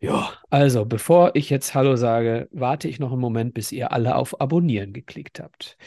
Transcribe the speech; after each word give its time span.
Ja, 0.00 0.34
also 0.50 0.84
bevor 0.84 1.30
ich 1.32 1.48
jetzt 1.48 1.74
Hallo 1.74 1.96
sage, 1.96 2.46
warte 2.52 2.88
ich 2.88 3.00
noch 3.00 3.12
einen 3.12 3.22
Moment, 3.22 3.54
bis 3.54 3.72
ihr 3.72 3.90
alle 3.90 4.16
auf 4.16 4.38
Abonnieren 4.38 4.92
geklickt 4.92 5.40
habt. 5.40 5.78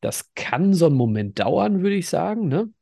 Das 0.00 0.32
kann 0.34 0.72
so 0.72 0.86
einen 0.86 0.96
Moment 0.96 1.38
dauern, 1.38 1.82
würde 1.82 1.96
ich 1.96 2.08
sagen, 2.08 2.48
ne? 2.48 2.72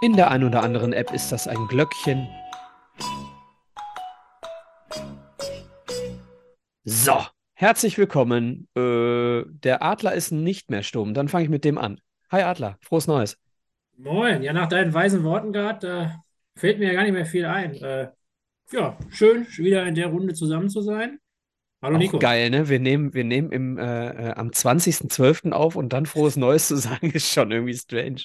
In 0.00 0.16
der 0.16 0.30
einen 0.32 0.44
oder 0.44 0.62
anderen 0.62 0.92
App 0.92 1.12
ist 1.12 1.30
das 1.30 1.46
ein 1.46 1.68
Glöckchen. 1.68 2.26
So, 6.84 7.24
herzlich 7.54 7.98
willkommen. 7.98 8.68
Äh, 8.74 9.44
der 9.46 9.82
Adler 9.82 10.14
ist 10.14 10.32
nicht 10.32 10.70
mehr 10.70 10.82
stumm. 10.82 11.14
Dann 11.14 11.28
fange 11.28 11.44
ich 11.44 11.50
mit 11.50 11.64
dem 11.64 11.78
an. 11.78 12.00
Hi 12.32 12.42
Adler, 12.42 12.78
frohes 12.80 13.06
Neues. 13.06 13.41
Moin, 14.02 14.42
ja, 14.42 14.52
nach 14.52 14.68
deinen 14.68 14.92
weisen 14.92 15.22
Worten 15.22 15.52
gerade, 15.52 15.86
da 15.86 16.22
fällt 16.56 16.80
mir 16.80 16.88
ja 16.88 16.94
gar 16.94 17.04
nicht 17.04 17.12
mehr 17.12 17.24
viel 17.24 17.44
ein. 17.44 17.76
Äh, 17.76 18.08
ja, 18.72 18.98
schön, 19.10 19.46
wieder 19.58 19.86
in 19.86 19.94
der 19.94 20.08
Runde 20.08 20.34
zusammen 20.34 20.68
zu 20.68 20.80
sein. 20.80 21.20
Hallo 21.80 21.98
Nico. 21.98 22.18
geil, 22.18 22.50
ne? 22.50 22.68
Wir 22.68 22.80
nehmen, 22.80 23.14
wir 23.14 23.22
nehmen 23.22 23.52
im, 23.52 23.78
äh, 23.78 24.08
äh 24.08 24.32
am 24.32 24.50
20.12. 24.50 25.52
auf 25.52 25.76
und 25.76 25.92
dann 25.92 26.06
frohes 26.06 26.36
Neues 26.36 26.66
zu 26.66 26.76
sagen, 26.78 27.12
ist 27.12 27.32
schon 27.32 27.52
irgendwie 27.52 27.74
strange. 27.74 28.22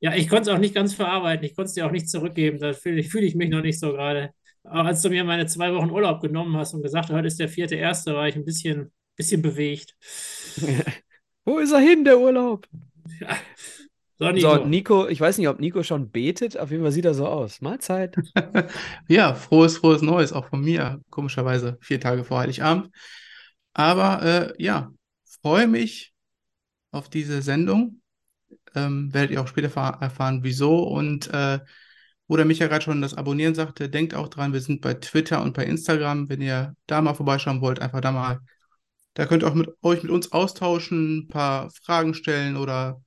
Ja, 0.00 0.12
ich 0.12 0.28
konnte 0.28 0.50
es 0.50 0.56
auch 0.56 0.58
nicht 0.58 0.74
ganz 0.74 0.92
verarbeiten. 0.92 1.46
Ich 1.46 1.54
konnte 1.54 1.68
es 1.68 1.74
dir 1.74 1.86
auch 1.86 1.92
nicht 1.92 2.10
zurückgeben. 2.10 2.58
Da 2.58 2.72
fühle 2.72 2.98
ich, 2.98 3.08
fühl 3.08 3.22
ich 3.22 3.36
mich 3.36 3.50
noch 3.50 3.62
nicht 3.62 3.78
so 3.78 3.92
gerade. 3.92 4.30
Aber 4.64 4.88
als 4.88 5.02
du 5.02 5.10
mir 5.10 5.22
meine 5.22 5.46
zwei 5.46 5.72
Wochen 5.72 5.90
Urlaub 5.90 6.20
genommen 6.20 6.56
hast 6.56 6.74
und 6.74 6.82
gesagt, 6.82 7.10
heute 7.10 7.28
ist 7.28 7.38
der 7.38 7.48
vierte 7.48 7.76
erste, 7.76 8.14
war 8.14 8.26
ich 8.26 8.34
ein 8.34 8.44
bisschen, 8.44 8.90
bisschen 9.14 9.40
bewegt. 9.40 9.94
Wo 11.44 11.58
ist 11.58 11.70
er 11.70 11.78
hin, 11.78 12.04
der 12.04 12.18
Urlaub? 12.18 12.66
Ja, 13.20 13.36
so 14.18 14.30
Nico. 14.30 14.56
so, 14.56 14.64
Nico, 14.64 15.08
ich 15.08 15.20
weiß 15.20 15.38
nicht, 15.38 15.48
ob 15.48 15.60
Nico 15.60 15.82
schon 15.82 16.10
betet, 16.10 16.58
auf 16.58 16.70
jeden 16.70 16.82
Fall 16.82 16.92
sieht 16.92 17.04
er 17.04 17.14
so 17.14 17.26
aus. 17.26 17.60
Mahlzeit. 17.60 18.16
ja, 19.08 19.34
frohes, 19.34 19.78
frohes 19.78 20.02
Neues, 20.02 20.32
auch 20.32 20.48
von 20.48 20.60
mir, 20.60 21.00
komischerweise 21.10 21.78
vier 21.80 22.00
Tage 22.00 22.24
vor 22.24 22.38
Heiligabend. 22.38 22.90
Aber 23.74 24.22
äh, 24.22 24.62
ja, 24.62 24.92
freue 25.42 25.66
mich 25.66 26.12
auf 26.90 27.08
diese 27.08 27.42
Sendung. 27.42 28.00
Ähm, 28.74 29.12
werdet 29.12 29.32
ihr 29.32 29.40
auch 29.40 29.48
später 29.48 29.68
erfahren, 30.00 30.40
wieso. 30.42 30.82
Und 30.84 31.32
äh, 31.32 31.60
wo 32.28 32.36
der 32.36 32.46
Micha 32.46 32.66
gerade 32.66 32.84
schon 32.84 33.02
das 33.02 33.14
Abonnieren 33.14 33.54
sagte, 33.54 33.88
denkt 33.88 34.14
auch 34.14 34.28
dran, 34.28 34.52
wir 34.52 34.60
sind 34.60 34.80
bei 34.80 34.94
Twitter 34.94 35.42
und 35.42 35.54
bei 35.54 35.64
Instagram. 35.64 36.28
Wenn 36.28 36.40
ihr 36.40 36.74
da 36.86 37.02
mal 37.02 37.14
vorbeischauen 37.14 37.60
wollt, 37.60 37.80
einfach 37.80 38.00
da 38.00 38.12
mal. 38.12 38.40
Da 39.14 39.26
könnt 39.26 39.42
ihr 39.42 39.48
auch 39.48 39.54
mit 39.54 39.68
euch 39.82 40.02
mit 40.02 40.10
uns 40.10 40.32
austauschen, 40.32 41.18
ein 41.18 41.28
paar 41.28 41.70
Fragen 41.70 42.14
stellen 42.14 42.56
oder 42.56 43.02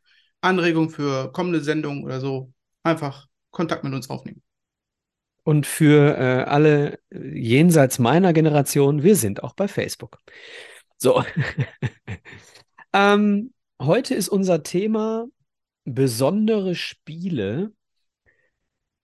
Anregungen 0.46 0.90
für 0.90 1.32
kommende 1.32 1.62
Sendungen 1.62 2.04
oder 2.04 2.20
so, 2.20 2.54
einfach 2.84 3.28
Kontakt 3.52 3.84
mit 3.84 3.94
uns 3.94 4.10
aufnehmen. 4.10 4.42
Und 5.44 5.68
für 5.68 6.18
äh, 6.18 6.44
alle 6.44 7.00
jenseits 7.12 8.00
meiner 8.00 8.34
Generation, 8.34 9.04
wir 9.04 9.16
sind 9.16 9.44
auch 9.44 9.54
bei 9.54 9.68
Facebook. 9.68 10.20
So. 10.98 11.24
ähm, 12.94 13.54
heute 13.82 14.16
ist 14.16 14.30
unser 14.30 14.64
Thema 14.64 15.26
besondere 15.84 16.74
Spiele. 16.74 17.74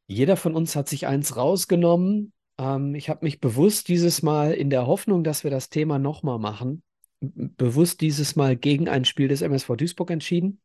Jeder 0.08 0.36
von 0.36 0.56
uns 0.56 0.76
hat 0.76 0.90
sich 0.90 1.06
eins 1.06 1.36
rausgenommen. 1.36 2.34
Ähm, 2.58 2.96
ich 2.96 3.10
habe 3.10 3.24
mich 3.24 3.40
bewusst 3.40 3.88
dieses 3.88 4.24
Mal 4.24 4.54
in 4.54 4.70
der 4.72 4.88
Hoffnung, 4.88 5.24
dass 5.24 5.44
wir 5.44 5.52
das 5.52 5.70
Thema 5.70 6.00
nochmal 6.00 6.40
machen, 6.40 6.82
bewusst 7.20 8.02
dieses 8.02 8.36
Mal 8.36 8.56
gegen 8.56 8.90
ein 8.90 9.06
Spiel 9.06 9.28
des 9.28 9.42
MSV 9.42 9.76
Duisburg 9.76 10.10
entschieden 10.10 10.60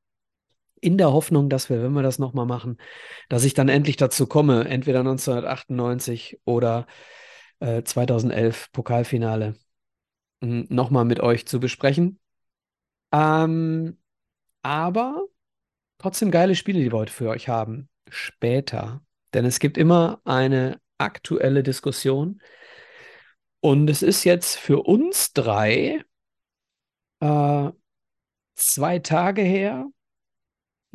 in 0.81 0.98
der 0.98 1.12
Hoffnung, 1.12 1.48
dass 1.48 1.70
wir, 1.70 1.82
wenn 1.82 1.92
wir 1.92 2.03
das 2.03 2.19
nochmal 2.19 2.47
machen, 2.47 2.78
dass 3.28 3.44
ich 3.44 3.54
dann 3.54 3.69
endlich 3.69 3.97
dazu 3.97 4.26
komme, 4.26 4.69
entweder 4.69 5.00
1998 5.00 6.41
oder 6.44 6.87
äh, 7.60 7.82
2011 7.82 8.72
Pokalfinale 8.72 9.56
hm, 10.42 10.66
nochmal 10.69 11.04
mit 11.04 11.20
euch 11.20 11.47
zu 11.47 11.60
besprechen. 11.60 12.20
Ähm, 13.12 13.98
aber 14.62 15.26
trotzdem 15.98 16.31
geile 16.31 16.54
Spiele, 16.54 16.81
die 16.81 16.92
wir 16.92 16.98
heute 16.98 17.12
für 17.12 17.31
euch 17.31 17.48
haben. 17.48 17.88
Später. 18.09 19.03
Denn 19.34 19.44
es 19.44 19.59
gibt 19.59 19.78
immer 19.78 20.20
eine 20.25 20.81
aktuelle 20.98 21.62
Diskussion. 21.62 22.41
Und 23.60 23.88
es 23.91 24.03
ist 24.03 24.25
jetzt 24.25 24.56
für 24.56 24.82
uns 24.82 25.32
drei 25.32 26.04
äh, 27.20 27.70
zwei 28.54 28.98
Tage 28.98 29.42
her, 29.42 29.86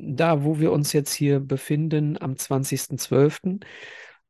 da, 0.03 0.43
wo 0.43 0.59
wir 0.59 0.71
uns 0.71 0.93
jetzt 0.93 1.13
hier 1.13 1.39
befinden, 1.39 2.17
am 2.21 2.33
20.12. 2.33 3.61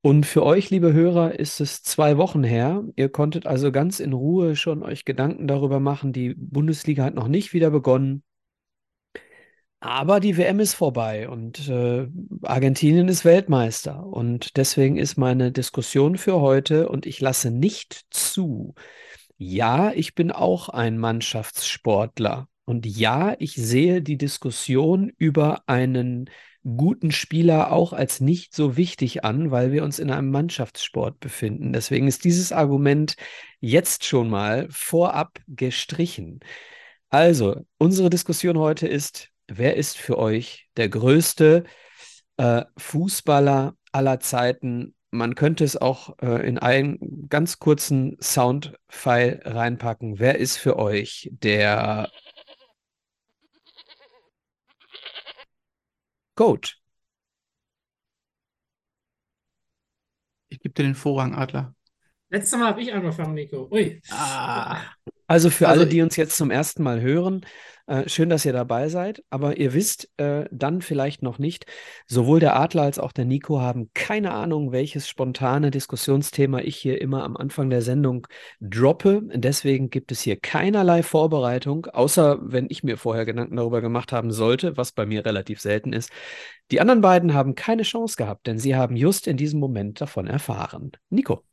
Und 0.02 0.26
für 0.26 0.44
euch, 0.44 0.70
liebe 0.72 0.94
Hörer, 0.94 1.40
ist 1.40 1.62
es 1.62 1.84
zwei 1.84 2.18
Wochen 2.18 2.44
her. 2.44 2.84
Ihr 2.96 3.10
konntet 3.10 3.46
also 3.46 3.72
ganz 3.72 4.00
in 4.00 4.14
Ruhe 4.14 4.56
schon 4.56 4.84
euch 4.84 5.06
Gedanken 5.06 5.48
darüber 5.48 5.80
machen. 5.80 6.12
Die 6.14 6.34
Bundesliga 6.36 7.04
hat 7.04 7.14
noch 7.14 7.28
nicht 7.28 7.54
wieder 7.54 7.70
begonnen. 7.70 8.24
Aber 9.80 10.20
die 10.20 10.38
WM 10.38 10.60
ist 10.60 10.76
vorbei 10.76 11.28
und 11.28 11.68
äh, 11.68 12.08
Argentinien 12.44 13.08
ist 13.08 13.26
Weltmeister. 13.26 14.06
Und 14.06 14.58
deswegen 14.58 14.98
ist 14.98 15.18
meine 15.18 15.52
Diskussion 15.52 16.18
für 16.18 16.40
heute 16.40 16.88
und 16.88 17.08
ich 17.08 17.20
lasse 17.20 17.50
nicht 17.50 18.06
zu. 18.12 18.76
Ja, 19.38 19.92
ich 19.94 20.14
bin 20.14 20.32
auch 20.32 20.70
ein 20.70 21.00
Mannschaftssportler. 21.00 22.48
Und 22.72 22.86
ja, 22.86 23.36
ich 23.38 23.56
sehe 23.56 24.02
die 24.02 24.18
Diskussion 24.18 25.12
über 25.18 25.64
einen 25.68 26.30
guten 26.64 27.12
Spieler 27.12 27.74
auch 27.74 27.92
als 27.92 28.22
nicht 28.22 28.56
so 28.56 28.78
wichtig 28.78 29.26
an, 29.26 29.52
weil 29.52 29.74
wir 29.74 29.84
uns 29.84 30.00
in 30.00 30.10
einem 30.10 30.32
Mannschaftssport 30.32 31.20
befinden. 31.20 31.74
Deswegen 31.74 32.08
ist 32.08 32.24
dieses 32.24 32.54
Argument 32.54 33.16
jetzt 33.60 34.06
schon 34.06 34.30
mal 34.30 34.70
vorab 34.70 35.42
gestrichen. 35.50 36.40
Also, 37.10 37.66
unsere 37.78 38.10
Diskussion 38.10 38.58
heute 38.58 38.88
ist, 38.88 39.32
wer 39.50 39.76
ist 39.76 39.98
für 39.98 40.18
euch 40.18 40.70
der 40.78 40.88
größte 40.88 41.66
äh, 42.38 42.64
Fußballer 42.78 43.76
aller 43.92 44.22
Zeiten? 44.22 44.96
Man 45.10 45.36
könnte 45.36 45.66
es 45.66 45.76
auch 45.76 46.18
äh, 46.22 46.48
in 46.48 46.58
einen 46.58 47.28
ganz 47.28 47.60
kurzen 47.60 48.16
Soundfile 48.22 49.42
reinpacken. 49.44 50.20
Wer 50.20 50.40
ist 50.40 50.56
für 50.56 50.80
euch 50.80 51.30
der 51.34 52.10
Coach. 56.42 56.82
Ich 60.50 60.60
gebe 60.60 60.74
dir 60.74 60.82
den 60.82 60.96
Vorrang, 60.96 61.36
Adler. 61.36 61.76
Letztes 62.30 62.58
Mal 62.58 62.70
habe 62.70 62.82
ich 62.82 62.92
angefangen, 62.92 63.36
Nico. 63.36 63.70
Ui. 63.72 64.02
Ah. 64.10 64.82
Also 65.28 65.52
für 65.52 65.68
also, 65.68 65.82
alle, 65.82 65.90
die 65.90 66.02
uns 66.02 66.16
jetzt 66.16 66.36
zum 66.36 66.50
ersten 66.50 66.82
Mal 66.82 67.00
hören, 67.00 67.46
äh, 67.88 68.08
schön, 68.08 68.30
dass 68.30 68.46
ihr 68.46 68.54
dabei 68.54 68.90
seid. 68.90 69.24
Aber 69.30 69.58
ihr 69.58 69.74
wisst 69.74 70.10
äh, 70.18 70.46
dann 70.52 70.82
vielleicht 70.82 71.24
noch 71.24 71.40
nicht, 71.40 71.66
sowohl 72.08 72.40
der 72.40 72.56
Adler 72.56 72.84
als 72.84 73.00
auch 73.00 73.12
der 73.12 73.26
Nico 73.26 73.62
haben 73.62 73.90
keine 73.94 74.32
Ahnung, 74.32 74.72
welches 74.72 75.08
spontane 75.08 75.72
Diskussionsthema 75.72 76.60
ich 76.60 76.78
hier 76.78 77.02
immer 77.02 77.24
am 77.24 77.38
Anfang 77.38 77.70
der 77.70 77.82
Sendung 77.82 78.28
droppe. 78.60 79.22
Deswegen 79.34 79.90
gibt 79.90 80.12
es 80.12 80.22
hier 80.22 80.40
keinerlei 80.40 81.04
Vorbereitung, 81.04 81.86
außer 81.88 82.40
wenn 82.42 82.68
ich 82.70 82.84
mir 82.84 82.98
vorher 82.98 83.26
Gedanken 83.26 83.56
darüber 83.58 83.82
gemacht 83.82 84.12
haben 84.12 84.32
sollte, 84.32 84.78
was 84.78 84.92
bei 84.92 85.06
mir 85.06 85.26
relativ 85.26 85.60
selten 85.60 85.94
ist. 85.94 86.12
Die 86.72 86.80
anderen 86.80 87.02
beiden 87.02 87.34
haben 87.34 87.56
keine 87.56 87.84
Chance 87.84 88.16
gehabt, 88.16 88.48
denn 88.48 88.58
sie 88.60 88.76
haben 88.76 88.96
just 88.96 89.28
in 89.28 89.38
diesem 89.38 89.60
Moment 89.60 90.02
davon 90.02 90.28
erfahren. 90.28 90.92
Nico. 91.10 91.44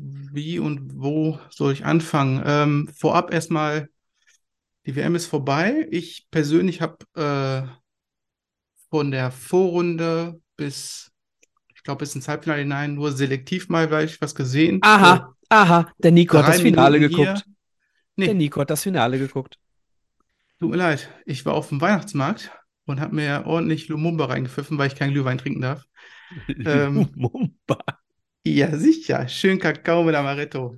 Wie 0.00 0.60
und 0.60 0.92
wo 0.94 1.40
soll 1.50 1.72
ich 1.72 1.84
anfangen? 1.84 2.42
Ähm, 2.46 2.88
vorab 2.96 3.32
erstmal 3.32 3.88
die 4.86 4.94
WM 4.96 5.14
ist 5.16 5.26
vorbei. 5.26 5.86
Ich 5.90 6.28
persönlich 6.30 6.80
habe 6.80 6.96
äh, 7.14 7.68
von 8.90 9.10
der 9.10 9.30
Vorrunde 9.30 10.40
bis, 10.56 11.10
ich 11.74 11.82
glaube, 11.82 12.00
bis 12.00 12.14
ins 12.14 12.28
Halbfinale 12.28 12.60
hinein 12.62 12.94
nur 12.94 13.12
selektiv 13.12 13.68
mal 13.68 13.88
vielleicht 13.88 14.20
was 14.22 14.34
gesehen. 14.34 14.80
Aha, 14.82 15.34
aha, 15.48 15.92
der 15.98 16.12
Nico 16.12 16.38
hat 16.38 16.48
das 16.48 16.60
Finale 16.60 16.98
Minuten 16.98 17.12
geguckt. 17.14 17.44
Nee. 18.16 18.26
Der 18.26 18.34
Nico 18.34 18.60
hat 18.60 18.70
das 18.70 18.82
Finale 18.82 19.18
geguckt. 19.18 19.58
Tut 20.58 20.70
mir 20.70 20.76
leid, 20.76 21.08
ich 21.26 21.44
war 21.44 21.54
auf 21.54 21.68
dem 21.68 21.80
Weihnachtsmarkt 21.80 22.50
und 22.86 23.00
habe 23.00 23.14
mir 23.14 23.44
ordentlich 23.46 23.88
Lumumba 23.88 24.26
reingepfiffen, 24.26 24.78
weil 24.78 24.88
ich 24.88 24.96
keinen 24.96 25.12
Glühwein 25.12 25.38
trinken 25.38 25.60
darf. 25.60 25.84
Ähm, 26.64 27.08
Lumumba. 27.14 27.78
Ja, 28.44 28.76
sicher. 28.76 29.28
Schön 29.28 29.58
Kakao 29.58 30.02
mit 30.04 30.14
Amaretto. 30.14 30.76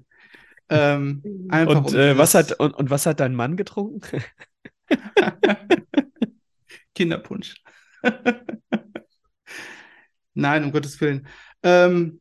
Ähm, 0.69 1.23
einfach 1.49 1.85
Und, 1.85 1.95
äh, 1.95 2.17
was 2.17 2.35
hat, 2.35 2.59
und, 2.61 2.75
und 2.75 2.91
was 2.91 3.07
hat 3.07 3.21
dein 3.21 3.35
Mann 3.35 3.57
getrunken? 3.57 4.23
Kinderpunsch. 6.95 7.55
Nein, 10.35 10.65
um 10.65 10.73
Gottes 10.73 11.01
Willen. 11.01 11.27
Ähm, 11.63 12.21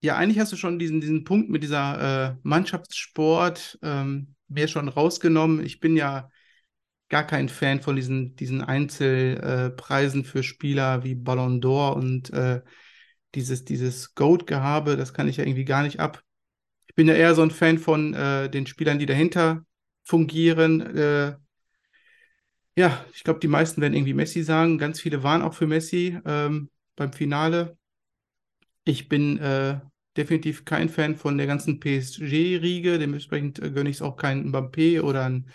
ja, 0.00 0.16
eigentlich 0.16 0.38
hast 0.38 0.52
du 0.52 0.56
schon 0.56 0.78
diesen, 0.78 1.00
diesen 1.00 1.24
Punkt 1.24 1.50
mit 1.50 1.62
dieser 1.62 2.32
äh, 2.32 2.36
Mannschaftssport 2.42 3.78
ähm, 3.82 4.34
mir 4.48 4.68
schon 4.68 4.88
rausgenommen. 4.88 5.64
Ich 5.64 5.80
bin 5.80 5.96
ja 5.96 6.30
gar 7.08 7.24
kein 7.24 7.48
Fan 7.48 7.80
von 7.80 7.96
diesen, 7.96 8.36
diesen 8.36 8.62
Einzelpreisen 8.62 10.22
äh, 10.22 10.24
für 10.24 10.42
Spieler 10.42 11.04
wie 11.04 11.14
Ballon 11.14 11.60
d'Or 11.60 11.94
und 11.94 12.32
äh, 12.32 12.62
dieses, 13.36 13.64
dieses 13.64 14.14
GOAT-Gehabe, 14.14 14.96
das 14.96 15.14
kann 15.14 15.28
ich 15.28 15.36
ja 15.36 15.44
irgendwie 15.44 15.64
gar 15.64 15.82
nicht 15.82 16.00
ab. 16.00 16.22
Ich 16.88 16.94
bin 16.94 17.08
ja 17.08 17.14
eher 17.14 17.34
so 17.34 17.42
ein 17.42 17.50
Fan 17.50 17.78
von 17.78 18.14
äh, 18.14 18.50
den 18.50 18.66
Spielern, 18.66 18.98
die 18.98 19.06
dahinter 19.06 19.64
fungieren. 20.04 20.80
Äh, 20.96 21.36
ja, 22.76 23.04
ich 23.14 23.24
glaube, 23.24 23.40
die 23.40 23.48
meisten 23.48 23.80
werden 23.80 23.94
irgendwie 23.94 24.14
Messi 24.14 24.42
sagen. 24.42 24.78
Ganz 24.78 25.00
viele 25.00 25.22
waren 25.22 25.42
auch 25.42 25.54
für 25.54 25.66
Messi 25.66 26.18
ähm, 26.24 26.70
beim 26.94 27.12
Finale. 27.12 27.76
Ich 28.84 29.08
bin 29.08 29.38
äh, 29.38 29.80
definitiv 30.16 30.64
kein 30.64 30.88
Fan 30.88 31.16
von 31.16 31.36
der 31.38 31.46
ganzen 31.46 31.80
PSG-Riege. 31.80 32.98
Dementsprechend 32.98 33.58
äh, 33.60 33.70
gönne 33.70 33.90
ich 33.90 33.96
es 33.96 34.02
auch 34.02 34.16
keinen 34.16 34.52
Mbappé 34.52 35.00
oder 35.02 35.24
einen 35.24 35.50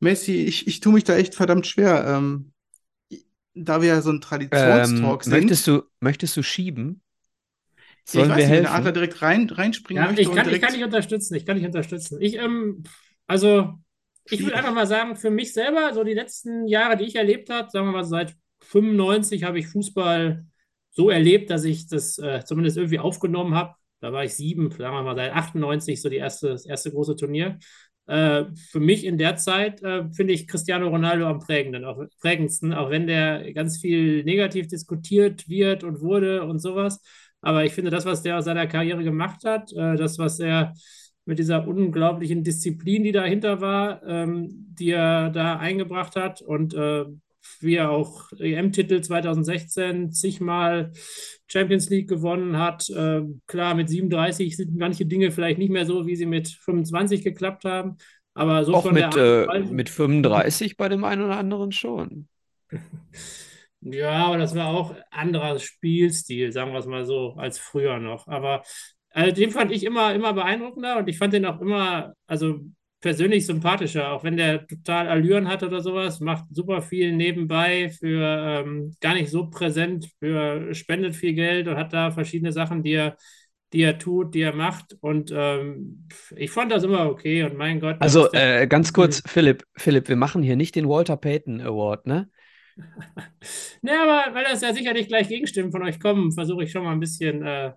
Messi. 0.00 0.44
Ich, 0.44 0.66
ich 0.66 0.80
tue 0.80 0.92
mich 0.92 1.04
da 1.04 1.16
echt 1.16 1.34
verdammt 1.34 1.66
schwer. 1.66 2.06
Ähm, 2.06 2.52
da 3.56 3.82
wir 3.82 3.88
ja 3.88 4.02
so 4.02 4.10
ein 4.10 4.20
Ähm, 4.50 5.20
Traditionstalk 5.20 5.24
sind. 5.24 5.56
möchtest 5.56 5.66
du, 5.66 5.82
möchtest 6.00 6.36
du 6.36 6.42
schieben? 6.42 7.02
ich 8.10 8.28
Sollen 8.28 8.28
weiß 8.28 8.36
wir 8.36 8.46
nicht, 8.46 8.56
wenn 8.56 8.62
der 8.62 8.72
helfen? 8.72 8.74
Adler 8.74 8.92
direkt 8.92 9.20
rein, 9.22 9.48
reinspringen 9.50 10.02
Ja, 10.02 10.06
möchte 10.06 10.22
ich 10.22 10.32
kann, 10.32 10.48
ich 10.50 10.60
direkt. 10.60 10.60
kann 10.60 10.74
dich 10.74 10.84
unterstützen. 10.84 11.34
Ich 11.34 11.46
kann 11.46 11.56
dich 11.56 11.66
unterstützen. 11.66 12.20
Ich, 12.20 12.36
ähm, 12.36 12.84
also, 13.26 13.74
ich 14.28 14.44
würde 14.44 14.56
einfach 14.58 14.74
mal 14.74 14.86
sagen, 14.86 15.16
für 15.16 15.30
mich 15.30 15.52
selber, 15.54 15.94
so 15.94 16.04
die 16.04 16.14
letzten 16.14 16.66
Jahre, 16.68 16.96
die 16.96 17.04
ich 17.04 17.16
erlebt 17.16 17.50
habe, 17.50 17.70
sagen 17.70 17.86
wir 17.88 17.92
mal 17.92 18.04
seit 18.04 18.36
95 18.62 19.44
habe 19.44 19.58
ich 19.58 19.68
Fußball 19.68 20.46
so 20.92 21.10
erlebt, 21.10 21.50
dass 21.50 21.64
ich 21.64 21.88
das 21.88 22.18
äh, 22.18 22.42
zumindest 22.44 22.76
irgendwie 22.78 22.98
aufgenommen 22.98 23.54
habe. 23.54 23.74
Da 24.00 24.12
war 24.12 24.24
ich 24.24 24.34
sieben, 24.34 24.70
sagen 24.70 24.94
wir 24.96 25.02
mal 25.02 25.16
seit 25.16 25.32
98, 25.34 26.02
so 26.02 26.08
die 26.10 26.16
erste, 26.16 26.50
das 26.50 26.66
erste 26.66 26.90
große 26.92 27.16
Turnier. 27.16 27.58
Äh, 28.06 28.44
für 28.70 28.80
mich 28.80 29.04
in 29.04 29.18
der 29.18 29.36
Zeit 29.36 29.82
äh, 29.82 30.08
finde 30.12 30.32
ich 30.32 30.46
Cristiano 30.46 30.88
Ronaldo 30.88 31.26
am 31.26 31.40
prägenden, 31.40 31.84
auch, 31.84 31.98
prägendsten, 32.20 32.72
auch 32.72 32.90
wenn 32.90 33.06
der 33.06 33.52
ganz 33.52 33.78
viel 33.80 34.22
negativ 34.24 34.68
diskutiert 34.68 35.48
wird 35.48 35.82
und 35.82 36.00
wurde 36.00 36.44
und 36.44 36.60
sowas. 36.60 37.00
Aber 37.40 37.64
ich 37.64 37.72
finde, 37.72 37.90
das, 37.90 38.04
was 38.04 38.22
der 38.22 38.38
aus 38.38 38.44
seiner 38.44 38.66
Karriere 38.66 39.02
gemacht 39.02 39.44
hat, 39.44 39.72
äh, 39.72 39.96
das, 39.96 40.18
was 40.18 40.38
er 40.38 40.74
mit 41.24 41.38
dieser 41.40 41.66
unglaublichen 41.66 42.44
Disziplin, 42.44 43.02
die 43.02 43.12
dahinter 43.12 43.60
war, 43.60 44.02
ähm, 44.06 44.48
die 44.78 44.90
er 44.90 45.30
da 45.30 45.56
eingebracht 45.56 46.14
hat 46.14 46.40
und 46.40 46.74
wie 47.60 47.76
er 47.76 47.90
auch 47.90 48.30
EM-Titel 48.38 49.00
2016 49.00 50.12
zigmal 50.12 50.92
Champions 51.48 51.88
League 51.90 52.08
gewonnen 52.08 52.58
hat. 52.58 52.88
Äh, 52.90 53.22
klar, 53.46 53.74
mit 53.74 53.88
37 53.88 54.56
sind 54.56 54.76
manche 54.76 55.06
Dinge 55.06 55.30
vielleicht 55.30 55.58
nicht 55.58 55.70
mehr 55.70 55.86
so, 55.86 56.06
wie 56.06 56.16
sie 56.16 56.26
mit 56.26 56.48
25 56.48 57.22
geklappt 57.22 57.64
haben. 57.64 57.96
Aber 58.34 58.64
so 58.64 58.74
Auch 58.74 58.82
von 58.82 58.94
der 58.94 59.08
mit, 59.08 59.18
Art 59.18 59.56
und 59.56 59.70
äh, 59.70 59.72
mit 59.72 59.88
35 59.88 60.76
bei 60.76 60.88
dem 60.88 61.04
einen 61.04 61.22
oder 61.22 61.38
anderen 61.38 61.72
schon. 61.72 62.28
Ja, 63.88 64.26
aber 64.26 64.38
das 64.38 64.56
war 64.56 64.68
auch 64.68 64.96
anderer 65.10 65.60
Spielstil, 65.60 66.50
sagen 66.50 66.72
wir 66.72 66.80
es 66.80 66.86
mal 66.86 67.04
so, 67.04 67.34
als 67.36 67.60
früher 67.60 67.98
noch. 68.00 68.26
Aber 68.26 68.64
also 69.10 69.32
den 69.32 69.50
fand 69.50 69.70
ich 69.70 69.84
immer, 69.84 70.12
immer 70.12 70.32
beeindruckender 70.32 70.98
und 70.98 71.08
ich 71.08 71.18
fand 71.18 71.32
den 71.32 71.46
auch 71.46 71.60
immer, 71.60 72.14
also 72.26 72.60
persönlich 73.00 73.46
sympathischer, 73.46 74.12
auch 74.12 74.24
wenn 74.24 74.36
der 74.36 74.66
total 74.66 75.08
Allüren 75.08 75.48
hat 75.48 75.62
oder 75.62 75.80
sowas, 75.80 76.20
macht 76.20 76.44
super 76.50 76.82
viel 76.82 77.12
nebenbei 77.12 77.90
für 77.90 78.22
ähm, 78.22 78.96
gar 79.00 79.14
nicht 79.14 79.30
so 79.30 79.48
präsent, 79.48 80.10
für 80.18 80.74
spendet 80.74 81.14
viel 81.14 81.34
Geld 81.34 81.68
und 81.68 81.76
hat 81.76 81.92
da 81.92 82.10
verschiedene 82.10 82.52
Sachen, 82.52 82.82
die 82.82 82.92
er, 82.92 83.16
die 83.72 83.82
er 83.82 83.98
tut, 83.98 84.34
die 84.34 84.40
er 84.40 84.54
macht. 84.54 84.96
Und 85.00 85.30
ähm, 85.34 86.08
ich 86.36 86.50
fand 86.50 86.72
das 86.72 86.84
immer 86.84 87.08
okay 87.08 87.42
und 87.44 87.56
mein 87.56 87.80
Gott, 87.80 87.96
Also 88.00 88.32
äh, 88.32 88.66
ganz 88.66 88.92
kurz, 88.92 89.22
Philipp, 89.26 89.64
Philipp, 89.76 90.08
wir 90.08 90.16
machen 90.16 90.42
hier 90.42 90.56
nicht 90.56 90.74
den 90.74 90.88
Walter 90.88 91.16
Payton 91.16 91.60
Award, 91.60 92.06
ne? 92.06 92.28
Ne, 93.82 93.92
aber 93.92 94.34
weil 94.34 94.44
das 94.44 94.60
ja 94.62 94.72
sicherlich 94.74 95.08
gleich 95.08 95.28
Gegenstimmen 95.28 95.72
von 95.72 95.82
euch 95.82 96.00
kommen, 96.00 96.32
versuche 96.32 96.64
ich 96.64 96.72
schon 96.72 96.84
mal 96.84 96.92
ein 96.92 97.00
bisschen, 97.00 97.42
äh, 97.42 97.72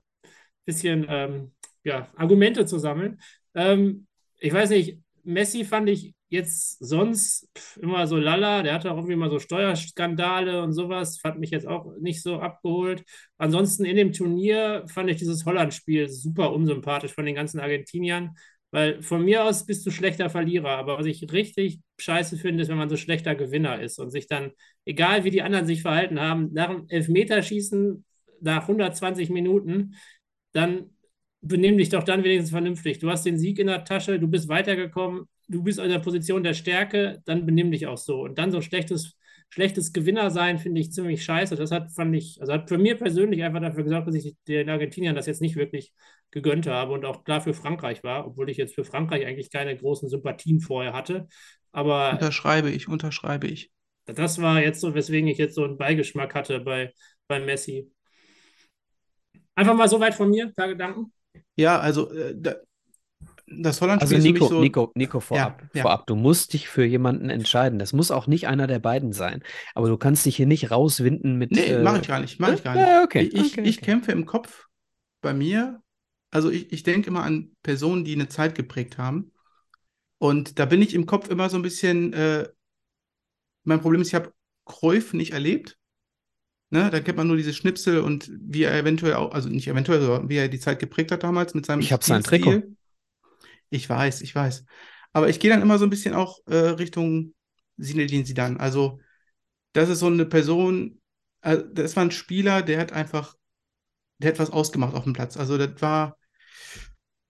bisschen 0.65 1.05
ähm, 1.09 1.53
ja, 1.83 2.07
Argumente 2.15 2.65
zu 2.65 2.79
sammeln. 2.79 3.19
Ähm, 3.55 4.07
ich 4.39 4.53
weiß 4.53 4.69
nicht, 4.71 4.99
Messi 5.29 5.63
fand 5.63 5.89
ich 5.89 6.13
jetzt 6.29 6.77
sonst 6.79 7.47
immer 7.81 8.07
so 8.07 8.17
lala. 8.17 8.63
Der 8.63 8.73
hatte 8.73 8.91
auch 8.91 8.97
irgendwie 8.97 9.15
mal 9.15 9.29
so 9.29 9.39
Steuerskandale 9.39 10.61
und 10.63 10.73
sowas. 10.73 11.19
Fand 11.19 11.39
mich 11.39 11.51
jetzt 11.51 11.67
auch 11.67 11.93
nicht 11.99 12.21
so 12.21 12.39
abgeholt. 12.39 13.03
Ansonsten 13.37 13.85
in 13.85 13.95
dem 13.95 14.13
Turnier 14.13 14.85
fand 14.87 15.09
ich 15.09 15.17
dieses 15.17 15.45
Holland-Spiel 15.45 16.09
super 16.09 16.51
unsympathisch 16.51 17.13
von 17.13 17.25
den 17.25 17.35
ganzen 17.35 17.59
Argentiniern. 17.59 18.35
Weil 18.71 19.01
von 19.01 19.23
mir 19.23 19.43
aus 19.45 19.65
bist 19.65 19.85
du 19.85 19.91
schlechter 19.91 20.29
Verlierer. 20.29 20.69
Aber 20.69 20.97
was 20.97 21.05
ich 21.05 21.31
richtig 21.31 21.81
scheiße 21.99 22.37
finde, 22.37 22.63
ist, 22.63 22.69
wenn 22.69 22.77
man 22.77 22.89
so 22.89 22.97
schlechter 22.97 23.35
Gewinner 23.35 23.81
ist 23.81 23.99
und 23.99 24.11
sich 24.11 24.27
dann, 24.27 24.51
egal 24.85 25.23
wie 25.23 25.31
die 25.31 25.41
anderen 25.41 25.65
sich 25.65 25.81
verhalten 25.81 26.19
haben, 26.19 26.49
nach 26.53 26.69
dem 26.69 26.85
Elfmeterschießen 26.87 28.05
nach 28.41 28.67
120 28.67 29.29
Minuten, 29.29 29.95
dann 30.53 30.91
benimm 31.41 31.77
dich 31.77 31.89
doch 31.89 32.03
dann 32.03 32.23
wenigstens 32.23 32.51
vernünftig. 32.51 32.99
Du 32.99 33.09
hast 33.09 33.25
den 33.25 33.37
Sieg 33.39 33.59
in 33.59 33.67
der 33.67 33.83
Tasche, 33.83 34.19
du 34.19 34.27
bist 34.27 34.49
weitergekommen, 34.49 35.25
du 35.47 35.63
bist 35.63 35.79
in 35.79 35.89
der 35.89 35.99
Position 35.99 36.43
der 36.43 36.53
Stärke, 36.53 37.21
dann 37.25 37.45
benimm 37.45 37.71
dich 37.71 37.87
auch 37.87 37.97
so. 37.97 38.21
Und 38.21 38.37
dann 38.37 38.51
so 38.51 38.57
ein 38.57 38.63
schlechtes, 38.63 39.17
schlechtes 39.49 39.93
Gewinner 39.93 40.31
sein, 40.31 40.57
finde 40.59 40.81
ich 40.81 40.91
ziemlich 40.91 41.23
scheiße. 41.23 41.55
Das 41.55 41.71
hat, 41.71 41.91
fand 41.93 42.15
ich, 42.15 42.37
also 42.41 42.53
hat 42.53 42.69
für 42.69 42.77
mir 42.77 42.97
persönlich 42.97 43.43
einfach 43.43 43.61
dafür 43.61 43.83
gesorgt, 43.83 44.07
dass 44.07 44.15
ich 44.15 44.35
den 44.47 44.69
Argentiniern 44.69 45.15
das 45.15 45.27
jetzt 45.27 45.41
nicht 45.41 45.55
wirklich 45.55 45.93
gegönnt 46.31 46.67
habe 46.67 46.93
und 46.93 47.05
auch 47.05 47.23
klar 47.23 47.41
für 47.41 47.53
Frankreich 47.53 48.03
war, 48.03 48.27
obwohl 48.27 48.49
ich 48.49 48.57
jetzt 48.57 48.75
für 48.75 48.83
Frankreich 48.83 49.25
eigentlich 49.25 49.49
keine 49.51 49.75
großen 49.75 50.09
Sympathien 50.09 50.59
vorher 50.59 50.93
hatte. 50.93 51.27
Aber 51.71 52.11
Unterschreibe 52.11 52.69
ich, 52.69 52.87
unterschreibe 52.87 53.47
ich. 53.47 53.71
das 54.05 54.41
war 54.41 54.61
jetzt 54.61 54.81
so, 54.81 54.93
weswegen 54.93 55.27
ich 55.29 55.37
jetzt 55.37 55.55
so 55.55 55.63
einen 55.63 55.77
Beigeschmack 55.77 56.35
hatte 56.35 56.59
bei, 56.59 56.93
bei 57.27 57.39
Messi. 57.39 57.91
Einfach 59.55 59.75
mal 59.75 59.89
so 59.89 59.99
weit 59.99 60.15
von 60.15 60.29
mir, 60.29 60.45
ein 60.45 60.53
paar 60.55 60.67
Gedanken. 60.69 61.11
Ja, 61.55 61.79
also 61.79 62.11
äh, 62.11 62.35
da, 62.37 62.55
das 63.47 63.81
Also 63.81 64.07
für 64.07 64.21
mich 64.21 64.33
Nico, 64.33 64.47
so. 64.47 64.61
Nico, 64.61 64.91
Nico, 64.95 65.19
vorab, 65.19 65.63
ja. 65.73 65.81
vorab, 65.81 66.05
du 66.07 66.15
musst 66.15 66.53
dich 66.53 66.69
für 66.69 66.85
jemanden 66.85 67.29
entscheiden. 67.29 67.79
Das 67.79 67.93
muss 67.93 68.11
auch 68.11 68.27
nicht 68.27 68.47
einer 68.47 68.67
der 68.67 68.79
beiden 68.79 69.11
sein. 69.11 69.43
Aber 69.73 69.89
du 69.89 69.97
kannst 69.97 70.25
dich 70.25 70.35
hier 70.35 70.45
nicht 70.45 70.71
rauswinden 70.71 71.37
mit. 71.37 71.51
Nee, 71.51 71.65
äh, 71.65 71.83
mache 71.83 72.01
ich 72.01 72.07
gar 72.07 72.19
nicht, 72.19 72.39
mache 72.39 72.55
ich 72.55 72.63
gar 72.63 72.75
nicht. 72.75 72.87
Ja, 72.87 73.03
okay, 73.03 73.23
Ich, 73.23 73.53
okay, 73.53 73.61
ich 73.67 73.77
okay. 73.77 73.85
kämpfe 73.85 74.11
im 74.11 74.25
Kopf 74.25 74.67
bei 75.21 75.33
mir, 75.33 75.81
also 76.31 76.49
ich, 76.51 76.71
ich 76.71 76.83
denke 76.83 77.09
immer 77.09 77.23
an 77.23 77.51
Personen, 77.63 78.05
die 78.05 78.13
eine 78.13 78.29
Zeit 78.29 78.55
geprägt 78.55 78.97
haben. 78.97 79.31
Und 80.19 80.59
da 80.59 80.65
bin 80.65 80.81
ich 80.81 80.93
im 80.93 81.05
Kopf 81.05 81.29
immer 81.29 81.49
so 81.49 81.57
ein 81.57 81.63
bisschen, 81.63 82.13
äh, 82.13 82.47
mein 83.63 83.81
Problem 83.81 84.01
ist, 84.01 84.09
ich 84.09 84.15
habe 84.15 84.33
Cruyff 84.65 85.13
nicht 85.13 85.31
erlebt. 85.31 85.78
Ne, 86.71 86.89
da 86.91 86.99
kennt 86.99 87.17
man 87.17 87.27
nur 87.27 87.37
diese 87.37 87.53
Schnipsel 87.53 87.99
und 87.99 88.29
wie 88.31 88.63
er 88.63 88.77
eventuell 88.77 89.15
auch, 89.15 89.31
also 89.33 89.49
nicht 89.49 89.67
eventuell, 89.67 90.01
sondern 90.01 90.29
wie 90.29 90.37
er 90.37 90.49
die 90.49 90.59
Zeit 90.59 90.79
geprägt 90.79 91.11
hat 91.11 91.23
damals 91.23 91.55
mit 91.55 91.65
seinem 91.65 91.79
Ich 91.79 91.91
hab 91.91 92.03
sein. 92.03 92.21
Trikot. 92.21 92.61
Ich 93.71 93.89
weiß, 93.89 94.21
ich 94.21 94.35
weiß. 94.35 94.65
Aber 95.11 95.29
ich 95.29 95.39
gehe 95.39 95.49
dann 95.49 95.63
immer 95.63 95.79
so 95.79 95.85
ein 95.85 95.89
bisschen 95.89 96.13
auch 96.13 96.39
äh, 96.45 96.55
Richtung 96.55 97.33
Zinedine 97.79 98.23
Zidane. 98.23 98.59
Also, 98.59 98.99
das 99.73 99.89
ist 99.89 99.99
so 99.99 100.07
eine 100.07 100.25
Person, 100.25 101.01
äh, 101.41 101.57
das 101.73 101.95
war 101.95 102.03
ein 102.03 102.11
Spieler, 102.11 102.61
der 102.61 102.79
hat 102.79 102.93
einfach, 102.93 103.35
der 104.19 104.31
hat 104.31 104.39
was 104.39 104.51
ausgemacht 104.51 104.93
auf 104.93 105.05
dem 105.05 105.13
Platz. 105.13 105.37
Also, 105.37 105.57
das 105.57 105.81
war 105.81 106.17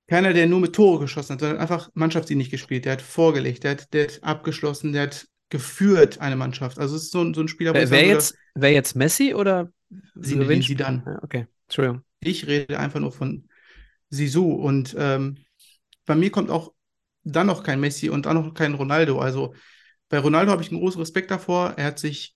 keiner, 0.07 0.33
der 0.33 0.47
nur 0.47 0.59
mit 0.59 0.75
Tore 0.75 0.99
geschossen 0.99 1.33
hat, 1.33 1.39
sondern 1.39 1.59
einfach 1.59 1.89
mannschaftsdienlich 1.93 2.49
gespielt. 2.49 2.83
Der 2.83 2.93
hat 2.93 3.01
vorgelegt, 3.01 3.63
der 3.63 3.71
hat, 3.71 3.93
der 3.93 4.07
hat 4.07 4.23
abgeschlossen, 4.23 4.91
der 4.91 5.03
hat 5.03 5.27
geführt 5.49 6.19
eine 6.19 6.35
Mannschaft. 6.35 6.79
Also, 6.79 6.95
es 6.95 7.03
ist 7.03 7.11
so, 7.11 7.21
ein- 7.21 7.33
so 7.33 7.41
ein 7.41 7.47
Spieler, 7.47 7.73
wo 7.73 7.77
Wer, 7.77 8.05
jetzt, 8.05 8.35
wer 8.55 8.71
jetzt 8.71 8.95
Messi 8.95 9.33
oder 9.33 9.71
Zinedine 10.21 10.49
wen- 10.49 10.61
Zidane. 10.61 11.03
Ja, 11.05 11.23
okay, 11.23 11.47
Entschuldigung. 11.67 12.03
Ich 12.21 12.47
rede 12.47 12.77
einfach 12.79 12.99
nur 12.99 13.11
von 13.11 13.47
Sisu. 14.09 14.51
Und 14.51 14.95
ähm, 14.97 15.37
bei 16.05 16.15
mir 16.15 16.31
kommt 16.31 16.49
auch 16.49 16.73
dann 17.23 17.47
noch 17.47 17.63
kein 17.63 17.79
Messi 17.79 18.09
und 18.09 18.25
dann 18.25 18.35
noch 18.35 18.53
kein 18.53 18.73
Ronaldo. 18.73 19.19
Also 19.19 19.53
bei 20.09 20.19
Ronaldo 20.19 20.51
habe 20.51 20.61
ich 20.61 20.71
einen 20.71 20.79
großen 20.79 20.99
Respekt 20.99 21.31
davor. 21.31 21.73
Er 21.77 21.85
hat 21.85 21.99
sich 21.99 22.35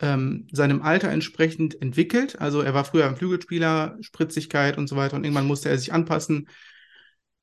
ähm, 0.00 0.46
seinem 0.52 0.82
Alter 0.82 1.08
entsprechend 1.10 1.80
entwickelt. 1.80 2.40
Also 2.40 2.60
er 2.60 2.74
war 2.74 2.84
früher 2.84 3.06
ein 3.06 3.16
Flügelspieler, 3.16 3.96
Spritzigkeit 4.00 4.76
und 4.76 4.88
so 4.88 4.96
weiter 4.96 5.16
und 5.16 5.24
irgendwann 5.24 5.46
musste 5.46 5.68
er 5.68 5.78
sich 5.78 5.92
anpassen. 5.92 6.48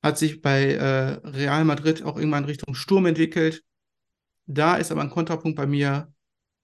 Hat 0.02 0.18
sich 0.18 0.42
bei 0.42 0.74
äh, 0.74 1.28
Real 1.28 1.64
Madrid 1.64 2.02
auch 2.02 2.16
irgendwann 2.16 2.44
Richtung 2.44 2.74
Sturm 2.74 3.06
entwickelt. 3.06 3.62
Da 4.54 4.76
ist 4.76 4.90
aber 4.92 5.02
ein 5.02 5.10
Kontrapunkt 5.10 5.56
bei 5.56 5.66
mir. 5.66 6.12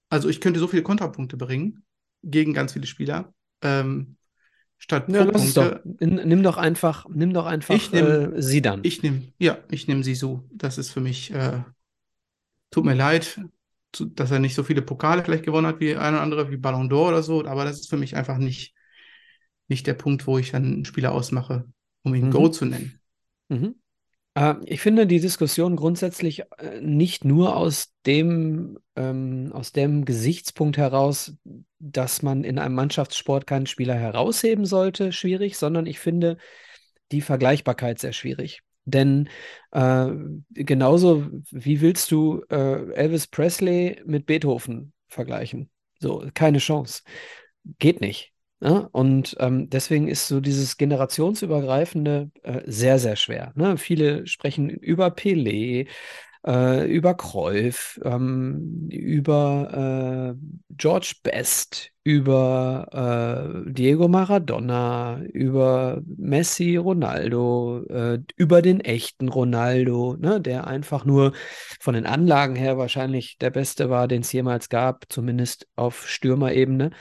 Also 0.09 0.29
ich 0.29 0.41
könnte 0.41 0.59
so 0.59 0.67
viele 0.67 0.83
Kontrapunkte 0.83 1.37
bringen 1.37 1.83
gegen 2.23 2.53
ganz 2.53 2.73
viele 2.73 2.87
Spieler. 2.87 3.33
Ähm, 3.61 4.15
statt 4.77 5.09
Ja. 5.09 5.25
N- 5.99 6.21
Nimm 6.27 6.43
doch 6.43 6.57
einfach, 6.57 7.07
nimm 7.09 7.33
doch 7.33 7.45
einfach 7.45 7.75
Ich 7.75 7.91
nehm- 7.91 8.33
äh, 8.35 8.39
Zidane. 8.41 8.81
Ich 8.83 9.03
nehme, 9.03 9.33
ja, 9.37 9.57
ich 9.69 9.87
nehme 9.87 10.03
Sisu. 10.03 10.41
Das 10.51 10.77
ist 10.77 10.91
für 10.91 11.01
mich, 11.01 11.31
äh, 11.31 11.63
tut 12.71 12.85
mir 12.85 12.95
leid, 12.95 13.41
zu, 13.91 14.05
dass 14.05 14.31
er 14.31 14.39
nicht 14.39 14.55
so 14.55 14.63
viele 14.63 14.81
Pokale 14.81 15.23
vielleicht 15.23 15.45
gewonnen 15.45 15.67
hat 15.67 15.79
wie 15.79 15.95
ein 15.95 16.13
oder 16.13 16.21
andere, 16.21 16.51
wie 16.51 16.57
Ballon 16.57 16.89
d'Or 16.89 17.09
oder 17.09 17.23
so, 17.23 17.45
aber 17.45 17.65
das 17.65 17.79
ist 17.79 17.89
für 17.89 17.97
mich 17.97 18.15
einfach 18.15 18.37
nicht, 18.37 18.75
nicht 19.67 19.87
der 19.87 19.95
Punkt, 19.95 20.27
wo 20.27 20.37
ich 20.37 20.51
dann 20.51 20.63
einen 20.65 20.85
Spieler 20.85 21.11
ausmache, 21.11 21.65
um 22.03 22.13
ihn 22.15 22.27
Mhm. 22.27 22.31
Go 22.31 22.49
zu 22.49 22.65
nennen. 22.65 22.99
Mhm. 23.49 23.75
Äh, 24.39 24.55
ich 24.65 24.81
finde 24.81 25.05
die 25.05 25.19
Diskussion 25.19 25.75
grundsätzlich 25.75 26.43
äh, 26.57 26.79
nicht 26.81 27.25
nur 27.25 27.57
aus 27.57 27.93
dem, 28.05 28.79
ähm, 28.95 29.51
aus 29.53 29.73
dem 29.73 30.05
Gesichtspunkt 30.05 30.77
heraus, 30.77 31.33
dass 31.79 32.21
man 32.21 32.43
in 32.43 32.57
einem 32.57 32.75
Mannschaftssport 32.75 33.45
keinen 33.45 33.67
Spieler 33.67 33.95
herausheben 33.95 34.65
sollte, 34.65 35.11
schwierig, 35.11 35.57
sondern 35.57 35.85
ich 35.85 35.99
finde 35.99 36.37
die 37.11 37.21
Vergleichbarkeit 37.21 37.99
sehr 37.99 38.13
schwierig. 38.13 38.61
Denn 38.85 39.29
äh, 39.71 40.07
genauso 40.53 41.27
wie 41.51 41.81
willst 41.81 42.09
du 42.11 42.43
äh, 42.49 42.91
Elvis 42.93 43.27
Presley 43.27 44.01
mit 44.05 44.25
Beethoven 44.25 44.93
vergleichen? 45.07 45.69
So, 45.99 46.25
keine 46.33 46.59
Chance. 46.59 47.03
Geht 47.77 47.99
nicht. 48.01 48.31
Ne? 48.59 48.89
Und 48.91 49.35
ähm, 49.39 49.69
deswegen 49.69 50.07
ist 50.07 50.27
so 50.27 50.41
dieses 50.41 50.77
generationsübergreifende 50.77 52.29
äh, 52.43 52.61
sehr, 52.65 52.99
sehr 52.99 53.15
schwer. 53.15 53.53
Ne? 53.55 53.77
Viele 53.77 54.27
sprechen 54.27 54.69
über 54.69 55.07
Pelé, 55.07 55.87
äh, 56.45 56.85
über 56.85 57.15
Cruyff, 57.15 57.99
ähm, 58.03 58.87
über 58.91 60.35
äh, 60.35 60.75
George 60.75 61.15
Best, 61.23 61.91
über 62.03 63.63
äh, 63.67 63.71
Diego 63.71 64.07
Maradona, 64.07 65.21
über 65.31 66.01
Messi, 66.17 66.75
Ronaldo, 66.77 67.85
äh, 67.89 68.19
über 68.35 68.61
den 68.61 68.81
echten 68.81 69.29
Ronaldo, 69.29 70.15
ne? 70.19 70.41
der 70.41 70.67
einfach 70.67 71.05
nur 71.05 71.33
von 71.79 71.93
den 71.93 72.05
Anlagen 72.05 72.55
her 72.55 72.77
wahrscheinlich 72.77 73.37
der 73.37 73.51
Beste 73.51 73.89
war, 73.89 74.07
den 74.07 74.21
es 74.21 74.31
jemals 74.31 74.69
gab, 74.69 75.05
zumindest 75.09 75.67
auf 75.75 76.07
Stürmerebene 76.07 76.91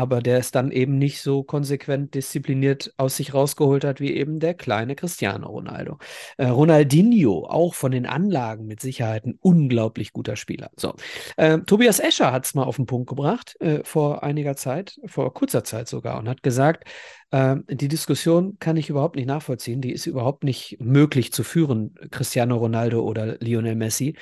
aber 0.00 0.22
der 0.22 0.38
es 0.38 0.50
dann 0.50 0.70
eben 0.70 0.96
nicht 0.96 1.20
so 1.20 1.42
konsequent 1.42 2.14
diszipliniert 2.14 2.94
aus 2.96 3.16
sich 3.18 3.34
rausgeholt 3.34 3.84
hat 3.84 4.00
wie 4.00 4.14
eben 4.14 4.40
der 4.40 4.54
kleine 4.54 4.96
Cristiano 4.96 5.46
Ronaldo. 5.46 5.98
Äh, 6.38 6.46
Ronaldinho, 6.46 7.46
auch 7.46 7.74
von 7.74 7.92
den 7.92 8.06
Anlagen 8.06 8.66
mit 8.66 8.80
Sicherheit 8.80 9.26
ein 9.26 9.38
unglaublich 9.42 10.14
guter 10.14 10.36
Spieler. 10.36 10.70
So, 10.76 10.94
äh, 11.36 11.58
Tobias 11.58 12.00
Escher 12.00 12.32
hat 12.32 12.46
es 12.46 12.54
mal 12.54 12.62
auf 12.62 12.76
den 12.76 12.86
Punkt 12.86 13.10
gebracht 13.10 13.60
äh, 13.60 13.84
vor 13.84 14.22
einiger 14.22 14.56
Zeit, 14.56 14.98
vor 15.04 15.34
kurzer 15.34 15.64
Zeit 15.64 15.86
sogar, 15.86 16.18
und 16.18 16.30
hat 16.30 16.42
gesagt, 16.42 16.84
äh, 17.30 17.56
die 17.68 17.88
Diskussion 17.88 18.56
kann 18.58 18.78
ich 18.78 18.88
überhaupt 18.88 19.16
nicht 19.16 19.26
nachvollziehen, 19.26 19.82
die 19.82 19.92
ist 19.92 20.06
überhaupt 20.06 20.44
nicht 20.44 20.78
möglich 20.80 21.30
zu 21.30 21.44
führen, 21.44 21.94
Cristiano 22.10 22.56
Ronaldo 22.56 23.02
oder 23.02 23.36
Lionel 23.40 23.74
Messi. 23.74 24.16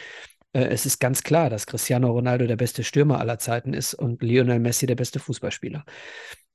Äh, 0.52 0.64
Es 0.66 0.86
ist 0.86 0.98
ganz 0.98 1.22
klar, 1.22 1.50
dass 1.50 1.66
Cristiano 1.66 2.10
Ronaldo 2.10 2.46
der 2.46 2.56
beste 2.56 2.84
Stürmer 2.84 3.20
aller 3.20 3.38
Zeiten 3.38 3.74
ist 3.74 3.94
und 3.94 4.22
Lionel 4.22 4.58
Messi 4.58 4.86
der 4.86 4.96
beste 4.96 5.18
Fußballspieler. 5.18 5.84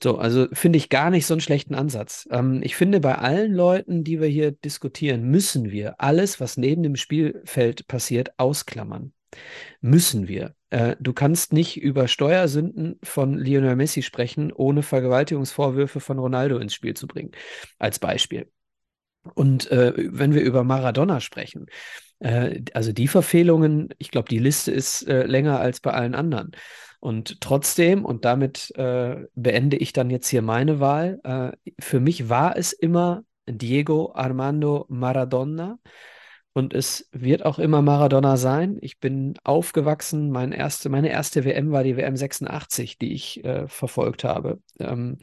So, 0.01 0.17
also 0.17 0.47
finde 0.51 0.77
ich 0.77 0.89
gar 0.89 1.09
nicht 1.09 1.25
so 1.25 1.33
einen 1.33 1.41
schlechten 1.41 1.75
Ansatz. 1.75 2.27
Ähm, 2.31 2.61
ich 2.63 2.75
finde, 2.75 2.99
bei 2.99 3.15
allen 3.15 3.53
Leuten, 3.53 4.03
die 4.03 4.19
wir 4.19 4.27
hier 4.27 4.51
diskutieren, 4.51 5.23
müssen 5.23 5.71
wir 5.71 6.01
alles, 6.01 6.39
was 6.39 6.57
neben 6.57 6.83
dem 6.83 6.95
Spielfeld 6.95 7.87
passiert, 7.87 8.37
ausklammern. 8.37 9.13
Müssen 9.81 10.27
wir. 10.27 10.55
Äh, 10.69 10.95
du 10.99 11.13
kannst 11.13 11.53
nicht 11.53 11.81
über 11.81 12.07
Steuersünden 12.07 12.99
von 13.01 13.37
Lionel 13.37 13.75
Messi 13.75 14.01
sprechen, 14.01 14.51
ohne 14.51 14.83
Vergewaltigungsvorwürfe 14.83 15.99
von 15.99 16.19
Ronaldo 16.19 16.57
ins 16.57 16.73
Spiel 16.73 16.93
zu 16.95 17.07
bringen, 17.07 17.31
als 17.79 17.99
Beispiel. 17.99 18.51
Und 19.35 19.71
äh, 19.71 19.93
wenn 19.95 20.33
wir 20.33 20.41
über 20.41 20.63
Maradona 20.63 21.21
sprechen, 21.21 21.67
äh, 22.23 22.61
also 22.73 22.91
die 22.93 23.07
Verfehlungen, 23.07 23.93
ich 23.97 24.09
glaube, 24.11 24.29
die 24.29 24.39
Liste 24.39 24.71
ist 24.71 25.07
äh, 25.07 25.25
länger 25.25 25.59
als 25.59 25.79
bei 25.81 25.91
allen 25.91 26.15
anderen. 26.15 26.51
Und 26.99 27.41
trotzdem, 27.41 28.05
und 28.05 28.23
damit 28.23 28.71
äh, 28.77 29.27
beende 29.35 29.77
ich 29.77 29.91
dann 29.91 30.09
jetzt 30.09 30.29
hier 30.29 30.41
meine 30.41 30.79
Wahl, 30.79 31.19
äh, 31.23 31.51
für 31.79 31.99
mich 31.99 32.29
war 32.29 32.55
es 32.55 32.71
immer 32.71 33.23
Diego 33.45 34.13
Armando 34.15 34.85
Maradona. 34.87 35.79
Und 36.53 36.73
es 36.73 37.09
wird 37.11 37.43
auch 37.45 37.57
immer 37.57 37.81
Maradona 37.81 38.37
sein. 38.37 38.77
Ich 38.81 38.99
bin 38.99 39.33
aufgewachsen. 39.43 40.29
Mein 40.31 40.51
erste, 40.51 40.89
meine 40.89 41.09
erste 41.09 41.43
WM 41.45 41.71
war 41.71 41.83
die 41.83 41.97
WM 41.97 42.15
86, 42.15 42.99
die 42.99 43.13
ich 43.13 43.43
äh, 43.43 43.67
verfolgt 43.67 44.23
habe. 44.23 44.59
Ähm, 44.79 45.17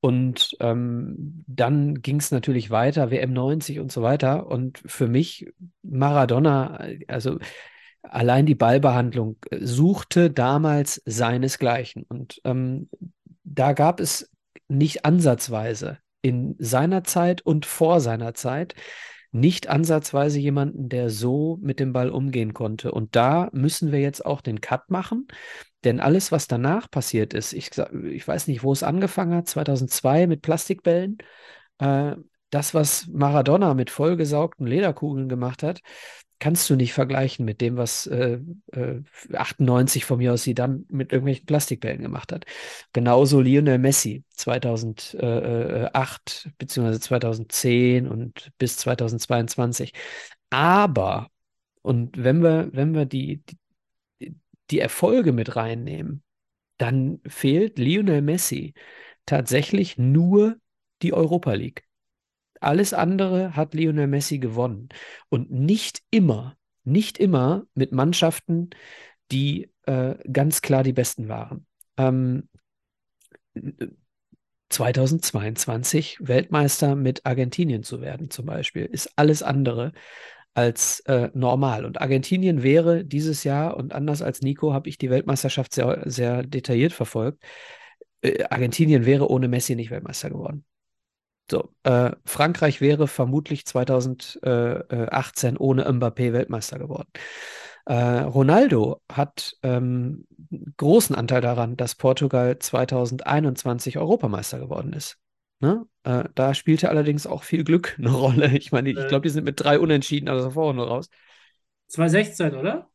und 0.00 0.56
ähm, 0.60 1.44
dann 1.46 2.02
ging 2.02 2.16
es 2.20 2.30
natürlich 2.30 2.70
weiter, 2.70 3.10
WM 3.10 3.32
90 3.32 3.80
und 3.80 3.90
so 3.90 4.02
weiter. 4.02 4.46
Und 4.46 4.80
für 4.86 5.08
mich 5.08 5.52
Maradona, 5.82 6.84
also 7.08 7.38
allein 8.02 8.46
die 8.46 8.54
Ballbehandlung 8.54 9.36
äh, 9.50 9.58
suchte 9.60 10.30
damals 10.30 11.02
seinesgleichen. 11.04 12.04
Und 12.08 12.40
ähm, 12.44 12.88
da 13.42 13.72
gab 13.72 13.98
es 13.98 14.30
nicht 14.68 15.04
ansatzweise 15.04 15.98
in 16.22 16.54
seiner 16.58 17.02
Zeit 17.02 17.42
und 17.42 17.66
vor 17.66 18.00
seiner 18.00 18.34
Zeit 18.34 18.74
nicht 19.30 19.68
ansatzweise 19.68 20.38
jemanden, 20.38 20.88
der 20.88 21.10
so 21.10 21.58
mit 21.60 21.80
dem 21.80 21.92
Ball 21.92 22.10
umgehen 22.10 22.54
konnte. 22.54 22.92
Und 22.92 23.14
da 23.16 23.48
müssen 23.52 23.92
wir 23.92 24.00
jetzt 24.00 24.24
auch 24.24 24.40
den 24.40 24.60
Cut 24.60 24.90
machen. 24.90 25.28
Denn 25.84 26.00
alles, 26.00 26.32
was 26.32 26.48
danach 26.48 26.90
passiert 26.90 27.34
ist, 27.34 27.52
ich, 27.52 27.70
ich 28.10 28.26
weiß 28.26 28.48
nicht, 28.48 28.62
wo 28.62 28.72
es 28.72 28.82
angefangen 28.82 29.34
hat, 29.34 29.48
2002 29.48 30.26
mit 30.26 30.42
Plastikbällen, 30.42 31.18
äh, 31.78 32.16
das, 32.50 32.74
was 32.74 33.06
Maradona 33.08 33.74
mit 33.74 33.90
vollgesaugten 33.90 34.66
Lederkugeln 34.66 35.28
gemacht 35.28 35.62
hat, 35.62 35.80
kannst 36.38 36.70
du 36.70 36.76
nicht 36.76 36.92
vergleichen 36.92 37.44
mit 37.44 37.60
dem, 37.60 37.76
was 37.76 38.06
äh, 38.06 38.38
äh, 38.72 39.02
98 39.32 40.04
von 40.04 40.18
mir 40.18 40.32
aus 40.32 40.44
sie 40.44 40.54
dann 40.54 40.86
mit 40.88 41.12
irgendwelchen 41.12 41.46
Plastikbällen 41.46 42.02
gemacht 42.02 42.32
hat. 42.32 42.44
Genauso 42.92 43.40
Lionel 43.40 43.78
Messi 43.78 44.24
2008 44.30 46.50
beziehungsweise 46.58 47.00
2010 47.00 48.06
und 48.08 48.50
bis 48.58 48.76
2022. 48.78 49.92
Aber, 50.50 51.28
und 51.82 52.22
wenn 52.22 52.42
wir, 52.42 52.70
wenn 52.72 52.94
wir 52.94 53.06
die, 53.06 53.42
die, 54.20 54.36
die 54.70 54.78
Erfolge 54.78 55.32
mit 55.32 55.56
reinnehmen, 55.56 56.22
dann 56.78 57.20
fehlt 57.26 57.78
Lionel 57.78 58.22
Messi 58.22 58.74
tatsächlich 59.26 59.98
nur 59.98 60.56
die 61.02 61.12
Europa 61.12 61.52
League. 61.52 61.87
Alles 62.60 62.92
andere 62.92 63.56
hat 63.56 63.74
Lionel 63.74 64.06
Messi 64.06 64.38
gewonnen. 64.38 64.88
Und 65.28 65.50
nicht 65.50 66.02
immer, 66.10 66.56
nicht 66.84 67.18
immer 67.18 67.64
mit 67.74 67.92
Mannschaften, 67.92 68.70
die 69.30 69.70
äh, 69.86 70.14
ganz 70.30 70.62
klar 70.62 70.82
die 70.82 70.92
besten 70.92 71.28
waren. 71.28 71.66
Ähm, 71.96 72.48
2022 74.70 76.18
Weltmeister 76.20 76.94
mit 76.94 77.24
Argentinien 77.24 77.82
zu 77.82 78.00
werden, 78.00 78.30
zum 78.30 78.46
Beispiel, 78.46 78.84
ist 78.84 79.10
alles 79.16 79.42
andere 79.42 79.92
als 80.54 81.00
äh, 81.00 81.30
normal. 81.34 81.84
Und 81.84 82.00
Argentinien 82.00 82.62
wäre 82.62 83.04
dieses 83.04 83.44
Jahr, 83.44 83.76
und 83.76 83.92
anders 83.94 84.22
als 84.22 84.42
Nico, 84.42 84.72
habe 84.72 84.88
ich 84.88 84.98
die 84.98 85.10
Weltmeisterschaft 85.10 85.72
sehr, 85.72 86.02
sehr 86.06 86.42
detailliert 86.42 86.92
verfolgt. 86.92 87.42
Äh, 88.22 88.44
Argentinien 88.50 89.06
wäre 89.06 89.30
ohne 89.30 89.48
Messi 89.48 89.76
nicht 89.76 89.90
Weltmeister 89.90 90.30
geworden. 90.30 90.64
So, 91.50 91.70
äh, 91.82 92.10
Frankreich 92.26 92.80
wäre 92.80 93.08
vermutlich 93.08 93.64
2018 93.66 95.56
ohne 95.56 95.88
Mbappé 95.88 96.32
Weltmeister 96.32 96.78
geworden. 96.78 97.08
Äh, 97.86 97.94
Ronaldo 98.20 99.00
hat 99.10 99.56
ähm, 99.62 100.26
großen 100.76 101.16
Anteil 101.16 101.40
daran, 101.40 101.76
dass 101.76 101.94
Portugal 101.94 102.58
2021 102.58 103.96
Europameister 103.96 104.58
geworden 104.58 104.92
ist. 104.92 105.16
Ne? 105.60 105.86
Äh, 106.04 106.24
da 106.34 106.52
spielte 106.54 106.90
allerdings 106.90 107.26
auch 107.26 107.42
viel 107.44 107.64
Glück 107.64 107.94
eine 107.98 108.10
Rolle. 108.10 108.56
Ich 108.56 108.70
meine, 108.72 108.90
ich 108.90 108.98
Äh. 108.98 109.08
glaube, 109.08 109.22
die 109.22 109.30
sind 109.30 109.44
mit 109.44 109.58
drei 109.60 109.78
Unentschieden 109.78 110.28
aus 110.28 110.42
der 110.42 110.50
Vorrunde 110.52 110.86
raus. 110.86 111.08
2016, 111.88 112.54
oder? 112.54 112.90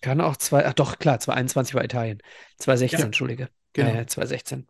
Kann 0.00 0.20
auch 0.20 0.36
zwei, 0.36 0.64
ach 0.66 0.74
doch, 0.74 0.98
klar, 0.98 1.18
2021 1.20 1.74
war 1.74 1.84
Italien. 1.84 2.18
2016, 2.58 3.00
Ja. 3.00 3.06
Entschuldige. 3.06 3.48
Genau. 3.72 3.88
Ja, 3.88 4.06
2016. 4.06 4.66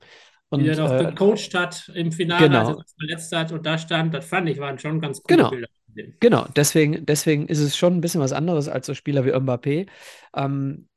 Und, 0.50 0.64
Wie 0.64 0.68
er 0.68 0.76
doch 0.76 0.90
äh, 0.92 1.04
gecoacht 1.04 1.54
hat 1.54 1.90
im 1.94 2.10
Finale, 2.10 2.46
genau. 2.46 2.60
als 2.60 2.68
er 2.68 2.76
sich 2.76 2.96
verletzt 2.98 3.36
hat 3.36 3.52
und 3.52 3.66
da 3.66 3.76
stand, 3.76 4.14
das 4.14 4.24
fand 4.24 4.48
ich, 4.48 4.58
waren 4.58 4.78
schon 4.78 5.00
ganz 5.00 5.22
coole 5.22 5.36
Genau. 5.36 5.50
Bilder. 5.50 5.68
Genau, 6.20 6.46
deswegen, 6.54 7.04
deswegen 7.06 7.48
ist 7.48 7.58
es 7.60 7.76
schon 7.76 7.94
ein 7.94 8.00
bisschen 8.00 8.20
was 8.20 8.32
anderes 8.32 8.68
als 8.68 8.86
so 8.86 8.94
Spieler 8.94 9.24
wie 9.24 9.32
Mbappé. 9.32 9.88
Ähm, 10.34 10.88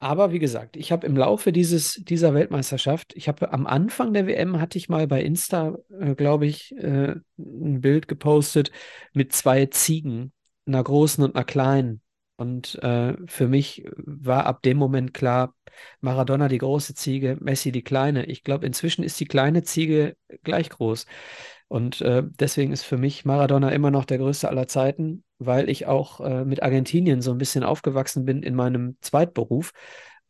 aber 0.00 0.32
wie 0.32 0.38
gesagt, 0.38 0.76
ich 0.76 0.92
habe 0.92 1.06
im 1.06 1.16
Laufe 1.16 1.52
dieses, 1.52 1.94
dieser 2.02 2.32
Weltmeisterschaft, 2.32 3.12
ich 3.14 3.28
habe 3.28 3.52
am 3.52 3.66
Anfang 3.66 4.14
der 4.14 4.26
WM 4.26 4.58
hatte 4.58 4.78
ich 4.78 4.88
mal 4.88 5.06
bei 5.06 5.22
Insta, 5.22 5.76
äh, 6.00 6.14
glaube 6.14 6.46
ich, 6.46 6.74
äh, 6.78 7.16
ein 7.38 7.80
Bild 7.82 8.08
gepostet 8.08 8.72
mit 9.12 9.32
zwei 9.32 9.66
Ziegen, 9.66 10.32
einer 10.66 10.82
großen 10.82 11.22
und 11.22 11.36
einer 11.36 11.44
kleinen. 11.44 12.00
Und 12.36 12.82
äh, 12.82 13.14
für 13.26 13.46
mich 13.46 13.84
war 13.96 14.46
ab 14.46 14.62
dem 14.62 14.78
Moment 14.78 15.12
klar, 15.12 15.54
Maradona 16.00 16.48
die 16.48 16.58
große 16.58 16.94
Ziege, 16.94 17.36
Messi 17.40 17.72
die 17.72 17.82
kleine. 17.82 18.26
Ich 18.26 18.44
glaube, 18.44 18.66
inzwischen 18.66 19.02
ist 19.02 19.18
die 19.20 19.26
kleine 19.26 19.62
Ziege 19.62 20.16
gleich 20.42 20.70
groß. 20.70 21.06
Und 21.68 22.00
äh, 22.00 22.22
deswegen 22.24 22.72
ist 22.72 22.82
für 22.82 22.98
mich 22.98 23.24
Maradona 23.24 23.70
immer 23.70 23.90
noch 23.90 24.04
der 24.04 24.18
größte 24.18 24.48
aller 24.48 24.66
Zeiten, 24.66 25.24
weil 25.38 25.70
ich 25.70 25.86
auch 25.86 26.20
äh, 26.20 26.44
mit 26.44 26.62
Argentinien 26.62 27.22
so 27.22 27.30
ein 27.30 27.38
bisschen 27.38 27.62
aufgewachsen 27.62 28.24
bin 28.24 28.42
in 28.42 28.54
meinem 28.54 28.96
Zweitberuf. 29.00 29.72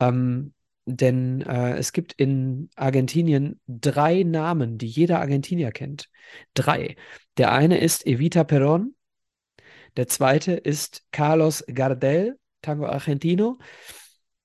Ähm, 0.00 0.52
denn 0.86 1.42
äh, 1.42 1.76
es 1.76 1.92
gibt 1.92 2.12
in 2.14 2.68
Argentinien 2.74 3.60
drei 3.66 4.22
Namen, 4.22 4.76
die 4.76 4.86
jeder 4.86 5.20
Argentinier 5.20 5.72
kennt. 5.72 6.08
Drei. 6.54 6.96
Der 7.36 7.52
eine 7.52 7.78
ist 7.78 8.06
Evita 8.06 8.42
Perón, 8.42 8.94
der 9.96 10.06
zweite 10.08 10.52
ist 10.52 11.04
Carlos 11.10 11.64
Gardel, 11.66 12.38
Tango 12.62 12.86
Argentino, 12.86 13.58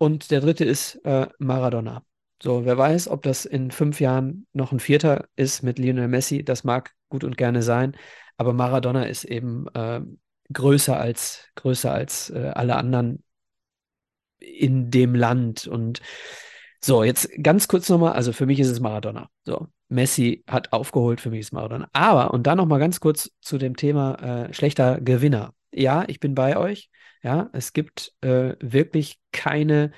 und 0.05 0.31
der 0.31 0.41
dritte 0.41 0.65
ist 0.65 0.95
äh, 1.03 1.27
Maradona. 1.39 2.03
So, 2.41 2.65
wer 2.65 2.77
weiß, 2.77 3.07
ob 3.07 3.23
das 3.23 3.45
in 3.45 3.71
fünf 3.71 3.99
Jahren 3.99 4.45
noch 4.53 4.71
ein 4.71 4.79
Vierter 4.79 5.27
ist 5.35 5.63
mit 5.63 5.79
Lionel 5.79 6.07
Messi, 6.07 6.43
das 6.43 6.63
mag 6.63 6.91
gut 7.09 7.23
und 7.23 7.37
gerne 7.37 7.63
sein, 7.63 7.97
aber 8.37 8.53
Maradona 8.53 9.05
ist 9.05 9.23
eben 9.23 9.67
äh, 9.73 10.01
größer 10.53 10.99
als, 10.99 11.47
größer 11.55 11.91
als 11.91 12.29
äh, 12.29 12.51
alle 12.53 12.75
anderen 12.75 13.23
in 14.39 14.91
dem 14.91 15.15
Land. 15.15 15.65
Und 15.65 16.01
so, 16.81 17.03
jetzt 17.03 17.29
ganz 17.41 17.67
kurz 17.67 17.89
nochmal, 17.89 18.13
also 18.13 18.31
für 18.31 18.45
mich 18.45 18.59
ist 18.59 18.69
es 18.69 18.79
Maradona. 18.79 19.29
So, 19.43 19.69
Messi 19.87 20.43
hat 20.47 20.71
aufgeholt, 20.71 21.21
für 21.21 21.31
mich 21.31 21.39
ist 21.39 21.51
Maradona. 21.51 21.87
Aber, 21.93 22.31
und 22.31 22.45
dann 22.45 22.57
nochmal 22.57 22.79
ganz 22.79 22.99
kurz 22.99 23.31
zu 23.41 23.57
dem 23.57 23.75
Thema 23.75 24.47
äh, 24.49 24.53
schlechter 24.53 25.01
Gewinner. 25.01 25.53
Ja, 25.73 26.03
ich 26.07 26.19
bin 26.19 26.35
bei 26.35 26.57
euch. 26.57 26.89
Ja, 27.25 27.49
es 27.53 27.73
gibt 27.73 28.13
äh, 28.21 28.55
wirklich 28.59 29.19
keine, 29.31 29.91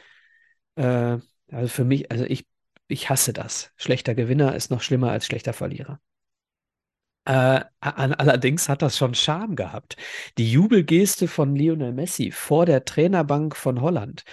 äh, 0.75 1.17
also 1.51 1.67
für 1.69 1.85
mich, 1.85 2.11
also 2.11 2.25
ich, 2.25 2.47
ich 2.87 3.09
hasse 3.09 3.33
das. 3.33 3.71
Schlechter 3.77 4.15
Gewinner 4.15 4.55
ist 4.55 4.71
noch 4.71 4.81
schlimmer 4.81 5.11
als 5.11 5.25
schlechter 5.27 5.53
Verlierer. 5.53 5.99
Äh, 7.25 7.65
allerdings 7.81 8.69
hat 8.69 8.81
das 8.81 8.97
schon 8.97 9.13
Charme 9.13 9.57
gehabt. 9.57 9.97
Die 10.37 10.49
Jubelgeste 10.49 11.27
von 11.27 11.55
Lionel 11.55 11.91
Messi 11.91 12.31
vor 12.31 12.65
der 12.65 12.85
Trainerbank 12.85 13.55
von 13.57 13.81
Holland. 13.81 14.23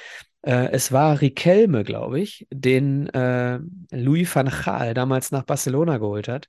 Äh, 0.44 0.70
es 0.72 0.92
war 0.92 1.20
Riquelme, 1.20 1.84
glaube 1.84 2.20
ich, 2.20 2.46
den 2.52 3.08
äh, 3.08 3.58
Louis 3.90 4.34
van 4.34 4.48
Gaal 4.50 4.92
damals 4.92 5.30
nach 5.30 5.44
Barcelona 5.44 5.96
geholt 5.98 6.28
hat, 6.28 6.48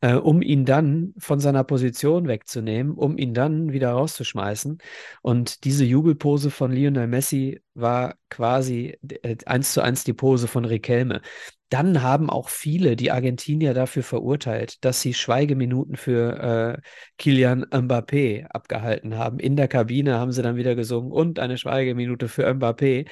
äh, 0.00 0.14
um 0.14 0.42
ihn 0.42 0.64
dann 0.66 1.14
von 1.18 1.40
seiner 1.40 1.64
Position 1.64 2.28
wegzunehmen, 2.28 2.92
um 2.94 3.16
ihn 3.16 3.32
dann 3.34 3.72
wieder 3.72 3.92
rauszuschmeißen. 3.92 4.78
Und 5.22 5.64
diese 5.64 5.84
Jubelpose 5.84 6.50
von 6.50 6.72
Lionel 6.72 7.06
Messi 7.06 7.60
war 7.80 8.14
quasi 8.28 8.98
äh, 9.22 9.36
eins 9.46 9.72
zu 9.72 9.82
eins 9.82 10.04
die 10.04 10.12
Pose 10.12 10.48
von 10.48 10.64
Riquelme. 10.64 11.20
Dann 11.68 12.02
haben 12.02 12.30
auch 12.30 12.48
viele 12.48 12.96
die 12.96 13.12
Argentinier 13.12 13.74
dafür 13.74 14.02
verurteilt, 14.02 14.84
dass 14.84 15.00
sie 15.00 15.14
Schweigeminuten 15.14 15.96
für 15.96 16.78
äh, 16.78 16.82
Kylian 17.18 17.64
Mbappé 17.64 18.46
abgehalten 18.46 19.16
haben. 19.16 19.38
In 19.38 19.56
der 19.56 19.68
Kabine 19.68 20.18
haben 20.18 20.32
sie 20.32 20.42
dann 20.42 20.56
wieder 20.56 20.74
gesungen 20.74 21.12
und 21.12 21.38
eine 21.38 21.58
Schweigeminute 21.58 22.28
für 22.28 22.48
Mbappé. 22.48 23.08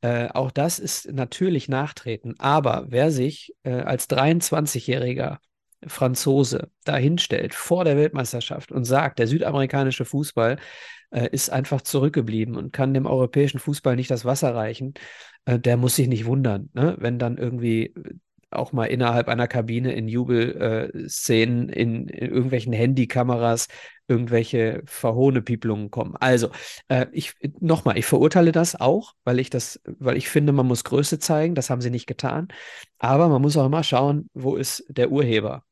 Äh, 0.00 0.28
auch 0.28 0.50
das 0.50 0.78
ist 0.78 1.12
natürlich 1.12 1.68
nachtreten. 1.68 2.34
Aber 2.38 2.86
wer 2.88 3.10
sich 3.10 3.54
äh, 3.62 3.72
als 3.72 4.08
23-Jähriger 4.08 5.38
Franzose 5.86 6.70
dahinstellt 6.84 7.54
vor 7.54 7.84
der 7.84 7.96
Weltmeisterschaft 7.96 8.72
und 8.72 8.84
sagt, 8.84 9.18
der 9.18 9.26
südamerikanische 9.26 10.04
Fußball 10.04 10.58
äh, 11.10 11.28
ist 11.30 11.50
einfach 11.50 11.82
zurückgeblieben 11.82 12.56
und 12.56 12.72
kann 12.72 12.94
dem 12.94 13.06
europäischen 13.06 13.58
Fußball 13.58 13.96
nicht 13.96 14.10
das 14.10 14.24
Wasser 14.24 14.54
reichen, 14.54 14.94
äh, 15.44 15.58
der 15.58 15.76
muss 15.76 15.96
sich 15.96 16.08
nicht 16.08 16.26
wundern, 16.26 16.70
ne? 16.74 16.96
wenn 16.98 17.18
dann 17.18 17.38
irgendwie 17.38 17.94
auch 18.50 18.72
mal 18.72 18.86
innerhalb 18.86 19.28
einer 19.28 19.46
Kabine 19.46 19.92
in 19.92 20.08
Jubelszenen, 20.08 21.68
äh, 21.68 21.72
in, 21.72 22.08
in, 22.08 22.28
irgendwelchen 22.30 22.72
Handykameras 22.72 23.68
irgendwelche 24.08 24.82
Verhohnepiepelungen 24.86 25.90
kommen. 25.90 26.16
Also, 26.16 26.50
äh, 26.88 27.06
ich 27.12 27.34
nochmal, 27.60 27.98
ich 27.98 28.06
verurteile 28.06 28.52
das 28.52 28.74
auch, 28.74 29.12
weil 29.24 29.38
ich 29.38 29.50
das, 29.50 29.80
weil 29.84 30.16
ich 30.16 30.30
finde, 30.30 30.52
man 30.52 30.66
muss 30.66 30.84
Größe 30.84 31.18
zeigen, 31.18 31.54
das 31.54 31.68
haben 31.70 31.82
sie 31.82 31.90
nicht 31.90 32.06
getan. 32.06 32.48
Aber 32.98 33.28
man 33.28 33.42
muss 33.42 33.56
auch 33.56 33.66
immer 33.66 33.84
schauen, 33.84 34.30
wo 34.32 34.56
ist 34.56 34.84
der 34.88 35.10
Urheber. 35.10 35.64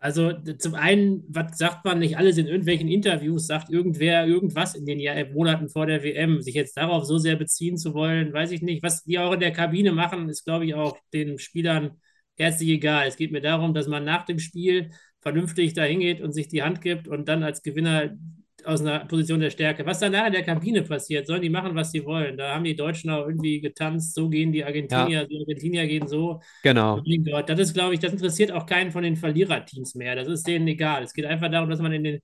Also 0.00 0.32
zum 0.58 0.74
einen, 0.74 1.24
was 1.28 1.58
sagt 1.58 1.84
man 1.84 1.98
nicht 1.98 2.16
alles 2.16 2.38
in 2.38 2.46
irgendwelchen 2.46 2.88
Interviews, 2.88 3.46
sagt 3.48 3.68
irgendwer 3.68 4.26
irgendwas 4.26 4.76
in 4.76 4.86
den 4.86 5.00
Jahr, 5.00 5.16
Monaten 5.32 5.68
vor 5.68 5.86
der 5.86 6.04
WM. 6.04 6.40
Sich 6.40 6.54
jetzt 6.54 6.76
darauf 6.76 7.04
so 7.04 7.18
sehr 7.18 7.34
beziehen 7.34 7.76
zu 7.76 7.94
wollen, 7.94 8.32
weiß 8.32 8.52
ich 8.52 8.62
nicht. 8.62 8.82
Was 8.82 9.02
die 9.02 9.18
auch 9.18 9.32
in 9.32 9.40
der 9.40 9.52
Kabine 9.52 9.90
machen, 9.92 10.28
ist, 10.28 10.44
glaube 10.44 10.66
ich, 10.66 10.74
auch 10.74 10.96
den 11.12 11.38
Spielern 11.38 12.00
herzlich 12.36 12.68
egal. 12.70 13.08
Es 13.08 13.16
geht 13.16 13.32
mir 13.32 13.40
darum, 13.40 13.74
dass 13.74 13.88
man 13.88 14.04
nach 14.04 14.24
dem 14.24 14.38
Spiel 14.38 14.90
vernünftig 15.20 15.74
dahin 15.74 15.98
geht 16.00 16.20
und 16.20 16.32
sich 16.32 16.48
die 16.48 16.62
Hand 16.62 16.80
gibt 16.80 17.08
und 17.08 17.28
dann 17.28 17.42
als 17.42 17.62
Gewinner 17.62 18.16
aus 18.64 18.80
einer 18.80 19.04
Position 19.06 19.40
der 19.40 19.50
Stärke. 19.50 19.86
Was 19.86 20.00
danach 20.00 20.26
in 20.26 20.32
der 20.32 20.42
Kabine 20.42 20.82
passiert, 20.82 21.26
sollen 21.26 21.42
die 21.42 21.48
machen, 21.48 21.74
was 21.74 21.92
sie 21.92 22.04
wollen. 22.04 22.36
Da 22.36 22.54
haben 22.54 22.64
die 22.64 22.76
Deutschen 22.76 23.10
auch 23.10 23.26
irgendwie 23.26 23.60
getanzt, 23.60 24.14
so 24.14 24.28
gehen 24.28 24.52
die 24.52 24.64
Argentinier, 24.64 25.20
ja. 25.20 25.24
die 25.24 25.38
Argentinier 25.38 25.86
gehen 25.86 26.08
so. 26.08 26.40
Genau. 26.62 27.00
Das 27.46 27.58
ist, 27.58 27.74
glaube 27.74 27.94
ich, 27.94 28.00
das 28.00 28.12
interessiert 28.12 28.52
auch 28.52 28.66
keinen 28.66 28.90
von 28.90 29.02
den 29.02 29.16
Verliererteams 29.16 29.94
mehr. 29.94 30.16
Das 30.16 30.28
ist 30.28 30.46
denen 30.46 30.66
egal. 30.68 31.02
Es 31.02 31.14
geht 31.14 31.24
einfach 31.24 31.50
darum, 31.50 31.70
dass 31.70 31.80
man 31.80 31.92
in 31.92 32.04
den 32.04 32.20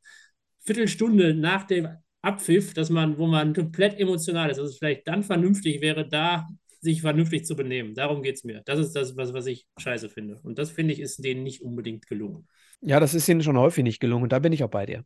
Viertelstunde 0.61 1.35
nach 1.35 1.65
dem 1.65 1.89
Abpfiff, 2.23 2.75
dass 2.75 2.91
man, 2.91 3.19
wo 3.19 3.27
man 3.27 3.53
komplett 3.53 4.01
emotional 4.01 4.51
ist, 4.51 4.59
dass 4.59 4.71
es 4.71 4.79
vielleicht 4.79 5.07
dann 5.07 5.23
vernünftig 5.23 5.81
wäre, 5.83 6.09
da 6.09 6.49
sich 6.81 7.01
vernünftig 7.01 7.47
zu 7.47 7.57
benehmen. 7.57 7.95
Darum 7.95 8.23
geht 8.23 8.37
es 8.37 8.45
mir. 8.45 8.63
Das 8.67 8.79
ist 8.79 8.93
das, 8.93 9.17
was, 9.17 9.33
was 9.33 9.47
ich 9.47 9.67
scheiße 9.79 10.09
finde. 10.09 10.39
Und 10.43 10.59
das, 10.59 10.71
finde 10.71 10.93
ich, 10.93 11.01
ist 11.01 11.25
denen 11.25 11.43
nicht 11.43 11.63
unbedingt 11.63 12.07
gelungen. 12.07 12.47
Ja, 12.81 13.01
das 13.01 13.15
ist 13.15 13.29
ihnen 13.29 13.43
schon 13.43 13.59
häufig 13.59 13.83
nicht 13.83 14.01
gelungen. 14.01 14.29
Da 14.29 14.39
bin 14.39 14.53
ich 14.53 14.63
auch 14.63 14.71
bei 14.71 14.85
dir. 14.85 15.05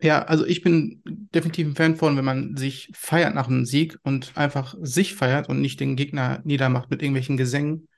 Ja, 0.00 0.22
also 0.24 0.44
ich 0.44 0.62
bin 0.62 1.02
definitiv 1.06 1.66
ein 1.68 1.74
Fan 1.74 1.96
von, 1.96 2.16
wenn 2.16 2.24
man 2.24 2.56
sich 2.56 2.90
feiert 2.94 3.34
nach 3.34 3.48
einem 3.48 3.64
Sieg 3.64 3.98
und 4.02 4.36
einfach 4.36 4.74
sich 4.80 5.14
feiert 5.14 5.48
und 5.48 5.60
nicht 5.60 5.80
den 5.80 5.96
Gegner 5.96 6.40
niedermacht 6.44 6.90
mit 6.90 7.00
irgendwelchen 7.02 7.38
Gesängen. 7.38 7.88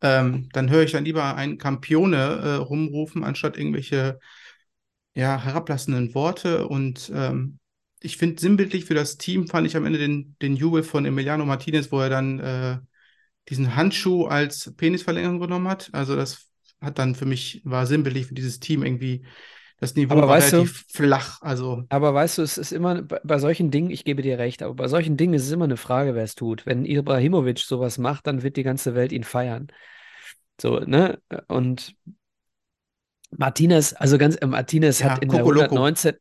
Ähm, 0.00 0.48
dann 0.52 0.70
höre 0.70 0.84
ich 0.84 0.92
dann 0.92 1.04
lieber 1.04 1.34
einen 1.34 1.58
Campione 1.58 2.16
äh, 2.16 2.54
rumrufen, 2.54 3.24
anstatt 3.24 3.58
irgendwelche 3.58 4.20
ja, 5.14 5.42
herablassenden 5.42 6.14
Worte. 6.14 6.68
Und 6.68 7.10
ähm, 7.14 7.58
ich 8.00 8.16
finde 8.16 8.40
sinnbildlich 8.40 8.84
für 8.84 8.94
das 8.94 9.18
Team 9.18 9.48
fand 9.48 9.66
ich 9.66 9.76
am 9.76 9.86
Ende 9.86 9.98
den, 9.98 10.36
den 10.40 10.56
Jubel 10.56 10.82
von 10.84 11.04
Emiliano 11.04 11.44
Martinez, 11.44 11.90
wo 11.90 12.00
er 12.00 12.10
dann 12.10 12.38
äh, 12.40 12.78
diesen 13.48 13.74
Handschuh 13.74 14.26
als 14.26 14.72
Penisverlängerung 14.76 15.40
genommen 15.40 15.68
hat. 15.68 15.90
Also 15.92 16.16
das 16.16 16.48
hat 16.80 16.98
dann 16.98 17.14
für 17.16 17.26
mich, 17.26 17.60
war 17.64 17.86
sinnbildlich 17.86 18.26
für 18.26 18.34
dieses 18.34 18.60
Team 18.60 18.84
irgendwie 18.84 19.24
das 19.80 19.94
Niveau 19.94 20.12
aber 20.12 20.22
war 20.22 20.28
weißt 20.28 20.52
relativ 20.52 20.86
du, 20.86 20.94
flach. 20.94 21.38
Also. 21.40 21.84
Aber 21.88 22.12
weißt 22.12 22.38
du, 22.38 22.42
es 22.42 22.58
ist 22.58 22.70
immer 22.70 23.00
bei, 23.00 23.18
bei 23.24 23.38
solchen 23.38 23.70
Dingen, 23.70 23.90
ich 23.90 24.04
gebe 24.04 24.20
dir 24.20 24.38
recht, 24.38 24.62
aber 24.62 24.74
bei 24.74 24.88
solchen 24.88 25.16
Dingen 25.16 25.32
ist 25.32 25.44
es 25.44 25.52
immer 25.52 25.64
eine 25.64 25.78
Frage, 25.78 26.14
wer 26.14 26.22
es 26.22 26.34
tut. 26.34 26.66
Wenn 26.66 26.84
Ibrahimovic 26.84 27.58
sowas 27.58 27.96
macht, 27.96 28.26
dann 28.26 28.42
wird 28.42 28.58
die 28.58 28.62
ganze 28.62 28.94
Welt 28.94 29.10
ihn 29.10 29.24
feiern. 29.24 29.68
So, 30.60 30.80
ne? 30.80 31.18
Und 31.48 31.94
Martinez, 33.30 33.94
also 33.94 34.18
ganz, 34.18 34.36
äh, 34.36 34.46
Martinez 34.46 34.98
Ja, 34.98 35.10
hat 35.10 35.22
in 35.22 35.30
der 35.30 35.40
Coco 35.40 35.52
Loco. 35.52 35.76
119, 35.76 36.16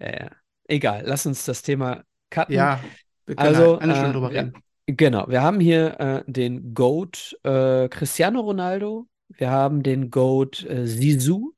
äh, 0.00 0.28
egal, 0.64 1.02
lass 1.06 1.24
uns 1.24 1.46
das 1.46 1.62
Thema 1.62 2.02
cutten. 2.28 2.54
Ja, 2.54 2.80
wir 3.24 3.36
können 3.36 3.48
Also, 3.48 3.78
eine 3.78 3.94
Stunde 3.94 4.10
äh, 4.10 4.12
drüber 4.12 4.32
ja. 4.32 4.40
reden. 4.42 4.52
Genau, 4.86 5.28
wir 5.28 5.42
haben 5.42 5.60
hier 5.60 6.00
äh, 6.00 6.30
den 6.30 6.74
GOAT 6.74 7.38
äh, 7.42 7.88
Cristiano 7.88 8.40
Ronaldo, 8.40 9.06
wir 9.28 9.50
haben 9.50 9.82
den 9.82 10.10
GOAT 10.10 10.64
äh, 10.64 10.86
Zizou 10.86 11.54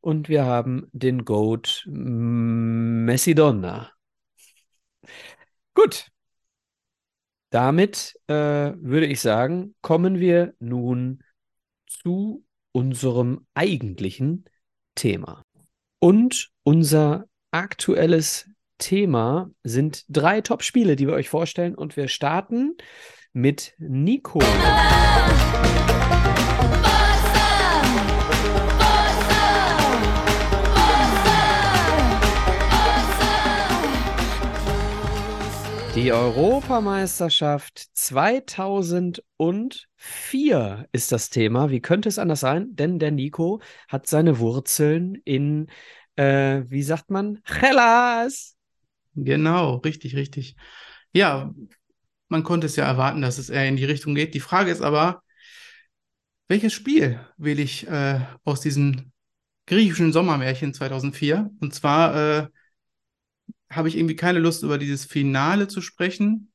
und 0.00 0.28
wir 0.28 0.44
haben 0.44 0.88
den 0.92 1.24
GOAT 1.24 1.84
Messidonna. 1.86 3.92
Gut, 5.74 6.08
damit 7.50 8.18
äh, 8.26 8.34
würde 8.34 9.06
ich 9.06 9.20
sagen, 9.20 9.74
kommen 9.80 10.18
wir 10.18 10.54
nun 10.58 11.22
zu 11.86 12.44
unserem 12.72 13.46
eigentlichen 13.54 14.44
Thema. 14.94 15.42
Und 16.00 16.50
unser 16.62 17.26
aktuelles 17.50 18.48
Thema 18.78 19.50
sind 19.64 20.04
drei 20.08 20.40
Top-Spiele, 20.40 20.96
die 20.96 21.06
wir 21.06 21.14
euch 21.14 21.28
vorstellen. 21.28 21.74
Und 21.74 21.96
wir 21.96 22.08
starten 22.08 22.76
mit 23.32 23.74
Nico. 23.78 24.40
Die 35.94 36.12
Europameisterschaft 36.12 37.88
2004 37.94 40.88
ist 40.92 41.12
das 41.12 41.30
Thema. 41.30 41.70
Wie 41.70 41.80
könnte 41.80 42.08
es 42.08 42.18
anders 42.18 42.40
sein? 42.40 42.76
Denn 42.76 42.98
der 42.98 43.10
Nico 43.10 43.60
hat 43.88 44.06
seine 44.06 44.38
Wurzeln 44.38 45.16
in, 45.24 45.68
äh, 46.16 46.62
wie 46.66 46.82
sagt 46.82 47.10
man, 47.10 47.40
Hellas. 47.44 48.56
Genau, 49.14 49.76
richtig, 49.76 50.14
richtig. 50.14 50.56
Ja, 51.12 51.52
man 52.28 52.44
konnte 52.44 52.66
es 52.66 52.76
ja 52.76 52.84
erwarten, 52.84 53.22
dass 53.22 53.38
es 53.38 53.50
eher 53.50 53.66
in 53.66 53.76
die 53.76 53.84
Richtung 53.84 54.14
geht. 54.14 54.34
Die 54.34 54.40
Frage 54.40 54.70
ist 54.70 54.82
aber, 54.82 55.22
welches 56.48 56.72
Spiel 56.72 57.20
wähle 57.36 57.62
ich 57.62 57.86
äh, 57.88 58.20
aus 58.44 58.60
diesem 58.60 59.12
griechischen 59.66 60.12
Sommermärchen 60.12 60.74
2004? 60.74 61.50
Und 61.60 61.74
zwar 61.74 62.14
äh, 62.14 62.46
habe 63.70 63.88
ich 63.88 63.96
irgendwie 63.96 64.16
keine 64.16 64.38
Lust, 64.38 64.62
über 64.62 64.78
dieses 64.78 65.04
Finale 65.04 65.68
zu 65.68 65.80
sprechen. 65.80 66.52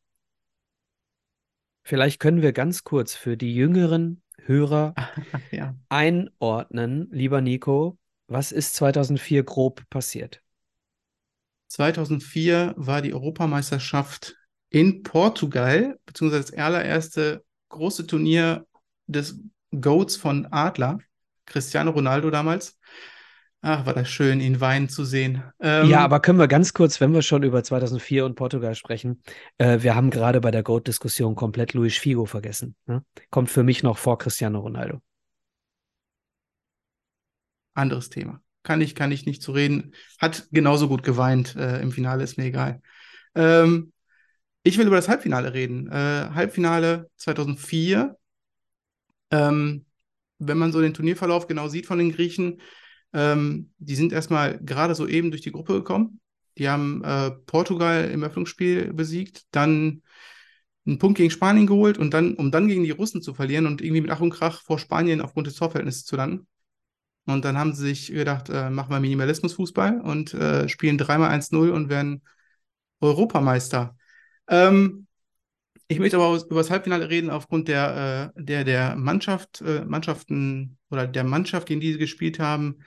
Vielleicht 1.83 2.19
können 2.19 2.41
wir 2.41 2.53
ganz 2.53 2.83
kurz 2.83 3.13
für 3.15 3.37
die 3.37 3.53
jüngeren 3.55 4.21
Hörer 4.37 4.95
Ja. 5.51 5.75
einordnen, 5.89 7.07
lieber 7.11 7.41
Nico, 7.41 7.97
was 8.27 8.51
ist 8.51 8.75
2004 8.75 9.43
grob 9.43 9.83
passiert? 9.89 10.41
2004 11.67 12.73
war 12.77 13.01
die 13.01 13.13
Europameisterschaft 13.13 14.35
in 14.69 15.03
Portugal, 15.03 15.99
beziehungsweise 16.05 16.51
das 16.51 16.57
allererste 16.59 17.43
große 17.69 18.05
Turnier 18.07 18.67
des 19.07 19.39
GOATs 19.71 20.15
von 20.15 20.45
Adler, 20.51 20.99
Cristiano 21.45 21.91
Ronaldo 21.91 22.29
damals. 22.29 22.77
Ach, 23.65 23.85
war 23.85 23.93
das 23.93 24.09
schön, 24.09 24.41
ihn 24.41 24.59
weinen 24.59 24.89
zu 24.89 25.05
sehen. 25.05 25.41
Ähm, 25.61 25.87
Ja, 25.87 25.99
aber 25.99 26.19
können 26.19 26.37
wir 26.37 26.49
ganz 26.49 26.73
kurz, 26.73 26.99
wenn 26.99 27.13
wir 27.13 27.21
schon 27.21 27.43
über 27.43 27.63
2004 27.63 28.25
und 28.25 28.35
Portugal 28.35 28.75
sprechen, 28.75 29.23
äh, 29.57 29.79
wir 29.81 29.95
haben 29.95 30.09
gerade 30.09 30.41
bei 30.41 30.51
der 30.51 30.63
GOAT-Diskussion 30.63 31.35
komplett 31.35 31.73
Luis 31.73 31.97
Figo 31.97 32.25
vergessen. 32.25 32.75
Ne? 32.87 33.05
Kommt 33.29 33.49
für 33.49 33.63
mich 33.63 33.81
noch 33.81 33.97
vor 33.97 34.17
Cristiano 34.17 34.59
Ronaldo. 34.59 34.99
anderes 37.73 38.09
Thema. 38.09 38.41
Kann 38.63 38.81
ich, 38.81 38.95
kann 38.95 39.11
ich 39.11 39.25
nicht 39.25 39.41
zu 39.41 39.51
reden. 39.51 39.93
Hat 40.19 40.47
genauso 40.51 40.87
gut 40.87 41.03
geweint 41.03 41.55
äh, 41.55 41.81
im 41.81 41.91
Finale, 41.91 42.23
ist 42.23 42.37
mir 42.37 42.45
egal. 42.45 42.81
Ähm, 43.33 43.93
ich 44.63 44.77
will 44.77 44.87
über 44.87 44.95
das 44.95 45.09
Halbfinale 45.09 45.53
reden. 45.53 45.89
Äh, 45.89 46.29
Halbfinale 46.33 47.09
2004. 47.17 48.17
Ähm, 49.31 49.85
wenn 50.39 50.57
man 50.57 50.71
so 50.71 50.81
den 50.81 50.93
Turnierverlauf 50.93 51.47
genau 51.47 51.67
sieht 51.67 51.85
von 51.85 51.97
den 51.97 52.11
Griechen, 52.11 52.61
ähm, 53.13 53.71
die 53.77 53.95
sind 53.95 54.11
erstmal 54.11 54.59
gerade 54.59 54.95
so 54.95 55.07
eben 55.07 55.31
durch 55.31 55.41
die 55.41 55.51
Gruppe 55.51 55.73
gekommen. 55.73 56.19
Die 56.57 56.69
haben 56.69 57.03
äh, 57.03 57.31
Portugal 57.31 58.09
im 58.11 58.23
Öffnungsspiel 58.23 58.93
besiegt, 58.93 59.43
dann 59.51 60.01
einen 60.85 60.99
Punkt 60.99 61.17
gegen 61.17 61.31
Spanien 61.31 61.65
geholt 61.65 61.97
und 61.97 62.13
dann, 62.13 62.35
um 62.35 62.51
dann 62.51 62.67
gegen 62.67 62.83
die 62.83 62.91
Russen 62.91 63.21
zu 63.21 63.33
verlieren 63.33 63.65
und 63.65 63.81
irgendwie 63.81 64.01
mit 64.01 64.11
Ach 64.11 64.19
und 64.19 64.31
Krach 64.31 64.61
vor 64.61 64.79
Spanien 64.79 65.21
aufgrund 65.21 65.47
des 65.47 65.55
Torverhältnisses 65.55 66.05
zu 66.05 66.15
landen. 66.15 66.47
Und 67.25 67.45
dann 67.45 67.57
haben 67.57 67.73
sie 67.73 67.87
sich 67.87 68.07
gedacht, 68.07 68.49
äh, 68.49 68.69
machen 68.69 68.91
wir 68.91 68.99
Minimalismus-Fußball 68.99 70.01
und 70.01 70.33
äh, 70.33 70.67
spielen 70.67 70.97
dreimal 70.97 71.31
1-0 71.31 71.69
und 71.69 71.89
werden 71.89 72.21
Europameister. 72.99 73.95
Ähm, 74.47 75.07
ich 75.87 75.99
möchte 75.99 76.17
aber 76.17 76.35
über 76.35 76.59
das 76.59 76.69
Halbfinale 76.69 77.09
reden 77.09 77.29
aufgrund 77.29 77.67
der, 77.67 78.33
äh, 78.35 78.41
der, 78.43 78.63
der 78.63 78.95
Mannschaft, 78.95 79.61
äh, 79.61 79.85
Mannschaften 79.85 80.77
oder 80.89 81.07
der 81.07 81.23
Mannschaft, 81.23 81.67
gegen 81.67 81.79
die 81.81 81.93
sie 81.93 81.99
gespielt 81.99 82.39
haben. 82.39 82.79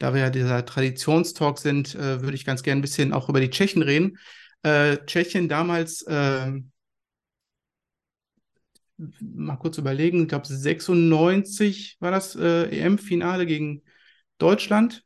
Da 0.00 0.14
wir 0.14 0.22
ja 0.22 0.30
dieser 0.30 0.64
Traditionstalk 0.64 1.58
sind, 1.58 1.94
äh, 1.94 2.22
würde 2.22 2.34
ich 2.34 2.46
ganz 2.46 2.62
gerne 2.62 2.80
ein 2.80 2.82
bisschen 2.82 3.12
auch 3.12 3.28
über 3.28 3.38
die 3.38 3.50
Tschechen 3.50 3.82
reden. 3.82 4.18
Äh, 4.62 4.96
Tschechien 5.04 5.46
damals, 5.46 6.04
ähm, 6.08 6.72
mal 9.20 9.56
kurz 9.56 9.76
überlegen, 9.76 10.22
ich 10.22 10.28
glaube 10.28 10.46
96 10.46 11.98
war 12.00 12.10
das 12.10 12.34
äh, 12.34 12.64
EM-Finale 12.70 13.44
gegen 13.44 13.82
Deutschland. 14.38 15.04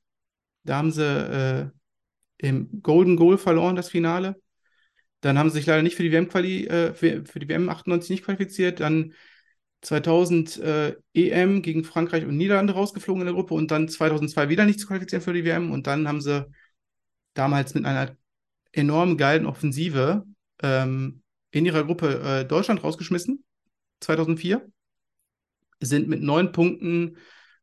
Da 0.63 0.77
haben 0.77 0.93
sie 0.93 1.03
äh, 1.05 1.69
im 2.39 2.81
Golden 2.81 3.17
Goal 3.17 3.37
verloren, 3.37 3.75
das 3.75 3.89
Finale. 3.89 4.41
Dann 5.23 5.39
haben 5.39 5.51
sie 5.51 5.57
sich 5.57 5.67
leider 5.67 5.83
nicht 5.83 5.97
für 5.97 6.05
die 6.05 6.13
WM, 6.13 6.29
-Quali, 6.29 6.69
äh, 6.69 6.95
für, 6.95 7.25
für 7.27 7.41
WM 7.49 7.69
98 7.69 8.11
nicht 8.11 8.25
qualifiziert. 8.25 8.79
Dann 8.79 9.13
2000 9.85 10.59
äh, 10.61 10.97
EM 11.13 11.61
gegen 11.61 11.85
Frankreich 11.85 12.25
und 12.25 12.37
Niederlande 12.37 12.73
rausgeflogen 12.73 13.21
in 13.21 13.27
der 13.27 13.35
Gruppe 13.35 13.55
und 13.55 13.71
dann 13.71 13.89
2002 13.89 14.49
wieder 14.49 14.65
nicht 14.65 14.81
zu 14.81 14.87
qualifizieren 14.87 15.23
für 15.23 15.35
die 15.35 15.45
WM. 15.45 15.71
Und 15.71 15.87
dann 15.87 16.09
haben 16.09 16.23
sie 16.23 16.47
damals 17.35 17.75
mit 17.75 17.85
einer 17.85 18.17
enorm 18.73 19.19
geilen 19.19 19.47
Offensive 19.47 20.25
ähm, 20.63 21.23
in 21.51 21.67
ihrer 21.67 21.85
Gruppe 21.85 22.21
äh, 22.21 22.45
Deutschland 22.47 22.83
rausgeschmissen. 22.83 23.45
2004. 24.01 24.67
Sind 25.81 26.09
mit 26.09 26.23
neun 26.23 26.53
Punkten 26.53 27.19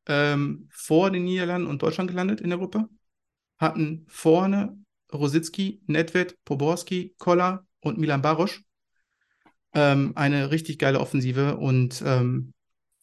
ähm, 0.05 0.69
vor 0.71 1.09
den 1.09 1.23
Niederlanden 1.23 1.67
und 1.67 1.81
Deutschland 1.81 2.09
gelandet 2.09 2.39
in 2.39 2.49
der 2.49 2.59
Gruppe. 2.59 2.87
Hatten 3.57 4.05
vorne 4.07 4.77
Rositzky, 5.11 5.81
Nedved, 5.87 6.37
Poborski, 6.45 7.15
Koller 7.17 7.65
und 7.79 7.97
Milan 7.97 8.21
Barosch. 8.21 8.63
Ähm, 9.73 10.13
eine 10.15 10.51
richtig 10.51 10.79
geile 10.79 10.99
Offensive 10.99 11.57
und 11.57 12.03
ähm, 12.05 12.53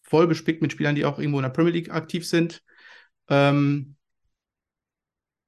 voll 0.02 0.26
bespickt 0.26 0.62
mit 0.62 0.72
Spielern, 0.72 0.94
die 0.94 1.04
auch 1.04 1.18
irgendwo 1.18 1.38
in 1.38 1.44
der 1.44 1.50
Premier 1.50 1.72
League 1.72 1.90
aktiv 1.90 2.26
sind. 2.26 2.62
Ähm, 3.28 3.96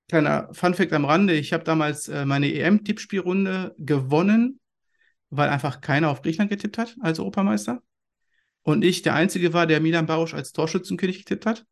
kleiner 0.09 0.49
Funfact 0.53 0.93
am 0.93 1.05
Rande: 1.05 1.35
Ich 1.35 1.53
habe 1.53 1.65
damals 1.65 2.09
äh, 2.09 2.25
meine 2.25 2.53
EM-Tippspielrunde 2.53 3.75
gewonnen, 3.79 4.61
weil 5.31 5.49
einfach 5.49 5.81
keiner 5.81 6.11
auf 6.11 6.23
Griechenland 6.23 6.51
getippt 6.51 6.79
hat 6.79 6.97
als 7.01 7.19
Europameister. 7.19 7.83
Und 8.63 8.85
ich 8.85 9.03
der 9.03 9.15
Einzige 9.15 9.53
war, 9.53 9.67
der 9.67 9.81
Milan 9.81 10.07
Barosch 10.07 10.35
als 10.35 10.53
Torschützenkönig 10.53 11.19
getippt 11.19 11.47
hat. 11.47 11.65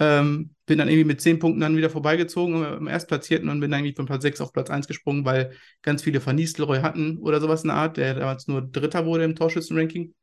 Ähm, 0.00 0.54
bin 0.66 0.78
dann 0.78 0.88
irgendwie 0.88 1.04
mit 1.04 1.20
zehn 1.20 1.38
Punkten 1.38 1.60
dann 1.60 1.76
wieder 1.76 1.90
vorbeigezogen 1.90 2.64
am 2.64 2.88
Erstplatzierten 2.88 3.48
und 3.48 3.60
bin 3.60 3.70
dann 3.70 3.80
irgendwie 3.80 3.94
von 3.94 4.06
Platz 4.06 4.22
6 4.22 4.40
auf 4.40 4.52
Platz 4.52 4.70
1 4.70 4.88
gesprungen, 4.88 5.24
weil 5.24 5.52
ganz 5.82 6.02
viele 6.02 6.24
Van 6.24 6.34
Nistelrooy 6.36 6.80
hatten 6.80 7.18
oder 7.18 7.40
sowas 7.40 7.62
in 7.62 7.68
der 7.68 7.76
Art, 7.76 7.96
der 7.96 8.14
damals 8.14 8.48
nur 8.48 8.62
Dritter 8.62 9.06
wurde 9.06 9.24
im 9.24 9.36
Torschützenranking. 9.36 10.14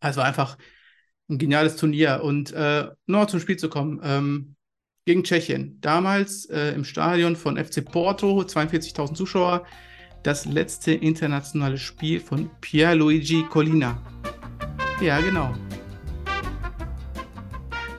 Also 0.00 0.20
einfach 0.20 0.58
ein 1.28 1.38
geniales 1.38 1.76
Turnier. 1.76 2.20
Und 2.22 2.52
äh, 2.52 2.88
noch 3.06 3.26
zum 3.26 3.40
Spiel 3.40 3.56
zu 3.56 3.68
kommen, 3.68 4.00
ähm, 4.02 4.56
gegen 5.06 5.24
Tschechien. 5.24 5.80
Damals 5.80 6.46
äh, 6.46 6.72
im 6.72 6.84
Stadion 6.84 7.36
von 7.36 7.62
FC 7.62 7.84
Porto, 7.84 8.40
42.000 8.40 9.14
Zuschauer, 9.14 9.66
das 10.22 10.46
letzte 10.46 10.92
internationale 10.92 11.78
Spiel 11.78 12.20
von 12.20 12.50
Pierluigi 12.60 13.44
Collina. 13.50 14.02
Ja, 15.00 15.20
genau. 15.20 15.54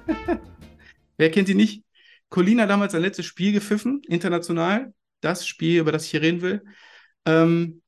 Wer 1.17 1.31
kennt 1.31 1.49
ihn 1.49 1.57
nicht? 1.57 1.83
Colina 2.29 2.65
damals 2.65 2.93
sein 2.93 3.01
letztes 3.01 3.25
Spiel 3.25 3.51
gepfiffen, 3.53 4.01
international. 4.07 4.93
Das 5.21 5.47
Spiel, 5.47 5.79
über 5.79 5.91
das 5.91 6.05
ich 6.05 6.11
hier 6.11 6.21
reden 6.21 6.41
will. 6.41 6.63
Ähm, 7.25 7.81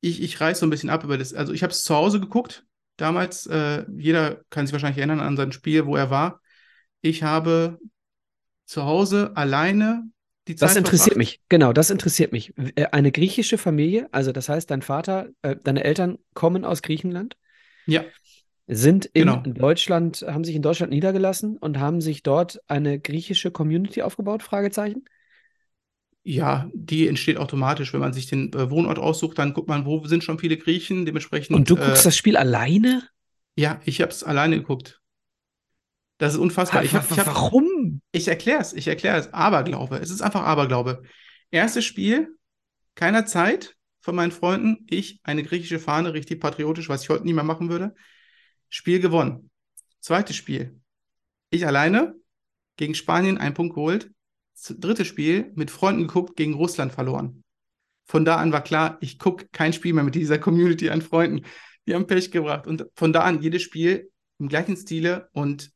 ich, 0.00 0.22
ich 0.22 0.40
reiß 0.40 0.60
so 0.60 0.66
ein 0.66 0.70
bisschen 0.70 0.90
ab 0.90 1.04
über 1.04 1.18
das. 1.18 1.34
Also, 1.34 1.52
ich 1.52 1.62
habe 1.62 1.72
es 1.72 1.84
zu 1.84 1.94
Hause 1.94 2.20
geguckt. 2.20 2.64
Damals, 2.96 3.46
äh, 3.46 3.84
jeder 3.96 4.42
kann 4.50 4.66
sich 4.66 4.72
wahrscheinlich 4.72 4.98
erinnern 4.98 5.20
an 5.20 5.36
sein 5.36 5.52
Spiel, 5.52 5.86
wo 5.86 5.96
er 5.96 6.10
war. 6.10 6.40
Ich 7.00 7.22
habe 7.22 7.78
zu 8.66 8.84
Hause 8.84 9.32
alleine 9.36 10.04
die 10.48 10.56
Zeit 10.56 10.70
Das 10.70 10.76
interessiert 10.76 11.16
verbracht. 11.16 11.18
mich, 11.18 11.40
genau, 11.48 11.72
das 11.72 11.90
interessiert 11.90 12.30
mich. 12.32 12.52
Äh, 12.76 12.86
Eine 12.92 13.10
griechische 13.10 13.58
Familie, 13.58 14.08
also 14.12 14.30
das 14.32 14.48
heißt, 14.48 14.70
dein 14.70 14.82
Vater, 14.82 15.28
äh, 15.42 15.56
deine 15.62 15.82
Eltern 15.84 16.18
kommen 16.34 16.64
aus 16.64 16.82
Griechenland, 16.82 17.36
Ja, 17.86 18.04
sind 18.66 19.06
in 19.06 19.42
Genau. 19.42 19.42
Deutschland, 19.44 20.24
haben 20.26 20.44
sich 20.44 20.54
in 20.56 20.62
Deutschland 20.62 20.92
niedergelassen 20.92 21.56
und 21.58 21.78
haben 21.78 22.00
sich 22.00 22.22
dort 22.22 22.60
eine 22.68 23.00
griechische 23.00 23.50
Community 23.50 24.02
aufgebaut? 24.02 24.42
Fragezeichen. 24.42 25.04
ja, 26.24 26.70
die 26.72 27.08
entsteht 27.08 27.36
automatisch. 27.36 27.92
Wenn 27.92 28.00
man 28.00 28.12
sich 28.12 28.26
den 28.26 28.52
äh, 28.52 28.70
Wohnort 28.70 28.98
aussucht, 28.98 29.38
dann 29.38 29.54
guckt 29.54 29.68
man, 29.68 29.84
wo 29.86 30.04
sind 30.06 30.22
schon 30.22 30.38
viele 30.38 30.56
Griechen. 30.56 31.04
Dementsprechend. 31.04 31.56
Und 31.56 31.68
du 31.68 31.76
guckst 31.76 32.02
äh, 32.02 32.08
das 32.08 32.16
Spiel 32.16 32.36
alleine? 32.36 33.02
Ja, 33.56 33.80
ich 33.84 34.00
habe 34.00 34.10
es 34.12 34.22
alleine 34.24 34.56
geguckt. 34.56 35.00
Das 36.18 36.34
ist 36.34 36.38
unfassbar. 36.38 36.84
Ich, 36.84 36.94
hab, 36.94 37.10
ich, 37.10 37.18
hab, 37.18 37.26
Warum? 37.26 38.00
ich 38.12 38.28
erkläre 38.28 38.60
es, 38.60 38.72
ich 38.72 38.86
erkläre 38.86 39.18
es. 39.18 39.32
Aberglaube. 39.32 39.96
Es 39.96 40.10
ist 40.10 40.22
einfach 40.22 40.42
Aberglaube. 40.44 41.02
Erstes 41.50 41.84
Spiel, 41.84 42.36
keiner 42.94 43.26
Zeit 43.26 43.76
von 44.00 44.14
meinen 44.14 44.30
Freunden. 44.30 44.86
Ich, 44.88 45.20
eine 45.24 45.42
griechische 45.42 45.80
Fahne, 45.80 46.14
richtig 46.14 46.40
patriotisch, 46.40 46.88
was 46.88 47.02
ich 47.02 47.08
heute 47.08 47.24
nie 47.24 47.32
mehr 47.32 47.44
machen 47.44 47.68
würde. 47.70 47.94
Spiel 48.74 49.00
gewonnen. 49.00 49.50
Zweites 50.00 50.34
Spiel, 50.34 50.80
ich 51.50 51.66
alleine 51.66 52.14
gegen 52.76 52.94
Spanien 52.94 53.36
einen 53.36 53.54
Punkt 53.54 53.74
geholt. 53.74 54.10
Z- 54.54 54.82
Drittes 54.82 55.06
Spiel, 55.06 55.52
mit 55.54 55.70
Freunden 55.70 56.06
geguckt, 56.06 56.36
gegen 56.36 56.54
Russland 56.54 56.90
verloren. 56.90 57.44
Von 58.06 58.24
da 58.24 58.36
an 58.36 58.50
war 58.50 58.64
klar, 58.64 58.96
ich 59.02 59.18
gucke 59.18 59.46
kein 59.52 59.74
Spiel 59.74 59.92
mehr 59.92 60.04
mit 60.04 60.14
dieser 60.14 60.38
Community 60.38 60.88
an 60.88 61.02
Freunden. 61.02 61.44
Die 61.86 61.94
haben 61.94 62.06
Pech 62.06 62.30
gebracht. 62.30 62.66
Und 62.66 62.86
von 62.94 63.12
da 63.12 63.20
an 63.20 63.42
jedes 63.42 63.60
Spiel 63.60 64.10
im 64.38 64.48
gleichen 64.48 64.76
Stile 64.76 65.28
und 65.32 65.70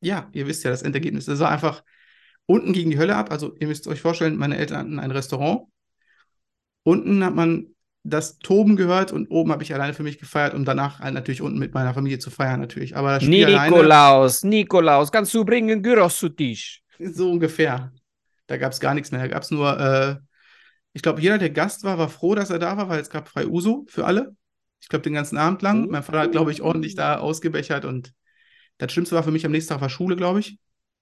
ja, 0.00 0.30
ihr 0.32 0.46
wisst 0.46 0.62
ja 0.62 0.70
das 0.70 0.82
Endergebnis. 0.82 1.26
Es 1.26 1.40
war 1.40 1.50
einfach 1.50 1.82
unten 2.46 2.72
gegen 2.72 2.90
die 2.90 2.98
Hölle 2.98 3.16
ab. 3.16 3.32
Also 3.32 3.56
ihr 3.56 3.66
müsst 3.66 3.88
euch 3.88 4.00
vorstellen, 4.00 4.36
meine 4.36 4.56
Eltern 4.56 4.78
hatten 4.78 4.98
ein 5.00 5.10
Restaurant. 5.10 5.62
Unten 6.84 7.24
hat 7.24 7.34
man 7.34 7.73
das 8.04 8.38
Toben 8.38 8.76
gehört 8.76 9.12
und 9.12 9.28
oben 9.30 9.50
habe 9.50 9.62
ich 9.62 9.72
alleine 9.72 9.94
für 9.94 10.02
mich 10.02 10.18
gefeiert, 10.18 10.54
um 10.54 10.64
danach 10.64 11.00
halt 11.00 11.14
natürlich 11.14 11.40
unten 11.40 11.58
mit 11.58 11.72
meiner 11.72 11.94
Familie 11.94 12.18
zu 12.18 12.30
feiern, 12.30 12.60
natürlich. 12.60 12.96
Aber 12.96 13.20
Spiel 13.20 13.46
alleine, 13.46 13.74
Nikolaus, 13.74 14.44
Nikolaus, 14.44 15.10
kannst 15.10 15.32
du 15.34 15.44
bringen 15.44 15.82
Gyros 15.82 16.18
zu 16.18 16.28
Tisch? 16.28 16.82
so 16.98 17.30
ungefähr. 17.30 17.92
Da 18.46 18.56
gab 18.56 18.72
es 18.72 18.80
gar 18.80 18.94
nichts 18.94 19.10
mehr. 19.10 19.22
Da 19.22 19.28
gab 19.28 19.42
es 19.42 19.50
nur, 19.50 19.78
äh, 19.80 20.16
ich 20.92 21.02
glaube, 21.02 21.20
jeder, 21.20 21.38
der 21.38 21.50
Gast 21.50 21.82
war, 21.82 21.98
war 21.98 22.08
froh, 22.08 22.34
dass 22.34 22.50
er 22.50 22.58
da 22.58 22.76
war, 22.76 22.88
weil 22.88 23.00
es 23.00 23.10
gab 23.10 23.28
frei 23.28 23.46
Uso 23.46 23.84
für 23.88 24.04
alle. 24.04 24.36
Ich 24.80 24.88
glaube, 24.88 25.02
den 25.02 25.14
ganzen 25.14 25.38
Abend 25.38 25.62
lang. 25.62 25.88
Mein 25.88 26.02
Vater 26.02 26.20
hat, 26.20 26.32
glaube 26.32 26.52
ich, 26.52 26.60
ordentlich 26.60 26.94
da 26.94 27.16
ausgebechert 27.18 27.86
und 27.86 28.12
das 28.76 28.92
Schlimmste 28.92 29.14
war 29.16 29.22
für 29.22 29.30
mich 29.30 29.46
am 29.46 29.52
nächsten 29.52 29.72
Tag 29.72 29.80
war 29.80 29.88
Schule, 29.88 30.16
glaube 30.16 30.40
ich, 30.40 30.58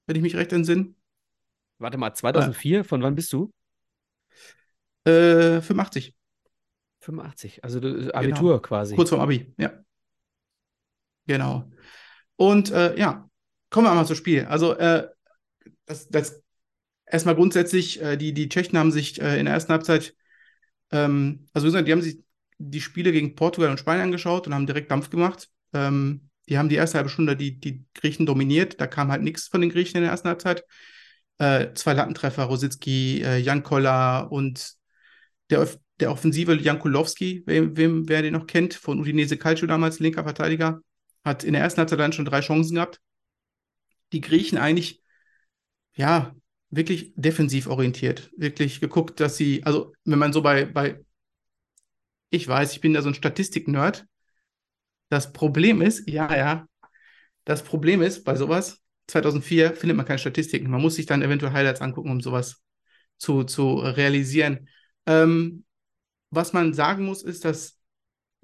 wenn 0.06 0.14
ich 0.14 0.22
mich 0.22 0.36
recht 0.36 0.52
entsinne. 0.52 0.94
Warte 1.78 1.98
mal, 1.98 2.14
2004, 2.14 2.84
von 2.84 3.02
wann 3.02 3.16
bist 3.16 3.32
du? 3.32 3.52
Äh, 5.04 5.60
85. 5.60 6.14
85, 7.02 7.64
also 7.64 7.80
du, 7.80 8.14
Abitur 8.14 8.62
quasi. 8.62 8.94
Kurz 8.94 9.10
vorm 9.10 9.20
Abi, 9.20 9.52
ja. 9.58 9.72
Genau. 11.26 11.70
Und 12.36 12.70
äh, 12.70 12.96
ja, 12.98 13.28
kommen 13.70 13.86
wir 13.86 13.94
mal 13.94 14.06
zum 14.06 14.16
Spiel. 14.16 14.44
Also, 14.46 14.74
äh, 14.74 15.08
das, 15.86 16.08
das 16.08 16.42
erstmal 17.06 17.34
grundsätzlich, 17.34 18.00
äh, 18.00 18.16
die, 18.16 18.32
die 18.32 18.48
Tschechen 18.48 18.78
haben 18.78 18.92
sich 18.92 19.20
äh, 19.20 19.38
in 19.38 19.44
der 19.46 19.54
ersten 19.54 19.72
Halbzeit, 19.72 20.14
ähm, 20.90 21.46
also 21.52 21.66
wie 21.66 21.68
gesagt, 21.68 21.88
die 21.88 21.92
haben 21.92 22.02
sich 22.02 22.20
die 22.58 22.80
Spiele 22.80 23.12
gegen 23.12 23.34
Portugal 23.34 23.70
und 23.70 23.78
Spanien 23.78 24.04
angeschaut 24.04 24.46
und 24.46 24.54
haben 24.54 24.66
direkt 24.66 24.90
Dampf 24.90 25.10
gemacht. 25.10 25.50
Ähm, 25.72 26.28
die 26.48 26.58
haben 26.58 26.68
die 26.68 26.76
erste 26.76 26.98
halbe 26.98 27.10
Stunde 27.10 27.36
die, 27.36 27.58
die 27.58 27.84
Griechen 27.94 28.26
dominiert. 28.26 28.80
Da 28.80 28.86
kam 28.86 29.10
halt 29.10 29.22
nichts 29.22 29.48
von 29.48 29.60
den 29.60 29.70
Griechen 29.70 29.96
in 29.96 30.02
der 30.02 30.12
ersten 30.12 30.28
Halbzeit. 30.28 30.64
Äh, 31.38 31.72
zwei 31.74 31.94
Lattentreffer, 31.94 32.44
Rositzky, 32.44 33.22
äh, 33.22 33.38
Jan 33.38 33.62
Koller 33.62 34.30
und 34.30 34.74
der, 35.50 35.68
der 36.02 36.10
Offensive 36.10 36.54
Jan 36.56 36.78
Kulowski, 36.78 37.42
wem, 37.46 37.76
wem, 37.76 38.08
wer 38.08 38.22
den 38.22 38.34
noch 38.34 38.46
kennt, 38.46 38.74
von 38.74 39.00
Udinese 39.00 39.36
Calcio 39.36 39.66
damals, 39.66 40.00
linker 40.00 40.24
Verteidiger, 40.24 40.82
hat 41.24 41.44
in 41.44 41.52
der 41.52 41.62
ersten 41.62 41.78
Halbzeit 41.78 42.00
dann 42.00 42.12
schon 42.12 42.24
drei 42.24 42.40
Chancen 42.40 42.74
gehabt. 42.74 43.00
Die 44.12 44.20
Griechen 44.20 44.58
eigentlich, 44.58 45.00
ja, 45.94 46.34
wirklich 46.70 47.12
defensiv 47.14 47.68
orientiert. 47.68 48.30
Wirklich 48.36 48.80
geguckt, 48.80 49.20
dass 49.20 49.36
sie, 49.36 49.62
also 49.64 49.92
wenn 50.04 50.18
man 50.18 50.32
so 50.32 50.42
bei, 50.42 50.64
bei 50.64 51.00
ich 52.30 52.48
weiß, 52.48 52.72
ich 52.72 52.80
bin 52.80 52.94
da 52.94 53.02
so 53.02 53.08
ein 53.08 53.14
Statistik-Nerd. 53.14 54.06
Das 55.08 55.32
Problem 55.32 55.82
ist, 55.82 56.08
ja, 56.08 56.34
ja, 56.34 56.66
das 57.44 57.62
Problem 57.62 58.02
ist 58.02 58.24
bei 58.24 58.34
sowas, 58.34 58.80
2004 59.08 59.74
findet 59.74 59.96
man 59.96 60.06
keine 60.06 60.18
Statistiken. 60.18 60.70
Man 60.70 60.80
muss 60.80 60.94
sich 60.96 61.06
dann 61.06 61.22
eventuell 61.22 61.52
Highlights 61.52 61.80
angucken, 61.80 62.10
um 62.10 62.20
sowas 62.20 62.62
zu, 63.18 63.44
zu 63.44 63.74
realisieren. 63.76 64.68
Ähm, 65.06 65.64
was 66.32 66.52
man 66.52 66.74
sagen 66.74 67.04
muss, 67.04 67.22
ist, 67.22 67.44
dass 67.44 67.78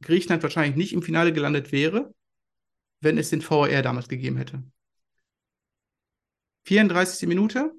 Griechenland 0.01 0.43
wahrscheinlich 0.45 0.77
nicht 0.77 0.93
im 0.93 1.03
Finale 1.03 1.33
gelandet 1.33 1.73
wäre, 1.73 2.15
wenn 3.01 3.19
es 3.19 3.31
den 3.31 3.43
VAR 3.43 3.83
damals 3.83 4.09
gegeben 4.09 4.37
hätte. 4.37 4.63
34. 6.65 7.27
Minute. 7.27 7.73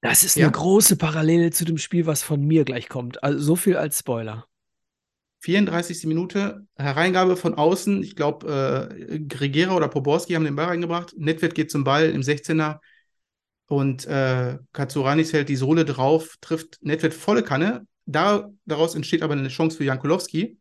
Das 0.00 0.24
ist 0.24 0.36
Ja. 0.36 0.46
eine 0.46 0.52
große 0.52 0.96
Parallele 0.96 1.50
zu 1.50 1.64
dem 1.64 1.78
Spiel, 1.78 2.06
was 2.06 2.22
von 2.22 2.44
mir 2.44 2.64
gleich 2.64 2.88
kommt. 2.88 3.22
Also 3.22 3.38
so 3.38 3.56
viel 3.56 3.76
als 3.76 3.98
Spoiler. 4.00 4.46
34. 5.40 6.08
Minute, 6.08 6.66
Hereingabe 6.76 7.36
von 7.36 7.54
außen. 7.54 8.02
Ich 8.02 8.16
glaube, 8.16 8.88
äh, 9.00 9.20
Gregera 9.20 9.76
oder 9.76 9.88
Poborski 9.88 10.34
haben 10.34 10.44
den 10.44 10.56
Ball 10.56 10.66
reingebracht. 10.66 11.14
Nedved 11.16 11.54
geht 11.54 11.70
zum 11.70 11.84
Ball 11.84 12.10
im 12.10 12.22
16er 12.22 12.80
und 13.66 14.04
äh, 14.06 14.58
Katsuranis 14.72 15.32
hält 15.32 15.48
die 15.48 15.56
Sohle 15.56 15.84
drauf, 15.84 16.36
trifft 16.40 16.78
Nedved 16.82 17.14
volle 17.14 17.44
Kanne. 17.44 17.86
Da, 18.10 18.50
daraus 18.64 18.94
entsteht 18.94 19.22
aber 19.22 19.34
eine 19.34 19.48
Chance 19.48 19.76
für 19.76 19.84
Jankulowski. 19.84 20.58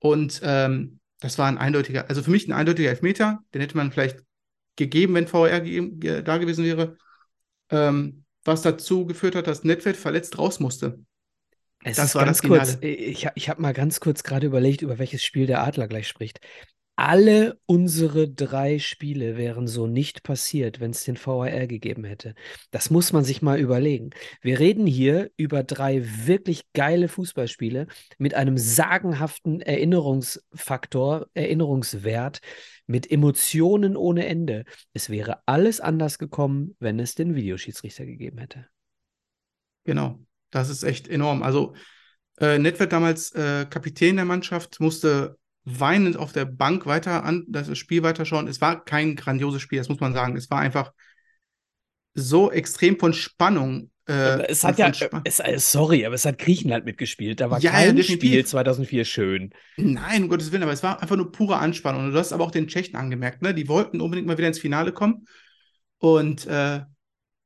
Und 0.00 0.40
ähm, 0.42 0.98
das 1.20 1.38
war 1.38 1.46
ein 1.46 1.58
eindeutiger, 1.58 2.08
also 2.08 2.22
für 2.22 2.30
mich 2.30 2.48
ein 2.48 2.52
eindeutiger 2.52 2.90
Elfmeter. 2.90 3.38
Den 3.54 3.60
hätte 3.60 3.76
man 3.76 3.92
vielleicht 3.92 4.18
gegeben, 4.74 5.14
wenn 5.14 5.28
VR 5.28 5.60
gegeben, 5.60 6.00
ge 6.00 6.22
da 6.22 6.38
gewesen 6.38 6.64
wäre. 6.64 6.96
Ähm, 7.70 8.24
was 8.44 8.62
dazu 8.62 9.06
geführt 9.06 9.34
hat, 9.34 9.46
dass 9.46 9.64
Nedved 9.64 9.96
verletzt 9.96 10.38
raus 10.38 10.60
musste. 10.60 11.00
Es 11.84 11.96
Das 11.96 12.14
war 12.14 12.24
ganz 12.24 12.38
das 12.38 12.48
kurz, 12.48 12.70
Finale. 12.74 12.86
ich, 12.86 13.28
ich 13.34 13.48
habe 13.48 13.62
mal 13.62 13.72
ganz 13.72 14.00
kurz 14.00 14.22
gerade 14.22 14.46
überlegt, 14.46 14.82
über 14.82 14.98
welches 14.98 15.24
Spiel 15.24 15.46
der 15.46 15.62
Adler 15.62 15.88
gleich 15.88 16.08
spricht. 16.08 16.40
Alle 16.98 17.60
unsere 17.66 18.26
drei 18.26 18.78
Spiele 18.78 19.36
wären 19.36 19.66
so 19.66 19.86
nicht 19.86 20.22
passiert, 20.22 20.80
wenn 20.80 20.92
es 20.92 21.04
den 21.04 21.18
VAR 21.18 21.66
gegeben 21.66 22.04
hätte. 22.04 22.34
Das 22.70 22.88
muss 22.88 23.12
man 23.12 23.22
sich 23.22 23.42
mal 23.42 23.60
überlegen. 23.60 24.10
Wir 24.40 24.58
reden 24.58 24.86
hier 24.86 25.30
über 25.36 25.62
drei 25.62 26.02
wirklich 26.26 26.62
geile 26.72 27.08
Fußballspiele 27.08 27.86
mit 28.16 28.32
einem 28.32 28.56
sagenhaften 28.56 29.60
Erinnerungsfaktor, 29.60 31.28
Erinnerungswert, 31.34 32.40
mit 32.86 33.10
Emotionen 33.10 33.94
ohne 33.94 34.24
Ende. 34.24 34.64
Es 34.94 35.10
wäre 35.10 35.42
alles 35.44 35.80
anders 35.80 36.18
gekommen, 36.18 36.76
wenn 36.80 36.98
es 36.98 37.14
den 37.14 37.34
Videoschiedsrichter 37.34 38.06
gegeben 38.06 38.38
hätte. 38.38 38.68
Genau, 39.84 40.18
das 40.50 40.70
ist 40.70 40.82
echt 40.82 41.08
enorm. 41.08 41.42
Also, 41.42 41.74
äh, 42.38 42.58
Nedved 42.58 42.90
damals 42.90 43.32
äh, 43.32 43.66
Kapitän 43.68 44.16
der 44.16 44.24
Mannschaft, 44.24 44.80
musste 44.80 45.36
weinend 45.66 46.16
auf 46.16 46.32
der 46.32 46.46
Bank 46.46 46.86
weiter 46.86 47.24
an 47.24 47.44
das 47.48 47.76
Spiel 47.76 48.02
weiterschauen. 48.02 48.48
Es 48.48 48.60
war 48.62 48.84
kein 48.84 49.16
grandioses 49.16 49.60
Spiel, 49.60 49.78
das 49.78 49.88
muss 49.90 50.00
man 50.00 50.14
sagen. 50.14 50.36
Es 50.36 50.50
war 50.50 50.60
einfach 50.60 50.92
so 52.14 52.50
extrem 52.50 52.98
von 52.98 53.12
Spannung. 53.12 53.90
Äh, 54.06 54.44
Es 54.48 54.64
hat 54.64 54.78
ja, 54.78 54.92
es, 55.24 55.40
äh, 55.40 55.58
sorry, 55.58 56.06
aber 56.06 56.14
es 56.14 56.24
hat 56.24 56.38
Griechenland 56.38 56.84
mitgespielt. 56.84 57.40
Da 57.40 57.50
war 57.50 57.60
Ja, 57.60 57.70
kein 57.72 57.96
definitiv. 57.96 58.30
Spiel 58.30 58.46
2004 58.46 59.04
schön. 59.04 59.50
Nein, 59.78 60.22
um 60.24 60.28
Gottes 60.30 60.52
Willen, 60.52 60.62
aber 60.62 60.72
es 60.72 60.82
war 60.82 61.02
einfach 61.02 61.16
nur 61.16 61.32
pure 61.32 61.58
Anspannung. 61.58 62.06
Und 62.06 62.12
du 62.12 62.18
hast 62.18 62.32
aber 62.32 62.44
auch 62.44 62.50
den 62.50 62.66
Tschechen 62.68 62.96
angemerkt, 62.96 63.42
ne? 63.42 63.52
Die 63.52 63.68
wollten 63.68 64.00
unbedingt 64.00 64.26
mal 64.26 64.38
wieder 64.38 64.48
ins 64.48 64.58
Finale 64.58 64.92
kommen. 64.92 65.26
Und 65.98 66.46
äh, 66.46 66.80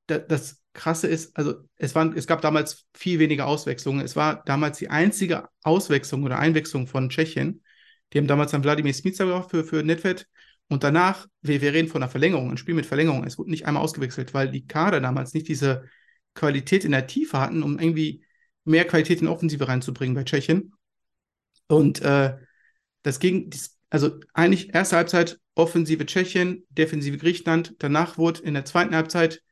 da, 0.06 0.18
das 0.18 0.62
Krasse 0.74 1.08
ist, 1.08 1.36
also 1.36 1.54
es, 1.76 1.94
waren, 1.94 2.16
es 2.16 2.26
gab 2.26 2.42
damals 2.42 2.86
viel 2.94 3.18
weniger 3.18 3.46
Auswechslungen. 3.46 4.04
Es 4.04 4.16
war 4.16 4.44
damals 4.44 4.78
die 4.78 4.90
einzige 4.90 5.48
Auswechslung 5.62 6.24
oder 6.24 6.38
Einwechslung 6.38 6.86
von 6.86 7.10
Tschechien. 7.10 7.62
Die 8.12 8.18
haben 8.18 8.26
damals 8.26 8.50
dann 8.50 8.64
Wladimir 8.64 8.94
Smica 8.94 9.24
gebracht 9.24 9.50
für, 9.50 9.64
für 9.64 9.82
Nedved. 9.82 10.26
Und 10.68 10.84
danach, 10.84 11.26
wir, 11.42 11.60
wir 11.60 11.72
reden 11.72 11.88
von 11.88 12.02
einer 12.02 12.10
Verlängerung, 12.10 12.50
ein 12.50 12.56
Spiel 12.56 12.74
mit 12.74 12.86
Verlängerung. 12.86 13.24
Es 13.24 13.38
wurde 13.38 13.50
nicht 13.50 13.66
einmal 13.66 13.82
ausgewechselt, 13.82 14.34
weil 14.34 14.50
die 14.50 14.66
Kader 14.66 15.00
damals 15.00 15.34
nicht 15.34 15.48
diese 15.48 15.84
Qualität 16.34 16.84
in 16.84 16.92
der 16.92 17.06
Tiefe 17.06 17.40
hatten, 17.40 17.62
um 17.62 17.78
irgendwie 17.78 18.24
mehr 18.64 18.86
Qualität 18.86 19.20
in 19.20 19.28
Offensive 19.28 19.66
reinzubringen 19.66 20.14
bei 20.14 20.24
Tschechien. 20.24 20.72
Und 21.66 22.02
äh, 22.02 22.36
das 23.02 23.18
ging, 23.18 23.50
also 23.90 24.18
eigentlich 24.32 24.74
erste 24.74 24.96
Halbzeit 24.96 25.38
offensive 25.54 26.06
Tschechien, 26.06 26.64
defensive 26.70 27.18
Griechenland. 27.18 27.74
Danach 27.78 28.18
wurde 28.18 28.42
in 28.42 28.54
der 28.54 28.64
zweiten 28.64 28.94
Halbzeit 28.94 29.42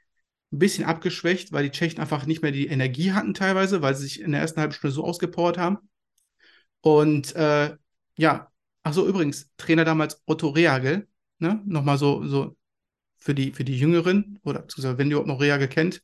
ein 0.52 0.58
bisschen 0.58 0.84
abgeschwächt, 0.84 1.52
weil 1.52 1.64
die 1.64 1.70
Tschechen 1.70 2.00
einfach 2.00 2.26
nicht 2.26 2.42
mehr 2.42 2.52
die 2.52 2.68
Energie 2.68 3.12
hatten 3.12 3.34
teilweise, 3.34 3.82
weil 3.82 3.94
sie 3.94 4.04
sich 4.04 4.20
in 4.20 4.32
der 4.32 4.40
ersten 4.40 4.60
halben 4.60 4.72
Stunde 4.72 4.94
so 4.94 5.04
ausgepowert 5.04 5.58
haben. 5.58 5.78
Und 6.80 7.34
äh, 7.34 7.76
ja, 8.18 8.50
ach 8.83 8.92
so, 8.92 9.07
übrigens, 9.09 9.48
Trainer 9.57 9.85
damals 9.85 10.22
Otto 10.26 10.48
Rehagel, 10.48 11.07
ne? 11.38 11.62
Nochmal 11.64 11.96
so, 11.96 12.26
so 12.26 12.57
für 13.16 13.35
die, 13.35 13.52
für 13.52 13.64
die 13.64 13.78
Jüngeren, 13.78 14.38
oder 14.44 14.64
wenn 14.98 15.11
ihr 15.11 15.22
noch 15.24 15.40
Rehagel 15.40 15.68
kennt, 15.68 16.02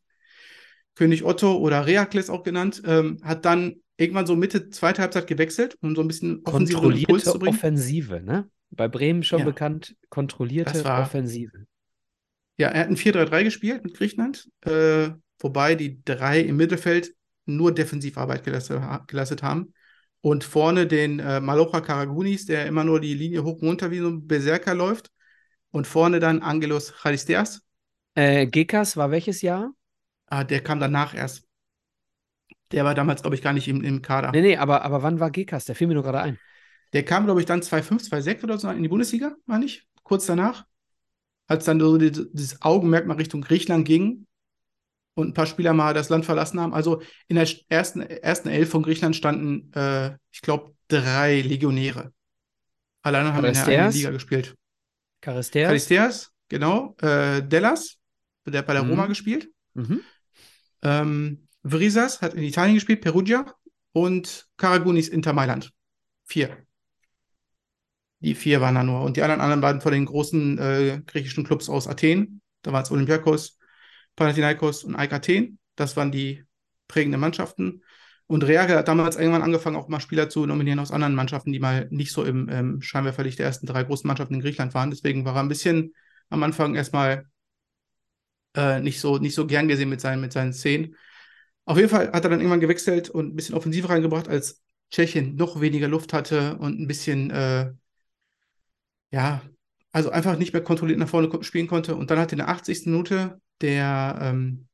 König 0.94 1.24
Otto 1.24 1.56
oder 1.56 1.86
Reakles 1.86 2.30
auch 2.30 2.44
genannt, 2.44 2.82
ähm, 2.86 3.18
hat 3.22 3.44
dann 3.44 3.76
irgendwann 3.96 4.26
so 4.26 4.36
Mitte 4.36 4.70
zweite 4.70 5.02
Halbzeit 5.02 5.26
gewechselt, 5.26 5.76
um 5.80 5.94
so 5.96 6.02
ein 6.02 6.08
bisschen 6.08 6.40
offensiveren 6.44 6.92
Impuls 6.92 7.24
Kontrollierte 7.24 7.30
zu 7.32 7.38
bringen. 7.38 7.56
Offensive, 7.56 8.20
ne? 8.22 8.48
Bei 8.70 8.88
Bremen 8.88 9.22
schon 9.22 9.40
Ja. 9.40 9.44
bekannt, 9.44 9.96
kontrollierte 10.08 10.84
war- 10.84 11.02
Offensive. 11.02 11.66
Ja, 12.58 12.68
er 12.68 12.82
hat 12.82 12.88
ein 12.88 12.96
4-3-3 12.96 13.42
gespielt 13.42 13.82
mit 13.84 13.94
Griechenland, 13.94 14.48
äh, 14.60 15.10
wobei 15.40 15.74
die 15.74 16.02
drei 16.04 16.40
im 16.40 16.56
Mittelfeld 16.56 17.14
nur 17.46 17.72
Defensivarbeit 17.74 18.44
geleistet, 18.44 18.80
geleistet 19.08 19.42
haben. 19.42 19.74
Und 20.24 20.42
vorne 20.42 20.86
den 20.86 21.18
äh, 21.18 21.38
Malocha 21.38 21.82
Karagunis, 21.82 22.46
der 22.46 22.64
immer 22.64 22.82
nur 22.82 22.98
die 22.98 23.12
Linie 23.12 23.44
hoch 23.44 23.60
und 23.60 23.68
runter 23.68 23.90
wie 23.90 23.98
so 23.98 24.08
ein 24.08 24.26
Berserker 24.26 24.74
läuft. 24.74 25.10
Und 25.70 25.86
vorne 25.86 26.18
dann 26.18 26.40
Angelos 26.40 26.94
Charisteas. 26.94 27.60
Äh, 28.14 28.46
Gekas 28.46 28.96
war 28.96 29.10
welches 29.10 29.42
Jahr? 29.42 29.74
Ah, 30.24 30.42
der 30.42 30.62
kam 30.62 30.80
danach 30.80 31.14
erst. 31.14 31.46
Der 32.72 32.86
war 32.86 32.94
damals, 32.94 33.20
glaube 33.20 33.36
ich, 33.36 33.42
gar 33.42 33.52
nicht 33.52 33.68
im, 33.68 33.84
im 33.84 34.00
Kader. 34.00 34.30
Nee, 34.32 34.40
nee, 34.40 34.56
aber, 34.56 34.80
aber 34.80 35.02
wann 35.02 35.20
war 35.20 35.30
Gekas? 35.30 35.66
Der 35.66 35.74
fiel 35.74 35.88
mir 35.88 35.94
nur 35.94 36.02
gerade 36.02 36.22
ein. 36.22 36.38
Der 36.94 37.04
kam, 37.04 37.26
glaube 37.26 37.40
ich, 37.40 37.46
dann 37.46 37.60
2-5, 37.60 38.04
2-6 38.04 38.44
oder 38.44 38.56
so 38.56 38.70
in 38.70 38.82
die 38.82 38.88
Bundesliga, 38.88 39.36
meine 39.44 39.66
ich, 39.66 39.86
kurz 40.04 40.24
danach. 40.24 40.64
Als 41.48 41.66
dann 41.66 41.78
so 41.80 41.98
die, 41.98 42.10
dieses 42.10 42.62
Augenmerk 42.62 43.06
mal 43.06 43.18
Richtung 43.18 43.42
Griechenland 43.42 43.86
ging 43.86 44.26
und 45.14 45.28
ein 45.28 45.34
paar 45.34 45.46
Spieler 45.46 45.72
mal 45.72 45.94
das 45.94 46.08
Land 46.08 46.24
verlassen 46.24 46.60
haben. 46.60 46.74
Also 46.74 47.02
in 47.28 47.36
der 47.36 47.48
ersten, 47.68 48.00
ersten 48.02 48.48
Elf 48.48 48.70
von 48.70 48.82
Griechenland 48.82 49.16
standen, 49.16 49.72
äh, 49.72 50.16
ich 50.32 50.42
glaube, 50.42 50.74
drei 50.88 51.40
Legionäre. 51.40 52.12
Alleine 53.02 53.34
haben 53.34 53.44
in 53.44 53.54
der? 53.54 53.90
Liga 53.90 54.10
gespielt. 54.10 54.54
Charisteas? 55.24 55.68
Charisteas, 55.68 56.30
genau. 56.48 56.96
Äh, 57.00 57.42
Dellas, 57.42 57.96
der 58.46 58.58
hat 58.60 58.66
bei 58.66 58.72
der 58.74 58.82
Mhm. 58.82 58.90
Roma 58.90 59.06
gespielt. 59.06 59.48
Mhm. 59.74 60.00
Ähm, 60.82 61.48
Vrisas 61.62 62.20
hat 62.20 62.34
in 62.34 62.42
Italien 62.42 62.74
gespielt, 62.74 63.00
Perugia. 63.00 63.46
und 63.92 64.48
Karagunis 64.56 65.08
Inter 65.08 65.32
Mailand. 65.32 65.70
Vier. 66.24 66.56
Die 68.18 68.34
vier 68.34 68.60
waren 68.60 68.74
da 68.74 68.82
nur. 68.82 69.02
Und 69.02 69.16
die 69.16 69.22
anderen, 69.22 69.40
anderen 69.40 69.62
waren 69.62 69.80
von 69.80 69.92
den 69.92 70.06
großen 70.06 70.58
äh, 70.58 71.02
griechischen 71.06 71.44
Clubs 71.44 71.68
aus 71.68 71.86
Athen. 71.86 72.40
Da 72.62 72.72
waren 72.72 72.82
es 72.82 72.90
Olympiakos, 72.90 73.56
Panathinaikos 74.16 74.84
und 74.84 74.96
AEK 74.96 75.12
Athen. 75.14 75.58
Das 75.76 75.96
waren 75.96 76.12
die 76.12 76.44
prägenden 76.88 77.20
Mannschaften. 77.20 77.82
Und 78.26 78.44
Real 78.44 78.68
hat 78.68 78.88
damals 78.88 79.16
irgendwann 79.16 79.42
angefangen, 79.42 79.76
auch 79.76 79.88
mal 79.88 80.00
Spieler 80.00 80.30
zu 80.30 80.46
nominieren 80.46 80.78
aus 80.78 80.90
anderen 80.90 81.14
Mannschaften, 81.14 81.52
die 81.52 81.60
mal 81.60 81.88
nicht 81.90 82.12
so 82.12 82.24
im 82.24 82.48
ähm, 82.48 82.80
Scheinwerferlicht 82.80 83.38
der 83.38 83.46
ersten 83.46 83.66
drei 83.66 83.82
großen 83.84 84.08
Mannschaften 84.08 84.34
in 84.34 84.40
Griechenland 84.40 84.72
waren. 84.74 84.90
Deswegen 84.90 85.24
war 85.24 85.36
er 85.36 85.42
ein 85.42 85.48
bisschen 85.48 85.94
am 86.30 86.42
Anfang 86.42 86.74
erstmal 86.74 87.26
äh, 88.56 88.80
nicht, 88.80 89.00
so, 89.00 89.18
nicht 89.18 89.34
so 89.34 89.46
gern 89.46 89.68
gesehen 89.68 89.88
mit 89.90 90.00
seinen, 90.00 90.20
mit 90.20 90.32
seinen 90.32 90.52
Szenen. 90.52 90.96
Auf 91.66 91.76
jeden 91.76 91.88
Fall 91.88 92.12
hat 92.12 92.24
er 92.24 92.30
dann 92.30 92.40
irgendwann 92.40 92.60
gewechselt 92.60 93.10
und 93.10 93.32
ein 93.32 93.36
bisschen 93.36 93.54
offensiv 93.54 93.88
reingebracht, 93.88 94.28
als 94.28 94.62
Tschechien 94.90 95.36
noch 95.36 95.60
weniger 95.60 95.88
Luft 95.88 96.12
hatte 96.12 96.56
und 96.58 96.80
ein 96.80 96.86
bisschen, 96.86 97.30
äh, 97.30 97.72
ja, 99.10 99.42
also 99.94 100.10
einfach 100.10 100.36
nicht 100.36 100.52
mehr 100.52 100.62
kontrolliert 100.62 100.98
nach 100.98 101.08
vorne 101.08 101.30
spielen 101.44 101.68
konnte. 101.68 101.94
Und 101.94 102.10
dann 102.10 102.18
hatte 102.18 102.32
in 102.32 102.38
der 102.38 102.48
80. 102.48 102.86
Minute 102.86 103.40
der, 103.60 104.18
ähm, 104.20 104.66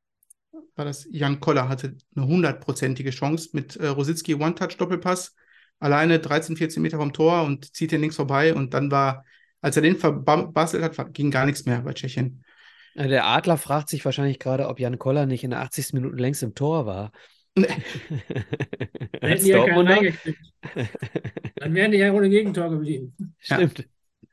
war 0.74 0.86
das 0.86 1.06
Jan 1.10 1.40
Koller, 1.40 1.68
hatte 1.68 1.94
eine 2.16 2.26
hundertprozentige 2.26 3.10
Chance 3.10 3.50
mit 3.52 3.76
äh, 3.76 3.88
Rositzky 3.88 4.34
One-Touch-Doppelpass, 4.34 5.36
alleine 5.78 6.20
13, 6.20 6.56
14 6.56 6.82
Meter 6.82 6.96
vom 6.96 7.12
Tor 7.12 7.42
und 7.42 7.76
zieht 7.76 7.92
den 7.92 8.00
links 8.00 8.16
vorbei. 8.16 8.54
Und 8.54 8.72
dann 8.72 8.90
war, 8.90 9.26
als 9.60 9.76
er 9.76 9.82
den 9.82 9.96
verbastelt 9.96 10.82
hat, 10.82 11.12
ging 11.12 11.30
gar 11.30 11.44
nichts 11.44 11.66
mehr 11.66 11.82
bei 11.82 11.92
Tschechien. 11.92 12.42
Der 12.94 13.26
Adler 13.26 13.58
fragt 13.58 13.90
sich 13.90 14.02
wahrscheinlich 14.06 14.38
gerade, 14.38 14.68
ob 14.68 14.80
Jan 14.80 14.98
Koller 14.98 15.26
nicht 15.26 15.44
in 15.44 15.50
der 15.50 15.60
80. 15.60 15.92
Minute 15.92 16.16
längst 16.16 16.42
im 16.42 16.54
Tor 16.54 16.86
war. 16.86 17.12
Nee. 17.54 17.66
hätten 19.20 19.44
die 19.44 19.50
ja 19.50 19.66
keinen 19.66 19.86
reingekriegt. 19.86 20.40
Dann 21.56 21.74
wären 21.74 21.90
die 21.92 21.98
ja 21.98 22.10
ohne 22.10 22.30
Gegentor 22.30 22.70
geblieben. 22.70 23.14
Stimmt. 23.38 23.80
Ja, 23.80 23.84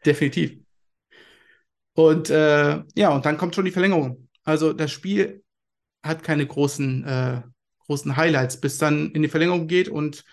definitiv. 0.05 0.59
Und 1.97 2.29
äh, 2.29 2.83
ja, 2.95 3.09
und 3.09 3.25
dann 3.25 3.37
kommt 3.37 3.55
schon 3.55 3.65
die 3.65 3.71
Verlängerung. 3.71 4.29
Also 4.43 4.71
das 4.71 4.91
Spiel 4.91 5.43
hat 6.03 6.21
keine 6.21 6.45
großen, 6.45 7.03
äh, 7.03 7.41
großen 7.87 8.15
Highlights, 8.15 8.61
bis 8.61 8.77
dann 8.77 9.09
in 9.13 9.23
die 9.23 9.29
Verlängerung 9.29 9.67
geht 9.67 9.89
und 9.89 10.23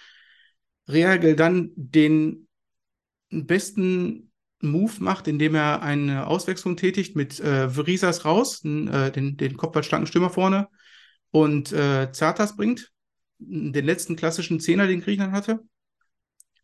Reagel 0.89 1.37
dann 1.37 1.71
den 1.75 2.49
besten 3.31 4.31
Move 4.61 4.93
macht, 4.99 5.27
indem 5.27 5.55
er 5.55 5.81
eine 5.81 6.27
Auswechslung 6.27 6.77
tätigt 6.77 7.17
mit 7.17 7.41
äh, 7.41 7.71
Verisas 7.71 8.27
raus, 8.27 8.63
äh, 8.63 9.11
den, 9.11 9.39
den 9.39 9.57
kopfballstarken 9.57 10.07
Stürmer 10.07 10.29
vorne, 10.29 10.69
und 11.31 11.73
äh, 11.73 12.13
Zartas 12.13 12.57
bringt, 12.57 12.93
den 13.39 13.87
letzten 13.87 14.17
klassischen 14.17 14.61
Zehner, 14.61 14.87
den 14.87 15.01
Griechenland 15.01 15.33
hatte. 15.33 15.61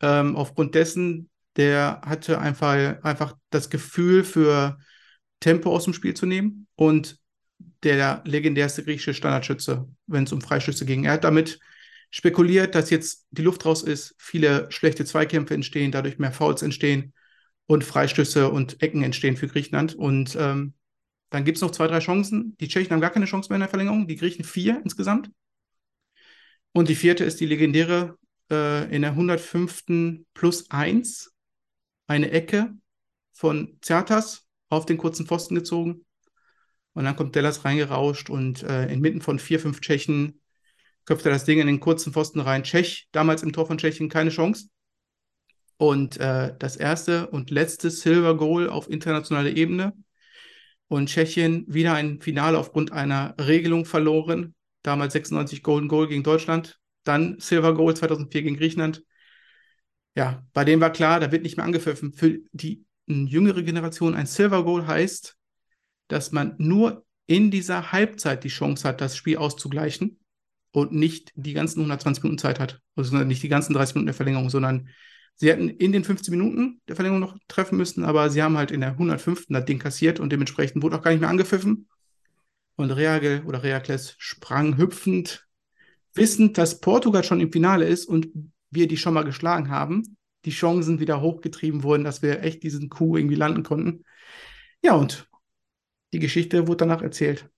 Ähm, 0.02 0.36
aufgrund 0.36 0.74
dessen, 0.74 1.30
der 1.56 2.02
hatte 2.04 2.38
einfach, 2.38 3.02
einfach 3.02 3.34
das 3.48 3.70
Gefühl 3.70 4.24
für 4.24 4.78
Tempo 5.40 5.74
aus 5.74 5.84
dem 5.84 5.94
Spiel 5.94 6.14
zu 6.14 6.26
nehmen 6.26 6.66
und 6.76 7.18
der 7.82 8.22
legendärste 8.24 8.84
griechische 8.84 9.14
Standardschütze, 9.14 9.88
wenn 10.06 10.24
es 10.24 10.32
um 10.32 10.40
Freischüsse 10.40 10.84
ging. 10.84 11.04
Er 11.04 11.12
hat 11.12 11.24
damit 11.24 11.58
spekuliert, 12.10 12.74
dass 12.74 12.90
jetzt 12.90 13.26
die 13.30 13.42
Luft 13.42 13.64
raus 13.64 13.82
ist, 13.82 14.14
viele 14.18 14.70
schlechte 14.70 15.04
Zweikämpfe 15.04 15.54
entstehen, 15.54 15.92
dadurch 15.92 16.18
mehr 16.18 16.32
Fouls 16.32 16.62
entstehen 16.62 17.14
und 17.66 17.84
Freistöße 17.84 18.50
und 18.50 18.82
Ecken 18.82 19.02
entstehen 19.02 19.36
für 19.36 19.48
Griechenland. 19.48 19.94
Und 19.94 20.36
ähm, 20.38 20.74
dann 21.30 21.44
gibt 21.44 21.56
es 21.56 21.62
noch 21.62 21.70
zwei, 21.70 21.86
drei 21.86 22.00
Chancen. 22.00 22.56
Die 22.58 22.68
Tschechen 22.68 22.90
haben 22.90 23.00
gar 23.00 23.10
keine 23.10 23.26
Chance 23.26 23.48
mehr 23.48 23.56
in 23.56 23.60
der 23.60 23.68
Verlängerung, 23.68 24.08
die 24.08 24.16
Griechen 24.16 24.44
vier 24.44 24.80
insgesamt. 24.82 25.30
Und 26.72 26.88
die 26.88 26.94
vierte 26.94 27.24
ist 27.24 27.40
die 27.40 27.46
legendäre 27.46 28.18
äh, 28.50 28.94
in 28.94 29.02
der 29.02 29.12
105. 29.12 30.24
plus 30.34 30.70
1, 30.70 31.32
eine 32.06 32.30
Ecke 32.32 32.74
von 33.32 33.78
Zertas 33.80 34.49
auf 34.70 34.86
den 34.86 34.96
kurzen 34.96 35.26
Pfosten 35.26 35.54
gezogen. 35.54 36.06
Und 36.92 37.04
dann 37.04 37.16
kommt 37.16 37.34
Dellas 37.34 37.64
reingerauscht 37.64 38.30
und 38.30 38.62
äh, 38.62 38.86
inmitten 38.86 39.20
von 39.20 39.38
vier, 39.38 39.60
fünf 39.60 39.80
Tschechen 39.80 40.40
köpft 41.04 41.26
er 41.26 41.32
das 41.32 41.44
Ding 41.44 41.58
in 41.58 41.66
den 41.66 41.80
kurzen 41.80 42.12
Pfosten 42.12 42.40
rein. 42.40 42.62
Tschech, 42.62 43.08
damals 43.12 43.42
im 43.42 43.52
Tor 43.52 43.66
von 43.66 43.78
Tschechien, 43.78 44.08
keine 44.08 44.30
Chance. 44.30 44.68
Und 45.76 46.18
äh, 46.18 46.54
das 46.58 46.76
erste 46.76 47.28
und 47.28 47.50
letzte 47.50 47.90
Silver 47.90 48.36
Goal 48.36 48.68
auf 48.68 48.90
internationaler 48.90 49.50
Ebene. 49.50 49.92
Und 50.88 51.08
Tschechien 51.08 51.64
wieder 51.68 51.94
ein 51.94 52.20
Finale 52.20 52.58
aufgrund 52.58 52.92
einer 52.92 53.34
Regelung 53.38 53.84
verloren. 53.84 54.54
Damals 54.82 55.12
96 55.14 55.62
Golden 55.62 55.88
Goal 55.88 56.08
gegen 56.08 56.22
Deutschland. 56.22 56.78
Dann 57.04 57.38
Silver 57.38 57.74
Goal 57.74 57.94
2004 57.94 58.42
gegen 58.42 58.56
Griechenland. 58.56 59.04
Ja, 60.16 60.44
bei 60.52 60.64
dem 60.64 60.80
war 60.80 60.90
klar, 60.90 61.20
da 61.20 61.32
wird 61.32 61.44
nicht 61.44 61.56
mehr 61.56 61.64
angepfiffen. 61.64 62.12
Für 62.12 62.38
die 62.52 62.84
jüngere 63.26 63.62
Generation 63.62 64.14
ein 64.14 64.26
Silver 64.26 64.64
Goal 64.64 64.86
heißt, 64.86 65.36
dass 66.08 66.32
man 66.32 66.54
nur 66.58 67.04
in 67.26 67.50
dieser 67.50 67.92
Halbzeit 67.92 68.44
die 68.44 68.48
Chance 68.48 68.86
hat, 68.88 69.00
das 69.00 69.16
Spiel 69.16 69.36
auszugleichen 69.36 70.18
und 70.72 70.92
nicht 70.92 71.32
die 71.34 71.52
ganzen 71.52 71.80
120 71.80 72.24
Minuten 72.24 72.38
Zeit 72.38 72.58
hat. 72.58 72.80
Also 72.96 73.16
nicht 73.16 73.42
die 73.42 73.48
ganzen 73.48 73.74
30 73.74 73.94
Minuten 73.94 74.06
der 74.06 74.14
Verlängerung, 74.14 74.50
sondern 74.50 74.88
Sie 75.40 75.48
hätten 75.48 75.70
in 75.70 75.92
den 75.92 76.04
15 76.04 76.30
Minuten 76.36 76.82
der 76.86 76.96
Verlängerung 76.96 77.20
noch 77.20 77.38
treffen 77.48 77.78
müssen, 77.78 78.04
aber 78.04 78.28
sie 78.28 78.42
haben 78.42 78.58
halt 78.58 78.70
in 78.70 78.82
der 78.82 78.90
105. 78.90 79.46
das 79.48 79.64
Ding 79.64 79.78
kassiert 79.78 80.20
und 80.20 80.30
dementsprechend 80.30 80.82
wurde 80.82 80.98
auch 80.98 81.02
gar 81.02 81.12
nicht 81.12 81.20
mehr 81.20 81.30
angepfiffen. 81.30 81.88
Und 82.76 82.90
Reagel 82.90 83.42
oder 83.46 83.62
Reakles 83.62 84.16
sprang 84.18 84.76
hüpfend, 84.76 85.46
wissend, 86.12 86.58
dass 86.58 86.80
Portugal 86.80 87.24
schon 87.24 87.40
im 87.40 87.50
Finale 87.50 87.86
ist 87.86 88.04
und 88.04 88.28
wir 88.70 88.86
die 88.86 88.98
schon 88.98 89.14
mal 89.14 89.24
geschlagen 89.24 89.70
haben. 89.70 90.18
Die 90.44 90.50
Chancen 90.50 91.00
wieder 91.00 91.20
hochgetrieben 91.20 91.82
wurden, 91.82 92.04
dass 92.04 92.22
wir 92.22 92.42
echt 92.42 92.62
diesen 92.62 92.88
Coup 92.88 93.16
irgendwie 93.16 93.34
landen 93.34 93.62
konnten. 93.62 94.04
Ja, 94.82 94.94
und 94.94 95.28
die 96.12 96.18
Geschichte 96.18 96.66
wurde 96.66 96.78
danach 96.78 97.02
erzählt. 97.02 97.48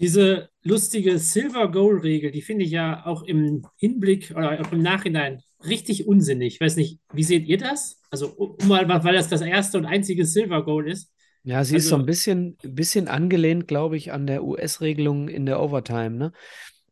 Diese 0.00 0.48
lustige 0.62 1.18
Silver 1.18 1.70
Goal 1.70 1.98
Regel, 1.98 2.32
die 2.32 2.42
finde 2.42 2.64
ich 2.64 2.72
ja 2.72 3.06
auch 3.06 3.22
im 3.22 3.66
Hinblick 3.76 4.32
oder 4.34 4.60
auch 4.60 4.72
im 4.72 4.82
Nachhinein 4.82 5.40
richtig 5.64 6.06
unsinnig. 6.08 6.54
Ich 6.54 6.60
weiß 6.60 6.76
nicht, 6.76 7.00
wie 7.12 7.22
seht 7.22 7.46
ihr 7.46 7.58
das? 7.58 8.00
Also, 8.10 8.32
um 8.32 8.68
mal, 8.68 8.88
weil 8.88 9.14
das 9.14 9.28
das 9.28 9.40
erste 9.40 9.78
und 9.78 9.86
einzige 9.86 10.26
Silver 10.26 10.64
Goal 10.64 10.90
ist. 10.90 11.12
Ja, 11.44 11.62
sie 11.62 11.74
also, 11.74 11.76
ist 11.76 11.88
so 11.90 11.96
ein 11.96 12.06
bisschen, 12.06 12.56
bisschen 12.62 13.06
angelehnt, 13.06 13.68
glaube 13.68 13.96
ich, 13.96 14.12
an 14.12 14.26
der 14.26 14.44
US-Regelung 14.44 15.28
in 15.28 15.46
der 15.46 15.60
Overtime, 15.60 16.10
ne? 16.10 16.32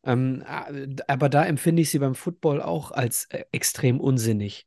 Ähm, 0.04 0.42
aber 1.06 1.28
da 1.28 1.44
empfinde 1.44 1.82
ich 1.82 1.90
sie 1.90 1.98
beim 1.98 2.14
Football 2.14 2.60
auch 2.60 2.90
als 2.90 3.26
äh, 3.30 3.44
extrem 3.52 4.00
unsinnig. 4.00 4.66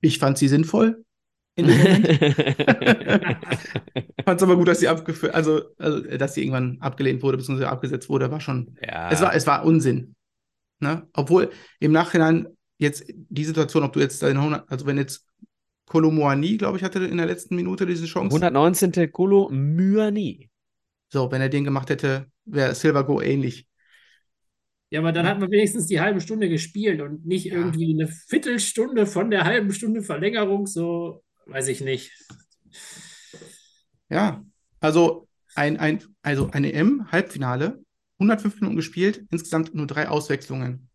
Ich 0.00 0.18
fand 0.18 0.38
sie 0.38 0.48
sinnvoll 0.48 1.04
in. 1.56 1.68
Fand 4.24 4.40
es 4.40 4.42
aber 4.42 4.56
gut, 4.56 4.68
dass 4.68 4.80
sie 4.80 4.88
abgeführt, 4.88 5.34
also, 5.34 5.62
also, 5.78 6.00
dass 6.00 6.34
sie 6.34 6.42
irgendwann 6.42 6.78
abgelehnt 6.80 7.22
wurde, 7.22 7.38
beziehungsweise 7.38 7.70
abgesetzt 7.70 8.08
wurde, 8.08 8.30
war 8.30 8.40
schon. 8.40 8.76
Ja. 8.82 9.10
Es 9.10 9.20
war, 9.20 9.34
es 9.34 9.46
war 9.46 9.64
Unsinn. 9.64 10.14
Ne? 10.80 11.08
Obwohl 11.14 11.50
im 11.80 11.92
Nachhinein 11.92 12.46
jetzt 12.78 13.04
die 13.08 13.44
Situation, 13.44 13.82
ob 13.82 13.94
du 13.94 14.00
jetzt 14.00 14.22
deine 14.22 14.38
100, 14.38 14.70
also 14.70 14.86
wenn 14.86 14.98
jetzt 14.98 15.26
Kolomoani, 15.86 16.58
glaube 16.58 16.76
ich, 16.76 16.84
hatte 16.84 17.04
in 17.04 17.16
der 17.16 17.26
letzten 17.26 17.56
Minute 17.56 17.86
diese 17.86 18.06
Chance. 18.06 18.36
119. 18.36 19.10
Kolomoani. 19.10 20.50
So, 21.08 21.30
wenn 21.30 21.40
er 21.40 21.48
den 21.48 21.64
gemacht 21.64 21.88
hätte, 21.88 22.26
wäre 22.44 22.74
Silver 22.74 23.04
Go 23.04 23.22
ähnlich. 23.22 23.65
Ja, 24.90 25.00
aber 25.00 25.12
dann 25.12 25.26
hat 25.26 25.40
man 25.40 25.50
wenigstens 25.50 25.86
die 25.86 26.00
halbe 26.00 26.20
Stunde 26.20 26.48
gespielt 26.48 27.00
und 27.00 27.26
nicht 27.26 27.46
ja. 27.46 27.54
irgendwie 27.54 27.92
eine 27.92 28.08
Viertelstunde 28.08 29.06
von 29.06 29.30
der 29.30 29.44
halben 29.44 29.72
Stunde 29.72 30.02
Verlängerung, 30.02 30.66
so 30.66 31.24
weiß 31.46 31.68
ich 31.68 31.80
nicht. 31.80 32.12
Ja, 34.08 34.44
also 34.80 35.28
ein, 35.56 35.78
ein, 35.78 36.04
also 36.22 36.50
eine 36.52 36.72
M-Halbfinale 36.72 37.82
105 38.18 38.60
Minuten 38.60 38.76
gespielt, 38.76 39.24
insgesamt 39.30 39.74
nur 39.74 39.86
drei 39.86 40.08
Auswechslungen. 40.08 40.88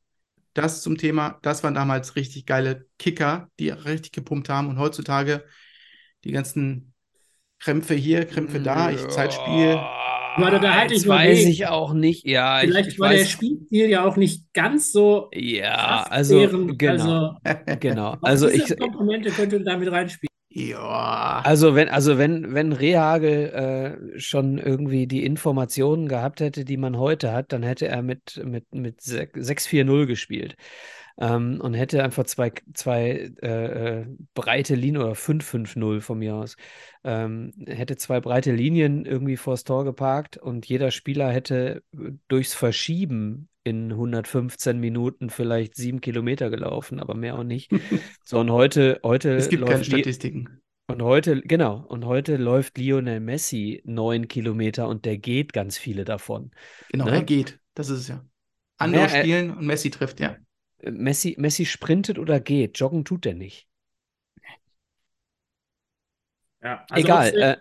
Das 0.54 0.82
zum 0.82 0.98
Thema, 0.98 1.40
das 1.42 1.64
waren 1.64 1.74
damals 1.74 2.16
richtig 2.16 2.46
geile 2.46 2.86
Kicker, 2.98 3.50
die 3.60 3.70
richtig 3.70 4.12
gepumpt 4.12 4.50
haben 4.50 4.70
und 4.70 4.80
heutzutage 4.80 5.44
die 6.24 6.32
ganzen 6.32 6.94
Krämpfe 7.60 7.94
hier, 7.94 8.26
Krämpfe 8.26 8.60
da, 8.60 8.92
ich 8.92 9.08
Zeitspiel. 9.08 9.80
Warte, 10.38 10.60
da 10.60 10.74
halte 10.76 10.94
ich 10.94 11.08
weiß 11.08 11.46
ich 11.46 11.68
auch 11.68 11.94
nicht. 11.94 12.26
Ja, 12.26 12.60
vielleicht 12.62 12.88
ich, 12.88 12.94
ich 12.96 13.00
war 13.00 13.10
weiß. 13.10 13.20
der 13.20 13.26
Spielstil 13.26 13.90
ja 13.90 14.06
auch 14.06 14.18
nicht 14.18 14.54
ganz 14.54 14.92
so. 14.92 15.30
Ja, 15.34 16.06
also 16.10 16.48
genau, 16.78 17.38
also, 17.44 17.76
genau. 17.80 18.18
Also 18.22 18.48
ich 18.50 18.78
Komponente 18.78 19.32
könnte 19.32 19.62
damit 19.62 19.92
reinspielen. 19.92 20.32
Ja. 20.54 21.42
Also 21.46 21.76
wenn, 21.76 21.88
also 21.88 22.18
wenn, 22.18 22.54
wenn 22.54 22.74
Rehagel 22.74 23.98
äh, 24.14 24.20
schon 24.20 24.58
irgendwie 24.58 25.08
die 25.08 25.24
Informationen 25.24 26.10
gehabt 26.10 26.42
hätte, 26.42 26.66
die 26.66 26.76
man 26.76 26.98
heute 26.98 27.32
hat, 27.32 27.54
dann 27.54 27.64
hätte 27.64 27.88
er 27.88 28.02
mit, 28.02 28.42
mit, 28.44 28.66
mit 28.74 29.00
6-4-0 29.00 30.08
gespielt. 30.08 30.58
Ähm, 31.22 31.62
und 31.62 31.76
hätte 31.76 32.04
einfach 32.04 32.24
zwei, 32.26 32.52
zwei 32.74 33.32
äh, 33.44 34.00
äh 34.02 34.06
breite 34.34 34.74
Linien 34.76 35.04
oder 35.04 35.14
5-5-0 35.16 36.02
von 36.02 36.18
mir 36.18 36.34
aus. 36.36 36.56
Ähm, 37.04 37.54
hätte 37.68 37.96
zwei 37.96 38.20
breite 38.20 38.52
Linien 38.52 39.06
irgendwie 39.06 39.38
vors 39.38 39.64
Tor 39.64 39.84
geparkt 39.86 40.38
und 40.38 40.66
jeder 40.66 40.90
Spieler 40.90 41.30
hätte 41.32 41.84
durchs 42.28 42.56
Verschieben 42.56 43.50
in 43.64 43.92
115 43.92 44.80
Minuten 44.80 45.30
vielleicht 45.30 45.76
sieben 45.76 46.02
Kilometer 46.02 46.50
gelaufen, 46.50 47.00
aber 47.00 47.14
mehr 47.14 47.38
auch 47.38 47.44
nicht. 47.44 47.70
So, 48.26 48.40
und 48.40 48.50
heute, 48.52 49.00
heute 49.04 49.34
Es 49.34 49.50
gibt 49.50 49.66
keine 49.66 49.84
Statistiken. 49.84 50.62
und 50.88 51.02
heute, 51.04 51.42
genau, 51.42 51.86
und 51.88 52.06
heute 52.06 52.38
läuft 52.38 52.78
Lionel 52.80 53.20
Messi 53.20 53.82
neun 53.86 54.28
Kilometer 54.28 54.88
und 54.88 55.06
der 55.06 55.18
geht 55.20 55.54
ganz 55.54 55.78
viele 55.78 56.06
davon. 56.06 56.50
Genau, 56.92 57.06
Ne? 57.06 57.12
er 57.12 57.24
geht. 57.24 57.60
Das 57.76 57.90
ist 57.90 58.00
es 58.00 58.08
ja. 58.08 58.26
Andere 58.78 59.04
Ja, 59.04 59.08
er- 59.10 59.22
spielen 59.24 59.52
und 59.56 59.66
Messi 59.68 59.92
trifft, 59.92 60.20
ja. 60.20 60.38
Messi, 60.90 61.36
Messi 61.38 61.66
sprintet 61.66 62.18
oder 62.20 62.40
geht, 62.40 62.80
joggen 62.80 63.06
tut 63.06 63.26
er 63.26 63.34
nicht. 63.34 63.68
Ja, 66.64 66.86
also 66.90 67.06
Egal. 67.06 67.34
äh, 67.40 67.58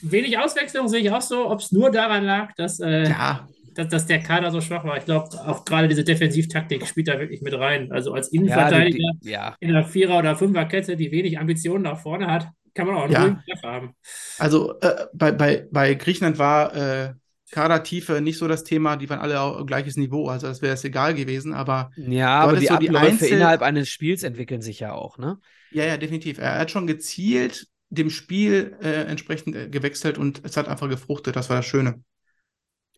wenig 0.00 0.38
Auswechslung 0.38 0.88
sehe 0.88 1.00
ich 1.00 1.10
auch 1.10 1.20
so, 1.20 1.50
ob 1.50 1.60
es 1.60 1.72
nur 1.72 1.90
daran 1.90 2.24
lag, 2.24 2.54
dass, 2.56 2.80
äh, 2.80 3.08
Ja, 3.08 3.46
dass, 3.74 3.88
dass 3.88 4.06
der 4.06 4.20
Kader 4.20 4.50
so 4.50 4.60
schwach 4.60 4.84
war. 4.84 4.96
Ich 4.96 5.04
glaube, 5.04 5.28
auch 5.46 5.64
gerade 5.64 5.86
diese 5.88 6.02
Defensivtaktik 6.04 6.86
spielt 6.86 7.08
da 7.08 7.18
wirklich 7.18 7.42
mit 7.42 7.54
rein. 7.54 7.92
Also 7.92 8.12
als 8.12 8.26
ja, 8.26 8.30
die, 8.32 8.36
Innenverteidiger 8.38 9.12
die, 9.22 9.30
ja, 9.30 9.56
in 9.60 9.70
einer 9.70 9.84
Vierer- 9.84 10.18
oder 10.18 10.36
Fünferkette, 10.36 10.96
die 10.96 11.10
wenig 11.12 11.38
Ambitionen 11.38 11.84
nach 11.84 12.00
vorne 12.00 12.26
hat, 12.26 12.48
kann 12.74 12.86
man 12.86 12.96
auch 12.96 13.04
einen 13.04 13.12
Ja. 13.12 13.42
Tag 13.46 13.62
haben. 13.62 13.94
also 14.38 14.78
äh, 14.80 15.06
bei, 15.12 15.32
bei, 15.32 15.66
bei 15.70 15.94
Griechenland 15.94 16.38
war 16.38 16.74
äh, 16.74 17.14
Kadertiefe 17.50 18.20
nicht 18.20 18.38
so 18.38 18.48
das 18.48 18.64
Thema, 18.64 18.96
die 18.96 19.08
waren 19.08 19.20
alle 19.20 19.40
auf 19.40 19.66
gleiches 19.66 19.96
Niveau, 19.96 20.28
also 20.28 20.46
das 20.46 20.62
wäre 20.62 20.74
es 20.74 20.84
egal 20.84 21.14
gewesen, 21.14 21.54
aber 21.54 21.90
ja, 21.96 22.40
aber 22.40 22.56
die 22.56 22.66
so 22.66 22.76
die 22.76 22.90
Einzel- 22.90 23.28
innerhalb 23.28 23.62
eines 23.62 23.88
Spiels 23.88 24.22
entwickeln 24.22 24.62
sich 24.62 24.80
ja 24.80 24.92
auch, 24.92 25.18
ne? 25.18 25.38
ja, 25.70 25.84
ja, 25.84 25.96
definitiv. 25.96 26.38
Er 26.38 26.58
hat 26.58 26.70
schon 26.70 26.86
gezielt 26.86 27.66
dem 27.90 28.10
Spiel 28.10 28.76
äh, 28.82 29.04
entsprechend 29.04 29.56
äh, 29.56 29.68
gewechselt 29.68 30.18
und 30.18 30.42
es 30.44 30.56
hat 30.56 30.68
einfach 30.68 30.88
gefruchtet, 30.88 31.36
das 31.36 31.48
war 31.48 31.56
das 31.56 31.66
Schöne. 31.66 32.02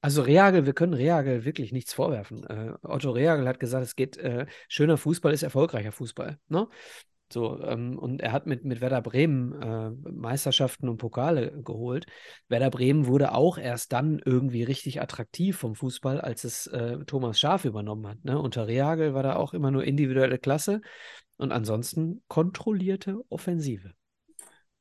Also 0.03 0.23
Reagel, 0.23 0.65
wir 0.65 0.73
können 0.73 0.95
Reagel 0.95 1.45
wirklich 1.45 1.73
nichts 1.73 1.93
vorwerfen. 1.93 2.45
Äh, 2.47 2.73
Otto 2.83 3.11
Reagel 3.11 3.47
hat 3.47 3.61
gesagt, 3.61 3.85
es 3.85 3.97
geht, 3.97 4.17
äh, 4.17 4.47
schöner 4.69 4.97
Fußball 4.97 5.33
ist 5.33 5.43
erfolgreicher 5.43 5.93
Fußball. 5.93 6.39
Ne? 6.49 6.69
So, 7.33 7.61
ähm, 7.63 7.99
und 7.99 8.21
er 8.21 8.33
hat 8.33 8.47
mit, 8.47 8.65
mit 8.65 8.81
Werder 8.81 9.03
Bremen 9.03 9.61
äh, 9.63 9.91
Meisterschaften 10.11 10.89
und 10.89 10.99
Pokale 10.99 11.63
geholt. 11.63 12.07
Werder 12.49 12.71
Bremen 12.71 13.07
wurde 13.07 13.33
auch 13.33 13.57
erst 13.57 13.93
dann 13.93 14.21
irgendwie 14.25 14.63
richtig 14.63 15.01
attraktiv 15.01 15.57
vom 15.57 15.75
Fußball, 15.75 16.21
als 16.21 16.45
es 16.45 16.67
äh, 16.67 16.99
Thomas 17.07 17.39
Schaaf 17.39 17.65
übernommen 17.65 18.07
hat. 18.07 18.25
Ne? 18.25 18.39
Unter 18.39 18.67
Reagel 18.67 19.15
war 19.15 19.23
da 19.23 19.37
auch 19.37 19.55
immer 19.55 19.71
nur 19.71 19.85
individuelle 19.85 20.39
Klasse 20.39 20.81
und 21.37 21.53
ansonsten 21.53 22.23
kontrollierte 22.29 23.21
Offensive. 23.29 23.93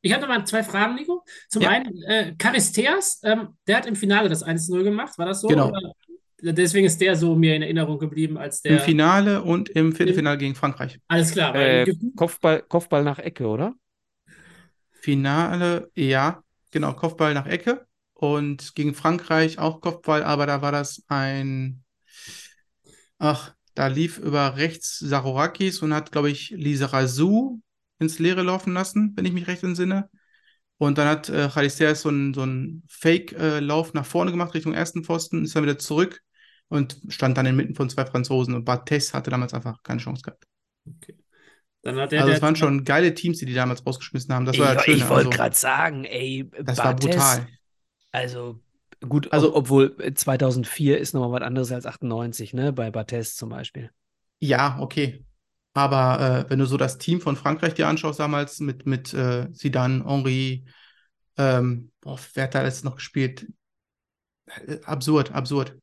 Ich 0.01 0.13
habe 0.13 0.21
nochmal 0.21 0.45
zwei 0.45 0.63
Fragen, 0.63 0.95
Nico. 0.95 1.23
Zum 1.49 1.61
Ja. 1.61 1.69
einen, 1.69 2.01
äh, 2.03 2.35
Charisteas, 2.41 3.21
ähm, 3.23 3.57
der 3.67 3.77
hat 3.77 3.85
im 3.85 3.95
Finale 3.95 4.29
das 4.29 4.43
1-0 4.43 4.83
gemacht, 4.83 5.17
war 5.17 5.25
das 5.25 5.41
so? 5.41 5.47
Genau. 5.47 5.69
Oder? 5.69 5.93
Deswegen 6.41 6.85
ist 6.85 6.99
der 7.01 7.15
so 7.15 7.35
mir 7.35 7.55
in 7.55 7.61
Erinnerung 7.61 7.99
geblieben 7.99 8.37
als 8.37 8.61
Im 8.61 8.75
der. 8.75 8.79
Finale 8.79 9.41
und 9.41 9.69
im 9.69 9.93
Viertelfinale 9.93 10.37
gegen 10.37 10.55
Frankreich. 10.55 10.99
Alles 11.07 11.31
klar, 11.31 11.53
weil 11.53 11.87
Äh, 11.87 11.95
Kopfball, 12.15 12.61
Kopfball 12.61 13.03
nach 13.03 13.19
Ecke, 13.19 13.47
oder? 13.47 13.73
Finale, 15.01 15.89
ja, 15.95 16.43
genau, 16.71 16.93
Kopfball 16.93 17.33
nach 17.33 17.45
Ecke 17.45 17.85
und 18.13 18.75
gegen 18.75 18.93
Frankreich 18.93 19.59
auch 19.59 19.81
Kopfball, 19.81 20.23
aber 20.23 20.45
da 20.45 20.61
war 20.61 20.71
das 20.71 21.03
ein, 21.07 21.83
ach, 23.17 23.53
da 23.75 23.87
lief 23.87 24.17
über 24.17 24.57
rechts 24.57 24.99
Sarorakis 24.99 25.81
und 25.81 25.93
hat, 25.93 26.11
glaube 26.11 26.29
ich, 26.29 26.49
Lizarazu 26.49 27.61
ins 27.99 28.19
Leere 28.19 28.43
laufen 28.43 28.73
lassen, 28.73 29.13
wenn 29.15 29.25
ich 29.25 29.33
mich 29.33 29.47
recht 29.47 29.63
entsinne. 29.63 30.09
Und 30.77 30.97
dann 30.97 31.07
hat 31.07 31.27
äh, 31.29 31.49
Charisteas 31.49 32.01
so 32.01 32.09
einen 32.09 32.33
so 32.33 32.47
Fake-Lauf 32.87 33.93
nach 33.93 34.05
vorne 34.05 34.31
gemacht 34.31 34.53
Richtung 34.53 34.73
ersten 34.73 35.03
Pfosten, 35.03 35.43
ist 35.43 35.55
dann 35.55 35.63
wieder 35.63 35.77
zurück 35.77 36.21
und 36.69 36.97
stand 37.09 37.37
dann 37.37 37.45
inmitten 37.45 37.75
von 37.75 37.89
zwei 37.89 38.05
Franzosen. 38.05 38.55
Und 38.55 38.63
Barthez 38.65 39.13
hatte 39.13 39.29
damals 39.29 39.53
einfach 39.53 39.83
keine 39.83 39.99
Chance 39.99 40.21
gehabt. 40.23 40.45
dann 41.81 41.97
hat 41.97 42.11
der, 42.11 42.21
Also 42.21 42.33
es 42.33 42.41
waren 42.41 42.55
schon 42.55 42.83
geile 42.83 43.13
Teams, 43.13 43.39
die 43.39 43.45
die 43.45 43.53
damals 43.53 43.85
rausgeschmissen 43.85 44.33
haben. 44.33 44.45
Das 44.45 44.57
war 44.59 44.75
das 44.75 44.87
ich 44.87 44.99
Schöne. 44.99 45.09
wollte 45.09 45.27
Also, 45.27 45.37
gerade 45.37 45.55
sagen, 45.55 46.05
ey, 46.05 46.49
das 46.63 46.77
war 46.77 46.85
Barthez, 46.95 47.15
brutal. 47.15 47.47
Also 48.11 48.59
gut, 49.07 49.31
Also- 49.31 49.49
ob, 49.49 49.65
obwohl 49.65 49.95
äh, 49.99 50.13
2004 50.13 50.99
ist 50.99 51.13
nochmal 51.13 51.39
was 51.41 51.47
anderes 51.47 51.71
als 51.71 51.85
98, 51.85 52.53
ne? 52.53 52.73
Bei 52.73 52.91
Barthez 52.91 53.35
zum 53.35 53.49
Beispiel. 53.49 53.91
Ja, 54.39 54.77
okay. 54.79 55.25
Aber 55.73 56.45
äh, 56.47 56.49
wenn 56.49 56.59
du 56.59 56.65
so 56.65 56.75
das 56.77 56.97
Team 56.97 57.21
von 57.21 57.35
Frankreich 57.35 57.75
dir 57.75 57.87
anschaust 57.87 58.19
damals 58.19 58.59
mit, 58.59 58.85
mit 58.85 59.13
äh, 59.13 59.51
Zidane, 59.53 60.03
Henry, 60.05 60.65
ähm, 61.37 61.91
boah, 62.01 62.19
wer 62.33 62.43
hat 62.45 62.55
da 62.55 62.63
jetzt 62.63 62.83
noch 62.83 62.95
gespielt? 62.95 63.47
Äh, 64.47 64.79
Absurd, 64.83 65.31
absurd. 65.31 65.77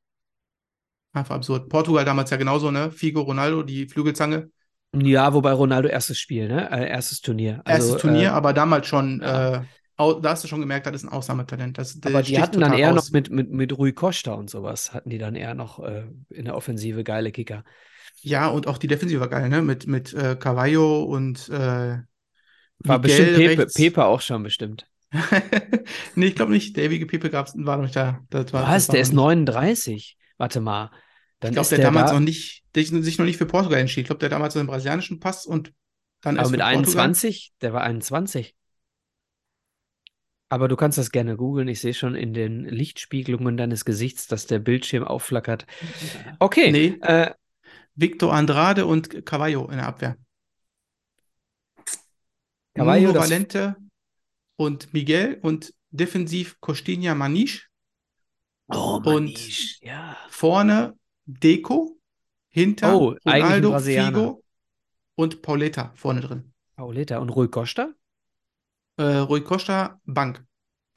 Einfach 1.16 1.36
absurd. 1.36 1.68
Portugal 1.68 2.04
damals 2.04 2.30
ja 2.30 2.36
genauso, 2.36 2.70
ne? 2.70 2.90
Figo, 2.90 3.22
Ronaldo, 3.22 3.62
die 3.62 3.88
Flügelzange. 3.88 4.50
Ja, 4.94 5.32
wobei 5.34 5.52
Ronaldo 5.52 5.88
erstes 5.88 6.18
Spiel, 6.18 6.48
ne? 6.48 6.70
Äh, 6.70 6.88
erstes 6.88 7.20
Turnier. 7.20 7.62
Erstes 7.64 7.94
Also, 7.94 7.98
Turnier, 7.98 8.28
äh, 8.28 8.32
aber 8.32 8.52
damals 8.52 8.86
schon, 8.86 9.20
ja. 9.22 9.56
äh, 9.56 9.60
da 9.96 10.30
hast 10.30 10.44
du 10.44 10.48
schon 10.48 10.60
gemerkt, 10.60 10.86
das 10.86 10.96
ist 10.96 11.04
ein 11.04 11.08
Ausnahmetalent. 11.08 11.78
Das, 11.78 11.98
aber 12.04 12.22
die 12.22 12.40
hatten 12.40 12.60
dann 12.60 12.72
eher 12.72 12.90
raus. 12.90 13.06
noch 13.06 13.10
mit, 13.12 13.30
mit, 13.30 13.50
mit 13.50 13.76
Rui 13.76 13.92
Costa 13.92 14.34
und 14.34 14.50
sowas, 14.50 14.92
hatten 14.92 15.10
die 15.10 15.18
dann 15.18 15.34
eher 15.36 15.54
noch 15.54 15.78
äh, 15.82 16.04
in 16.30 16.44
der 16.44 16.54
Offensive 16.54 17.02
geile 17.02 17.32
Kicker. 17.32 17.64
Ja, 18.22 18.48
und 18.48 18.66
auch 18.66 18.78
die 18.78 18.88
Defensive 18.88 19.20
war 19.20 19.28
geil, 19.28 19.48
ne? 19.48 19.62
Mit, 19.62 19.86
mit 19.86 20.12
äh, 20.14 20.36
Carvalho 20.36 21.02
und 21.04 21.48
äh, 21.48 21.98
War 22.84 22.98
Miguel 22.98 22.98
bestimmt 22.98 23.34
Pepe, 23.34 23.62
rechts. 23.62 23.74
Pepe 23.74 24.04
auch 24.04 24.20
schon 24.20 24.42
bestimmt. 24.42 24.86
nee, 26.14 26.26
ich 26.26 26.34
glaube 26.34 26.52
nicht. 26.52 26.76
Der 26.76 26.84
ewige 26.84 27.06
Pepe 27.06 27.30
gab's, 27.30 27.54
war 27.56 27.76
noch 27.76 27.84
nicht 27.84 27.96
da. 27.96 28.20
Das 28.30 28.52
war, 28.52 28.68
Was? 28.68 28.86
das 28.86 28.88
war 28.88 28.94
Der 28.94 29.00
ist 29.00 29.12
nicht. 29.12 29.14
39. 29.14 30.16
Warte 30.38 30.60
mal. 30.60 30.90
Dann 31.40 31.50
Ich 31.50 31.54
glaube, 31.56 31.68
der 31.68 31.78
der 31.78 31.86
damals 31.86 32.10
da, 32.10 32.14
noch 32.14 32.24
nicht, 32.24 32.64
der 32.74 32.84
sich 32.84 33.18
noch 33.18 33.24
nicht 33.26 33.36
für 33.36 33.46
Portugal 33.46 33.78
entschied. 33.78 34.02
Ich 34.02 34.06
glaube, 34.06 34.20
der 34.20 34.28
damals 34.30 34.56
einen 34.56 34.66
brasilianischen 34.66 35.20
Pass 35.20 35.46
und 35.46 35.72
dann 36.22 36.38
aber 36.38 36.50
mit 36.50 36.60
für 36.60 36.66
Portugal. 36.66 37.04
21, 37.04 37.52
der 37.60 37.72
war 37.72 37.82
21. 37.82 38.54
Aber 40.48 40.68
du 40.68 40.76
kannst 40.76 40.96
das 40.96 41.10
gerne 41.10 41.36
googeln. 41.36 41.68
Ich 41.68 41.80
sehe 41.80 41.92
schon 41.94 42.14
in 42.14 42.32
den 42.32 42.64
Lichtspiegelungen 42.64 43.56
deines 43.56 43.84
Gesichts, 43.84 44.28
dass 44.28 44.46
der 44.46 44.60
Bildschirm 44.60 45.02
aufflackert. 45.04 45.66
Okay. 46.38 46.70
Nee. 46.70 46.98
Äh, 47.02 47.32
Victor 47.96 48.32
Andrade 48.32 48.86
und 48.86 49.26
Carvalho 49.26 49.64
in 49.68 49.78
der 49.78 49.86
Abwehr. 49.86 50.16
Carvalho, 52.74 53.08
Nuno 53.08 53.20
Valente 53.20 53.76
und 54.56 54.92
Miguel 54.92 55.38
und 55.42 55.74
defensiv 55.90 56.60
Costinha 56.60 57.14
Maniche. 57.14 57.62
oh, 58.68 59.00
Und- 59.04 59.04
Manisch, 59.04 59.78
ja. 59.80 60.16
Vorne 60.28 60.94
Deco, 61.26 61.98
hinter 62.48 62.96
Oh, 62.96 63.14
Ronaldo. 63.26 63.78
Figo 63.80 64.42
und 65.16 65.42
Pauleta 65.42 65.92
vorne 65.94 66.20
drin. 66.20 66.52
Pauleta 66.76 67.18
und 67.18 67.30
Rui 67.30 67.48
Costa? 67.48 67.92
Äh, 68.98 69.02
Rui 69.18 69.42
Costa, 69.42 70.00
Bank. 70.04 70.44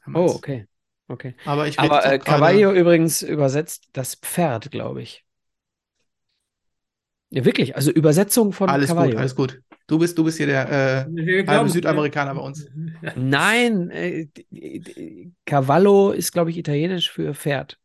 Oh, 0.08 0.12
damals. 0.14 0.36
okay. 0.36 0.66
Okay. 1.08 1.34
Aber 1.46 1.68
ich 1.68 1.80
Aber 1.80 2.04
jetzt 2.04 2.06
äh, 2.06 2.20
Cavallo 2.20 2.72
übrigens 2.72 3.24
übersetzt 3.24 3.90
das 3.94 4.16
Pferd, 4.16 4.70
glaube 4.70 5.02
ich. 5.02 5.26
Ja, 7.32 7.46
wirklich. 7.46 7.76
Also 7.76 7.92
Übersetzung 7.92 8.54
von 8.54 8.70
Alles 8.70 8.90
gut, 8.90 8.98
Cavallo. 8.98 9.18
alles 9.18 9.36
gut. 9.36 9.62
Du 9.88 9.98
bist, 9.98 10.18
du 10.18 10.24
bist 10.24 10.38
hier 10.38 10.48
der 10.48 11.08
äh, 11.08 11.46
halbe 11.48 11.70
Südamerikaner 11.70 12.36
bei 12.36 12.42
uns. 12.42 12.68
Nein, 13.16 13.90
äh, 13.90 14.28
Cavallo 15.46 16.12
ist, 16.12 16.32
glaube 16.32 16.52
ich, 16.52 16.58
italienisch 16.58 17.10
für 17.12 17.34
Pferd. 17.34 17.80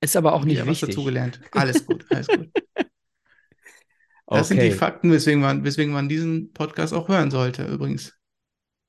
Ist 0.00 0.16
aber 0.16 0.32
auch 0.34 0.44
nicht 0.44 0.60
was 0.60 0.82
wichtig. 0.82 0.88
dazugelernt. 0.90 1.40
Alles 1.52 1.84
gut, 1.86 2.06
alles 2.10 2.28
gut. 2.28 2.48
Das 4.30 4.48
sind 4.48 4.58
die 4.62 4.66
Okay. 4.66 4.76
Fakten, 4.78 5.10
weswegen 5.10 5.40
man, 5.40 5.64
weswegen 5.64 5.92
man 5.92 6.08
diesen 6.08 6.52
Podcast 6.52 6.92
auch 6.94 7.08
hören 7.08 7.30
sollte, 7.30 7.64
übrigens. 7.66 8.14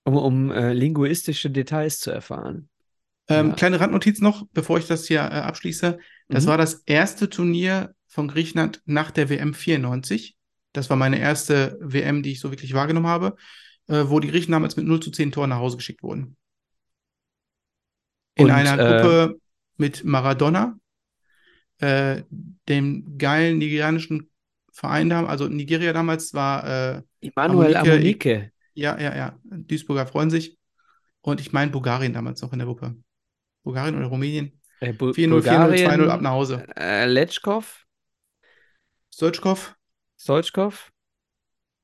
Um, 0.04 0.16
um 0.18 0.52
äh, 0.52 0.74
linguistische 0.74 1.50
Details 1.50 2.00
zu 2.00 2.12
erfahren. 2.12 2.70
Ähm, 3.28 3.50
Ja. 3.50 3.56
Kleine 3.56 3.80
Randnotiz 3.80 4.22
noch, 4.22 4.46
bevor 4.54 4.78
ich 4.80 4.88
das 4.88 5.06
hier 5.08 5.20
äh, 5.20 5.24
abschließe. 5.42 6.00
Das 6.30 6.46
Mhm. 6.46 6.50
war 6.50 6.58
das 6.58 6.84
erste 6.86 7.30
Turnier 7.30 7.94
von 8.08 8.28
Griechenland 8.28 8.82
nach 8.86 9.12
der 9.12 9.30
WM 9.30 9.54
94. 9.54 10.38
Das 10.74 10.90
war 10.90 10.98
meine 10.98 11.20
erste 11.20 11.78
WM, 11.82 12.22
die 12.24 12.32
ich 12.32 12.40
so 12.40 12.52
wirklich 12.52 12.74
wahrgenommen 12.74 13.08
habe, 13.08 13.36
äh, 13.88 14.04
wo 14.08 14.20
die 14.20 14.30
Griechen 14.30 14.52
damals 14.52 14.76
mit 14.78 14.86
0 14.88 15.00
zu 15.00 15.12
10 15.12 15.32
Toren 15.32 15.50
nach 15.52 15.58
Hause 15.60 15.78
geschickt 15.78 16.04
wurden. 16.04 16.38
In 18.36 18.46
Und, 18.46 18.52
einer 18.52 18.74
äh, 18.80 19.02
Gruppe 19.02 19.40
mit 19.78 20.04
Maradona, 20.04 20.78
äh, 21.80 22.24
dem 22.68 23.18
geilen 23.18 23.58
nigerianischen 23.58 24.30
Verein 24.72 25.10
da, 25.10 25.26
also 25.26 25.48
Nigeria 25.48 25.92
damals 25.94 26.34
war 26.34 26.64
äh, 26.98 27.02
Immanuel 27.20 27.76
Amunike- 27.76 27.94
Amunike. 27.94 28.52
Ja, 28.74 28.98
ja, 29.00 29.16
ja. 29.16 29.40
Duisburger 29.44 30.06
freuen 30.08 30.30
sich. 30.30 30.58
Und 31.22 31.42
ich 31.42 31.52
meine 31.52 31.70
Bulgarien 31.72 32.14
damals 32.14 32.42
noch 32.42 32.54
in 32.54 32.60
der 32.60 32.66
Gruppe. 32.66 32.96
Bulgarien 33.64 33.98
oder 33.98 34.06
Rumänien? 34.08 34.60
Äh, 34.80 34.94
Bu 34.94 35.08
4-0, 35.10 35.14
4-0, 35.14 35.42
2-0 35.42 35.68
Bulgarien, 35.68 36.10
ab 36.10 36.22
nach 36.22 36.32
Hause. 36.32 36.66
äh, 36.78 37.06
Letschkow, 37.06 37.86
Stoichkov, 39.14 39.76
Solchkov. 40.16 40.92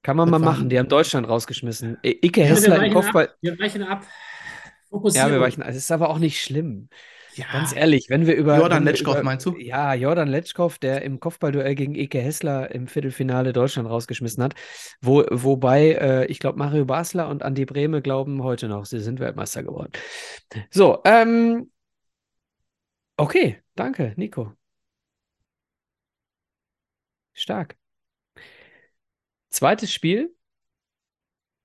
Kann 0.03 0.17
man 0.17 0.29
Das 0.31 0.39
mal 0.39 0.45
machen. 0.45 0.69
Die 0.69 0.77
haben 0.77 0.87
Deutschland 0.87 1.27
rausgeschmissen. 1.27 1.97
Icke 2.03 2.41
Ja, 2.41 2.47
Hessler 2.47 2.79
wir 2.79 2.87
im 2.87 2.93
Kopfball. 2.93 3.27
Ab, 3.29 3.37
wir 3.41 3.59
weichen 3.59 3.83
ab. 3.83 4.03
Ja, 4.03 4.09
Fokussierung. 4.89 5.31
wir 5.31 5.41
weichen. 5.41 5.63
Es 5.63 5.75
ist 5.75 5.91
aber 5.91 6.09
auch 6.09 6.19
nicht 6.19 6.41
schlimm. 6.41 6.89
Ja, 7.35 7.45
Ganz 7.51 7.75
ehrlich, 7.75 8.09
wenn 8.09 8.25
wir 8.25 8.35
über. 8.35 8.57
Jordan 8.57 8.85
Letschkow, 8.85 9.21
meinst 9.21 9.45
du? 9.45 9.57
Ja, 9.57 9.93
Jordan 9.93 10.29
Letschkow, 10.29 10.77
der 10.79 11.01
im 11.01 11.19
Kopfballduell 11.19 11.75
gegen 11.75 11.93
Eke 11.95 12.19
Hessler 12.19 12.71
im 12.71 12.87
Viertelfinale 12.87 13.51
Deutschland 13.51 13.89
rausgeschmissen 13.89 14.41
hat. 14.41 14.55
Wo, 15.01 15.25
wobei, 15.29 15.91
äh, 15.93 16.25
ich 16.27 16.39
glaube, 16.39 16.57
Mario 16.57 16.85
Basler 16.85 17.27
und 17.27 17.43
Andi 17.43 17.65
Brehme 17.65 18.01
glauben 18.01 18.41
heute 18.41 18.69
noch, 18.69 18.85
sie 18.85 19.01
sind 19.01 19.19
Weltmeister 19.19 19.63
geworden. 19.63 19.91
So, 20.69 21.01
ähm. 21.03 21.71
Okay, 23.17 23.61
danke, 23.75 24.13
Nico. 24.15 24.53
Stark. 27.33 27.75
Zweites 29.49 29.91
Spiel. 29.91 30.33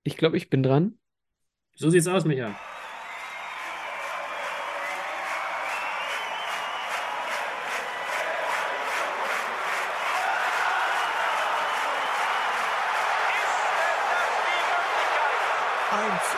Ich 0.03 0.17
glaube, 0.17 0.37
ich 0.37 0.51
bin 0.51 0.63
dran. 0.63 0.99
so 1.75 1.91
sieht's 1.91 2.09
aus, 2.09 2.25
Micha. 2.25 2.59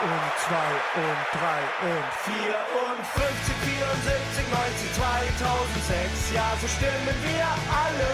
Und 0.03 0.33
zwei 0.43 0.73
und 0.99 1.23
drei 1.31 1.63
und 1.87 2.09
vier 2.27 2.59
und 2.75 3.07
50, 3.07 3.55
74, 3.55 4.51
90, 4.51 4.93
2006. 4.95 6.35
Ja, 6.35 6.57
so 6.61 6.67
stimmen 6.67 7.17
wir 7.23 7.47
alle 7.71 8.13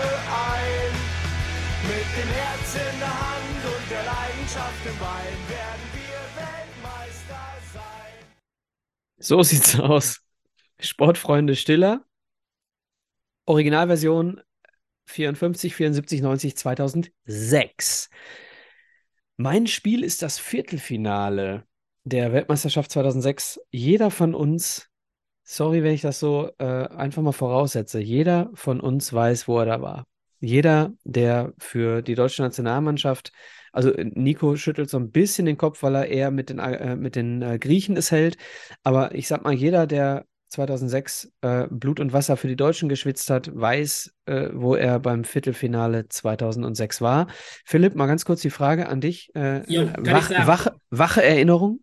ein. 0.53 0.93
Mit 1.89 2.09
dem 2.19 2.29
Herz 2.29 2.75
in 2.75 2.99
der 2.99 3.09
Hand 3.09 3.61
und 3.65 3.91
der 3.91 4.05
Leidenschaft 4.05 4.85
im 4.85 4.99
Bein 4.99 5.39
werden 5.49 5.87
wir 5.95 6.21
Weltmeister 6.37 7.47
sein. 7.73 8.27
So 9.17 9.43
sieht's 9.43 9.79
aus. 9.81 10.21
Sportfreunde 10.81 11.57
Stiller. 11.57 12.05
Originalversion 13.47 14.43
54, 15.07 15.75
74, 15.75 16.21
90, 16.21 16.57
2006. 16.57 18.11
Mein 19.39 19.67
Spiel 19.67 20.05
ist 20.05 20.21
das 20.21 20.39
Viertelfinale 20.39 21.67
der 22.09 22.33
Weltmeisterschaft 22.33 22.91
2006. 22.91 23.61
Jeder 23.71 24.11
von 24.11 24.35
uns, 24.35 24.89
sorry, 25.45 25.83
wenn 25.83 25.95
ich 25.95 26.03
das 26.03 26.19
so 26.19 26.51
äh, 26.59 26.65
einfach 26.65 27.23
mal 27.23 27.33
voraussetze, 27.33 28.01
jeder 28.01 28.51
von 28.55 28.81
uns 28.81 29.13
weiß, 29.13 29.49
wo 29.49 29.59
er 29.59 29.67
da 29.67 29.83
war. 29.83 30.05
Jeder, 30.41 30.93
der 31.05 31.53
für 31.59 32.03
die 32.03 32.15
deutsche 32.15 32.43
Nationalmannschaft, 32.43 33.33
also 33.73 33.93
äh, 33.93 34.05
Nico 34.05 34.57
schüttelt 34.57 34.89
so 34.89 34.99
ein 34.99 35.11
bisschen 35.11 35.47
den 35.47 35.57
Kopf, 35.57 35.83
weil 35.83 35.95
er 35.95 36.09
eher 36.09 36.31
mit 36.31 36.51
den, 36.51 36.59
äh, 36.59 36.97
mit 36.97 37.17
den 37.17 37.43
äh, 37.43 37.59
Griechen 37.59 37.97
es 37.97 38.11
hält. 38.11 38.37
Aber 38.83 39.15
ich 39.15 39.29
sag 39.29 39.45
mal, 39.45 39.53
jeder, 39.53 39.87
der 39.87 40.27
2006 40.49 41.33
äh, 41.43 41.67
Blut 41.71 42.01
und 42.01 42.13
Wasser 42.13 42.37
für 42.37 42.49
die 42.49 42.57
Deutschen 42.57 42.89
geschwitzt 42.89 43.29
hat, 43.29 43.51
weiß, 43.55 44.15
äh, 44.27 44.49
wo 44.53 44.77
er 44.77 44.99
beim 44.99 45.25
Viertelfinale 45.25 46.09
2006 46.09 47.03
war. 47.03 47.27
Philipp, 47.67 47.95
mal 47.95 48.07
ganz 48.07 48.25
kurz 48.25 48.41
die 48.41 48.51
Frage 48.51 48.89
an 48.89 49.01
dich. 49.01 49.31
Jo, 49.35 49.91
wach, 49.99 50.31
wache, 50.31 50.75
wache 50.91 51.23
Erinnerung? 51.23 51.81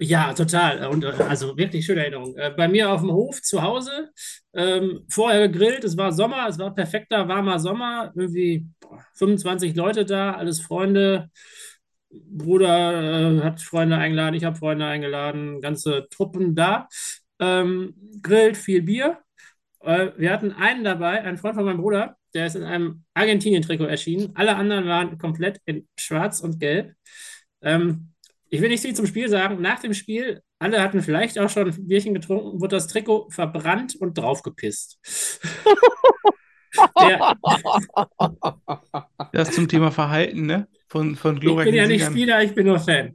Ja, 0.00 0.32
total. 0.32 0.86
Und 0.88 1.04
äh, 1.04 1.08
also 1.28 1.56
wirklich 1.56 1.84
schöne 1.84 2.02
Erinnerung. 2.02 2.36
Äh, 2.36 2.52
Bei 2.56 2.68
mir 2.68 2.90
auf 2.92 3.00
dem 3.00 3.10
Hof 3.10 3.42
zu 3.42 3.62
Hause, 3.62 4.10
ähm, 4.54 5.00
vorher 5.08 5.48
gegrillt, 5.48 5.82
es 5.84 5.96
war 5.96 6.12
Sommer, 6.12 6.46
es 6.48 6.58
war 6.58 6.72
perfekter, 6.74 7.26
warmer 7.26 7.58
Sommer, 7.58 8.12
irgendwie 8.14 8.66
boah, 8.80 9.04
25 9.14 9.74
Leute 9.74 10.04
da, 10.04 10.32
alles 10.34 10.60
Freunde. 10.60 11.30
Bruder 12.10 13.38
äh, 13.40 13.42
hat 13.42 13.60
Freunde 13.60 13.96
eingeladen, 13.98 14.34
ich 14.34 14.44
habe 14.44 14.56
Freunde 14.56 14.86
eingeladen, 14.86 15.60
ganze 15.60 16.06
Truppen 16.10 16.54
da. 16.54 16.88
Ähm, 17.40 17.94
grillt, 18.22 18.56
viel 18.56 18.82
Bier. 18.82 19.18
Äh, 19.80 20.10
wir 20.16 20.32
hatten 20.32 20.52
einen 20.52 20.84
dabei, 20.84 21.22
einen 21.22 21.38
Freund 21.38 21.56
von 21.56 21.64
meinem 21.64 21.80
Bruder, 21.80 22.16
der 22.34 22.46
ist 22.46 22.56
in 22.56 22.62
einem 22.64 23.04
Argentinien-Trikot 23.14 23.84
erschienen. 23.86 24.30
Alle 24.34 24.56
anderen 24.56 24.86
waren 24.86 25.18
komplett 25.18 25.60
in 25.66 25.88
Schwarz 25.98 26.40
und 26.40 26.60
Gelb. 26.60 26.94
Ähm, 27.62 28.12
ich 28.50 28.60
will 28.60 28.68
nicht 28.68 28.82
viel 28.82 28.94
zum 28.94 29.06
Spiel 29.06 29.28
sagen. 29.28 29.60
Nach 29.60 29.80
dem 29.80 29.94
Spiel, 29.94 30.42
alle 30.58 30.82
hatten 30.82 31.02
vielleicht 31.02 31.38
auch 31.38 31.50
schon 31.50 31.68
ein 31.68 31.86
Bierchen 31.86 32.14
getrunken, 32.14 32.60
wurde 32.60 32.76
das 32.76 32.88
Trikot 32.88 33.28
verbrannt 33.30 33.96
und 33.96 34.16
draufgepisst. 34.18 34.98
Der, 37.00 37.34
Das 39.32 39.50
zum 39.50 39.68
Thema 39.68 39.90
Verhalten, 39.90 40.46
ne? 40.46 40.68
Von, 40.88 41.16
von 41.16 41.36
ich 41.36 41.42
bin 41.42 41.74
ja 41.74 41.86
nicht. 41.86 42.04
Spieler, 42.04 42.42
ich 42.42 42.54
bin 42.54 42.66
nur 42.66 42.78
Fan. 42.78 43.14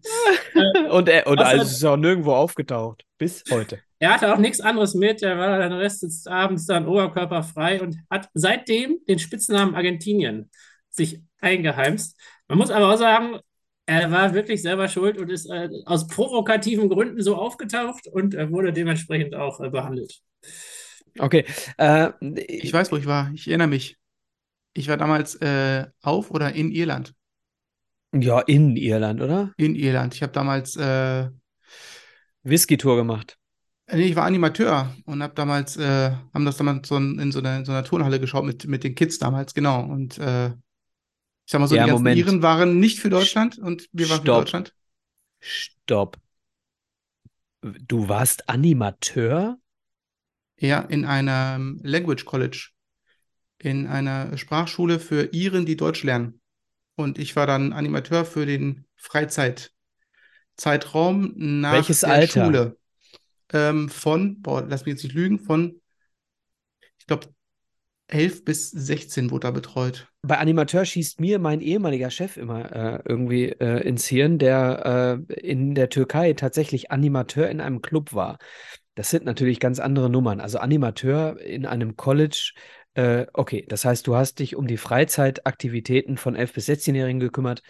Und, 0.90 1.10
er, 1.10 1.26
und 1.26 1.40
also 1.40 1.64
ist 1.64 1.84
auch 1.84 1.98
nirgendwo 1.98 2.34
aufgetaucht. 2.34 3.04
Bis 3.18 3.44
heute. 3.50 3.80
Er 3.98 4.14
hatte 4.14 4.32
auch 4.32 4.38
nichts 4.38 4.60
anderes 4.60 4.94
mit. 4.94 5.24
Er 5.24 5.38
war 5.38 5.58
den 5.58 5.72
Rest 5.72 6.04
des 6.04 6.28
Abends 6.28 6.68
dann 6.68 6.88
oberkörperfrei 6.88 7.82
und 7.82 7.98
hat 8.10 8.30
seitdem 8.34 9.00
den 9.08 9.18
Spitznamen 9.18 9.74
Argentinien 9.74 10.52
sich 10.90 11.22
eingeheimst. 11.40 12.20
Man 12.48 12.60
muss 12.60 12.70
aber 12.70 12.94
auch 12.94 12.98
sagen, 12.98 13.40
er 13.86 14.12
war 14.12 14.34
wirklich 14.34 14.62
selber 14.62 14.88
schuld 14.88 15.18
und 15.18 15.30
ist 15.30 15.50
äh, 15.50 15.70
aus 15.86 16.08
provokativen 16.08 16.90
Gründen 16.90 17.22
so 17.22 17.36
aufgetaucht 17.36 18.08
und 18.08 18.34
er 18.34 18.52
wurde 18.52 18.74
dementsprechend 18.74 19.36
auch 19.36 19.60
äh, 19.60 19.70
behandelt. 19.70 20.22
Okay. 21.20 21.46
Äh, 21.78 22.12
Ich 22.48 22.74
weiß, 22.74 22.92
wo 22.92 22.98
ich 22.98 23.06
war. 23.06 23.32
Ich 23.34 23.48
erinnere 23.48 23.68
mich. 23.68 23.98
Ich 24.74 24.88
war 24.88 24.98
damals 24.98 25.36
äh, 25.36 25.86
auf 26.02 26.32
oder 26.32 26.54
in 26.54 26.72
Irland. 26.72 27.14
Ja, 28.14 28.40
in 28.42 28.76
Irland, 28.78 29.22
oder? 29.22 29.54
In 29.58 29.76
Irland. 29.76 30.14
Ich 30.16 30.22
habe 30.24 30.32
damals, 30.32 30.76
äh, 30.78 31.30
Whisky-Tour 32.44 32.96
gemacht. 32.96 33.38
nee, 33.92 34.06
ich 34.06 34.16
war 34.16 34.26
Animateur 34.26 34.96
und 35.06 35.22
habe 35.24 35.34
damals, 35.34 35.78
äh, 35.78 36.12
haben 36.34 36.46
das 36.46 36.58
damals 36.58 36.88
so 36.88 36.98
in, 36.98 37.32
so 37.32 37.40
einer, 37.40 37.58
in 37.58 37.66
so 37.66 37.72
einer 37.72 37.84
Turnhalle 37.84 38.20
geschaut 38.20 38.46
mit, 38.46 38.66
mit 38.68 38.84
den 38.84 38.96
Kids 38.96 39.20
damals, 39.20 39.54
genau. 39.54 39.84
Und 39.84 40.18
äh, 40.18 40.52
sag 41.54 41.62
mal 41.62 41.68
so, 41.68 41.76
Ja, 41.76 41.84
die 41.84 41.90
ganzen 41.92 42.04
Moment. 42.04 42.18
Iren 42.18 42.42
waren 42.42 42.80
nicht 42.80 43.00
für 43.00 43.10
Deutschland 43.10 43.60
und 43.60 43.88
wir 43.94 44.10
waren 44.10 44.18
für 44.18 44.24
Stopp. 44.24 44.44
Deutschland. 44.44 44.74
Stopp. 45.40 46.18
Du 47.88 48.10
warst 48.10 48.50
Animateur? 48.50 49.58
Ja, 50.58 50.80
in 50.82 51.06
einem 51.06 51.80
Language 51.84 52.26
College. 52.26 52.70
In 53.60 53.88
einer 53.88 54.38
Sprachschule 54.38 55.00
für 55.00 55.30
Iren, 55.32 55.66
die 55.66 55.78
Deutsch 55.78 56.04
lernen. 56.04 56.42
Und 56.96 57.20
ich 57.20 57.36
war 57.36 57.48
dann 57.48 57.72
Animateur 57.72 58.26
für 58.26 58.46
den 58.46 58.86
Freizeitzeitraum 58.98 59.72
nach 61.36 61.74
Welches 61.74 62.02
der 62.02 62.10
Alter? 62.10 62.46
Schule. 62.46 62.78
Ähm, 63.54 63.90
von, 63.90 64.42
boah, 64.42 64.66
lass 64.68 64.86
mich 64.86 64.96
jetzt 64.96 65.04
nicht 65.04 65.14
lügen, 65.14 65.40
von, 65.40 65.80
ich 66.98 67.06
glaube, 67.08 67.28
11 68.08 68.46
bis 68.46 68.70
16 68.70 69.32
wurde 69.32 69.48
da 69.48 69.52
betreut. 69.52 70.08
Bei 70.22 70.38
Animateur 70.38 70.86
schießt 70.86 71.20
mir 71.20 71.40
mein 71.40 71.62
ehemaliger 71.62 72.10
Chef 72.10 72.38
immer 72.38 72.72
äh, 72.74 73.02
irgendwie 73.06 73.50
äh, 73.50 73.88
ins 73.88 74.06
Hirn, 74.06 74.38
der 74.40 75.26
äh, 75.30 75.34
in 75.34 75.76
der 75.76 75.90
Türkei 75.90 76.34
tatsächlich 76.34 76.92
Animateur 76.92 77.50
in 77.50 77.60
einem 77.60 77.82
Club 77.82 78.14
war. 78.14 78.38
Das 78.96 79.10
sind 79.10 79.26
natürlich 79.26 79.60
ganz 79.60 79.80
andere 79.80 80.10
Nummern. 80.10 80.40
Also 80.40 80.60
Animateur 80.60 81.40
in 81.42 81.66
einem 81.66 81.96
College, 81.98 82.54
äh, 82.94 83.26
okay, 83.34 83.66
das 83.68 83.86
heißt, 83.86 84.06
du 84.06 84.16
hast 84.16 84.40
dich 84.40 84.56
um 84.56 84.68
die 84.68 84.78
Freizeitaktivitäten 84.78 86.18
von 86.18 86.36
11- 86.36 86.54
bis 86.54 86.68
16-Jährigen 86.68 87.20
gekümmert. 87.20 87.64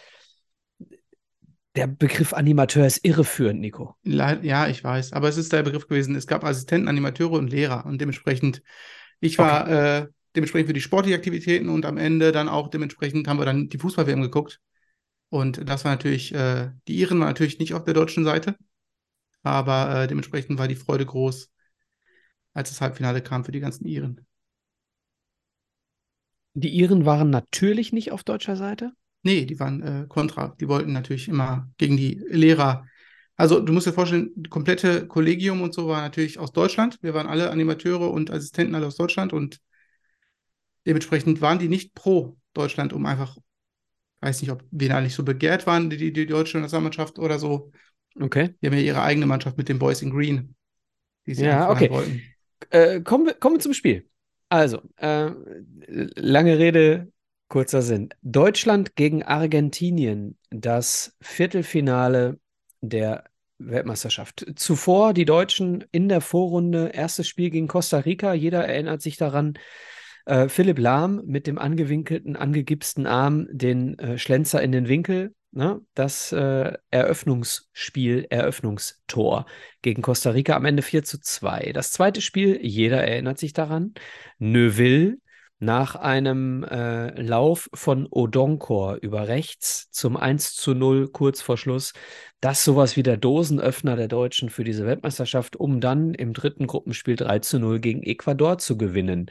Der 1.75 1.87
Begriff 1.87 2.33
Animateur 2.33 2.85
ist 2.85 3.03
irreführend, 3.03 3.59
Nico. 3.59 3.95
Le- 4.03 4.39
Ja, 4.43 4.67
ich 4.67 4.83
weiß, 4.83 5.13
aber 5.13 5.27
es 5.27 5.37
ist 5.37 5.51
der 5.53 5.63
Begriff 5.63 5.87
gewesen. 5.87 6.15
Es 6.15 6.27
gab 6.27 6.43
Assistenten, 6.43 6.87
Animateure 6.87 7.31
und 7.31 7.49
Lehrer 7.49 7.85
und 7.85 7.99
dementsprechend, 7.99 8.61
ich 9.19 9.39
war 9.39 9.67
äh, 9.69 10.07
dementsprechend 10.35 10.67
für 10.67 10.73
die 10.73 10.81
sportlichen 10.81 11.17
Aktivitäten 11.17 11.69
und 11.69 11.85
am 11.85 11.97
Ende 11.97 12.31
dann 12.31 12.49
auch 12.49 12.69
dementsprechend 12.69 13.27
haben 13.27 13.39
wir 13.39 13.45
dann 13.45 13.69
die 13.69 13.77
Fußball-WM 13.77 14.21
geguckt. 14.21 14.59
Und 15.29 15.67
das 15.67 15.83
war 15.83 15.91
natürlich, 15.91 16.33
äh, 16.33 16.71
die 16.87 16.95
Iren 16.99 17.19
waren 17.19 17.29
natürlich 17.29 17.59
nicht 17.59 17.73
auf 17.73 17.83
der 17.83 17.93
deutschen 17.93 18.23
Seite, 18.23 18.55
aber 19.41 20.03
äh, 20.03 20.07
dementsprechend 20.07 20.59
war 20.59 20.67
die 20.67 20.75
Freude 20.75 21.05
groß, 21.05 21.49
als 22.53 22.69
das 22.69 22.81
Halbfinale 22.81 23.21
kam 23.21 23.43
für 23.43 23.51
die 23.51 23.59
ganzen 23.59 23.85
Iren. 23.85 24.25
Die 26.53 26.69
Iren 26.69 27.05
waren 27.05 27.31
natürlich 27.31 27.93
nicht 27.93 28.11
auf 28.11 28.23
deutscher 28.23 28.55
Seite. 28.55 28.91
Nee, 29.23 29.45
die 29.45 29.59
waren 29.59 29.81
äh, 29.81 30.05
kontra. 30.07 30.55
Die 30.59 30.67
wollten 30.67 30.93
natürlich 30.93 31.27
immer 31.27 31.71
gegen 31.77 31.97
die 31.97 32.21
Lehrer. 32.27 32.85
Also 33.35 33.59
du 33.59 33.73
musst 33.73 33.87
dir 33.87 33.93
vorstellen, 33.93 34.31
das 34.35 34.51
komplette 34.51 35.07
Kollegium 35.07 35.61
und 35.61 35.73
so 35.73 35.87
war 35.87 36.01
natürlich 36.01 36.37
aus 36.37 36.51
Deutschland. 36.51 36.99
Wir 37.01 37.13
waren 37.13 37.27
alle 37.27 37.49
Animateure 37.49 38.11
und 38.11 38.29
Assistenten 38.29 38.75
alle 38.75 38.85
aus 38.85 38.97
Deutschland 38.97 39.33
und 39.33 39.59
dementsprechend 40.85 41.41
waren 41.41 41.59
die 41.59 41.69
nicht 41.69 41.93
pro 41.93 42.37
Deutschland, 42.53 42.93
um 42.93 43.05
einfach, 43.05 43.37
weiß 44.21 44.41
nicht, 44.41 44.51
ob 44.51 44.63
wir 44.71 44.89
da 44.89 45.01
nicht 45.01 45.15
so 45.15 45.23
begehrt 45.23 45.67
waren, 45.67 45.89
die, 45.89 46.13
die 46.13 46.25
deutsche 46.25 46.59
Nationalmannschaft 46.59 47.19
oder 47.19 47.39
so. 47.39 47.71
Okay. 48.19 48.53
Die 48.61 48.67
haben 48.67 48.73
ja 48.73 48.81
ihre 48.81 49.01
eigene 49.01 49.25
Mannschaft 49.25 49.57
mit 49.57 49.69
den 49.69 49.79
Boys 49.79 50.01
in 50.01 50.11
Green, 50.11 50.55
die 51.25 51.33
sie 51.35 51.45
Ja, 51.45 51.69
okay. 51.69 51.89
wollten. 51.89 52.21
Äh, 52.69 53.01
kommen 53.01 53.25
wir, 53.25 53.33
kommen 53.33 53.55
wir 53.55 53.59
zum 53.59 53.73
Spiel. 53.73 54.07
Also, 54.49 54.81
äh, 54.97 55.31
lange 55.87 56.59
Rede, 56.59 57.11
kurzer 57.47 57.81
Sinn. 57.81 58.09
Deutschland 58.21 58.95
gegen 58.95 59.23
Argentinien, 59.23 60.37
das 60.51 61.15
Viertelfinale 61.21 62.39
der 62.81 63.25
Weltmeisterschaft. 63.57 64.45
Zuvor 64.55 65.13
die 65.13 65.25
Deutschen 65.25 65.83
in 65.91 66.09
der 66.09 66.21
Vorrunde, 66.21 66.89
erstes 66.93 67.27
Spiel 67.27 67.49
gegen 67.49 67.67
Costa 67.67 67.99
Rica. 67.99 68.33
Jeder 68.33 68.65
erinnert 68.67 69.01
sich 69.01 69.17
daran. 69.17 69.57
Äh, 70.25 70.47
Philipp 70.47 70.79
Lahm 70.79 71.21
mit 71.25 71.47
dem 71.47 71.57
angewinkelten, 71.57 72.35
angegipsten 72.35 73.07
Arm, 73.07 73.47
den 73.51 73.97
äh, 73.99 74.17
Schlenzer 74.17 74.61
in 74.61 74.71
den 74.71 74.87
Winkel. 74.87 75.33
Ne? 75.51 75.81
Das 75.93 76.31
äh, 76.31 76.73
Eröffnungsspiel, 76.89 78.25
Eröffnungstor 78.29 79.45
gegen 79.81 80.01
Costa 80.01 80.31
Rica 80.31 80.55
am 80.55 80.65
Ende 80.65 80.81
4 80.81 81.03
zu 81.03 81.19
2. 81.19 81.71
Das 81.73 81.91
zweite 81.91 82.21
Spiel, 82.21 82.59
jeder 82.61 83.03
erinnert 83.03 83.37
sich 83.37 83.53
daran. 83.53 83.93
Neuville 84.39 85.17
nach 85.59 85.95
einem 85.95 86.63
äh, 86.63 87.21
Lauf 87.21 87.69
von 87.73 88.07
Odonkor 88.09 88.97
über 89.01 89.27
rechts 89.27 89.89
zum 89.91 90.17
1 90.17 90.55
zu 90.55 90.73
0 90.73 91.09
kurz 91.09 91.41
vor 91.41 91.57
Schluss. 91.57 91.93
Das 92.41 92.63
sowas 92.63 92.97
wie 92.97 93.03
der 93.03 93.17
Dosenöffner 93.17 93.95
der 93.95 94.07
Deutschen 94.09 94.49
für 94.49 94.63
diese 94.63 94.85
Weltmeisterschaft, 94.85 95.55
um 95.55 95.79
dann 95.79 96.13
im 96.13 96.33
dritten 96.33 96.67
Gruppenspiel 96.67 97.15
3 97.15 97.39
zu 97.39 97.59
0 97.59 97.79
gegen 97.79 98.03
Ecuador 98.03 98.57
zu 98.57 98.77
gewinnen. 98.77 99.29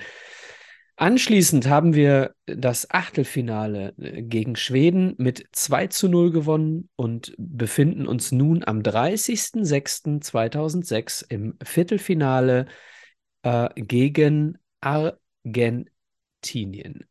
Anschließend 0.97 1.69
haben 1.69 1.95
wir 1.95 2.35
das 2.47 2.91
Achtelfinale 2.91 3.95
äh, 3.99 4.23
gegen 4.23 4.57
Schweden 4.57 5.15
mit 5.19 5.47
2 5.53 5.89
zu 5.89 6.09
0 6.09 6.33
gewonnen 6.33 6.89
und 6.97 7.35
befinden 7.39 8.07
uns 8.07 8.31
nun 8.31 8.63
am 8.65 8.81
30.06.2006 8.81 11.27
im 11.29 11.59
Viertelfinale 11.63 12.67
äh, 13.43 13.69
gegen 13.75 14.59
Argentinien. 14.81 17.07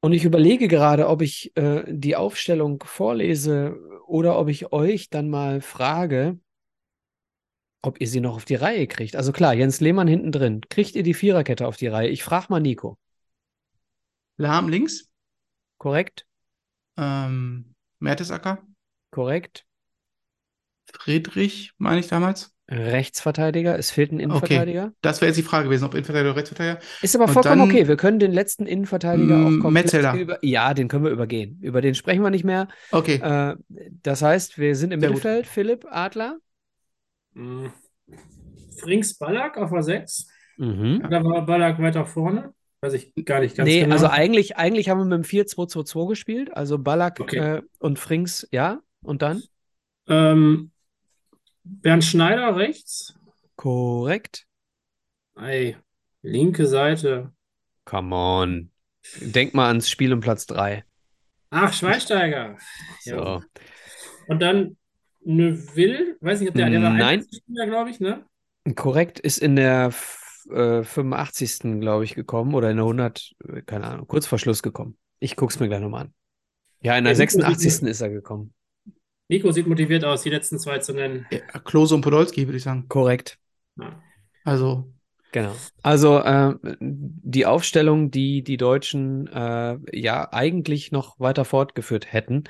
Und 0.00 0.14
ich 0.14 0.24
überlege 0.24 0.66
gerade, 0.66 1.08
ob 1.08 1.20
ich 1.20 1.54
äh, 1.56 1.84
die 1.86 2.16
Aufstellung 2.16 2.82
vorlese 2.84 3.76
oder 4.06 4.38
ob 4.38 4.48
ich 4.48 4.72
euch 4.72 5.10
dann 5.10 5.28
mal 5.28 5.60
frage, 5.60 6.38
ob 7.82 8.00
ihr 8.00 8.08
sie 8.08 8.20
noch 8.20 8.36
auf 8.36 8.44
die 8.46 8.54
Reihe 8.54 8.86
kriegt. 8.86 9.16
Also 9.16 9.32
klar, 9.32 9.54
Jens 9.54 9.80
Lehmann 9.80 10.08
hinten 10.08 10.32
drin. 10.32 10.62
Kriegt 10.70 10.94
ihr 10.94 11.02
die 11.02 11.14
Viererkette 11.14 11.66
auf 11.66 11.76
die 11.76 11.86
Reihe? 11.86 12.08
Ich 12.08 12.24
frage 12.24 12.46
mal 12.48 12.60
Nico. 12.60 12.98
Lahm 14.40 14.70
links. 14.70 15.10
Korrekt? 15.76 16.24
Ähm, 16.96 17.74
Mertesacker. 17.98 18.62
Korrekt. 19.10 19.66
Friedrich, 20.90 21.72
meine 21.76 22.00
ich 22.00 22.08
damals. 22.08 22.50
Rechtsverteidiger. 22.70 23.78
Es 23.78 23.90
fehlt 23.90 24.12
ein 24.12 24.18
Innenverteidiger. 24.18 24.84
Okay. 24.84 24.96
Das 25.02 25.20
wäre 25.20 25.28
jetzt 25.28 25.36
die 25.36 25.42
Frage 25.42 25.64
gewesen, 25.64 25.84
ob 25.84 25.92
Innenverteidiger 25.92 26.30
oder 26.30 26.38
Rechtsverteidiger. 26.38 26.80
Ist 27.02 27.14
aber 27.14 27.28
vollkommen 27.28 27.58
dann, 27.58 27.68
okay. 27.68 27.86
Wir 27.86 27.98
können 27.98 28.18
den 28.18 28.32
letzten 28.32 28.64
Innenverteidiger 28.64 29.36
auch 29.36 29.60
komplett 29.60 29.72
Metzeler. 29.72 30.14
über. 30.14 30.38
Ja, 30.42 30.72
den 30.72 30.88
können 30.88 31.04
wir 31.04 31.10
übergehen. 31.10 31.58
Über 31.60 31.82
den 31.82 31.94
sprechen 31.94 32.22
wir 32.22 32.30
nicht 32.30 32.44
mehr. 32.44 32.68
Okay. 32.92 33.16
Äh, 33.16 33.56
das 34.02 34.22
heißt, 34.22 34.56
wir 34.56 34.74
sind 34.74 34.92
im 34.92 35.00
Sehr 35.00 35.10
gut. 35.10 35.16
Mittelfeld. 35.18 35.48
Philipp 35.48 35.86
Adler. 35.90 36.38
Mhm. 37.34 37.72
Frings 38.78 39.18
Ballack 39.18 39.58
auf 39.58 39.70
der 39.70 39.82
6. 39.82 40.28
Mhm. 40.56 41.02
Oder 41.04 41.22
war 41.24 41.44
Ballack 41.44 41.78
weiter 41.78 42.06
vorne? 42.06 42.54
Weiß 42.82 42.94
ich 42.94 43.12
gar 43.26 43.40
nicht 43.40 43.56
ganz 43.56 43.68
Nee, 43.68 43.80
genau. 43.80 43.92
also 43.94 44.06
eigentlich, 44.06 44.56
eigentlich 44.56 44.88
haben 44.88 44.98
wir 44.98 45.04
mit 45.04 45.24
dem 45.24 45.24
4-2-2-2 45.24 46.08
gespielt. 46.08 46.56
Also 46.56 46.78
Ballack 46.78 47.20
Okay. 47.20 47.36
äh, 47.56 47.62
und 47.78 47.98
Frings, 47.98 48.48
ja. 48.52 48.80
Und 49.02 49.22
dann? 49.22 49.42
Ähm, 50.08 50.70
Bernd 51.62 52.04
Schneider 52.04 52.56
rechts. 52.56 53.14
Korrekt. 53.56 54.46
Ei, 55.34 55.76
linke 56.22 56.66
Seite. 56.66 57.32
Come 57.84 58.14
on. 58.14 58.70
Denk 59.20 59.52
mal 59.54 59.68
ans 59.68 59.90
Spiel 59.90 60.12
um 60.12 60.20
Platz 60.20 60.46
3. 60.46 60.84
Ach, 61.50 61.72
Schweinsteiger. 61.72 62.56
So. 63.00 63.16
Ja. 63.16 63.40
Und 64.28 64.40
dann 64.40 64.76
Neuville. 65.22 66.16
Weiß 66.20 66.40
nicht, 66.40 66.48
ob 66.50 66.54
der, 66.54 66.70
der 66.70 66.82
war 66.82 66.90
Nein. 66.92 67.26
Glaube 67.46 67.90
ich, 67.90 68.00
ne? 68.00 68.24
Korrekt 68.74 69.20
ist 69.20 69.38
in 69.38 69.56
der 69.56 69.92
äh, 70.46 70.82
85. 70.82 71.80
glaube 71.80 72.04
ich, 72.04 72.14
gekommen 72.14 72.54
oder 72.54 72.70
in 72.70 72.76
der 72.76 72.86
100, 72.86 73.32
äh, 73.48 73.62
keine 73.62 73.86
Ahnung, 73.86 74.06
kurz 74.06 74.26
vor 74.26 74.38
Schluss 74.38 74.62
gekommen. 74.62 74.96
Ich 75.18 75.36
guck's 75.36 75.60
mir 75.60 75.68
gleich 75.68 75.80
nochmal 75.80 76.04
an. 76.06 76.14
Ja, 76.82 76.96
in 76.96 77.04
der 77.04 77.14
sieht 77.14 77.30
86. 77.30 77.82
mir- 77.82 77.90
ist 77.90 78.00
er 78.00 78.10
gekommen. 78.10 78.54
Nico 79.28 79.52
sieht 79.52 79.66
motiviert 79.66 80.04
aus, 80.04 80.22
die 80.22 80.30
letzten 80.30 80.58
zwei 80.58 80.78
zu 80.78 80.92
nennen. 80.92 81.26
Ja, 81.30 81.38
Klose 81.60 81.94
und 81.94 82.00
Podolski, 82.00 82.46
würde 82.46 82.56
ich 82.56 82.64
sagen. 82.64 82.86
Korrekt. 82.88 83.38
Ja. 83.78 84.02
Also, 84.44 84.92
Genau. 85.32 85.54
Also 85.82 86.18
äh, 86.18 86.54
die 86.80 87.46
Aufstellung, 87.46 88.10
die 88.10 88.42
die 88.42 88.56
Deutschen 88.56 89.28
äh, 89.28 89.78
ja 89.92 90.32
eigentlich 90.32 90.90
noch 90.90 91.20
weiter 91.20 91.44
fortgeführt 91.44 92.12
hätten, 92.12 92.44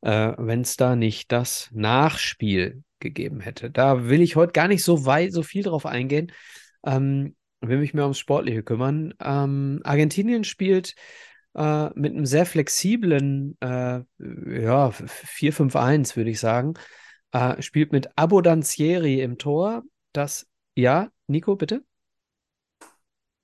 äh, 0.00 0.32
wenn 0.36 0.62
es 0.62 0.76
da 0.76 0.96
nicht 0.96 1.30
das 1.30 1.68
Nachspiel 1.72 2.82
gegeben 2.98 3.38
hätte. 3.38 3.70
Da 3.70 4.08
will 4.08 4.22
ich 4.22 4.34
heute 4.34 4.50
gar 4.52 4.66
nicht 4.66 4.82
so 4.82 5.06
weit, 5.06 5.32
so 5.32 5.44
viel 5.44 5.62
drauf 5.62 5.86
eingehen. 5.86 6.32
Ähm, 6.84 7.36
will 7.60 7.78
mich 7.78 7.94
mehr 7.94 8.04
ums 8.04 8.18
Sportliche 8.18 8.62
kümmern. 8.62 9.14
Ähm, 9.20 9.80
Argentinien 9.84 10.44
spielt 10.44 10.94
äh, 11.54 11.90
mit 11.94 12.12
einem 12.14 12.26
sehr 12.26 12.46
flexiblen 12.46 13.56
äh, 13.60 14.00
ja, 14.18 14.90
4-5-1, 14.90 16.16
würde 16.16 16.30
ich 16.30 16.40
sagen. 16.40 16.74
Äh, 17.32 17.60
spielt 17.62 17.92
mit 17.92 18.08
Abodanzieri 18.16 19.20
im 19.20 19.38
Tor. 19.38 19.82
Das, 20.12 20.46
ja, 20.74 21.10
Nico, 21.26 21.56
bitte? 21.56 21.84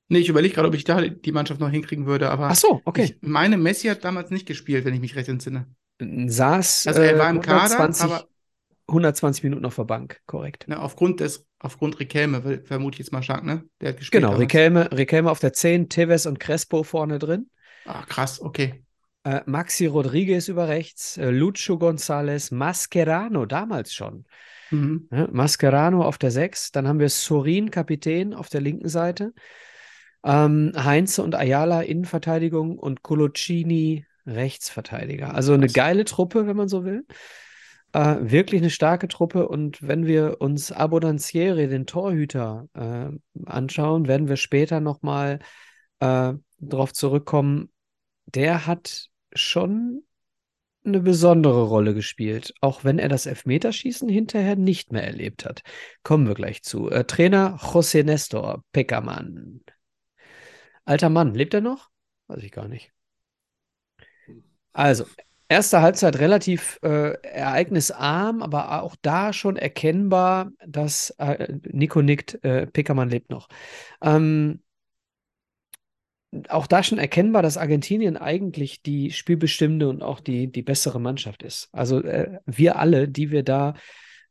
nee, 0.08 0.18
ich 0.18 0.28
überlege 0.28 0.54
gerade, 0.54 0.68
ob 0.68 0.74
ich 0.74 0.84
da 0.84 1.00
die 1.00 1.32
Mannschaft 1.32 1.60
noch 1.60 1.70
hinkriegen 1.70 2.06
würde, 2.06 2.30
aber 2.30 2.46
Ach 2.46 2.56
so, 2.56 2.80
okay. 2.84 3.04
ich 3.04 3.16
meine, 3.20 3.56
Messi 3.56 3.88
hat 3.88 4.04
damals 4.04 4.30
nicht 4.30 4.46
gespielt, 4.46 4.84
wenn 4.84 4.94
ich 4.94 5.00
mich 5.00 5.16
recht 5.16 5.28
entsinne. 5.28 5.66
Saß 5.98 6.86
Also 6.86 7.00
er 7.00 7.14
äh, 7.14 7.18
war 7.18 7.30
im 7.30 7.40
Kader, 7.40 7.78
120, 7.78 8.04
aber 8.04 8.28
120 8.88 9.42
Minuten 9.44 9.64
auf 9.64 9.76
der 9.76 9.84
Bank, 9.84 10.20
korrekt. 10.26 10.68
ne, 10.68 10.80
aufgrund 10.80 11.20
des, 11.20 11.46
aufgrund 11.58 11.98
Riquelme, 11.98 12.62
vermute 12.64 12.94
ich 12.94 12.98
jetzt 13.00 13.12
mal 13.12 13.22
stark, 13.22 13.44
ne? 13.44 13.64
Der 13.80 13.90
hat 13.90 13.96
gespielt 13.98 14.22
Genau. 14.22 14.36
Riquelme, 14.36 14.90
Riquelme 14.92 15.30
auf 15.30 15.40
der 15.40 15.52
10, 15.52 15.88
Tevez 15.88 16.26
und 16.26 16.38
Crespo 16.38 16.82
vorne 16.82 17.18
drin. 17.18 17.50
Ah, 17.84 18.02
krass, 18.06 18.40
okay. 18.40 18.82
Äh, 19.24 19.40
Maxi 19.46 19.86
Rodriguez 19.86 20.46
über 20.48 20.68
rechts, 20.68 21.16
äh, 21.16 21.30
Lucho 21.30 21.74
González, 21.74 22.54
Mascherano 22.54 23.44
damals 23.44 23.92
schon. 23.92 24.24
Mhm. 24.70 25.08
Ne? 25.10 25.28
Mascherano 25.32 26.02
auf 26.02 26.18
der 26.18 26.30
6, 26.30 26.70
dann 26.70 26.86
haben 26.86 27.00
wir 27.00 27.08
Sorin, 27.08 27.70
Kapitän, 27.70 28.34
auf 28.34 28.48
der 28.48 28.60
linken 28.60 28.88
Seite. 28.88 29.32
Ähm, 30.24 30.72
Heinze 30.76 31.22
und 31.22 31.34
Ayala 31.34 31.82
Innenverteidigung 31.82 32.78
und 32.78 33.02
Coloccini 33.02 34.06
Rechtsverteidiger. 34.26 35.34
Also 35.34 35.54
eine 35.54 35.68
geile 35.68 36.04
Truppe, 36.04 36.46
wenn 36.46 36.56
man 36.56 36.68
so 36.68 36.84
will. 36.84 37.04
Äh, 37.92 38.16
wirklich 38.20 38.60
eine 38.60 38.70
starke 38.70 39.08
Truppe. 39.08 39.48
Und 39.48 39.86
wenn 39.86 40.06
wir 40.06 40.40
uns 40.40 40.72
Abondancieri, 40.72 41.68
den 41.68 41.86
Torhüter, 41.86 42.68
äh, 42.74 43.08
anschauen, 43.46 44.08
werden 44.08 44.28
wir 44.28 44.36
später 44.36 44.80
nochmal 44.80 45.38
äh, 46.00 46.34
darauf 46.58 46.92
zurückkommen. 46.92 47.70
Der 48.26 48.66
hat 48.66 49.08
schon 49.34 50.02
eine 50.84 51.00
besondere 51.00 51.64
Rolle 51.64 51.94
gespielt, 51.94 52.54
auch 52.60 52.84
wenn 52.84 52.98
er 52.98 53.08
das 53.08 53.26
Elfmeterschießen 53.26 54.08
hinterher 54.08 54.56
nicht 54.56 54.92
mehr 54.92 55.04
erlebt 55.04 55.44
hat. 55.44 55.62
Kommen 56.02 56.28
wir 56.28 56.34
gleich 56.34 56.62
zu. 56.62 56.90
Äh, 56.90 57.04
Trainer 57.04 57.58
José 57.60 58.04
Nestor 58.04 58.64
Peckermann. 58.72 59.62
Alter 60.84 61.10
Mann, 61.10 61.34
lebt 61.34 61.54
er 61.54 61.60
noch? 61.60 61.90
Weiß 62.28 62.42
ich 62.42 62.52
gar 62.52 62.68
nicht. 62.68 62.92
Also, 64.72 65.06
erste 65.48 65.80
Halbzeit 65.80 66.18
relativ 66.18 66.78
äh, 66.82 67.12
ereignisarm, 67.22 68.42
aber 68.42 68.82
auch 68.82 68.96
da 69.02 69.32
schon 69.32 69.56
erkennbar, 69.56 70.50
dass 70.66 71.10
äh, 71.18 71.54
Nico 71.70 72.02
nickt, 72.02 72.42
äh, 72.44 72.66
Peckermann 72.66 73.08
lebt 73.08 73.30
noch. 73.30 73.48
Ähm, 74.02 74.60
auch 76.48 76.66
da 76.66 76.82
schon 76.82 76.98
erkennbar, 76.98 77.42
dass 77.42 77.56
Argentinien 77.56 78.16
eigentlich 78.16 78.82
die 78.82 79.10
spielbestimmende 79.10 79.88
und 79.88 80.02
auch 80.02 80.20
die, 80.20 80.50
die 80.50 80.62
bessere 80.62 81.00
Mannschaft 81.00 81.42
ist. 81.42 81.68
Also 81.72 82.02
äh, 82.02 82.38
wir 82.46 82.78
alle, 82.78 83.08
die 83.08 83.30
wir 83.30 83.42
da, 83.42 83.74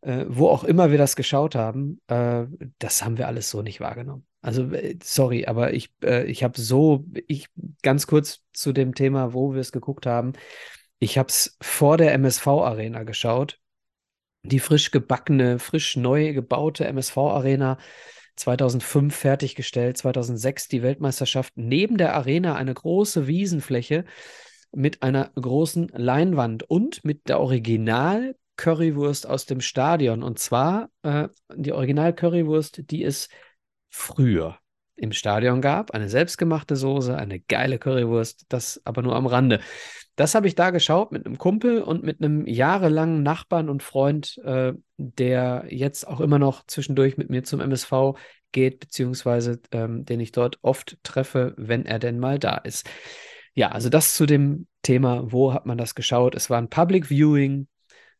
äh, 0.01 0.25
wo 0.27 0.49
auch 0.49 0.63
immer 0.63 0.91
wir 0.91 0.97
das 0.97 1.15
geschaut 1.15 1.55
haben, 1.55 1.99
äh, 2.07 2.45
das 2.79 3.03
haben 3.03 3.17
wir 3.17 3.27
alles 3.27 3.49
so 3.49 3.61
nicht 3.61 3.79
wahrgenommen. 3.79 4.25
Also 4.41 4.71
äh, 4.71 4.97
sorry, 5.01 5.45
aber 5.45 5.73
ich, 5.73 5.89
äh, 6.03 6.25
ich 6.25 6.43
habe 6.43 6.59
so, 6.59 7.05
ich 7.27 7.47
ganz 7.81 8.05
kurz 8.07 8.41
zu 8.53 8.73
dem 8.73 8.93
Thema, 8.93 9.33
wo 9.33 9.53
wir 9.53 9.61
es 9.61 9.71
geguckt 9.71 10.05
haben. 10.05 10.33
Ich 11.05 11.19
habe 11.19 11.29
es 11.29 11.55
vor 11.61 11.97
der 11.97 12.13
MSV-Arena 12.13 13.03
geschaut. 13.03 13.59
Die 14.41 14.57
frisch 14.57 14.89
gebackene, 14.89 15.59
frisch 15.59 15.97
neu 15.97 16.33
gebaute 16.33 16.85
MSV-Arena 16.85 17.77
2005 18.37 19.15
fertiggestellt, 19.15 19.97
2006 19.97 20.67
die 20.67 20.81
Weltmeisterschaft. 20.81 21.53
Neben 21.57 21.97
der 21.97 22.15
Arena 22.15 22.55
eine 22.55 22.73
große 22.73 23.27
Wiesenfläche 23.27 24.05
mit 24.71 25.03
einer 25.03 25.29
großen 25.35 25.89
Leinwand 25.89 26.63
und 26.63 27.05
mit 27.05 27.29
der 27.29 27.39
Original 27.39 28.35
Currywurst 28.57 29.27
aus 29.27 29.45
dem 29.45 29.61
Stadion. 29.61 30.23
Und 30.23 30.39
zwar 30.39 30.89
äh, 31.03 31.27
die 31.55 31.73
Original 31.73 32.15
Currywurst, 32.15 32.89
die 32.89 33.03
es 33.03 33.29
früher 33.91 34.57
im 34.95 35.11
Stadion 35.11 35.61
gab, 35.61 35.91
eine 35.91 36.09
selbstgemachte 36.09 36.75
Soße, 36.75 37.15
eine 37.15 37.41
geile 37.41 37.77
Currywurst, 37.77 38.45
das 38.49 38.81
aber 38.85 39.03
nur 39.03 39.15
am 39.15 39.27
Rande. 39.27 39.59
Das 40.15 40.33
habe 40.33 40.47
ich 40.47 40.55
da 40.55 40.69
geschaut 40.69 41.11
mit 41.11 41.25
einem 41.25 41.37
Kumpel 41.37 41.81
und 41.81 42.03
mit 42.03 42.21
einem 42.21 42.47
jahrelangen 42.47 43.21
Nachbarn 43.21 43.69
und 43.69 43.83
Freund, 43.83 44.37
äh, 44.45 44.73
der 44.97 45.65
jetzt 45.69 46.07
auch 46.07 46.21
immer 46.21 46.39
noch 46.39 46.65
zwischendurch 46.67 47.17
mit 47.17 47.29
mir 47.29 47.43
zum 47.43 47.59
MSV 47.59 48.17
geht, 48.51 48.79
beziehungsweise 48.79 49.59
ähm, 49.71 50.05
den 50.05 50.21
ich 50.21 50.31
dort 50.31 50.59
oft 50.61 50.97
treffe, 51.03 51.53
wenn 51.57 51.85
er 51.85 51.99
denn 51.99 52.19
mal 52.19 52.39
da 52.39 52.55
ist. 52.57 52.89
Ja, 53.53 53.69
also 53.69 53.89
das 53.89 54.15
zu 54.15 54.25
dem 54.25 54.67
Thema, 54.81 55.31
wo 55.31 55.53
hat 55.53 55.65
man 55.65 55.77
das 55.77 55.95
geschaut? 55.95 56.35
Es 56.35 56.49
war 56.49 56.57
ein 56.57 56.69
Public 56.69 57.07
Viewing 57.09 57.67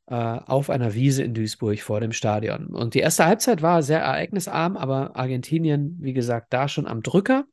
äh, 0.07 0.15
auf 0.15 0.69
einer 0.69 0.93
Wiese 0.93 1.23
in 1.23 1.33
Duisburg 1.33 1.79
vor 1.81 1.99
dem 1.99 2.11
Stadion. 2.11 2.67
Und 2.67 2.93
die 2.93 2.99
erste 2.99 3.25
Halbzeit 3.25 3.61
war 3.61 3.83
sehr 3.83 4.01
ereignisarm, 4.01 4.77
aber 4.77 5.15
Argentinien, 5.15 5.97
wie 5.99 6.13
gesagt, 6.13 6.53
da 6.53 6.67
schon 6.67 6.87
am 6.87 7.01
Drücker. 7.01 7.45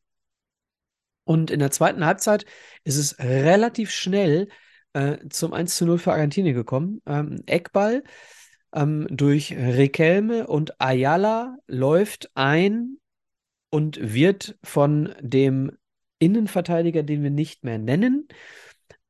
Und 1.25 1.51
in 1.51 1.61
der 1.61 1.71
zweiten 1.71 2.05
Halbzeit 2.05 2.45
ist 2.85 2.97
es 2.97 3.19
relativ 3.19 3.91
schnell 3.91 4.49
äh, 4.93 5.19
zum 5.29 5.53
1 5.53 5.77
zu 5.77 5.87
0 5.87 5.99
für 5.99 6.13
Argentinien 6.13 6.55
gekommen. 6.55 7.01
Ähm, 7.07 7.43
Eckball 7.47 8.03
ähm, 8.75 9.07
durch 9.11 9.53
Riquelme 9.53 10.47
und 10.47 10.81
Ayala 10.81 11.57
läuft 11.67 12.31
ein 12.35 12.99
und 13.71 13.99
wird 14.15 14.59
von 14.63 15.15
dem 15.21 15.79
Innenverteidiger, 16.19 17.03
den 17.03 17.23
wir 17.23 17.31
nicht 17.31 17.65
mehr 17.65 17.79
nennen, 17.79 18.29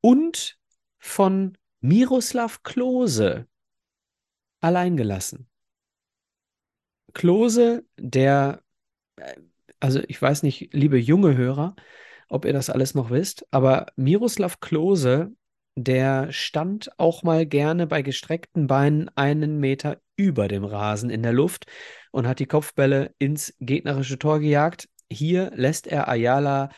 und 0.01 0.57
von 0.99 1.57
Miroslav 1.81 2.63
Klose 2.63 3.47
allein 4.61 4.97
gelassen. 4.97 5.49
Klose, 7.13 7.85
der, 7.97 8.63
äh, 9.17 9.35
also 9.79 10.01
ich 10.07 10.21
weiß 10.21 10.43
nicht, 10.43 10.73
liebe 10.73 10.97
junge 10.97 11.35
Hörer, 11.35 11.75
ob 12.33 12.45
ihr 12.45 12.53
das 12.53 12.69
alles 12.69 12.95
noch 12.95 13.09
wisst, 13.11 13.45
aber 13.51 13.87
Miroslav 13.95 14.59
Klose, 14.59 15.31
der 15.75 16.31
stand 16.31 16.91
auch 16.99 17.23
mal 17.23 17.45
gerne 17.45 17.87
bei 17.87 18.01
gestreckten 18.01 18.67
Beinen 18.67 19.09
einen 19.15 19.59
Meter 19.59 20.01
über 20.15 20.47
dem 20.47 20.65
Rasen 20.65 21.09
in 21.09 21.23
der 21.23 21.33
Luft 21.33 21.65
und 22.11 22.27
hat 22.27 22.39
die 22.39 22.45
Kopfbälle 22.45 23.13
ins 23.17 23.55
gegnerische 23.59 24.19
Tor 24.19 24.39
gejagt. 24.39 24.89
Hier 25.09 25.51
lässt 25.55 25.87
er 25.87 26.07
Ayala 26.07 26.69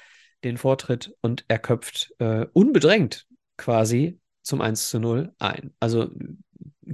den 0.43 0.57
Vortritt 0.57 1.13
und 1.21 1.45
er 1.47 1.59
köpft 1.59 2.13
äh, 2.19 2.45
unbedrängt 2.53 3.25
quasi 3.57 4.19
zum 4.41 4.61
1 4.61 4.89
zu 4.89 4.99
0 4.99 5.33
ein. 5.39 5.73
Also 5.79 6.09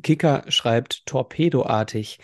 Kicker 0.02 0.46
schreibt 0.48 1.06
torpedoartig 1.06 2.20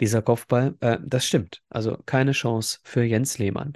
dieser 0.00 0.22
Kopfball. 0.22 0.76
Äh, 0.80 0.98
das 1.04 1.26
stimmt. 1.26 1.62
Also 1.68 1.96
keine 2.06 2.32
Chance 2.32 2.78
für 2.82 3.02
Jens 3.02 3.38
Lehmann. 3.38 3.74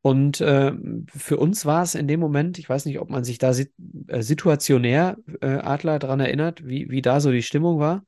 Und 0.00 0.40
äh, 0.40 0.72
für 1.08 1.36
uns 1.36 1.66
war 1.66 1.82
es 1.82 1.94
in 1.94 2.06
dem 2.06 2.20
Moment, 2.20 2.58
ich 2.58 2.68
weiß 2.68 2.84
nicht, 2.86 3.00
ob 3.00 3.10
man 3.10 3.24
sich 3.24 3.38
da 3.38 3.52
sit 3.52 3.72
äh, 4.06 4.22
situationär 4.22 5.16
äh, 5.40 5.46
Adler 5.46 5.98
daran 5.98 6.20
erinnert, 6.20 6.66
wie, 6.66 6.88
wie 6.90 7.02
da 7.02 7.20
so 7.20 7.32
die 7.32 7.42
Stimmung 7.42 7.78
war. 7.78 8.04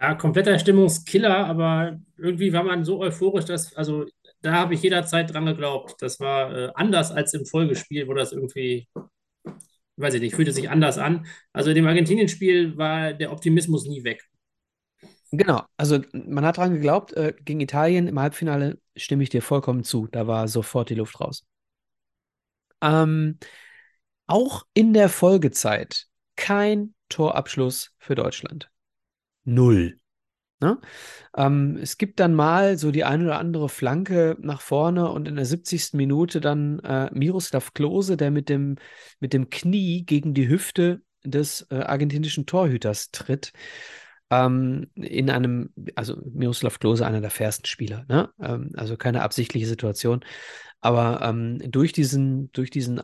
Ja, 0.00 0.14
kompletter 0.14 0.58
Stimmungskiller, 0.58 1.46
aber 1.46 1.98
irgendwie 2.16 2.52
war 2.52 2.62
man 2.62 2.84
so 2.84 3.00
euphorisch, 3.00 3.44
dass, 3.44 3.74
also 3.76 4.06
da 4.40 4.52
habe 4.52 4.74
ich 4.74 4.82
jederzeit 4.82 5.32
dran 5.32 5.46
geglaubt. 5.46 5.96
Das 6.00 6.20
war 6.20 6.56
äh, 6.56 6.70
anders 6.74 7.10
als 7.10 7.34
im 7.34 7.44
Folgespiel, 7.44 8.08
wo 8.08 8.14
das 8.14 8.32
irgendwie 8.32 8.88
weiß 9.98 10.14
ich 10.14 10.20
nicht, 10.20 10.34
fühlte 10.34 10.52
sich 10.52 10.70
anders 10.70 10.98
an. 10.98 11.26
Also 11.52 11.70
in 11.70 11.76
dem 11.76 11.86
Argentinien-Spiel 11.86 12.76
war 12.76 13.12
der 13.12 13.32
Optimismus 13.32 13.86
nie 13.86 14.04
weg. 14.04 14.24
Genau, 15.30 15.62
also 15.76 16.00
man 16.12 16.44
hat 16.44 16.56
daran 16.56 16.74
geglaubt, 16.74 17.12
äh, 17.12 17.34
gegen 17.44 17.60
Italien 17.60 18.08
im 18.08 18.18
Halbfinale 18.18 18.78
stimme 18.96 19.22
ich 19.22 19.28
dir 19.28 19.42
vollkommen 19.42 19.84
zu. 19.84 20.06
Da 20.06 20.26
war 20.26 20.48
sofort 20.48 20.88
die 20.88 20.94
Luft 20.94 21.20
raus. 21.20 21.44
Ähm, 22.80 23.38
auch 24.26 24.64
in 24.72 24.94
der 24.94 25.08
Folgezeit 25.08 26.06
kein 26.36 26.94
Torabschluss 27.08 27.92
für 27.98 28.14
Deutschland. 28.14 28.70
Null. 29.44 29.98
Ne? 30.60 30.78
Ähm, 31.36 31.78
es 31.80 31.98
gibt 31.98 32.18
dann 32.20 32.34
mal 32.34 32.78
so 32.78 32.90
die 32.90 33.04
eine 33.04 33.24
oder 33.24 33.38
andere 33.38 33.68
Flanke 33.68 34.36
nach 34.40 34.60
vorne 34.60 35.10
und 35.10 35.28
in 35.28 35.36
der 35.36 35.44
70. 35.44 35.96
Minute 35.96 36.40
dann 36.40 36.80
äh, 36.80 37.10
Miroslav 37.12 37.74
Klose, 37.74 38.16
der 38.16 38.30
mit 38.30 38.48
dem, 38.48 38.76
mit 39.20 39.32
dem 39.32 39.50
Knie 39.50 40.04
gegen 40.04 40.34
die 40.34 40.48
Hüfte 40.48 41.02
des 41.24 41.66
äh, 41.70 41.76
argentinischen 41.76 42.46
Torhüters 42.46 43.10
tritt. 43.12 43.52
Ähm, 44.30 44.88
in 44.94 45.30
einem, 45.30 45.70
also 45.94 46.16
Miroslav 46.32 46.78
Klose, 46.78 47.06
einer 47.06 47.20
der 47.20 47.30
fairsten 47.30 47.66
Spieler, 47.66 48.04
ne? 48.08 48.30
Ähm, 48.40 48.72
also 48.74 48.96
keine 48.96 49.22
absichtliche 49.22 49.66
Situation. 49.66 50.24
Aber 50.80 51.20
ähm, 51.22 51.58
durch 51.70 51.92
diesen, 51.92 52.52
durch 52.52 52.70
diesen 52.70 53.00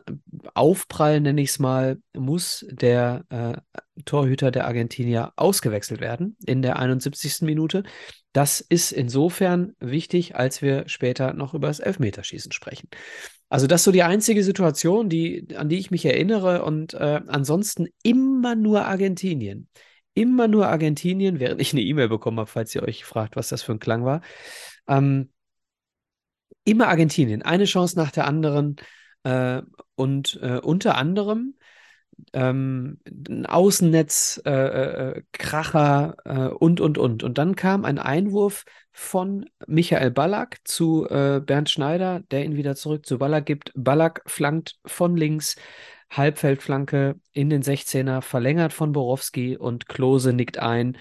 Aufprall, 0.53 1.19
nenne 1.19 1.41
ich 1.41 1.49
es 1.49 1.59
mal, 1.59 1.97
muss 2.15 2.65
der 2.69 3.25
äh, 3.29 4.01
Torhüter 4.05 4.51
der 4.51 4.65
Argentinier 4.65 5.33
ausgewechselt 5.35 5.99
werden 5.99 6.37
in 6.45 6.61
der 6.61 6.79
71. 6.79 7.41
Minute. 7.41 7.83
Das 8.31 8.61
ist 8.61 8.91
insofern 8.91 9.73
wichtig, 9.79 10.35
als 10.35 10.61
wir 10.61 10.87
später 10.87 11.33
noch 11.33 11.53
über 11.53 11.67
das 11.67 11.79
Elfmeterschießen 11.79 12.53
sprechen. 12.53 12.87
Also 13.49 13.67
das 13.67 13.81
ist 13.81 13.85
so 13.85 13.91
die 13.91 14.03
einzige 14.03 14.43
Situation, 14.43 15.09
die, 15.09 15.47
an 15.55 15.67
die 15.67 15.77
ich 15.77 15.91
mich 15.91 16.05
erinnere 16.05 16.63
und 16.63 16.93
äh, 16.93 17.21
ansonsten 17.27 17.87
immer 18.03 18.55
nur 18.55 18.85
Argentinien. 18.85 19.67
Immer 20.15 20.47
nur 20.47 20.67
Argentinien, 20.67 21.39
während 21.39 21.61
ich 21.61 21.73
eine 21.73 21.81
E-Mail 21.81 22.09
bekommen 22.09 22.39
habe, 22.39 22.49
falls 22.49 22.73
ihr 22.73 22.81
euch 22.83 23.05
fragt, 23.05 23.35
was 23.35 23.49
das 23.49 23.61
für 23.61 23.73
ein 23.73 23.79
Klang 23.79 24.03
war. 24.03 24.21
Ähm, 24.87 25.29
immer 26.63 26.87
Argentinien, 26.87 27.43
eine 27.43 27.65
Chance 27.65 27.97
nach 27.97 28.11
der 28.11 28.25
anderen 28.25 28.77
äh, 29.23 29.61
und 29.95 30.39
äh, 30.41 30.59
unter 30.59 30.97
anderem 30.97 31.55
ähm, 32.33 32.99
ein 33.07 33.45
Außennetz, 33.45 34.41
äh, 34.45 34.51
äh, 34.51 35.21
äh, 36.25 36.47
und, 36.47 36.79
und, 36.81 36.97
und. 36.97 37.23
Und 37.23 37.37
dann 37.37 37.55
kam 37.55 37.85
ein 37.85 37.99
Einwurf 37.99 38.65
von 38.91 39.45
Michael 39.67 40.11
Ballack 40.11 40.59
zu 40.63 41.07
äh, 41.09 41.41
Bernd 41.45 41.69
Schneider, 41.69 42.21
der 42.31 42.45
ihn 42.45 42.55
wieder 42.55 42.75
zurück 42.75 43.05
zu 43.05 43.17
Ballack 43.17 43.45
gibt. 43.45 43.71
Ballack 43.75 44.21
flankt 44.25 44.77
von 44.85 45.17
links, 45.17 45.55
Halbfeldflanke 46.09 47.15
in 47.31 47.49
den 47.49 47.63
16er, 47.63 48.21
verlängert 48.21 48.73
von 48.73 48.91
Borowski 48.91 49.57
und 49.57 49.87
Klose 49.87 50.33
nickt 50.33 50.57
ein 50.57 50.97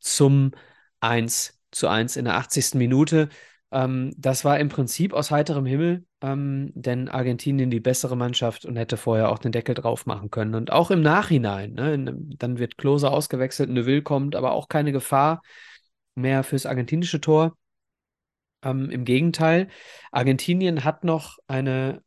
zum 0.00 0.52
1 1.00 1.58
zu 1.70 1.88
1 1.88 2.16
in 2.16 2.24
der 2.24 2.36
80. 2.36 2.74
Minute. 2.74 3.28
Ähm, 3.70 4.12
das 4.16 4.44
war 4.44 4.58
im 4.60 4.68
Prinzip 4.68 5.12
aus 5.14 5.30
heiterem 5.30 5.66
Himmel, 5.66 6.04
ähm, 6.20 6.72
denn 6.74 7.08
Argentinien 7.08 7.70
die 7.70 7.80
bessere 7.80 8.16
Mannschaft 8.16 8.64
und 8.64 8.76
hätte 8.76 8.96
vorher 8.96 9.30
auch 9.30 9.38
den 9.38 9.52
Deckel 9.52 9.74
drauf 9.74 10.06
machen 10.06 10.30
können. 10.30 10.54
Und 10.54 10.70
auch 10.70 10.90
im 10.90 11.00
Nachhinein, 11.00 11.72
ne, 11.72 12.14
dann 12.38 12.58
wird 12.58 12.78
Klose 12.78 13.10
ausgewechselt, 13.10 13.70
Neville 13.70 14.02
kommt, 14.02 14.36
aber 14.36 14.52
auch 14.52 14.68
keine 14.68 14.92
Gefahr 14.92 15.42
mehr 16.14 16.44
fürs 16.44 16.66
argentinische 16.66 17.20
Tor. 17.20 17.56
Ähm, 18.62 18.90
Im 18.90 19.04
Gegenteil, 19.04 19.68
Argentinien 20.12 20.84
hat 20.84 21.04
noch 21.04 21.38
eine 21.46 22.02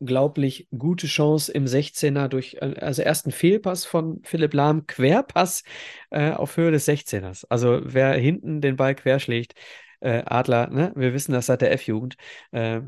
unglaublich 0.00 0.68
gute 0.76 1.06
Chance 1.06 1.52
im 1.52 1.64
16er 1.66 2.28
durch, 2.28 2.54
äh, 2.60 2.74
also 2.80 3.02
ersten 3.02 3.30
Fehlpass 3.30 3.84
von 3.84 4.20
Philipp 4.24 4.54
Lahm, 4.54 4.86
Querpass 4.86 5.64
äh, 6.10 6.32
auf 6.32 6.56
Höhe 6.56 6.70
des 6.70 6.86
16ers. 6.88 7.44
Also 7.48 7.80
wer 7.84 8.14
hinten 8.14 8.60
den 8.60 8.76
Ball 8.76 8.94
querschlägt, 8.94 9.54
äh, 10.00 10.22
Adler, 10.24 10.68
ne? 10.70 10.92
wir 10.96 11.12
wissen 11.12 11.32
das 11.32 11.46
seit 11.46 11.62
der 11.62 11.72
F-Jugend, 11.72 12.16
äh, 12.52 12.80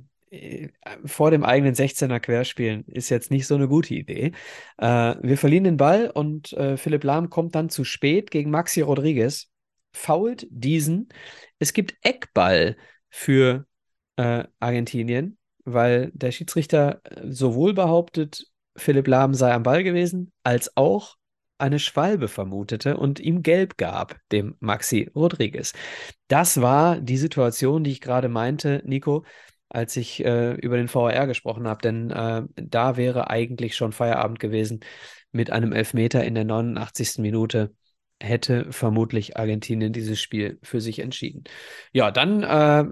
vor 1.05 1.33
dem 1.33 1.43
eigenen 1.43 1.75
16er 1.75 2.21
querspielen 2.21 2.85
ist 2.87 3.09
jetzt 3.09 3.33
nicht 3.33 3.49
so 3.49 3.57
eine 3.57 3.67
gute 3.67 3.95
Idee. 3.95 4.31
Äh, 4.79 5.17
wir 5.21 5.37
verlieren 5.37 5.65
den 5.65 5.77
Ball 5.77 6.09
und 6.09 6.53
äh, 6.53 6.77
Philipp 6.77 7.03
Lahm 7.03 7.31
kommt 7.31 7.57
dann 7.57 7.69
zu 7.69 7.83
spät 7.83 8.31
gegen 8.31 8.51
Maxi 8.51 8.81
Rodriguez, 8.81 9.51
fault 9.93 10.47
diesen. 10.51 11.09
Es 11.59 11.73
gibt 11.73 11.97
Eckball 12.03 12.77
für 13.09 13.67
Argentinien, 14.17 15.39
weil 15.73 16.11
der 16.15 16.33
Schiedsrichter 16.33 17.01
äh, 17.05 17.31
sowohl 17.31 17.75
behauptet, 17.75 18.47
Philipp 18.77 19.09
Lahm 19.09 19.35
sei 19.35 19.53
am 19.53 19.63
Ball 19.63 19.83
gewesen, 19.85 20.33
als 20.43 20.77
auch 20.77 21.17
eine 21.59 21.79
Schwalbe 21.79 22.29
vermutete 22.29 22.97
und 22.97 23.21
ihm 23.21 23.43
gelb 23.43 23.77
gab, 23.77 24.17
dem 24.33 24.57
Maxi 24.61 25.11
Rodriguez. 25.15 25.73
Das 26.29 26.61
war 26.61 27.01
die 27.01 27.19
Situation, 27.19 27.85
die 27.85 27.93
ich 27.93 28.01
gerade 28.01 28.29
meinte, 28.29 28.83
Nico, 28.85 29.25
als 29.69 29.97
ich 29.97 30.25
äh, 30.25 30.55
über 30.55 30.77
den 30.77 30.93
VAR 30.93 31.27
gesprochen 31.27 31.69
habe, 31.69 31.83
denn 31.83 32.11
äh, 32.11 32.43
da 32.57 32.97
wäre 32.97 33.31
eigentlich 33.31 33.77
schon 33.77 33.93
Feierabend 33.93 34.41
gewesen 34.41 34.81
mit 35.33 35.51
einem 35.53 35.73
Elfmeter 35.73 36.25
in 36.25 36.35
der 36.35 36.45
89. 36.45 37.19
Minute 37.19 37.73
hätte 38.21 38.71
vermutlich 38.71 39.37
Argentinien 39.37 39.93
dieses 39.93 40.21
Spiel 40.21 40.59
für 40.63 40.81
sich 40.81 40.99
entschieden. 40.99 41.45
Ja, 41.93 42.11
dann 42.11 42.43
äh, 42.43 42.85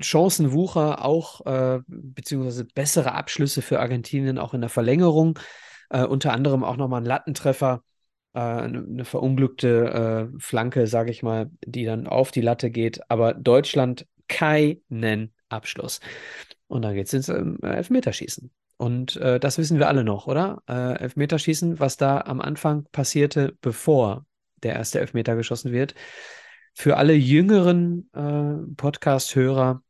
Chancenwucher 0.00 1.04
auch, 1.04 1.44
äh, 1.46 1.80
beziehungsweise 1.86 2.64
bessere 2.64 3.12
Abschlüsse 3.12 3.60
für 3.60 3.80
Argentinien 3.80 4.38
auch 4.38 4.54
in 4.54 4.60
der 4.60 4.70
Verlängerung. 4.70 5.38
Äh, 5.90 6.04
unter 6.04 6.32
anderem 6.32 6.64
auch 6.64 6.76
nochmal 6.76 7.00
ein 7.00 7.06
Lattentreffer 7.06 7.82
äh, 8.34 8.38
eine 8.40 9.04
verunglückte 9.04 10.30
äh, 10.34 10.38
Flanke, 10.38 10.86
sage 10.86 11.10
ich 11.10 11.22
mal, 11.22 11.50
die 11.64 11.84
dann 11.84 12.06
auf 12.06 12.30
die 12.30 12.40
Latte 12.40 12.70
geht. 12.70 13.00
Aber 13.10 13.34
Deutschland 13.34 14.06
keinen 14.28 15.32
Abschluss. 15.48 16.00
Und 16.68 16.82
dann 16.82 16.94
geht 16.94 17.06
es 17.06 17.14
ins 17.14 17.28
ähm, 17.28 17.58
Elfmeterschießen. 17.62 18.50
Und 18.76 19.16
äh, 19.16 19.40
das 19.40 19.58
wissen 19.58 19.78
wir 19.78 19.88
alle 19.88 20.04
noch, 20.04 20.28
oder? 20.28 20.62
Äh, 20.68 21.02
Elfmeterschießen, 21.02 21.80
was 21.80 21.96
da 21.96 22.20
am 22.20 22.40
Anfang 22.40 22.86
passierte, 22.92 23.56
bevor 23.60 24.24
der 24.62 24.74
erste 24.74 25.00
Elfmeter 25.00 25.36
geschossen 25.36 25.72
wird. 25.72 25.94
Für 26.74 26.96
alle 26.96 27.14
jüngeren 27.14 28.10
äh, 28.14 28.74
Podcast-Hörer, 28.76 29.82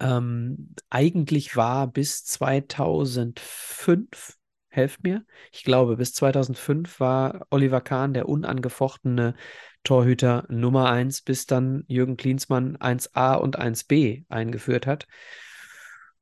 ähm, 0.00 0.74
eigentlich 0.88 1.56
war 1.56 1.86
bis 1.86 2.24
2005, 2.24 4.38
helft 4.68 5.02
mir, 5.02 5.24
ich 5.52 5.64
glaube, 5.64 5.96
bis 5.96 6.14
2005 6.14 7.00
war 7.00 7.46
Oliver 7.50 7.80
Kahn 7.80 8.14
der 8.14 8.28
unangefochtene 8.28 9.34
Torhüter 9.82 10.46
Nummer 10.48 10.90
1, 10.90 11.22
bis 11.22 11.46
dann 11.46 11.84
Jürgen 11.88 12.16
Klinsmann 12.16 12.76
1a 12.76 13.36
und 13.36 13.58
1b 13.58 14.24
eingeführt 14.28 14.86
hat. 14.86 15.06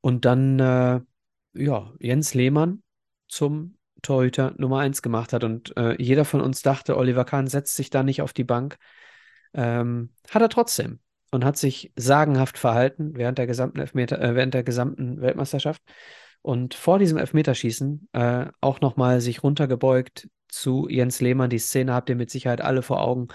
Und 0.01 0.25
dann, 0.25 0.59
äh, 0.59 1.01
ja, 1.53 1.93
Jens 1.99 2.33
Lehmann 2.33 2.83
zum 3.27 3.78
Torhüter 4.01 4.53
Nummer 4.57 4.79
1 4.79 5.01
gemacht 5.01 5.33
hat. 5.33 5.43
Und 5.43 5.75
äh, 5.77 5.95
jeder 6.01 6.25
von 6.25 6.41
uns 6.41 6.61
dachte, 6.61 6.97
Oliver 6.97 7.25
Kahn 7.25 7.47
setzt 7.47 7.75
sich 7.75 7.89
da 7.89 8.03
nicht 8.03 8.21
auf 8.21 8.33
die 8.33 8.43
Bank. 8.43 8.77
Ähm, 9.53 10.11
hat 10.29 10.41
er 10.41 10.49
trotzdem 10.49 10.99
und 11.31 11.45
hat 11.45 11.57
sich 11.57 11.91
sagenhaft 11.95 12.57
verhalten 12.57 13.15
während 13.15 13.37
der 13.37 13.47
gesamten 13.47 13.79
Elfmeter, 13.79 14.21
äh, 14.21 14.35
während 14.35 14.53
der 14.53 14.63
gesamten 14.63 15.21
Weltmeisterschaft. 15.21 15.81
Und 16.41 16.73
vor 16.73 16.99
diesem 16.99 17.17
Elfmeterschießen 17.17 18.09
äh, 18.13 18.45
auch 18.61 18.81
nochmal 18.81 19.21
sich 19.21 19.43
runtergebeugt 19.43 20.29
zu 20.47 20.87
Jens 20.89 21.21
Lehmann. 21.21 21.49
Die 21.49 21.59
Szene 21.59 21.93
habt 21.93 22.09
ihr 22.09 22.15
mit 22.15 22.29
Sicherheit 22.29 22.61
alle 22.61 22.81
vor 22.81 23.01
Augen. 23.01 23.27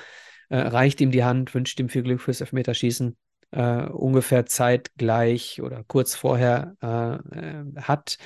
Äh, 0.48 0.58
reicht 0.58 1.00
ihm 1.00 1.10
die 1.10 1.24
Hand, 1.24 1.54
wünscht 1.54 1.78
ihm 1.80 1.88
viel 1.88 2.02
Glück 2.02 2.20
fürs 2.20 2.40
Elfmeterschießen. 2.40 3.16
Uh, 3.56 3.88
ungefähr 3.92 4.46
zeitgleich 4.46 5.62
oder 5.62 5.84
kurz 5.84 6.16
vorher 6.16 6.74
uh, 6.82 7.18
uh, 7.36 7.80
hat 7.82 8.18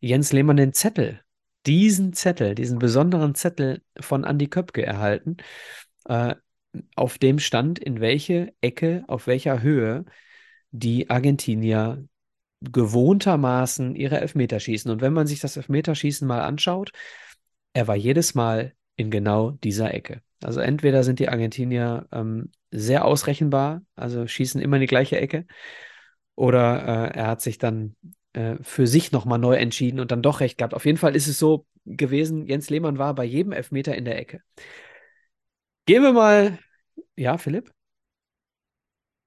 Jens 0.00 0.32
Lehmann 0.32 0.56
den 0.56 0.72
Zettel, 0.72 1.20
diesen 1.66 2.12
Zettel, 2.12 2.54
diesen 2.54 2.78
besonderen 2.78 3.34
Zettel 3.34 3.82
von 4.00 4.24
Andy 4.24 4.48
Köpke 4.48 4.84
erhalten 4.84 5.36
auf 6.96 7.18
dem 7.18 7.38
stand, 7.38 7.78
in 7.78 8.00
welche 8.00 8.54
Ecke, 8.60 9.04
auf 9.08 9.26
welcher 9.26 9.62
Höhe 9.62 10.04
die 10.70 11.10
Argentinier 11.10 12.04
gewohntermaßen 12.60 13.94
ihre 13.96 14.20
Elfmeter 14.20 14.60
schießen. 14.60 14.90
Und 14.90 15.00
wenn 15.00 15.12
man 15.12 15.26
sich 15.26 15.40
das 15.40 15.56
Elfmeterschießen 15.56 16.26
mal 16.26 16.40
anschaut, 16.40 16.92
er 17.74 17.88
war 17.88 17.96
jedes 17.96 18.34
Mal 18.34 18.74
in 18.96 19.10
genau 19.10 19.50
dieser 19.50 19.92
Ecke. 19.92 20.22
Also 20.42 20.60
entweder 20.60 21.04
sind 21.04 21.18
die 21.18 21.28
Argentinier 21.28 22.06
ähm, 22.12 22.50
sehr 22.70 23.04
ausrechenbar, 23.04 23.82
also 23.96 24.26
schießen 24.26 24.60
immer 24.60 24.76
in 24.76 24.82
die 24.82 24.86
gleiche 24.86 25.18
Ecke, 25.18 25.46
oder 26.34 27.10
äh, 27.12 27.18
er 27.18 27.26
hat 27.26 27.40
sich 27.42 27.58
dann 27.58 27.96
äh, 28.32 28.56
für 28.62 28.86
sich 28.86 29.12
nochmal 29.12 29.38
neu 29.38 29.56
entschieden 29.56 30.00
und 30.00 30.10
dann 30.10 30.22
doch 30.22 30.40
recht 30.40 30.58
gehabt. 30.58 30.74
Auf 30.74 30.86
jeden 30.86 30.98
Fall 30.98 31.14
ist 31.16 31.26
es 31.26 31.38
so 31.38 31.66
gewesen, 31.84 32.46
Jens 32.46 32.70
Lehmann 32.70 32.98
war 32.98 33.14
bei 33.14 33.24
jedem 33.24 33.52
Elfmeter 33.52 33.94
in 33.94 34.04
der 34.04 34.18
Ecke. 34.18 34.40
Gehen 35.86 36.02
wir 36.02 36.12
mal. 36.12 36.58
Ja, 37.16 37.38
Philipp? 37.38 37.72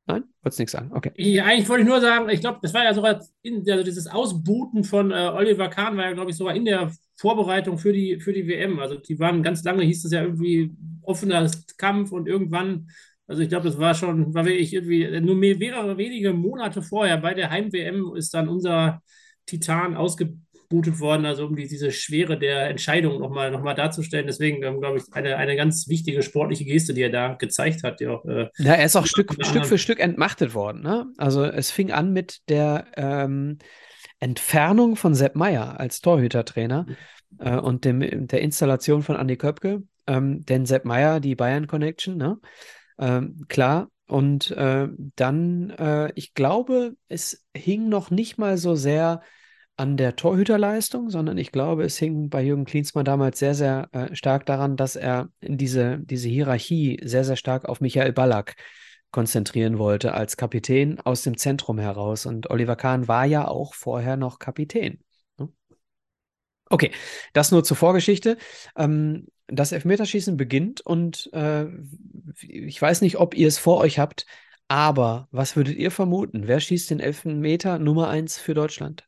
Nein? 0.07 0.23
Wolltest 0.41 0.59
nichts 0.59 0.71
sagen? 0.73 0.91
Okay. 0.93 1.11
Ja, 1.17 1.45
eigentlich 1.45 1.67
wollte 1.67 1.81
ich 1.81 1.89
nur 1.89 1.99
sagen, 1.99 2.29
ich 2.29 2.39
glaube, 2.39 2.59
das 2.61 2.73
war 2.73 2.83
ja 2.83 2.93
sogar 2.93 3.23
in, 3.41 3.69
also 3.69 3.83
dieses 3.83 4.07
Ausbooten 4.07 4.83
von 4.83 5.11
äh, 5.11 5.31
Oliver 5.33 5.67
Kahn 5.67 5.97
war 5.97 6.05
ja, 6.05 6.13
glaube 6.13 6.29
ich, 6.29 6.37
sogar 6.37 6.55
in 6.55 6.65
der 6.65 6.91
Vorbereitung 7.15 7.79
für 7.79 7.91
die, 7.91 8.19
für 8.19 8.31
die 8.31 8.47
WM. 8.47 8.79
Also 8.79 8.97
die 8.97 9.19
waren 9.19 9.41
ganz 9.41 9.63
lange, 9.63 9.83
hieß 9.83 10.05
es 10.05 10.11
ja 10.11 10.21
irgendwie 10.21 10.75
offener 11.01 11.49
Kampf 11.77 12.11
und 12.11 12.27
irgendwann, 12.27 12.87
also 13.28 13.41
ich 13.41 13.49
glaube, 13.49 13.67
das 13.67 13.80
war 13.80 13.95
schon, 13.95 14.34
war 14.34 14.45
wirklich 14.45 14.73
irgendwie 14.73 15.19
nur 15.19 15.36
mehrere 15.36 15.97
wenige 15.97 16.34
Monate 16.34 16.82
vorher 16.82 17.17
bei 17.17 17.34
der 17.34 17.49
Heim-WM 17.49 18.13
ist 18.15 18.34
dann 18.34 18.47
unser 18.47 19.01
Titan 19.45 19.95
ausgebootet 19.95 20.45
ausgebootet 20.65 20.99
worden, 20.99 21.26
also 21.26 21.45
um 21.45 21.55
die, 21.55 21.67
diese 21.67 21.91
Schwere 21.91 22.38
der 22.38 22.69
Entscheidung 22.69 23.19
nochmal 23.19 23.51
noch 23.51 23.61
mal 23.61 23.73
darzustellen. 23.73 24.28
Deswegen, 24.28 24.63
ähm, 24.63 24.80
glaube 24.80 24.97
ich, 24.97 25.03
eine, 25.11 25.38
eine 25.38 25.55
ganz 25.55 25.88
wichtige 25.88 26.21
sportliche 26.23 26.65
Geste, 26.65 26.93
die 26.93 27.01
er 27.01 27.09
da 27.09 27.34
gezeigt 27.34 27.84
hat. 27.84 27.99
Die 27.99 28.07
auch, 28.07 28.26
äh, 28.26 28.49
ja, 28.57 28.73
er 28.73 28.86
ist 28.86 28.95
auch 28.95 29.05
Stück, 29.05 29.36
Stück 29.41 29.65
für 29.65 29.78
Stück 29.78 29.99
entmachtet 29.99 30.53
worden. 30.53 30.82
Ne? 30.82 31.07
Also 31.17 31.43
es 31.43 31.71
fing 31.71 31.91
an 31.91 32.13
mit 32.13 32.41
der 32.49 32.86
ähm, 32.95 33.57
Entfernung 34.19 34.95
von 34.95 35.15
Sepp 35.15 35.36
Meyer 35.36 35.80
als 35.80 36.01
Torhütertrainer 36.01 36.86
mhm. 36.88 36.95
äh, 37.39 37.57
und 37.57 37.86
dem, 37.86 38.28
der 38.28 38.41
Installation 38.41 39.03
von 39.03 39.15
Andy 39.15 39.38
Köpke. 39.38 39.84
Ähm, 40.07 40.45
denn 40.45 40.65
Sepp 40.65 40.86
Meyer, 40.86 41.19
die 41.19 41.36
Bayern 41.36 41.67
Connection, 41.67 42.17
ne? 42.17 42.38
Ähm, 42.97 43.45
klar, 43.47 43.89
und 44.07 44.51
äh, 44.51 44.87
dann, 45.15 45.69
äh, 45.71 46.11
ich 46.15 46.33
glaube, 46.33 46.95
es 47.07 47.45
hing 47.55 47.89
noch 47.89 48.11
nicht 48.11 48.37
mal 48.37 48.57
so 48.57 48.75
sehr 48.75 49.21
an 49.77 49.97
der 49.97 50.15
Torhüterleistung, 50.15 51.09
sondern 51.09 51.37
ich 51.37 51.51
glaube, 51.51 51.83
es 51.83 51.97
hing 51.97 52.29
bei 52.29 52.41
Jürgen 52.43 52.65
Klinsmann 52.65 53.03
damals 53.03 53.39
sehr, 53.39 53.55
sehr 53.55 53.89
äh, 53.91 54.15
stark 54.15 54.45
daran, 54.45 54.77
dass 54.77 54.95
er 54.95 55.29
diese, 55.41 55.99
diese 55.99 56.29
Hierarchie 56.29 56.99
sehr, 57.03 57.25
sehr 57.25 57.35
stark 57.35 57.65
auf 57.65 57.81
Michael 57.81 58.13
Ballack 58.13 58.55
konzentrieren 59.11 59.79
wollte 59.79 60.13
als 60.13 60.37
Kapitän 60.37 60.99
aus 60.99 61.23
dem 61.23 61.37
Zentrum 61.37 61.79
heraus. 61.79 62.25
Und 62.25 62.49
Oliver 62.51 62.75
Kahn 62.75 63.07
war 63.07 63.25
ja 63.25 63.47
auch 63.47 63.73
vorher 63.73 64.17
noch 64.17 64.39
Kapitän. 64.39 64.99
Ne? 65.37 65.49
Okay, 66.69 66.91
das 67.33 67.51
nur 67.51 67.63
zur 67.63 67.77
Vorgeschichte. 67.77 68.37
Ähm, 68.77 69.27
das 69.47 69.71
Elfmeterschießen 69.71 70.37
beginnt 70.37 70.81
und 70.81 71.31
äh, 71.33 71.67
ich 72.41 72.81
weiß 72.81 73.01
nicht, 73.01 73.17
ob 73.17 73.35
ihr 73.35 73.47
es 73.47 73.57
vor 73.57 73.77
euch 73.77 73.99
habt, 73.99 74.25
aber 74.67 75.27
was 75.31 75.55
würdet 75.55 75.77
ihr 75.77 75.91
vermuten? 75.91 76.47
Wer 76.47 76.59
schießt 76.59 76.89
den 76.89 76.99
Elfmeter 76.99 77.77
Nummer 77.79 78.09
1 78.09 78.37
für 78.37 78.53
Deutschland? 78.53 79.07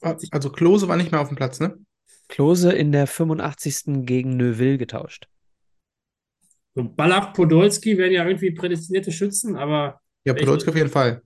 Also 0.00 0.50
Klose 0.50 0.88
war 0.88 0.96
nicht 0.96 1.10
mehr 1.10 1.20
auf 1.20 1.28
dem 1.28 1.36
Platz, 1.36 1.58
ne? 1.58 1.78
Klose 2.28 2.72
in 2.72 2.92
der 2.92 3.06
85. 3.06 4.04
gegen 4.04 4.36
Neuville 4.36 4.78
getauscht. 4.78 5.28
Und 6.74 6.96
Ballack, 6.96 7.32
Podolski 7.32 7.96
werden 7.96 8.12
ja 8.12 8.26
irgendwie 8.26 8.50
prädestinierte 8.50 9.10
Schützen, 9.10 9.56
aber. 9.56 10.00
Ja, 10.24 10.34
Podolski 10.34 10.70
auf 10.70 10.76
jeden 10.76 10.90
Fall. 10.90 11.22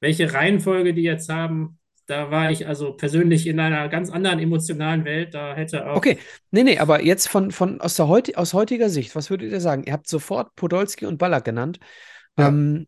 Welche 0.00 0.32
Reihenfolge 0.32 0.92
die 0.92 1.02
jetzt 1.02 1.28
haben, 1.30 1.78
da 2.06 2.30
war 2.30 2.50
ich 2.50 2.66
also 2.66 2.92
persönlich 2.92 3.46
in 3.46 3.60
einer 3.60 3.88
ganz 3.88 4.10
anderen 4.10 4.38
emotionalen 4.38 5.04
Welt. 5.04 5.34
Da 5.34 5.54
hätte 5.54 5.88
auch. 5.88 5.96
Okay, 5.96 6.18
nee, 6.50 6.62
nee, 6.62 6.78
aber 6.78 7.02
jetzt 7.02 7.28
von, 7.28 7.50
von 7.50 7.80
aus, 7.80 7.96
der 7.96 8.08
heut, 8.08 8.36
aus 8.36 8.54
heutiger 8.54 8.88
Sicht, 8.88 9.14
was 9.14 9.30
würdet 9.30 9.52
ihr 9.52 9.60
sagen? 9.60 9.84
Ihr 9.84 9.92
habt 9.92 10.08
sofort 10.08 10.54
Podolski 10.56 11.06
und 11.06 11.18
Ballack 11.18 11.44
genannt. 11.44 11.78
Ja. 12.38 12.48
Ähm, 12.48 12.86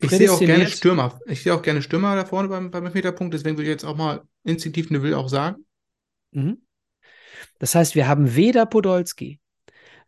ich 0.00 0.10
sehe 0.10 0.30
auch 0.30 0.38
gerne 0.38 0.66
Stürmer. 0.66 1.18
Ich 1.26 1.42
sehe 1.42 1.54
auch 1.54 1.62
gerne 1.62 1.82
Stürmer 1.82 2.14
da 2.14 2.24
vorne 2.24 2.48
beim, 2.48 2.70
beim 2.70 2.84
Meterpunkt, 2.84 3.34
deswegen 3.34 3.56
würde 3.56 3.64
ich 3.64 3.72
jetzt 3.72 3.84
auch 3.84 3.96
mal 3.96 4.22
instinktiv 4.44 4.90
eine 4.90 5.02
Will 5.02 5.14
auch 5.14 5.28
sagen. 5.28 5.64
Mhm. 6.32 6.58
Das 7.58 7.74
heißt, 7.74 7.94
wir 7.94 8.06
haben 8.08 8.36
weder 8.36 8.66
Podolski 8.66 9.40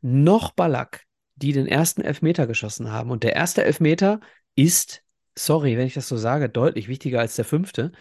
noch 0.00 0.52
Ballack, 0.52 1.04
die 1.36 1.52
den 1.52 1.66
ersten 1.66 2.02
Elfmeter 2.02 2.46
geschossen 2.46 2.92
haben. 2.92 3.10
Und 3.10 3.22
der 3.22 3.34
erste 3.34 3.64
Elfmeter 3.64 4.20
ist, 4.54 5.02
sorry, 5.34 5.76
wenn 5.76 5.86
ich 5.86 5.94
das 5.94 6.08
so 6.08 6.16
sage, 6.16 6.48
deutlich 6.48 6.88
wichtiger 6.88 7.20
als 7.20 7.36
der 7.36 7.44
fünfte. 7.44 7.92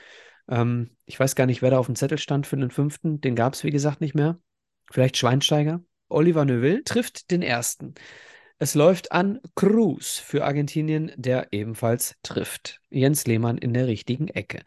Ähm, 0.50 0.92
ich 1.06 1.20
weiß 1.20 1.36
gar 1.36 1.46
nicht, 1.46 1.62
wer 1.62 1.72
da 1.72 1.80
auf 1.80 1.88
dem 1.88 1.96
Zettel 1.96 2.18
stand 2.18 2.48
für 2.48 2.58
den 2.58 2.72
fünften. 2.72 3.22
Den 3.22 3.36
gab 3.36 3.54
es, 3.54 3.64
wie 3.64 3.72
gesagt, 3.72 4.02
nicht 4.02 4.16
mehr. 4.16 4.40
Vielleicht 4.92 5.18
Schweinsteiger. 5.18 5.82
Oliver 6.10 6.46
Neuville 6.46 6.84
trifft 6.84 7.32
den 7.32 7.42
ersten. 7.42 7.94
Es 8.60 8.74
läuft 8.74 9.12
an 9.12 9.40
Cruz 9.54 10.18
für 10.18 10.44
Argentinien, 10.44 11.12
der 11.16 11.50
ebenfalls 11.52 12.16
trifft. 12.24 12.82
Jens 12.90 13.28
Lehmann 13.28 13.60
in 13.60 13.74
der 13.74 13.86
richtigen 13.86 14.30
Ecke. 14.30 14.64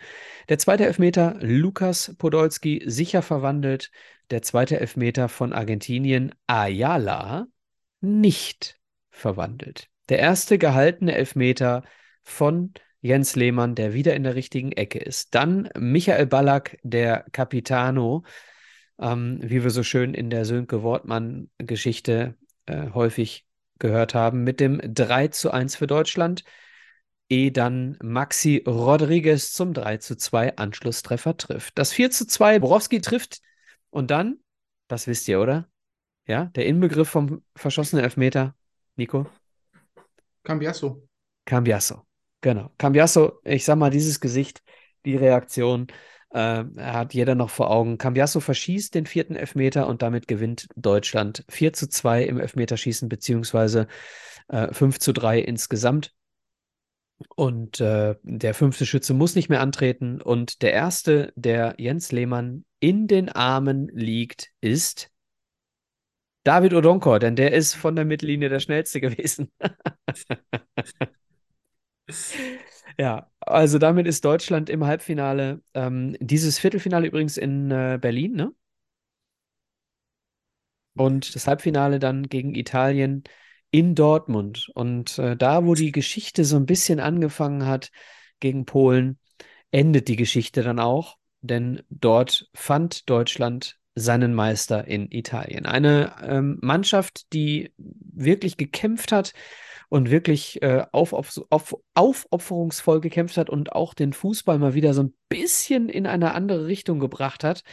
Der 0.49 0.59
zweite 0.59 0.87
Elfmeter, 0.87 1.37
Lukas 1.41 2.14
Podolski, 2.16 2.83
sicher 2.87 3.22
verwandelt. 3.22 3.91
Der 4.31 4.43
zweite 4.43 4.78
Elfmeter 4.78 5.28
von 5.28 5.53
Argentinien, 5.53 6.33
Ayala, 6.47 7.49
nicht 8.01 8.78
verwandelt. 9.11 9.89
Der 10.09 10.20
erste 10.20 10.57
gehaltene 10.57 11.16
Elfmeter 11.16 11.83
von 12.22 12.72
Jens 13.01 13.37
Lehmann, 13.37 13.75
der 13.75 13.95
wieder 13.95 14.15
in 14.15 14.25
der 14.25 14.35
richtigen 14.35 14.73
Ecke 14.73 14.99
ist. 14.99 15.35
Dann 15.35 15.71
Michael 15.79 16.27
Ballack, 16.27 16.79
der 16.83 17.25
Capitano, 17.33 18.25
ähm, 19.01 19.39
wie 19.43 19.63
wir 19.63 19.71
so 19.71 19.83
schön 19.83 20.15
in 20.15 20.31
der 20.31 20.45
Sönke 20.45 20.83
Wortmann-Geschichte 20.83 22.37
äh, 22.67 22.91
häufig 22.93 23.47
gehört 23.79 24.15
haben, 24.15 24.45
mit 24.45 24.61
dem 24.61 24.81
3 24.83 25.29
zu 25.29 25.51
1 25.51 25.77
für 25.77 25.87
Deutschland, 25.87 26.45
ehe 27.29 27.53
dann 27.53 27.97
Maxi 28.03 28.63
Rodriguez 28.67 29.53
zum 29.53 29.73
3 29.73 29.97
zu 29.99 30.17
2 30.17 30.57
Anschlusstreffer 30.57 31.37
trifft. 31.37 31.79
Das 31.79 31.93
4 31.93 32.11
zu 32.11 32.27
2, 32.27 32.59
Borowski 32.59 33.01
trifft 33.01 33.41
und 33.89 34.11
dann, 34.11 34.41
das 34.89 35.07
wisst 35.07 35.27
ihr, 35.29 35.41
oder? 35.41 35.69
Ja, 36.27 36.47
der 36.47 36.67
Inbegriff 36.67 37.09
vom 37.09 37.43
verschossenen 37.57 38.05
Elfmeter, 38.05 38.55
Nico? 38.97 39.27
Cambiasso. 40.45 41.09
Cambiasso, 41.47 42.07
genau. 42.41 42.70
Cambiasso, 42.78 43.41
ich 43.45 43.64
sag 43.64 43.76
mal, 43.76 43.91
dieses 43.91 44.20
Gesicht, 44.20 44.62
die 45.05 45.16
Reaktion, 45.16 45.88
äh, 46.30 46.64
hat 46.78 47.14
jeder 47.14 47.34
noch 47.34 47.51
vor 47.51 47.70
Augen. 47.70 47.99
Cambiasso 47.99 48.41
verschießt 48.41 48.95
den 48.95 49.07
vierten 49.07 49.36
Elfmeter 49.36 49.86
und 49.86 50.03
damit 50.03 50.28
gewinnt 50.28 50.68
Deutschland 50.76 51.45
4 51.49 51.72
zu 51.72 51.88
2 51.88 52.24
im 52.24 52.38
Elfmeterschießen, 52.41 53.09
beziehungsweise 53.09 53.88
äh, 54.49 54.72
5 54.72 54.99
zu 54.99 55.12
3 55.12 55.41
insgesamt. 55.41 56.14
Und 57.36 57.80
äh, 57.80 58.14
der 58.22 58.55
fünfte 58.55 58.86
Schütze 58.86 59.12
muss 59.12 59.34
nicht 59.34 59.49
mehr 59.49 59.61
antreten. 59.61 60.22
Und 60.22 60.62
der 60.62 60.72
erste, 60.72 61.32
der 61.36 61.74
Jens 61.76 62.12
Lehmann 62.12 62.64
in 62.78 63.09
den 63.09 63.28
Armen 63.28 63.88
liegt, 63.88 64.51
ist 64.61 65.11
David 66.45 66.72
Odonkor, 66.72 67.18
denn 67.18 67.36
der 67.36 67.53
ist 67.53 67.74
von 67.74 67.95
der 67.95 68.07
Mittellinie 68.07 68.49
der 68.49 68.61
schnellste 68.61 69.01
gewesen. 69.03 69.51
ja, 72.99 73.31
also 73.41 73.79
damit 73.79 74.07
ist 74.07 74.25
Deutschland 74.25 74.71
im 74.71 74.85
Halbfinale. 74.85 75.63
Ähm, 75.75 76.17
dieses 76.21 76.59
Viertelfinale 76.59 77.07
übrigens 77.07 77.37
in 77.37 77.71
äh, 77.71 77.99
Berlin, 78.01 78.33
ne? 78.33 78.53
Und 80.95 81.35
das 81.35 81.47
Halbfinale 81.47 81.99
dann 81.99 82.29
gegen 82.29 82.55
Italien 82.55 83.25
in 83.71 83.95
Dortmund. 83.95 84.71
Und 84.75 85.19
äh, 85.19 85.37
da, 85.37 85.65
wo 85.65 85.75
die 85.75 85.93
Geschichte 85.93 86.45
so 86.45 86.57
ein 86.57 86.67
bisschen 86.67 87.01
angefangen 87.01 87.67
hat 87.67 87.91
gegen 88.41 88.65
Polen, 88.67 89.19
endet 89.71 90.09
die 90.09 90.17
Geschichte 90.17 90.63
dann 90.63 90.81
auch, 90.81 91.17
denn 91.41 91.83
dort 91.91 92.49
fand 92.55 93.09
Deutschland 93.09 93.79
seinen 93.95 94.35
Meister 94.35 94.87
in 94.87 95.11
Italien. 95.11 95.67
Eine 95.67 96.15
ähm, 96.23 96.59
Mannschaft, 96.61 97.33
die 97.33 97.73
wirklich 97.77 98.57
gekämpft 98.57 99.13
hat 99.13 99.33
und 99.91 100.09
wirklich 100.09 100.62
äh, 100.62 100.86
auf, 100.93 101.12
auf, 101.12 101.41
auf, 101.51 101.76
aufopferungsvoll 101.95 103.01
gekämpft 103.01 103.36
hat 103.36 103.51
und 103.51 103.72
auch 103.72 103.93
den 103.93 104.12
Fußball 104.12 104.59
mal 104.59 104.72
wieder 104.72 104.95
so 104.95 105.03
ein 105.03 105.14
bisschen 105.28 105.88
in 105.88 106.07
eine 106.07 106.32
andere 106.32 106.66
Richtung 106.66 107.01
gebracht 107.01 107.43
hat. 107.43 107.64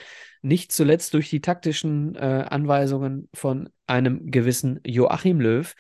Nicht 0.42 0.72
zuletzt 0.72 1.14
durch 1.14 1.30
die 1.30 1.42
taktischen 1.42 2.16
äh, 2.16 2.46
Anweisungen 2.50 3.30
von 3.36 3.70
einem 3.86 4.32
gewissen 4.32 4.80
Joachim 4.84 5.40
Löw, 5.40 5.76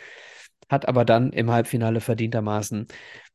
hat 0.69 0.87
aber 0.87 1.05
dann 1.05 1.33
im 1.33 1.49
Halbfinale 1.49 2.01
verdientermaßen 2.01 2.85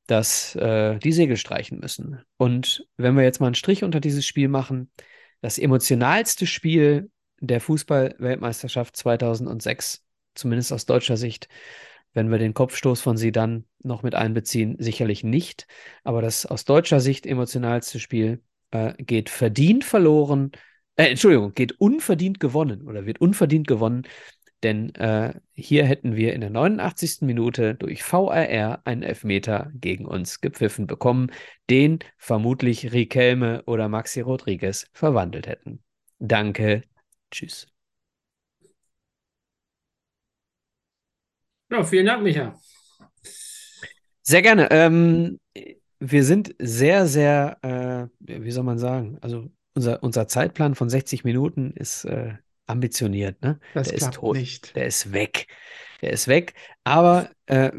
das, 0.06 0.54
äh, 0.54 0.98
die 1.00 1.12
Segel 1.12 1.36
streichen 1.36 1.80
müssen. 1.80 2.22
Und 2.36 2.86
wenn 2.96 3.16
wir 3.16 3.24
jetzt 3.24 3.40
mal 3.40 3.46
einen 3.46 3.56
Strich 3.56 3.82
unter 3.82 3.98
dieses 3.98 4.24
Spiel 4.24 4.46
machen, 4.46 4.92
das 5.40 5.58
emotionalste 5.58 6.46
Spiel 6.46 7.10
der 7.40 7.60
Fußball-Weltmeisterschaft 7.60 8.96
2006, 8.96 10.04
zumindest 10.36 10.72
aus 10.72 10.86
deutscher 10.86 11.16
Sicht, 11.16 11.48
wenn 12.14 12.30
wir 12.30 12.38
den 12.38 12.54
Kopfstoß 12.54 13.00
von 13.00 13.16
sie 13.16 13.32
dann 13.32 13.64
noch 13.82 14.02
mit 14.02 14.14
einbeziehen, 14.14 14.76
sicherlich 14.78 15.24
nicht. 15.24 15.66
Aber 16.04 16.22
das 16.22 16.46
aus 16.46 16.64
deutscher 16.64 17.00
Sicht 17.00 17.26
emotionalste 17.26 17.98
Spiel 18.00 18.42
äh, 18.70 18.94
geht 19.02 19.30
verdient 19.30 19.84
verloren 19.84 20.52
äh, 20.96 21.10
Entschuldigung, 21.10 21.54
geht 21.54 21.72
unverdient 21.80 22.40
gewonnen 22.40 22.82
oder 22.82 23.06
wird 23.06 23.20
unverdient 23.20 23.66
gewonnen, 23.66 24.02
denn 24.62 24.94
äh, 24.94 25.34
hier 25.52 25.84
hätten 25.86 26.14
wir 26.16 26.34
in 26.34 26.40
der 26.40 26.50
89. 26.50 27.22
Minute 27.22 27.74
durch 27.74 28.02
VAR 28.04 28.86
einen 28.86 29.02
Elfmeter 29.02 29.72
gegen 29.74 30.06
uns 30.06 30.40
gepfiffen 30.40 30.86
bekommen, 30.86 31.32
den 31.70 31.98
vermutlich 32.18 32.92
Riquelme 32.92 33.62
oder 33.66 33.88
Maxi 33.88 34.20
Rodriguez 34.20 34.86
verwandelt 34.92 35.46
hätten. 35.46 35.82
Danke, 36.18 36.82
tschüss. 37.30 37.71
Ja, 41.72 41.84
vielen 41.84 42.04
Dank, 42.04 42.22
Micha. 42.22 42.54
Sehr 44.22 44.42
gerne. 44.42 44.70
Ähm, 44.70 45.40
wir 46.00 46.24
sind 46.24 46.54
sehr, 46.58 47.06
sehr, 47.06 47.56
äh, 47.62 48.08
wie 48.20 48.50
soll 48.50 48.64
man 48.64 48.78
sagen, 48.78 49.16
also 49.22 49.48
unser, 49.74 50.02
unser 50.02 50.28
Zeitplan 50.28 50.74
von 50.74 50.90
60 50.90 51.24
Minuten 51.24 51.70
ist 51.70 52.04
äh, 52.04 52.34
ambitioniert, 52.66 53.40
ne? 53.40 53.58
Das 53.72 53.88
der 53.88 53.96
klappt 53.96 54.14
ist 54.16 54.20
tot. 54.20 54.36
nicht. 54.36 54.76
Der 54.76 54.86
ist 54.86 55.14
weg. 55.14 55.46
Der 56.02 56.10
ist 56.10 56.28
weg. 56.28 56.52
Aber 56.84 57.30
äh, 57.46 57.70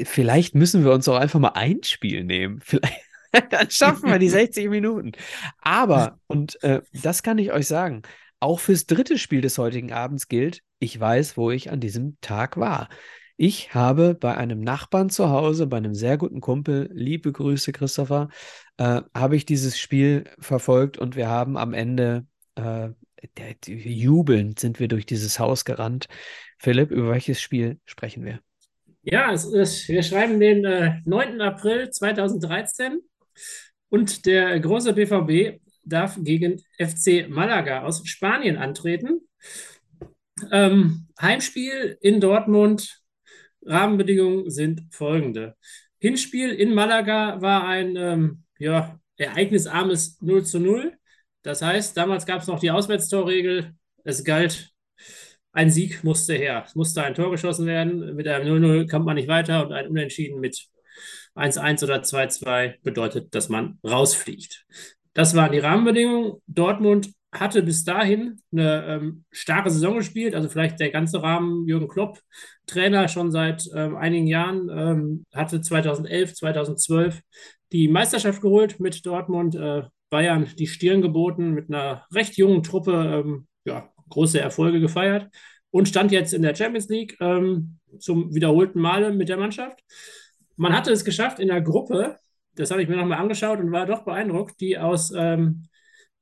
vielleicht 0.00 0.54
müssen 0.54 0.84
wir 0.84 0.92
uns 0.92 1.08
auch 1.08 1.18
einfach 1.18 1.40
mal 1.40 1.52
ein 1.54 1.82
Spiel 1.82 2.22
nehmen. 2.22 2.60
Vielleicht, 2.64 3.02
dann 3.50 3.68
schaffen 3.68 4.10
wir 4.10 4.20
die 4.20 4.28
60 4.28 4.68
Minuten. 4.70 5.12
Aber, 5.60 6.20
und 6.28 6.62
äh, 6.62 6.82
das 6.92 7.24
kann 7.24 7.38
ich 7.38 7.52
euch 7.52 7.66
sagen, 7.66 8.02
auch 8.40 8.60
fürs 8.60 8.86
dritte 8.86 9.18
Spiel 9.18 9.40
des 9.40 9.58
heutigen 9.58 9.92
Abends 9.92 10.28
gilt, 10.28 10.62
ich 10.78 10.98
weiß, 10.98 11.36
wo 11.36 11.50
ich 11.50 11.70
an 11.70 11.80
diesem 11.80 12.18
Tag 12.20 12.56
war. 12.56 12.88
Ich 13.36 13.72
habe 13.74 14.14
bei 14.14 14.36
einem 14.36 14.60
Nachbarn 14.60 15.10
zu 15.10 15.30
Hause, 15.30 15.66
bei 15.66 15.76
einem 15.76 15.94
sehr 15.94 16.18
guten 16.18 16.40
Kumpel, 16.40 16.90
liebe 16.92 17.30
Grüße, 17.30 17.72
Christopher, 17.72 18.28
äh, 18.78 19.02
habe 19.14 19.36
ich 19.36 19.46
dieses 19.46 19.78
Spiel 19.78 20.24
verfolgt 20.40 20.98
und 20.98 21.14
wir 21.14 21.28
haben 21.28 21.56
am 21.56 21.72
Ende, 21.72 22.26
äh, 22.56 22.88
jubelnd 23.66 24.58
sind 24.58 24.80
wir 24.80 24.88
durch 24.88 25.06
dieses 25.06 25.38
Haus 25.38 25.64
gerannt. 25.64 26.08
Philipp, 26.58 26.90
über 26.90 27.10
welches 27.10 27.40
Spiel 27.40 27.78
sprechen 27.84 28.24
wir? 28.24 28.40
Ja, 29.02 29.32
es 29.32 29.44
ist, 29.44 29.88
wir 29.88 30.02
schreiben 30.02 30.40
den 30.40 30.64
äh, 30.64 31.00
9. 31.04 31.40
April 31.40 31.90
2013 31.90 32.98
und 33.88 34.26
der 34.26 34.58
große 34.58 34.92
BVB 34.92 35.60
darf 35.88 36.18
gegen 36.20 36.62
FC 36.78 37.28
Malaga 37.28 37.82
aus 37.82 38.06
Spanien 38.06 38.56
antreten. 38.56 39.20
Ähm, 40.52 41.08
Heimspiel 41.20 41.98
in 42.00 42.20
Dortmund 42.20 43.02
Rahmenbedingungen 43.64 44.50
sind 44.50 44.82
folgende. 44.90 45.56
Hinspiel 45.98 46.50
in 46.50 46.74
Malaga 46.74 47.40
war 47.40 47.66
ein 47.66 47.96
ähm, 47.96 48.44
ja, 48.58 48.98
ereignisarmes 49.16 50.20
0 50.20 50.44
zu 50.44 50.60
0. 50.60 50.96
Das 51.42 51.62
heißt, 51.62 51.96
damals 51.96 52.24
gab 52.24 52.40
es 52.40 52.46
noch 52.46 52.60
die 52.60 52.70
Auswärtstorregel. 52.70 53.74
Es 54.04 54.24
galt, 54.24 54.70
ein 55.52 55.70
Sieg 55.70 56.04
musste 56.04 56.34
her. 56.34 56.64
Es 56.66 56.74
musste 56.74 57.02
ein 57.02 57.14
Tor 57.14 57.30
geschossen 57.30 57.66
werden. 57.66 58.14
Mit 58.14 58.28
einem 58.28 58.62
0-0 58.62 58.88
kommt 58.88 59.06
man 59.06 59.16
nicht 59.16 59.28
weiter 59.28 59.66
und 59.66 59.72
ein 59.72 59.88
Unentschieden 59.88 60.40
mit 60.40 60.68
1-1 61.34 61.84
oder 61.84 62.02
2-2 62.02 62.80
bedeutet, 62.82 63.34
dass 63.34 63.48
man 63.48 63.78
rausfliegt. 63.84 64.66
Das 65.18 65.34
waren 65.34 65.50
die 65.50 65.58
Rahmenbedingungen. 65.58 66.34
Dortmund 66.46 67.12
hatte 67.32 67.64
bis 67.64 67.82
dahin 67.82 68.40
eine 68.52 68.86
ähm, 68.86 69.24
starke 69.32 69.68
Saison 69.68 69.96
gespielt, 69.96 70.32
also 70.32 70.48
vielleicht 70.48 70.78
der 70.78 70.90
ganze 70.90 71.20
Rahmen 71.20 71.66
Jürgen 71.66 71.88
Klopp, 71.88 72.20
Trainer 72.68 73.08
schon 73.08 73.32
seit 73.32 73.68
ähm, 73.74 73.96
einigen 73.96 74.28
Jahren, 74.28 74.68
ähm, 74.70 75.26
hatte 75.34 75.60
2011, 75.60 76.34
2012 76.34 77.20
die 77.72 77.88
Meisterschaft 77.88 78.40
geholt 78.40 78.78
mit 78.78 79.04
Dortmund, 79.04 79.56
äh, 79.56 79.82
Bayern 80.08 80.46
die 80.56 80.68
Stirn 80.68 81.02
geboten, 81.02 81.50
mit 81.50 81.68
einer 81.68 82.06
recht 82.14 82.36
jungen 82.36 82.62
Truppe 82.62 83.24
ähm, 83.26 83.48
ja, 83.64 83.90
große 84.10 84.38
Erfolge 84.38 84.78
gefeiert 84.78 85.26
und 85.72 85.88
stand 85.88 86.12
jetzt 86.12 86.32
in 86.32 86.42
der 86.42 86.54
Champions 86.54 86.88
League 86.88 87.16
ähm, 87.18 87.80
zum 87.98 88.32
wiederholten 88.36 88.80
Male 88.80 89.12
mit 89.12 89.28
der 89.28 89.36
Mannschaft. 89.36 89.80
Man 90.54 90.76
hatte 90.76 90.92
es 90.92 91.04
geschafft 91.04 91.40
in 91.40 91.48
der 91.48 91.60
Gruppe, 91.60 92.18
das 92.58 92.70
habe 92.70 92.82
ich 92.82 92.88
mir 92.88 92.96
nochmal 92.96 93.18
angeschaut 93.18 93.58
und 93.60 93.72
war 93.72 93.86
doch 93.86 94.04
beeindruckt, 94.04 94.60
die 94.60 94.78
aus 94.78 95.12
ähm, 95.16 95.68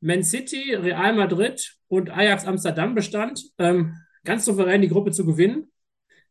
Man 0.00 0.22
City, 0.22 0.74
Real 0.74 1.14
Madrid 1.14 1.74
und 1.88 2.10
Ajax 2.10 2.44
Amsterdam 2.46 2.94
bestand, 2.94 3.42
ähm, 3.58 3.94
ganz 4.24 4.44
souverän 4.44 4.82
die 4.82 4.88
Gruppe 4.88 5.12
zu 5.12 5.24
gewinnen. 5.24 5.70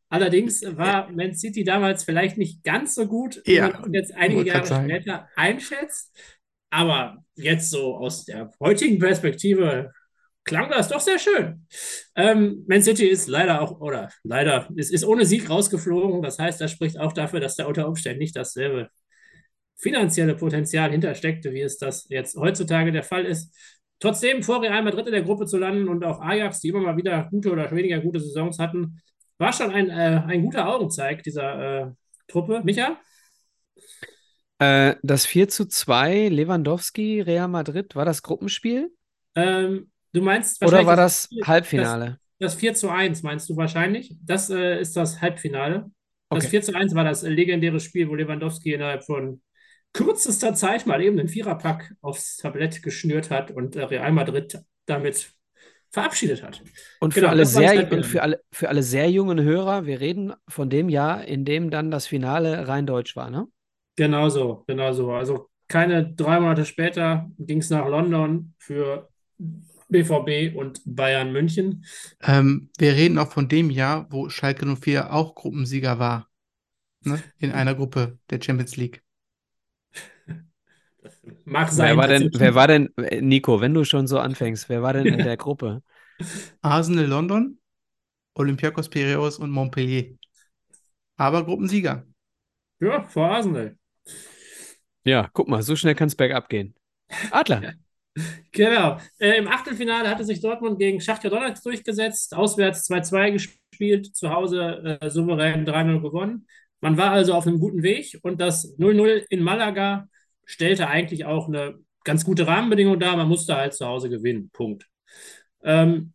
Allerdings 0.09 0.61
war 0.77 1.09
Man 1.11 1.33
City 1.33 1.63
damals 1.63 2.03
vielleicht 2.03 2.37
nicht 2.37 2.63
ganz 2.63 2.95
so 2.95 3.07
gut, 3.07 3.41
wie 3.45 3.55
Ja, 3.55 3.69
man 3.69 3.93
jetzt 3.93 4.13
einige 4.15 4.45
Jahre 4.45 4.65
sagen. 4.65 4.89
später 4.89 5.27
einschätzt. 5.35 6.15
Aber 6.69 7.17
jetzt 7.35 7.69
so 7.69 7.95
aus 7.95 8.25
der 8.25 8.51
heutigen 8.59 8.99
Perspektive 8.99 9.91
klang 10.43 10.69
das 10.69 10.89
doch 10.89 10.99
sehr 10.99 11.17
schön. 11.17 11.65
Ähm, 12.15 12.63
Man 12.67 12.83
City 12.83 13.07
ist 13.07 13.27
leider 13.27 13.61
auch, 13.61 13.79
oder 13.81 14.09
leider, 14.23 14.69
es 14.77 14.91
ist 14.91 15.05
ohne 15.05 15.25
Sieg 15.25 15.49
rausgeflogen. 15.49 16.21
Das 16.21 16.37
heißt, 16.37 16.61
das 16.61 16.71
spricht 16.71 16.99
auch 16.99 17.13
dafür, 17.13 17.39
dass 17.39 17.55
da 17.55 17.65
unter 17.65 17.87
Umständen 17.87 18.19
nicht 18.19 18.35
dasselbe 18.35 18.89
finanzielle 19.77 20.35
Potenzial 20.35 20.91
hintersteckte, 20.91 21.53
wie 21.53 21.61
es 21.61 21.77
das 21.77 22.07
jetzt 22.09 22.35
heutzutage 22.37 22.91
der 22.91 23.03
Fall 23.03 23.25
ist. 23.25 23.53
Trotzdem 23.99 24.43
vor 24.43 24.61
Real 24.61 24.83
Madrid 24.83 25.07
in 25.07 25.13
der 25.13 25.23
Gruppe 25.23 25.45
zu 25.45 25.57
landen 25.57 25.87
und 25.87 26.03
auch 26.03 26.19
Ajax, 26.21 26.59
die 26.61 26.69
immer 26.69 26.81
mal 26.81 26.97
wieder 26.97 27.27
gute 27.29 27.51
oder 27.51 27.71
weniger 27.71 27.99
gute 27.99 28.19
Saisons 28.19 28.59
hatten, 28.59 29.01
war 29.37 29.53
schon 29.53 29.71
ein, 29.71 29.89
äh, 29.89 30.21
ein 30.27 30.41
guter 30.43 30.67
Augenzeig 30.67 31.23
dieser 31.23 31.87
äh, 31.87 31.91
Truppe. 32.27 32.61
Micha? 32.63 32.97
Äh, 34.59 34.95
das 35.03 35.25
4 35.25 35.47
zu 35.49 35.65
2 35.67 36.29
Lewandowski, 36.29 37.21
Real 37.21 37.47
Madrid, 37.47 37.95
war 37.95 38.05
das 38.05 38.21
Gruppenspiel? 38.23 38.91
Ähm, 39.35 39.91
du 40.13 40.21
meinst 40.21 40.61
Oder 40.63 40.85
war 40.85 40.95
das, 40.95 41.29
das 41.29 41.47
Halbfinale? 41.47 42.19
das 42.39 42.55
4 42.55 42.73
zu 42.75 42.89
1, 42.89 43.23
meinst 43.23 43.49
du 43.49 43.55
wahrscheinlich? 43.57 44.15
Das 44.23 44.49
äh, 44.49 44.79
ist 44.79 44.95
das 44.95 45.21
Halbfinale. 45.21 45.91
Das 46.31 46.45
Okay. 46.45 46.49
4 46.49 46.61
zu 46.63 46.75
1 46.75 46.95
war 46.95 47.03
das 47.03 47.21
legendäre 47.21 47.79
Spiel, 47.79 48.09
wo 48.09 48.15
Lewandowski 48.15 48.73
innerhalb 48.73 49.03
von 49.05 49.41
kürzester 49.95 50.53
Zeit 50.53 50.85
mal 50.85 51.01
eben 51.01 51.17
einen 51.19 51.29
Viererpack 51.29 51.93
aufs 52.01 52.37
Tablett 52.37 52.83
geschnürt 52.83 53.29
hat 53.29 53.51
und 53.51 53.75
äh, 53.75 53.83
Real 53.83 54.11
Madrid 54.11 54.59
damit 54.85 55.31
verabschiedet 55.91 56.43
hat. 56.43 56.61
Und 56.99 57.13
für 57.13 57.21
Genau, 57.21 57.31
alle 57.31 57.45
sehr, 57.45 57.91
und 57.91 58.05
für 58.05 58.21
alle, 58.21 58.41
für 58.51 58.69
alle 58.69 58.83
sehr 58.83 59.09
jungen 59.09 59.41
Hörer, 59.41 59.85
wir 59.85 60.01
reden 60.01 60.33
von 60.47 60.69
dem 60.69 60.89
Jahr, 60.89 61.23
in 61.25 61.45
dem 61.45 61.69
dann 61.69 61.91
das 61.91 62.07
Finale 62.07 62.67
rein 62.67 62.85
deutsch 62.85 63.15
war, 63.15 63.29
ne? 63.29 63.47
Genau 63.95 64.27
so, 64.29 64.63
genau 64.67 64.91
so. 64.91 65.13
Also 65.13 65.49
keine 65.69 66.13
drei 66.13 66.39
Monate 66.39 66.65
später 66.65 67.29
ging 67.39 67.59
es 67.59 67.69
nach 67.69 67.87
London 67.87 68.53
für 68.57 69.09
BVB 69.87 70.53
und 70.55 70.81
Bayern 70.85 71.31
München. 71.31 71.85
Ähm, 72.21 72.69
wir 72.77 72.93
reden 72.95 73.17
auch 73.17 73.31
von 73.31 73.47
dem 73.47 73.69
Jahr, 73.69 74.07
wo 74.11 74.29
Schalke 74.29 74.65
04 74.65 75.13
auch 75.13 75.35
Gruppensieger 75.35 75.99
war. 75.99 76.29
Ne? 77.03 77.23
In 77.37 77.51
einer 77.51 77.75
Gruppe 77.75 78.19
der 78.29 78.41
Champions 78.41 78.75
League. 78.77 79.04
Mag 81.45 81.71
sein. 81.71 81.89
Wer 81.89 81.97
war 81.97 82.07
denn, 82.07 82.29
wer 82.33 82.55
war 82.55 82.67
denn, 82.67 82.89
Nico, 83.21 83.61
wenn 83.61 83.73
du 83.73 83.83
schon 83.83 84.07
so 84.07 84.19
anfängst, 84.19 84.69
wer 84.69 84.81
war 84.81 84.93
denn 84.93 85.05
in 85.05 85.17
der 85.17 85.37
Gruppe? 85.37 85.81
Arsenal 86.61 87.05
London, 87.05 87.59
Olympiakos 88.35 88.89
Piraeus 88.89 89.37
und 89.37 89.51
Montpellier. 89.51 90.15
Aber 91.17 91.45
Gruppensieger. 91.45 92.05
Ja, 92.79 93.03
vor 93.03 93.29
Arsenal. 93.31 93.77
Ja, 95.03 95.29
guck 95.33 95.47
mal, 95.47 95.61
so 95.61 95.75
schnell 95.75 95.95
kann 95.95 96.07
es 96.07 96.15
bergab 96.15 96.49
gehen. 96.49 96.75
Adler. 97.31 97.73
Genau. 98.53 98.97
Äh, 99.19 99.39
Im 99.39 99.49
Achtelfinale 99.49 100.09
hatte 100.09 100.23
sich 100.23 100.39
Dortmund 100.39 100.79
gegen 100.79 101.01
Schachtja 101.01 101.29
Donetsk 101.29 101.61
durchgesetzt, 101.63 102.33
auswärts 102.33 102.89
2-2 102.89 103.31
gespielt, 103.31 104.15
zu 104.15 104.29
Hause 104.29 104.97
äh, 105.01 105.09
souverän 105.09 105.65
3-0 105.67 106.01
gewonnen. 106.01 106.47
Man 106.79 106.95
war 106.95 107.11
also 107.11 107.33
auf 107.33 107.45
einem 107.45 107.59
guten 107.59 107.83
Weg 107.83 108.17
und 108.21 108.39
das 108.39 108.77
0-0 108.79 109.25
in 109.29 109.43
Malaga 109.43 110.07
stellte 110.45 110.87
eigentlich 110.87 111.25
auch 111.25 111.47
eine 111.47 111.79
ganz 112.03 112.23
gute 112.23 112.47
Rahmenbedingung 112.47 112.99
dar. 112.99 113.17
Man 113.17 113.27
musste 113.27 113.55
halt 113.55 113.73
zu 113.73 113.85
Hause 113.85 114.09
gewinnen. 114.09 114.49
Punkt. 114.53 114.87
Ähm, 115.63 116.13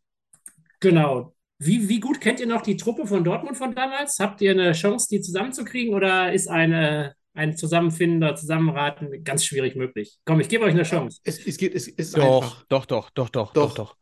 genau. 0.81 1.35
Wie, 1.59 1.89
wie 1.89 2.01
gut 2.01 2.21
kennt 2.21 2.41
ihr 2.41 2.47
noch 2.47 2.63
die 2.63 2.77
Truppe 2.77 3.07
von 3.07 3.23
Dortmund 3.23 3.57
von 3.57 3.75
damals? 3.75 4.19
Habt 4.19 4.41
ihr 4.41 4.53
eine 4.53 4.73
Chance, 4.73 5.09
die 5.11 5.21
zusammenzukriegen 5.21 5.95
oder 5.95 6.33
ist 6.33 6.49
eine, 6.49 7.15
ein 7.35 7.57
Zusammenfinden 7.57 8.23
oder 8.23 8.35
Zusammenraten 8.35 9.23
ganz 9.25 9.45
schwierig 9.45 9.77
möglich? 9.77 10.19
Komm, 10.25 10.41
ich 10.41 10.49
gebe 10.49 10.65
euch 10.65 10.73
eine 10.73 10.85
Chance. 10.85 11.21
Es, 11.23 11.45
es, 11.47 11.59
geht, 11.59 11.75
es 11.75 11.87
ist 11.87 12.17
Doch, 12.17 12.43
einfach. 12.43 12.65
doch, 12.69 12.87
doch, 12.87 13.11
doch, 13.11 13.29
doch, 13.29 13.53
Doch. 13.53 13.75
doch, 13.75 13.75
doch. 13.75 14.00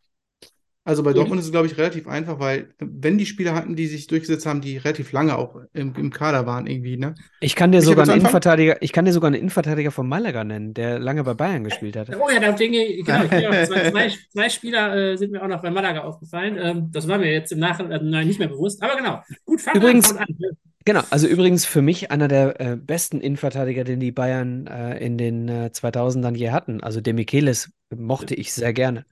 Also 0.84 1.02
bei 1.02 1.12
Dortmund 1.12 1.38
ist 1.38 1.44
es, 1.46 1.52
glaube 1.52 1.66
ich, 1.66 1.76
relativ 1.76 2.08
einfach, 2.08 2.38
weil 2.38 2.70
wenn 2.78 3.18
die 3.18 3.26
Spieler 3.26 3.54
hatten, 3.54 3.76
die 3.76 3.86
sich 3.86 4.06
durchgesetzt 4.06 4.46
haben, 4.46 4.62
die 4.62 4.78
relativ 4.78 5.12
lange 5.12 5.36
auch 5.36 5.56
im, 5.74 5.94
im 5.94 6.10
Kader 6.10 6.46
waren 6.46 6.66
irgendwie, 6.66 6.96
ne? 6.96 7.14
Ich 7.40 7.54
kann 7.56 7.72
dir 7.72 7.78
Ich 7.78 7.84
sogar 7.84 8.04
einen 8.04 8.12
anfangen? 8.12 8.20
Innenverteidiger, 8.20 8.76
ich 8.80 8.92
kann 8.92 9.04
dir 9.04 9.12
sogar 9.12 9.28
einen 9.28 9.36
Innenverteidiger 9.36 9.90
von 9.90 10.08
Malaga 10.08 10.44
nennen, 10.44 10.72
der 10.72 10.98
lange 10.98 11.24
bei 11.24 11.34
Bayern 11.34 11.64
gespielt 11.64 11.94
hat. 11.94 12.08
Oh 12.16 12.30
ja, 12.32 12.40
da 12.40 12.52
Dinge, 12.52 12.78
genau, 13.04 13.24
ich 13.24 13.46
auch, 13.46 13.66
zwei, 13.66 13.90
zwei, 13.90 14.12
zwei 14.32 14.48
Spieler 14.48 14.96
äh, 14.96 15.16
sind 15.18 15.32
mir 15.32 15.42
auch 15.42 15.48
noch 15.48 15.60
bei 15.60 15.70
Malaga 15.70 16.00
aufgefallen. 16.04 16.56
Ähm, 16.58 16.88
das 16.90 17.06
war 17.06 17.18
mir 17.18 17.32
jetzt 17.32 17.52
im 17.52 17.58
Nachhinein 17.58 18.10
äh, 18.14 18.24
nicht 18.24 18.38
mehr 18.38 18.48
bewusst. 18.48 18.82
Aber 18.82 18.96
genau, 18.96 19.22
gut, 19.44 19.60
fangen 19.60 19.76
Übrigens- 19.82 20.10
an, 20.12 20.18
an. 20.18 20.36
Genau, 20.84 21.02
also 21.10 21.26
übrigens 21.26 21.66
für 21.66 21.82
mich 21.82 22.10
einer 22.10 22.28
der 22.28 22.58
äh, 22.62 22.76
besten 22.76 23.20
Innenverteidiger, 23.20 23.84
den 23.84 24.00
die 24.00 24.10
Bayern 24.10 24.66
äh, 24.68 24.96
in 25.04 25.18
den 25.18 25.46
äh, 25.46 25.70
2000ern 25.70 26.34
je 26.34 26.48
hatten. 26.50 26.82
Also 26.82 27.02
Demichelis 27.02 27.70
mochte 27.94 28.34
ich 28.34 28.54
sehr 28.54 28.72
gerne. 28.72 29.04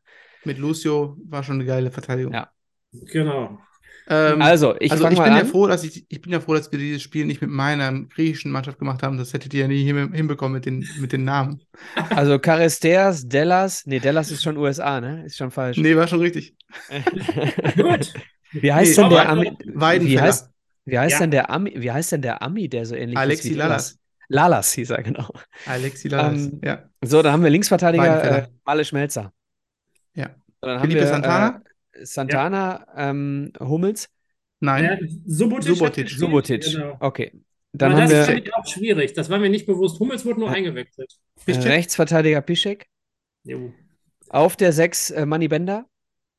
Mit 0.46 0.58
Lucio 0.58 1.16
war 1.28 1.42
schon 1.42 1.56
eine 1.56 1.64
geile 1.64 1.90
Verteidigung. 1.90 2.32
Ja. 2.32 2.50
Genau. 3.12 3.58
Ähm, 4.08 4.40
Also, 4.40 4.76
ich 4.78 4.92
also 4.92 5.08
ich 5.08 5.18
bin 5.18 5.34
ja 5.36 5.44
froh, 5.44 5.66
dass 5.66 5.82
ich, 5.82 6.06
ich 6.08 6.20
bin 6.20 6.32
ja 6.32 6.38
froh, 6.40 6.54
dass 6.54 6.70
wir 6.70 6.78
dieses 6.78 7.02
Spiel 7.02 7.26
nicht 7.26 7.40
mit 7.40 7.50
meiner 7.50 7.92
griechischen 8.04 8.52
Mannschaft 8.52 8.78
gemacht 8.78 9.02
haben. 9.02 9.18
Das 9.18 9.32
hättet 9.32 9.52
ihr 9.52 9.62
ja 9.62 9.68
nie 9.68 9.82
hin, 9.82 10.12
hinbekommen 10.12 10.54
mit 10.54 10.64
den, 10.64 10.86
mit 11.00 11.12
den 11.12 11.24
Namen. 11.24 11.60
Also 12.10 12.38
Caresteas, 12.38 13.26
Dellas, 13.26 13.84
nee, 13.86 13.98
Dellas 13.98 14.30
ist 14.30 14.42
schon 14.42 14.56
USA, 14.56 15.00
ne? 15.00 15.24
Ist 15.26 15.36
schon 15.36 15.50
falsch. 15.50 15.76
Nee, 15.78 15.96
war 15.96 16.06
schon 16.06 16.20
richtig. 16.20 16.54
Gut. 17.76 18.12
Wie 18.52 18.72
heißt 18.72 18.96
Nee, 18.96 19.02
denn 19.02 19.10
der 19.10 19.28
Ami? 19.28 19.52
Wie 19.64 20.20
heißt, 20.20 20.50
wie 20.84 20.98
heißt 20.98 21.12
Ja. 21.14 21.18
denn 21.20 21.30
der 21.32 21.50
Ami? 21.50 21.74
Wie 21.76 21.90
heißt 21.90 22.12
denn 22.12 22.22
der 22.22 22.42
Ami, 22.42 22.68
der 22.68 22.86
so 22.86 22.94
ähnlich 22.94 23.18
Alexi 23.18 23.48
ist 23.48 23.54
wie 23.54 23.58
Lalas. 23.58 23.98
Lalas? 24.28 24.72
Hieß 24.72 24.90
er, 24.90 25.02
genau. 25.02 25.28
Alexi 25.66 26.08
Lalas. 26.08 26.46
Ähm, 26.46 26.60
ja. 26.64 26.84
So, 27.02 27.22
dann 27.22 27.32
haben 27.32 27.42
wir 27.42 27.50
Linksverteidiger 27.50 28.44
äh. 28.44 28.46
Male 28.64 28.84
Schmelzer. 28.84 29.32
Ja. 30.16 30.30
So, 30.60 30.66
dann 30.66 30.80
haben 30.80 30.82
Felipe 30.82 31.00
wir 31.00 31.06
Santana? 31.06 31.62
Äh, 31.92 32.04
Santana, 32.04 32.86
ähm, 32.96 33.52
Hummels, 33.60 34.08
Nein. 34.60 34.84
Ja, 34.84 34.96
Subotic. 35.26 35.76
Subotic. 35.76 36.10
Subotic. 36.10 36.62
Genau. 36.64 36.96
Okay. 37.00 37.30
Dann 37.72 37.92
Aber 37.92 38.02
haben 38.02 38.10
das 38.10 38.28
wir 38.28 38.36
ich 38.38 38.54
auch 38.54 38.66
schwierig. 38.66 39.12
Das 39.12 39.28
war 39.28 39.38
mir 39.38 39.50
nicht 39.50 39.66
bewusst. 39.66 40.00
Hummels 40.00 40.24
wurde 40.24 40.40
nur 40.40 40.48
Ja. 40.48 40.54
eingewechselt. 40.54 41.12
äh, 41.36 41.40
Piszczek? 41.44 41.72
Rechtsverteidiger 41.72 42.40
Piszek. 42.40 42.86
Jo. 43.44 43.72
Auf 44.30 44.56
der 44.56 44.72
6 44.72 45.10
äh, 45.10 45.26
Manny 45.26 45.48
Bender. 45.48 45.84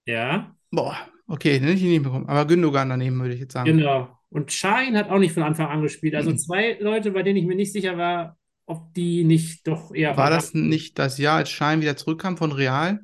Ja, 0.06 0.56
Boah, 0.72 0.98
okay, 1.28 1.54
den 1.60 1.64
hätte 1.64 1.78
ich 1.78 1.84
nicht 1.84 2.04
bekommen. 2.04 2.28
Aber 2.28 2.46
Gündogan 2.46 2.90
daneben, 2.90 3.20
würde 3.22 3.36
ich 3.36 3.40
jetzt 3.40 3.54
sagen. 3.54 3.78
genau. 3.78 4.10
Und 4.30 4.52
Schein 4.52 4.98
hat 4.98 5.10
auch 5.10 5.20
nicht 5.20 5.34
von 5.34 5.44
Anfang 5.44 5.68
an 5.68 5.82
gespielt. 5.82 6.14
Also 6.16 6.32
Mhm. 6.32 6.38
zwei 6.38 6.78
Leute, 6.82 7.12
bei 7.12 7.24
denen 7.24 7.38
ich 7.38 7.46
mir 7.46 7.56
nicht 7.56 7.72
sicher 7.72 7.98
war, 7.98 8.38
ob 8.66 8.94
die 8.94 9.24
nicht 9.24 9.66
doch 9.68 9.94
eher. 9.94 10.18
War 10.18 10.30
das 10.30 10.54
nicht 10.54 11.00
das 11.00 11.18
Jahr, 11.18 11.38
als 11.38 11.50
Schein 11.50 11.80
wieder 11.82 11.96
zurückkam 11.96 12.36
von 12.36 12.52
Real? 12.52 13.00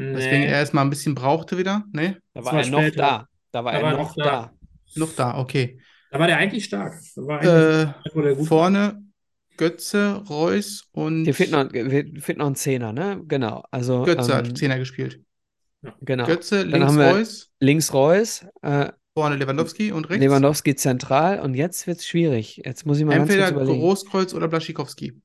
Deswegen 0.00 0.40
Nee. 0.40 0.46
er 0.46 0.58
erstmal 0.58 0.84
ein 0.84 0.90
bisschen 0.90 1.14
brauchte 1.14 1.58
wieder? 1.58 1.84
Nee? 1.92 2.16
Da 2.34 2.44
war 2.44 2.52
war 2.52 2.60
er 2.62 2.66
noch 2.70 2.80
später. 2.80 2.96
da. 2.96 3.26
Da 3.52 3.64
war 3.64 3.72
Da 3.72 3.78
er 3.78 3.84
war 3.84 3.92
noch 3.92 3.98
noch 3.98 4.14
da. 4.16 4.24
da. 4.24 4.52
Noch 4.96 5.12
da, 5.14 5.38
okay. 5.38 5.80
Da 6.10 6.18
war 6.18 6.26
der 6.26 6.38
eigentlich 6.38 6.64
stark. 6.64 6.94
Da 7.14 7.22
war 7.22 7.40
eigentlich, 7.40 7.86
Äh, 8.12 8.14
wo 8.14 8.20
der 8.22 8.34
gut 8.34 8.48
vorne 8.48 9.02
Götze, 9.56 10.14
Reus 10.28 10.84
und 10.92 11.24
Hier 11.24 11.34
fehlt 11.34 11.50
noch, 11.50 11.70
fehlt 11.70 12.38
noch 12.38 12.46
ein 12.46 12.54
Zehner, 12.54 12.92
ne? 12.92 13.20
Genau. 13.26 13.62
Also 13.70 14.04
Götze 14.04 14.32
ähm, 14.32 14.38
hat 14.38 14.58
Zehner 14.58 14.78
gespielt. 14.78 15.20
genau. 16.00 16.24
Götze, 16.26 16.60
Dann 16.62 16.70
links 16.70 16.86
haben 16.86 16.98
wir 16.98 17.10
Reus, 17.12 17.50
links 17.60 17.92
Reus, 17.92 18.46
äh, 18.62 18.90
vorne 19.14 19.36
Lewandowski 19.36 19.92
und 19.92 20.08
rechts 20.08 20.24
Lewandowski 20.24 20.74
zentral 20.76 21.40
und 21.40 21.54
jetzt 21.54 21.86
wird's 21.86 22.06
schwierig. 22.06 22.62
Jetzt 22.64 22.86
muss 22.86 22.98
ich 22.98 23.04
mal 23.04 23.14
entweder 23.14 23.42
ganz 23.42 23.52
kurz 23.52 23.62
überlegen. 23.64 23.80
Großkreuz 23.84 24.34
oder 24.34 24.48
Blaschikowski. 24.48 25.20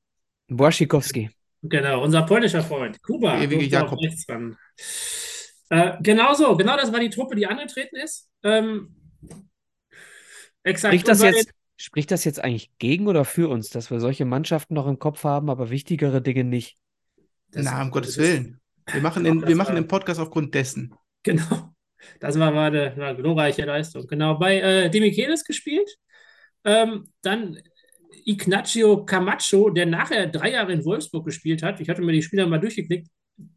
Błaszczykowski. 0.49 1.29
Genau, 1.69 2.03
unser 2.03 2.23
polnischer 2.23 2.61
Freund. 2.63 3.01
Kuba. 3.01 3.35
Der 3.37 3.43
ewige 3.43 3.65
Jakob. 3.65 3.99
Äh, 5.69 5.93
genau 6.01 6.33
so, 6.33 6.55
genau 6.55 6.77
das 6.77 6.91
war 6.93 6.99
die 6.99 7.09
Truppe, 7.09 7.35
die 7.35 7.47
angetreten 7.47 7.95
ist. 7.95 8.29
Ähm, 8.43 8.95
exakt. 10.63 10.93
Spricht 10.93 11.07
das 11.07 11.21
jetzt, 11.21 11.49
spricht 11.77 12.11
das 12.11 12.23
jetzt 12.23 12.43
eigentlich 12.43 12.71
gegen 12.77 13.07
oder 13.07 13.25
für 13.25 13.49
uns, 13.49 13.69
dass 13.69 13.89
wir 13.89 13.99
solche 13.99 14.25
Mannschaften 14.25 14.75
noch 14.75 14.87
im 14.87 14.99
Kopf 14.99 15.23
haben, 15.23 15.49
aber 15.49 15.69
wichtigere 15.69 16.21
Dinge 16.21 16.43
nicht? 16.43 16.77
das- 17.51 17.65
Na, 17.65 17.81
um 17.81 17.91
Gottes 17.91 18.17
Willen. 18.17 18.59
Wir 18.91 19.01
machen 19.01 19.23
Genau, 19.23 19.41
den, 19.41 19.47
wir 19.47 19.55
machen 19.55 19.75
den 19.75 19.87
Podcast 19.87 20.19
aufgrund 20.19 20.53
dessen. 20.53 20.93
Genau. 21.23 21.71
Das 22.19 22.37
war 22.37 22.51
mal 22.51 22.67
eine, 22.67 22.91
eine 22.91 23.15
glorreiche 23.15 23.65
Leistung. 23.65 24.05
Genau. 24.05 24.37
Bei 24.37 24.59
äh, 24.59 24.89
Demichelis 24.91 25.43
gespielt. 25.43 25.89
Ähm, 26.63 27.11
dann 27.23 27.59
Ignacio 28.25 29.05
Camacho, 29.05 29.69
der 29.69 29.85
nachher 29.85 30.27
drei 30.27 30.51
Jahre 30.51 30.73
in 30.73 30.83
Wolfsburg 30.83 31.25
gespielt 31.25 31.63
hat. 31.63 31.79
Ich 31.79 31.89
hatte 31.89 32.01
mir 32.01 32.11
die 32.11 32.21
Spieler 32.23 32.47
mal 32.47 32.57
durchgeklickt, 32.59 33.07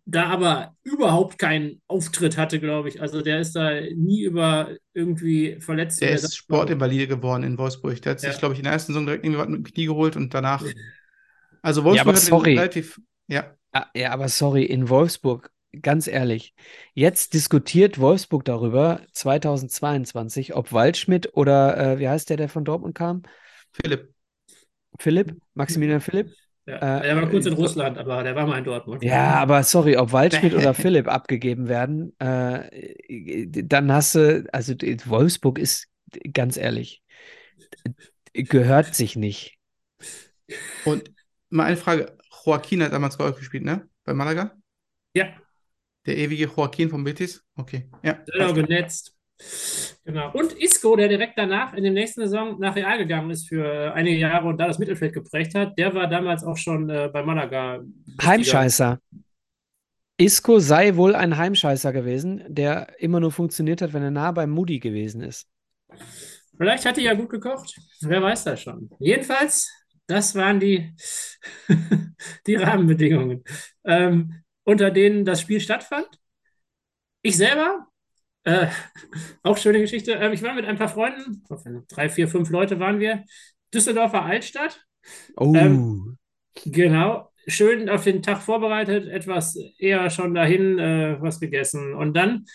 da 0.04 0.26
aber 0.26 0.76
überhaupt 0.82 1.38
keinen 1.38 1.80
Auftritt 1.88 2.36
hatte, 2.36 2.60
glaube 2.60 2.88
ich. 2.88 3.00
Also 3.00 3.22
der 3.22 3.40
ist 3.40 3.56
da 3.56 3.80
nie 3.94 4.22
über 4.22 4.76
irgendwie 4.92 5.56
verletzt. 5.60 6.00
Der 6.02 6.10
ist 6.12 6.36
Sportinvalide 6.36 7.08
geworden 7.08 7.42
in 7.44 7.56
Wolfsburg. 7.58 8.00
Der 8.02 8.12
hat 8.12 8.20
sich, 8.20 8.30
Ja. 8.32 8.38
glaube 8.38 8.54
ich, 8.54 8.60
in 8.60 8.64
der 8.64 8.72
ersten 8.74 8.92
Saison 8.92 9.06
direkt 9.06 9.24
irgendwie 9.24 9.40
was 9.40 9.48
mit 9.48 9.58
dem 9.58 9.64
Knie 9.72 9.86
geholt 9.86 10.16
und 10.16 10.34
danach. 10.34 10.62
Also 11.62 11.82
Ja, 11.82 12.04
Wolfsburg 12.04 12.14
den 12.16 12.22
sorry. 12.24 12.56
relativ. 12.56 13.00
Ja, 13.28 13.54
Ah, 13.72 13.86
Ja, 13.94 14.12
aber 14.12 14.28
sorry, 14.28 14.64
in 14.64 14.88
Wolfsburg, 14.88 15.50
ganz 15.82 16.06
ehrlich, 16.06 16.54
jetzt 16.94 17.34
diskutiert 17.34 17.98
Wolfsburg 17.98 18.44
darüber, 18.46 19.02
2022, 19.12 20.54
ob 20.54 20.72
Waldschmidt 20.72 21.34
oder 21.36 21.76
äh, 21.76 21.98
wie 21.98 22.08
heißt 22.08 22.30
der, 22.30 22.38
der 22.38 22.48
von 22.48 22.64
Dortmund 22.64 22.94
kam? 22.94 23.22
Philipp. 23.72 24.14
Philipp? 24.98 25.36
Maximilian 25.54 26.00
Philipp? 26.00 26.34
Ja, 26.66 26.76
Äh, 26.80 27.02
der 27.02 27.16
war 27.16 27.28
kurz 27.30 27.46
in 27.46 27.52
äh, 27.52 27.56
Russland, 27.56 27.98
aber 27.98 28.22
der 28.22 28.34
war 28.34 28.46
mal 28.46 28.58
in 28.58 28.64
Dortmund. 28.64 29.02
Ja, 29.02 29.34
aber 29.36 29.62
sorry, 29.62 29.96
ob 29.96 30.12
Waldschmidt 30.12 30.54
oder 30.54 30.74
Philipp 30.74 31.08
abgegeben 31.08 31.68
werden, 31.68 32.18
äh, 32.20 33.46
dann 33.46 33.92
hast 33.92 34.14
du, 34.16 34.44
also 34.52 34.74
Wolfsburg 34.74 35.58
ist, 35.58 35.86
ganz 36.32 36.56
ehrlich, 36.56 37.02
gehört 38.32 38.94
sich 38.94 39.16
nicht. 39.16 39.58
Und 40.84 41.10
mal 41.50 41.64
eine 41.64 41.76
Frage. 41.76 42.16
Joaquin 42.44 42.82
hat 42.82 42.92
damals 42.92 43.16
bei 43.16 43.24
euch 43.24 43.36
gespielt, 43.36 43.64
ne? 43.64 43.88
Bei 44.04 44.14
Malaga? 44.14 44.56
Ja, 45.14 45.42
Der 46.06 46.16
ewige 46.16 46.46
Joaquin 46.46 46.90
von 46.90 47.04
Betis? 47.04 47.44
Okay. 47.56 47.88
Ja. 48.02 48.18
klar. 48.24 48.52
genetzt. 48.54 49.16
Genau. 50.04 50.32
Und 50.32 50.52
Isco, 50.54 50.96
der 50.96 51.08
direkt 51.08 51.36
danach 51.36 51.74
in 51.74 51.82
der 51.82 51.92
nächsten 51.92 52.22
Saison 52.22 52.58
nach 52.58 52.74
Real 52.74 52.98
gegangen 52.98 53.30
ist 53.30 53.48
für 53.48 53.92
einige 53.92 54.18
Jahre 54.18 54.48
und 54.48 54.58
da 54.58 54.66
das 54.66 54.78
Mittelfeld 54.78 55.12
geprägt 55.12 55.54
hat, 55.54 55.78
der 55.78 55.94
war 55.94 56.08
damals 56.08 56.44
auch 56.44 56.56
schon 56.56 56.88
äh, 56.88 57.10
bei 57.12 57.22
Malaga. 57.22 57.82
Heimscheißer. 58.22 59.00
Isco 60.20 60.58
sei 60.58 60.96
wohl 60.96 61.14
ein 61.14 61.36
Heimscheißer 61.36 61.92
gewesen, 61.92 62.42
der 62.48 63.00
immer 63.00 63.20
nur 63.20 63.30
funktioniert 63.30 63.82
hat, 63.82 63.92
wenn 63.92 64.02
er 64.02 64.10
nah 64.10 64.32
beim 64.32 64.50
Moody 64.50 64.80
gewesen 64.80 65.20
ist. 65.20 65.46
Vielleicht 66.56 66.84
hat 66.86 66.96
die 66.96 67.02
ja 67.02 67.14
gut 67.14 67.30
gekocht. 67.30 67.78
Wer 68.00 68.20
weiß 68.20 68.44
das 68.44 68.62
schon. 68.62 68.90
Jedenfalls, 68.98 69.70
das 70.08 70.34
waren 70.34 70.58
die, 70.58 70.92
die 72.46 72.56
Rahmenbedingungen, 72.56 73.44
ähm, 73.84 74.42
unter 74.64 74.90
denen 74.90 75.24
das 75.24 75.40
Spiel 75.40 75.60
stattfand. 75.60 76.08
Ich 77.22 77.36
selber, 77.36 77.86
äh, 78.44 78.68
auch 79.42 79.56
schöne 79.56 79.80
Geschichte, 79.80 80.12
ähm, 80.12 80.32
ich 80.32 80.42
war 80.42 80.54
mit 80.54 80.64
ein 80.66 80.78
paar 80.78 80.88
Freunden, 80.88 81.44
drei, 81.88 82.08
vier, 82.08 82.28
fünf 82.28 82.50
Leute 82.50 82.80
waren 82.80 83.00
wir, 83.00 83.24
Düsseldorfer 83.72 84.22
Altstadt. 84.24 84.84
Oh, 85.36 85.54
Ähm, 85.54 86.18
Genau, 86.64 87.30
schön 87.46 87.88
auf 87.88 88.04
den 88.04 88.22
Tag 88.22 88.42
vorbereitet, 88.42 89.06
etwas 89.08 89.56
eher 89.78 90.10
schon 90.10 90.34
dahin 90.34 90.78
äh, 90.78 91.16
was 91.20 91.38
gegessen. 91.40 91.94
Und 91.94 92.14
dann 92.16 92.46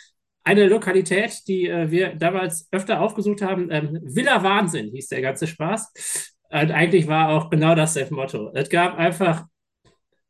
eine 0.44 0.68
Lokalität, 0.68 1.48
die 1.48 1.68
äh, 1.68 1.90
wir 1.90 2.16
damals 2.16 2.68
öfter 2.72 3.00
aufgesucht 3.02 3.42
haben, 3.42 3.72
ähm, 3.72 4.00
Villa 4.04 4.44
Wahnsinn 4.44 4.92
hieß 4.92 5.08
der 5.08 5.22
ganze 5.22 5.48
Spaß. 5.48 6.36
Und 6.50 6.72
eigentlich 6.72 7.08
war 7.08 7.30
auch 7.30 7.50
genau 7.50 7.76
das 7.76 7.94
das 7.94 8.12
Motto. 8.12 8.52
Es 8.54 8.70
gab 8.70 8.98
einfach 8.98 9.46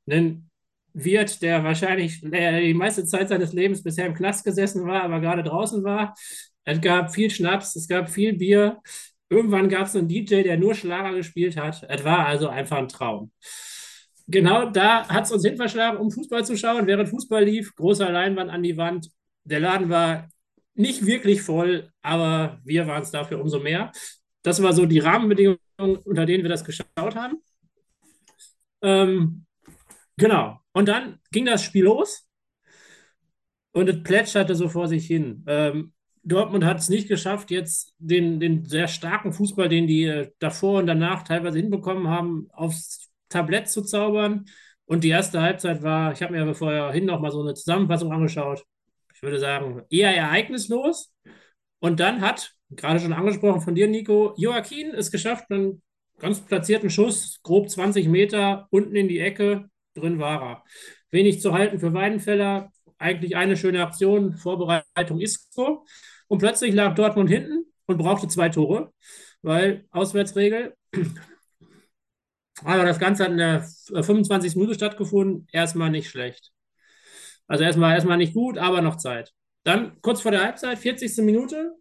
einen 0.10 0.50
Wirt, 0.94 1.42
der 1.42 1.64
wahrscheinlich 1.64 2.22
die 2.22 2.74
meiste 2.74 3.06
Zeit 3.06 3.30
seines 3.30 3.54
Lebens 3.54 3.84
bisher 3.84 4.06
im 4.06 4.14
Knast 4.14 4.46
gesessen 4.46 4.86
war, 4.86 5.04
aber 5.04 5.20
gerade 5.20 5.44
draußen 5.44 5.84
war. 5.84 6.16
Es 6.66 6.80
gab 6.82 7.14
viel 7.14 7.30
Schnaps, 7.30 7.76
es 7.76 7.88
gab 7.88 8.10
viel 8.10 8.34
Bier. 8.34 8.80
Irgendwann 9.30 9.70
gab 9.70 9.88
es 9.88 9.96
einen 9.96 10.08
DJ, 10.08 10.44
der 10.44 10.58
nur 10.58 10.76
Schlager 10.76 11.16
gespielt 11.16 11.58
hat. 11.58 11.84
Es 11.90 12.04
war 12.04 12.28
also 12.28 12.48
einfach 12.48 12.78
ein 12.78 12.88
Traum. 12.88 13.32
Genau 14.28 14.70
da 14.70 15.08
hat 15.08 15.26
es 15.26 15.32
uns 15.32 15.44
hin 15.44 15.58
verschlagen, 15.58 15.98
um 15.98 16.12
Fußball 16.12 16.46
zu 16.46 16.56
schauen. 16.56 16.88
Während 16.88 17.10
Fußball 17.10 17.44
lief, 17.44 17.76
großer 17.76 18.12
Leinwand 18.12 18.50
an 18.52 18.64
die 18.64 18.78
Wand. 18.78 19.10
Der 19.44 19.60
Laden 19.60 19.90
war 19.90 20.30
nicht 20.76 21.06
wirklich 21.06 21.42
voll, 21.42 21.92
aber 22.02 22.60
wir 22.64 22.88
waren 22.88 23.04
es 23.04 23.12
dafür 23.12 23.42
umso 23.42 23.60
mehr. 23.60 23.92
Das 24.44 24.62
war 24.62 24.74
so 24.74 24.86
die 24.86 25.00
Rahmenbedingungen, 25.00 25.60
unter 25.78 26.26
denen 26.26 26.44
wir 26.44 26.50
das 26.50 26.64
geschaut 26.64 27.16
haben. 27.16 27.42
Ähm, 28.82 29.46
genau. 30.18 30.63
Und 30.74 30.88
dann 30.88 31.20
ging 31.32 31.46
das 31.46 31.64
Spiel 31.64 31.86
los 31.86 32.28
und 33.72 33.90
es 33.90 34.04
plätscherte 34.04 34.56
so 34.56 34.70
vor 34.70 34.88
sich 34.88 35.06
hin. 35.06 35.44
Ähm, 35.48 35.94
Dortmund 36.24 36.64
hat 36.64 36.80
es 36.80 36.90
nicht 36.90 37.08
geschafft, 37.08 37.52
jetzt 37.52 37.94
den, 37.98 38.40
den 38.40 38.66
sehr 38.66 38.88
starken 38.88 39.34
Fußball, 39.34 39.68
den 39.68 39.88
die 39.88 40.06
äh, 40.06 40.32
davor 40.40 40.80
und 40.80 40.88
danach 40.88 41.24
teilweise 41.24 41.58
hinbekommen 41.58 42.08
haben, 42.08 42.48
aufs 42.52 43.12
Tablett 43.30 43.70
zu 43.70 43.82
zaubern. 43.84 44.46
Und 44.86 45.04
die 45.04 45.10
erste 45.10 45.42
Halbzeit 45.42 45.84
war, 45.84 46.14
ich 46.14 46.22
habe 46.22 46.34
mir 46.34 46.54
vorhin 46.56 47.06
noch 47.06 47.20
mal 47.20 47.32
so 47.32 47.42
eine 47.42 47.54
Zusammenfassung 47.54 48.12
angeschaut. 48.12 48.64
Ich 49.14 49.22
würde 49.22 49.40
sagen, 49.40 49.82
eher 49.90 50.16
ereignislos. 50.16 51.14
Und 51.80 52.00
dann 52.00 52.22
hat, 52.22 52.54
gerade 52.70 53.00
schon 53.00 53.14
angesprochen 53.14 53.62
von 53.62 53.76
dir, 53.76 53.88
Nico, 53.88 54.34
Joaquin 54.38 54.92
es 54.94 55.12
geschafft, 55.12 55.46
einen 55.50 55.82
ganz 56.20 56.42
platzierten 56.42 56.90
Schuss, 56.90 57.40
grob 57.44 57.70
20 57.70 58.08
Meter 58.08 58.68
unten 58.70 58.96
in 58.96 59.08
die 59.08 59.20
Ecke, 59.20 59.70
drin 59.96 60.20
war 60.20 60.42
er. 60.42 60.64
Wenig 61.12 61.42
zu 61.42 61.54
halten 61.54 61.80
für 61.80 61.94
Weidenfeller, 61.94 62.72
eigentlich 62.98 63.36
eine 63.36 63.58
schöne 63.58 63.84
Aktion, 63.84 64.36
Vorbereitung 64.38 65.20
Isco. 65.20 65.86
Und 66.28 66.40
plötzlich 66.40 66.74
lag 66.74 66.96
Dortmund 66.96 67.30
hinten 67.30 67.66
und 67.86 67.98
brauchte 67.98 68.28
zwei 68.28 68.50
Tore, 68.50 68.92
weil 69.42 69.86
Auswärtsregel. 69.92 70.76
Aber 72.64 72.86
das 72.86 73.00
Ganze 73.00 73.24
hat 73.24 73.32
in 73.32 73.38
der 73.38 73.68
25. 73.92 74.56
Minute 74.56 74.76
stattgefunden. 74.76 75.48
Erstmal 75.52 75.90
nicht 75.90 76.10
schlecht. 76.10 76.52
Also 77.48 77.64
erstmal, 77.64 77.96
erstmal 77.96 78.18
nicht 78.18 78.34
gut, 78.34 78.58
aber 78.58 78.82
noch 78.82 78.98
Zeit. 78.98 79.34
Dann 79.64 80.00
kurz 80.02 80.22
vor 80.22 80.32
der 80.32 80.44
Halbzeit, 80.44 80.80
40. 80.80 81.18
Minute. 81.24 81.74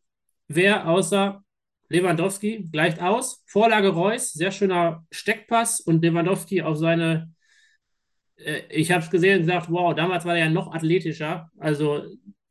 Wer 0.48 0.88
außer 0.88 1.42
Lewandowski 1.88 2.68
gleicht 2.72 3.00
aus. 3.00 3.44
Vorlage 3.46 3.88
Reus, 3.88 4.32
sehr 4.32 4.50
schöner 4.50 5.06
Steckpass 5.10 5.80
und 5.80 6.02
Lewandowski 6.02 6.62
auf 6.62 6.76
seine. 6.76 7.32
Äh, 8.44 8.62
ich 8.70 8.90
habe 8.92 9.04
es 9.04 9.10
gesehen 9.10 9.40
und 9.40 9.46
gesagt, 9.46 9.70
wow, 9.70 9.94
damals 9.94 10.24
war 10.24 10.36
er 10.36 10.44
ja 10.46 10.50
noch 10.50 10.72
athletischer. 10.74 11.50
Also 11.58 12.04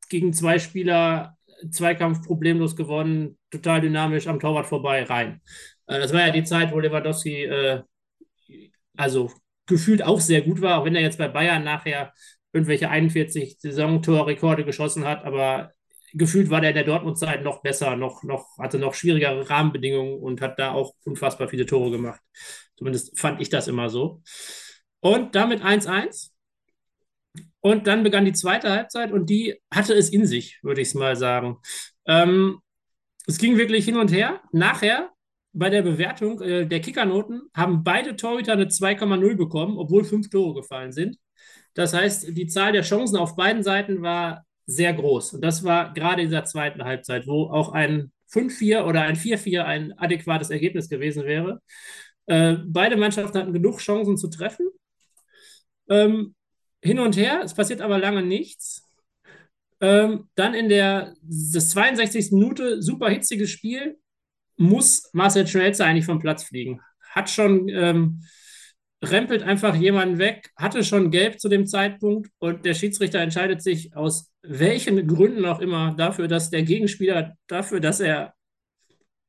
gegen 0.09 0.33
zwei 0.33 0.59
Spieler 0.59 1.37
Zweikampf 1.69 2.25
problemlos 2.25 2.75
gewonnen, 2.75 3.37
total 3.51 3.81
dynamisch 3.81 4.27
am 4.27 4.39
Torwart 4.39 4.65
vorbei, 4.65 5.03
rein. 5.03 5.41
Äh, 5.87 5.99
das 5.99 6.13
war 6.13 6.21
ja 6.21 6.31
die 6.31 6.43
Zeit, 6.43 6.71
wo 6.71 6.79
Lewandowski 6.79 7.43
äh, 7.43 7.81
also 8.97 9.31
gefühlt 9.67 10.03
auch 10.03 10.19
sehr 10.19 10.41
gut 10.41 10.61
war, 10.61 10.79
auch 10.79 10.85
wenn 10.85 10.95
er 10.95 11.01
jetzt 11.01 11.17
bei 11.17 11.27
Bayern 11.27 11.63
nachher 11.63 12.13
irgendwelche 12.53 12.89
41 12.89 13.57
Saisontorrekorde 13.59 14.65
geschossen 14.65 15.05
hat, 15.05 15.23
aber 15.23 15.71
gefühlt 16.13 16.49
war 16.49 16.59
der 16.59 16.71
in 16.71 16.75
der 16.75 16.83
Dortmund-Zeit 16.83 17.43
noch 17.43 17.61
besser, 17.61 17.95
noch, 17.95 18.23
noch, 18.23 18.57
hatte 18.57 18.79
noch 18.79 18.93
schwierigere 18.93 19.49
Rahmenbedingungen 19.49 20.19
und 20.19 20.41
hat 20.41 20.59
da 20.59 20.71
auch 20.71 20.93
unfassbar 21.05 21.47
viele 21.47 21.65
Tore 21.65 21.91
gemacht. 21.91 22.19
Zumindest 22.75 23.17
fand 23.17 23.39
ich 23.39 23.49
das 23.49 23.69
immer 23.69 23.89
so. 23.89 24.21
Und 25.01 25.35
damit 25.35 25.61
1-1. 25.61 26.31
Und 27.59 27.85
dann 27.85 28.03
begann 28.03 28.25
die 28.25 28.33
zweite 28.33 28.71
Halbzeit 28.71 29.11
und 29.11 29.29
die 29.29 29.59
hatte 29.71 29.93
es 29.93 30.09
in 30.09 30.25
sich, 30.25 30.59
würde 30.63 30.81
ich 30.81 30.89
es 30.89 30.93
mal 30.95 31.15
sagen. 31.15 31.57
Ähm, 32.07 32.59
es 33.27 33.37
ging 33.37 33.57
wirklich 33.57 33.85
hin 33.85 33.97
und 33.97 34.11
her. 34.11 34.41
Nachher 34.51 35.11
bei 35.53 35.69
der 35.69 35.83
Bewertung 35.83 36.41
äh, 36.41 36.65
der 36.65 36.81
Kickernoten 36.81 37.43
haben 37.53 37.83
beide 37.83 38.15
Torhüter 38.15 38.53
eine 38.53 38.65
2,0 38.65 39.35
bekommen, 39.35 39.77
obwohl 39.77 40.03
fünf 40.03 40.29
Tore 40.29 40.55
gefallen 40.61 40.91
sind. 40.91 41.17
Das 41.73 41.93
heißt, 41.93 42.35
die 42.35 42.47
Zahl 42.47 42.71
der 42.71 42.81
Chancen 42.81 43.17
auf 43.17 43.35
beiden 43.35 43.63
Seiten 43.63 44.01
war 44.01 44.45
sehr 44.65 44.93
groß. 44.93 45.35
Und 45.35 45.41
das 45.41 45.63
war 45.63 45.93
gerade 45.93 46.21
in 46.21 46.29
dieser 46.29 46.45
zweiten 46.45 46.83
Halbzeit, 46.83 47.27
wo 47.27 47.45
auch 47.45 47.73
ein 47.73 48.11
5-4 48.31 48.85
oder 48.85 49.01
ein 49.01 49.15
4-4 49.15 49.63
ein 49.63 49.93
adäquates 49.97 50.49
Ergebnis 50.49 50.89
gewesen 50.89 51.25
wäre. 51.25 51.61
Äh, 52.27 52.57
beide 52.65 52.97
Mannschaften 52.97 53.37
hatten 53.37 53.53
genug 53.53 53.79
Chancen 53.79 54.17
zu 54.17 54.29
treffen. 54.29 54.67
Ähm, 55.91 56.33
hin 56.81 56.99
und 56.99 57.15
her, 57.17 57.41
es 57.43 57.53
passiert 57.53 57.81
aber 57.81 57.99
lange 57.99 58.23
nichts. 58.23 58.89
Ähm, 59.81 60.29
dann 60.35 60.53
in 60.53 60.69
der 60.69 61.13
das 61.21 61.69
62. 61.71 62.31
Minute, 62.31 62.81
super 62.81 63.09
hitziges 63.09 63.49
Spiel, 63.49 63.97
muss 64.57 65.09
Marcel 65.13 65.47
Schmelzer 65.47 65.85
eigentlich 65.85 66.05
vom 66.05 66.19
Platz 66.19 66.43
fliegen. 66.43 66.81
Hat 67.09 67.29
schon, 67.29 67.67
ähm, 67.69 68.23
rempelt 69.03 69.43
einfach 69.43 69.75
jemanden 69.75 70.19
weg, 70.19 70.51
hatte 70.55 70.83
schon 70.83 71.09
gelb 71.09 71.39
zu 71.39 71.49
dem 71.49 71.65
Zeitpunkt 71.65 72.29
und 72.39 72.65
der 72.65 72.75
Schiedsrichter 72.75 73.19
entscheidet 73.19 73.63
sich 73.63 73.95
aus 73.95 74.31
welchen 74.43 75.07
Gründen 75.07 75.45
auch 75.45 75.59
immer 75.59 75.95
dafür, 75.95 76.27
dass 76.27 76.51
der 76.51 76.63
Gegenspieler 76.63 77.35
dafür, 77.47 77.79
dass 77.79 77.99
er 77.99 78.33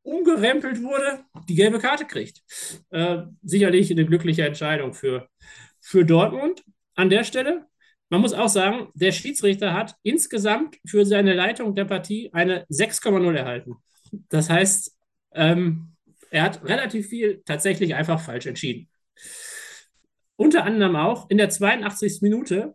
umgerempelt 0.03 0.83
wurde, 0.83 1.25
die 1.49 1.55
gelbe 1.55 1.79
Karte 1.79 2.05
kriegt. 2.05 2.43
Äh, 2.91 3.23
sicherlich 3.43 3.91
eine 3.91 4.05
glückliche 4.05 4.47
Entscheidung 4.47 4.93
für, 4.93 5.29
für 5.83 6.05
Dortmund 6.05 6.65
an 6.95 7.11
der 7.11 7.25
Stelle. 7.25 7.67
Man 8.09 8.21
muss 8.21 8.33
auch 8.33 8.49
sagen, 8.49 8.89
der 8.95 9.13
Schiedsrichter 9.13 9.75
hat 9.75 9.97
insgesamt 10.03 10.79
für 10.87 11.05
seine 11.05 11.35
Leitung 11.35 11.75
der 11.75 11.85
Partie 11.85 12.31
eine 12.33 12.65
6,0 12.67 13.35
erhalten. 13.35 13.77
Das 14.29 14.49
heißt, 14.49 14.97
ähm, 15.33 15.97
er 16.31 16.45
hat 16.45 16.65
relativ 16.65 17.09
viel 17.09 17.43
tatsächlich 17.45 17.95
einfach 17.95 18.21
falsch 18.21 18.47
entschieden. 18.47 18.89
Unter 20.37 20.65
anderem 20.65 20.97
auch 20.97 21.29
in 21.31 21.39
der 21.39 21.51
82. 21.51 22.23
Minute, 22.23 22.75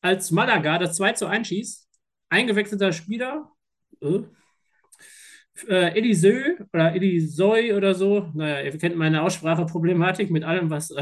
als 0.00 0.30
Malaga 0.30 0.78
das 0.78 0.96
2 0.96 1.12
zu 1.12 1.26
1 1.26 1.48
schießt, 1.48 1.88
eingewechselter 2.28 2.92
Spieler, 2.92 3.50
äh, 4.00 4.20
äh, 5.68 6.64
oder 6.72 6.94
Elisoi 6.94 7.72
oder 7.74 7.94
so, 7.94 8.30
naja, 8.34 8.62
ihr 8.62 8.78
kennt 8.78 8.96
meine 8.96 9.22
Ausspracheproblematik 9.22 10.30
mit 10.30 10.44
allem, 10.44 10.70
was. 10.70 10.92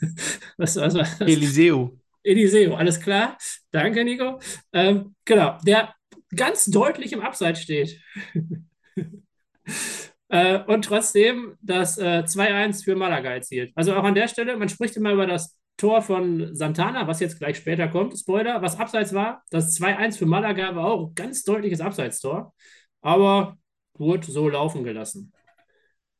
was, 0.56 0.76
was, 0.76 0.94
was 0.94 1.20
Eliseo. 1.20 1.98
Eliseo, 2.22 2.74
alles 2.74 3.00
klar. 3.00 3.36
Danke, 3.70 4.04
Nico. 4.04 4.40
Ähm, 4.72 5.14
genau, 5.24 5.58
der 5.66 5.94
ganz 6.34 6.66
deutlich 6.66 7.12
im 7.12 7.20
Abseits 7.20 7.62
steht. 7.62 8.00
äh, 10.28 10.60
und 10.64 10.84
trotzdem 10.84 11.56
das 11.62 11.98
äh, 11.98 12.24
2-1 12.26 12.84
für 12.84 12.96
Malaga 12.96 13.30
erzielt. 13.30 13.72
Also 13.74 13.94
auch 13.94 14.04
an 14.04 14.14
der 14.14 14.28
Stelle, 14.28 14.56
man 14.56 14.68
spricht 14.68 14.96
immer 14.96 15.12
über 15.12 15.26
das 15.26 15.58
Tor 15.76 16.02
von 16.02 16.54
Santana, 16.54 17.06
was 17.06 17.20
jetzt 17.20 17.38
gleich 17.38 17.56
später 17.56 17.88
kommt, 17.88 18.18
Spoiler, 18.18 18.60
was 18.60 18.78
abseits 18.78 19.14
war. 19.14 19.42
Das 19.50 19.80
2-1 19.80 20.18
für 20.18 20.26
Malaga 20.26 20.74
war 20.76 20.84
auch 20.86 21.08
ein 21.08 21.14
ganz 21.14 21.42
deutliches 21.42 21.80
Abseitstor, 21.80 22.52
aber 23.00 23.56
wurde 23.94 24.30
so 24.30 24.48
laufen 24.48 24.84
gelassen. 24.84 25.32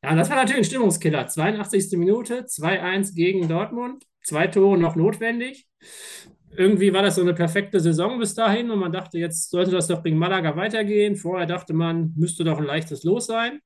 Ja, 0.03 0.15
das 0.15 0.29
war 0.29 0.37
natürlich 0.37 0.61
ein 0.61 0.65
Stimmungskiller. 0.65 1.27
82. 1.27 1.97
Minute, 1.97 2.45
2-1 2.45 3.13
gegen 3.13 3.47
Dortmund, 3.47 4.03
zwei 4.23 4.47
Tore 4.47 4.77
noch 4.77 4.95
notwendig. 4.95 5.67
Irgendwie 6.55 6.91
war 6.91 7.01
das 7.01 7.15
so 7.15 7.21
eine 7.21 7.33
perfekte 7.33 7.79
Saison 7.79 8.19
bis 8.19 8.33
dahin 8.33 8.71
und 8.71 8.79
man 8.79 8.91
dachte, 8.91 9.17
jetzt 9.17 9.51
sollte 9.51 9.71
das 9.71 9.87
doch 9.87 10.03
gegen 10.03 10.17
Malaga 10.17 10.55
weitergehen. 10.55 11.15
Vorher 11.15 11.45
dachte 11.47 11.73
man, 11.73 12.13
müsste 12.17 12.43
doch 12.43 12.57
ein 12.57 12.65
leichtes 12.65 13.03
Los 13.03 13.27
sein. 13.27 13.59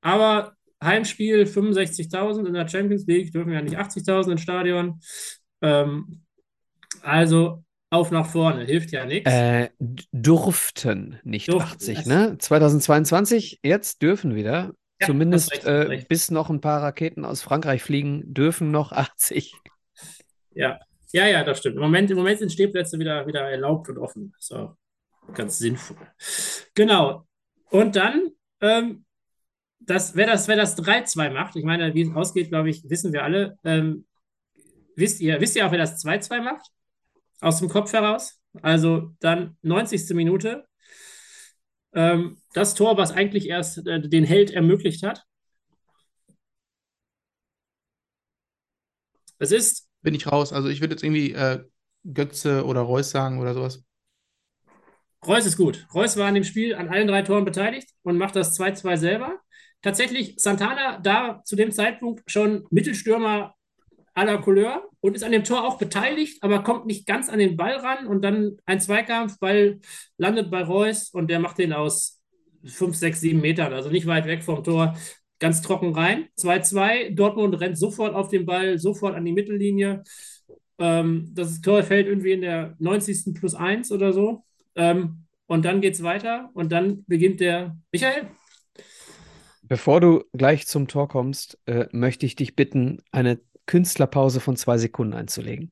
Aber 0.00 0.54
Heimspiel 0.82 1.42
65.000 1.44 2.46
in 2.46 2.54
der 2.54 2.66
Champions 2.68 3.06
League, 3.06 3.32
dürfen 3.32 3.52
ja 3.52 3.60
nicht 3.60 3.76
80.000 3.76 4.32
ins 4.32 4.40
Stadion. 4.40 5.00
Ähm, 5.60 6.22
also 7.02 7.64
auf 7.90 8.10
nach 8.10 8.26
vorne, 8.26 8.64
hilft 8.64 8.92
ja 8.92 9.04
nichts. 9.04 9.30
Äh, 9.30 9.68
durften, 10.12 11.18
nicht 11.24 11.52
Durften, 11.52 11.72
80, 11.74 11.96
das- 11.98 12.06
ne? 12.06 12.38
2022, 12.38 13.60
jetzt 13.62 14.00
dürfen 14.00 14.34
wieder. 14.34 14.72
Ja, 15.00 15.06
Zumindest 15.06 15.52
recht, 15.52 15.64
äh, 15.64 16.04
bis 16.08 16.30
noch 16.30 16.50
ein 16.50 16.60
paar 16.60 16.82
Raketen 16.82 17.24
aus 17.24 17.42
Frankreich 17.42 17.82
fliegen, 17.82 18.34
dürfen 18.34 18.70
noch 18.70 18.92
80. 18.92 19.54
Ja, 20.52 20.78
ja, 21.12 21.26
ja, 21.26 21.42
das 21.42 21.58
stimmt. 21.58 21.76
Im 21.76 21.82
Moment, 21.82 22.10
im 22.10 22.16
Moment 22.16 22.38
sind 22.38 22.52
Stehplätze 22.52 22.98
wieder, 22.98 23.26
wieder 23.26 23.40
erlaubt 23.40 23.88
und 23.88 23.98
offen. 23.98 24.32
Das 24.36 24.44
ist 24.44 24.52
auch 24.52 24.76
ganz 25.34 25.58
sinnvoll. 25.58 25.96
Genau. 26.74 27.26
Und 27.70 27.96
dann, 27.96 28.30
ähm, 28.60 29.04
das, 29.80 30.14
wer 30.14 30.26
das, 30.26 30.46
wer 30.48 30.56
das 30.56 30.76
3-2 30.76 31.30
macht, 31.30 31.56
ich 31.56 31.64
meine, 31.64 31.94
wie 31.94 32.02
es 32.02 32.14
ausgeht, 32.14 32.50
glaube 32.50 32.70
ich, 32.70 32.88
wissen 32.88 33.12
wir 33.12 33.24
alle. 33.24 33.58
Ähm, 33.64 34.06
wisst 34.96 35.20
ihr, 35.20 35.40
wisst 35.40 35.56
ihr 35.56 35.66
auch, 35.66 35.70
wer 35.72 35.78
das 35.78 36.04
2-2 36.04 36.42
macht? 36.42 36.66
Aus 37.40 37.58
dem 37.58 37.68
Kopf 37.68 37.92
heraus? 37.92 38.40
Also 38.60 39.14
dann 39.20 39.56
90. 39.62 40.10
Minute. 40.10 40.66
Ähm, 41.94 42.39
das 42.52 42.74
Tor, 42.74 42.96
was 42.96 43.12
eigentlich 43.12 43.48
erst 43.48 43.86
äh, 43.86 44.00
den 44.00 44.24
Held 44.24 44.50
ermöglicht 44.50 45.02
hat. 45.02 45.24
Es 49.38 49.52
ist 49.52 49.88
Bin 50.02 50.14
ich 50.14 50.30
raus. 50.30 50.52
Also 50.52 50.68
ich 50.68 50.80
würde 50.80 50.94
jetzt 50.94 51.02
irgendwie 51.02 51.32
äh, 51.32 51.64
Götze 52.04 52.64
oder 52.64 52.80
Reus 52.80 53.10
sagen 53.10 53.40
oder 53.40 53.54
sowas. 53.54 53.82
Reus 55.26 55.46
ist 55.46 55.56
gut. 55.56 55.86
Reus 55.94 56.16
war 56.16 56.28
an 56.28 56.34
dem 56.34 56.44
Spiel 56.44 56.74
an 56.74 56.88
allen 56.88 57.06
drei 57.06 57.22
Toren 57.22 57.44
beteiligt 57.44 57.90
und 58.02 58.16
macht 58.16 58.36
das 58.36 58.58
2-2 58.58 58.96
selber. 58.96 59.38
Tatsächlich 59.82 60.34
Santana 60.36 60.98
da 60.98 61.42
zu 61.44 61.56
dem 61.56 61.72
Zeitpunkt 61.72 62.30
schon 62.30 62.66
Mittelstürmer 62.70 63.54
à 64.14 64.24
la 64.24 64.38
Couleur 64.38 64.88
und 65.00 65.14
ist 65.14 65.22
an 65.22 65.32
dem 65.32 65.44
Tor 65.44 65.66
auch 65.66 65.78
beteiligt, 65.78 66.42
aber 66.42 66.62
kommt 66.62 66.86
nicht 66.86 67.06
ganz 67.06 67.28
an 67.28 67.38
den 67.38 67.56
Ball 67.56 67.76
ran 67.76 68.06
und 68.06 68.22
dann 68.22 68.56
ein 68.66 68.80
Zweikampf, 68.80 69.38
Ball 69.38 69.80
landet 70.18 70.50
bei 70.50 70.62
Reus 70.62 71.10
und 71.10 71.28
der 71.28 71.38
macht 71.38 71.58
den 71.58 71.72
aus 71.72 72.19
5, 72.64 72.94
6, 72.96 73.20
7 73.20 73.40
Metern, 73.40 73.72
also 73.72 73.90
nicht 73.90 74.06
weit 74.06 74.26
weg 74.26 74.42
vom 74.42 74.62
Tor, 74.62 74.96
ganz 75.38 75.62
trocken 75.62 75.94
rein. 75.94 76.28
2-2, 76.36 77.14
Dortmund 77.14 77.60
rennt 77.60 77.78
sofort 77.78 78.14
auf 78.14 78.28
den 78.28 78.46
Ball, 78.46 78.78
sofort 78.78 79.14
an 79.14 79.24
die 79.24 79.32
Mittellinie. 79.32 80.04
Ähm, 80.78 81.30
das 81.34 81.60
Tor 81.60 81.82
fällt 81.82 82.06
irgendwie 82.06 82.32
in 82.32 82.42
der 82.42 82.76
90. 82.78 83.34
plus 83.34 83.54
1 83.54 83.90
oder 83.92 84.12
so. 84.12 84.44
Ähm, 84.76 85.26
und 85.46 85.64
dann 85.64 85.80
geht 85.80 85.94
es 85.94 86.02
weiter 86.02 86.50
und 86.54 86.70
dann 86.70 87.04
beginnt 87.06 87.40
der 87.40 87.76
Michael. 87.90 88.28
Bevor 89.62 90.00
du 90.00 90.24
gleich 90.32 90.66
zum 90.66 90.88
Tor 90.88 91.08
kommst, 91.08 91.58
äh, 91.66 91.86
möchte 91.92 92.26
ich 92.26 92.36
dich 92.36 92.54
bitten, 92.56 93.02
eine 93.10 93.40
Künstlerpause 93.66 94.40
von 94.40 94.56
zwei 94.56 94.78
Sekunden 94.78 95.14
einzulegen. 95.14 95.70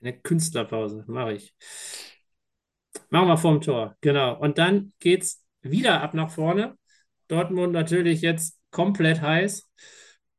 Eine 0.00 0.18
Künstlerpause, 0.18 1.04
mache 1.06 1.34
ich. 1.34 1.54
Machen 3.10 3.28
wir 3.28 3.36
vorm 3.36 3.60
Tor, 3.60 3.96
genau. 4.00 4.38
Und 4.38 4.58
dann 4.58 4.92
geht 4.98 5.22
es 5.22 5.45
wieder 5.70 6.02
ab 6.02 6.14
nach 6.14 6.30
vorne. 6.30 6.76
Dortmund 7.28 7.72
natürlich 7.72 8.20
jetzt 8.20 8.58
komplett 8.70 9.20
heiß. 9.20 9.68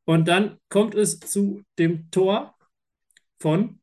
Und 0.04 0.26
dann 0.28 0.58
kommt 0.68 0.94
es 0.94 1.20
zu 1.20 1.62
dem 1.78 2.10
Tor 2.10 2.54
von 3.38 3.80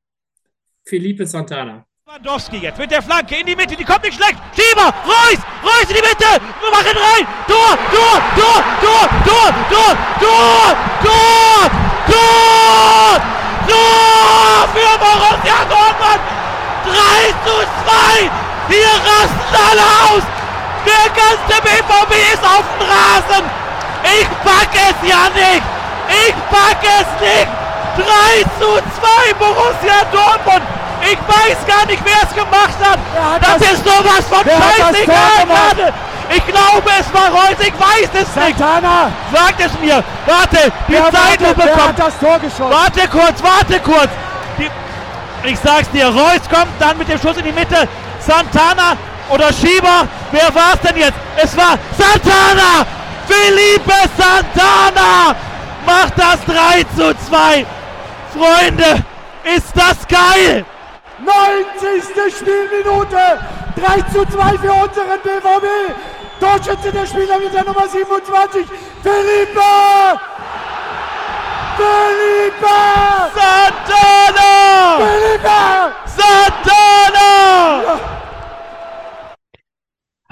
Felipe 0.84 1.26
Santana. 1.26 1.86
Lewandowski 2.08 2.58
jetzt 2.58 2.78
mit 2.78 2.92
der 2.92 3.02
Flanke 3.02 3.36
in 3.36 3.46
die 3.46 3.56
Mitte, 3.56 3.76
die 3.76 3.84
kommt 3.84 4.04
nicht 4.04 4.16
schlecht. 4.16 4.38
Schieber, 4.56 4.94
Reus, 5.06 5.40
Reus 5.64 5.90
in 5.90 5.96
die 5.96 6.08
Mitte, 6.08 6.32
wir 6.62 6.72
machen 6.72 6.98
rein. 6.98 7.28
Tor, 7.48 7.78
Tor, 7.92 8.22
Tor, 8.38 8.64
Tor, 8.86 9.10
Tor, 9.26 9.50
Tor, 9.70 9.98
Tor, 10.20 10.78
Tor, 11.04 11.72
Tor, 12.08 13.22
Tor 13.68 14.68
für 14.74 14.94
Borussia 15.00 15.58
Dortmund. 15.66 16.22
3 16.86 17.32
zu 17.44 17.56
2. 17.84 18.30
Hier 18.70 18.94
rasten 19.08 19.56
alle 19.70 19.86
aus. 20.06 20.35
Der 20.86 21.10
ganze 21.10 21.62
BVB 21.62 22.14
ist 22.34 22.44
auf 22.44 22.64
dem 22.80 22.88
Rasen. 22.88 23.46
Ich 24.04 24.28
pack 24.44 24.70
es 24.74 25.10
ja 25.10 25.30
nicht. 25.34 25.64
Ich 26.28 26.36
pack 26.52 26.78
es 26.84 27.22
nicht. 27.22 27.48
3 27.98 28.44
zu 28.60 28.72
2 28.76 29.34
Borussia 29.40 30.04
Dortmund. 30.12 30.62
Ich 31.02 31.18
weiß 31.18 31.58
gar 31.68 31.86
nicht, 31.86 32.04
wer 32.04 32.22
es 32.24 32.34
gemacht 32.36 32.76
hat. 32.82 33.00
hat 33.34 33.42
das, 33.42 33.58
das- 33.62 33.72
ist 33.74 33.84
sowas 33.84 34.26
von 34.30 34.44
scheißegal. 34.44 35.94
Ich 36.30 36.46
glaube, 36.48 36.90
es 37.00 37.14
war 37.14 37.30
Reus. 37.32 37.58
Ich 37.60 37.74
weiß 37.74 38.10
es 38.14 38.36
nicht. 38.36 38.58
Santana! 38.58 39.12
Sagt 39.34 39.60
es 39.60 39.72
mir. 39.80 40.04
Warte, 40.26 40.72
die 40.88 40.94
Wer, 40.94 41.12
Zeitlupe 41.12 41.54
wer 41.64 41.68
kommt. 41.74 41.88
hat 41.90 42.00
das 42.00 42.20
Tor 42.20 42.40
geschossen? 42.40 42.72
Warte 42.72 43.08
kurz, 43.08 43.44
warte 43.44 43.80
kurz. 43.80 44.10
Die, 44.58 44.70
ich 45.48 45.60
sag's 45.60 45.90
dir, 45.92 46.08
Reus 46.08 46.42
kommt 46.52 46.72
dann 46.80 46.98
mit 46.98 47.08
dem 47.08 47.20
Schuss 47.20 47.38
in 47.38 47.44
die 47.44 47.52
Mitte. 47.52 47.88
Santana 48.20 48.98
oder 49.30 49.52
Schieber. 49.54 50.08
Wer 50.32 50.54
war's 50.54 50.80
denn 50.82 50.98
jetzt? 50.98 51.18
Es 51.38 51.56
war 51.58 51.78
Santana! 51.98 52.86
Felipe 53.28 53.94
Santana 54.18 55.36
macht 55.86 56.14
das 56.18 56.40
3 56.46 56.84
zu 56.96 57.16
2. 57.28 57.66
Freunde, 58.34 59.04
ist 59.44 59.74
das 59.76 60.08
geil! 60.08 60.66
90. 61.20 62.36
Spielminute! 62.36 63.40
3 63.76 64.02
zu 64.14 64.26
2 64.26 64.58
für 64.58 64.74
unseren 64.74 65.20
BVB! 65.24 65.66
Torschütze 66.40 66.92
der 66.92 67.06
Spieler 67.06 67.40
mit 67.40 67.54
der 67.54 67.64
Nummer 67.64 67.88
27, 67.88 68.66
Felipe! 69.02 69.62
Felipe! 71.78 72.76
Santana! 73.36 74.98
Felipe! 74.98 75.94
Santana! 76.06 76.86
Ei, 77.88 78.35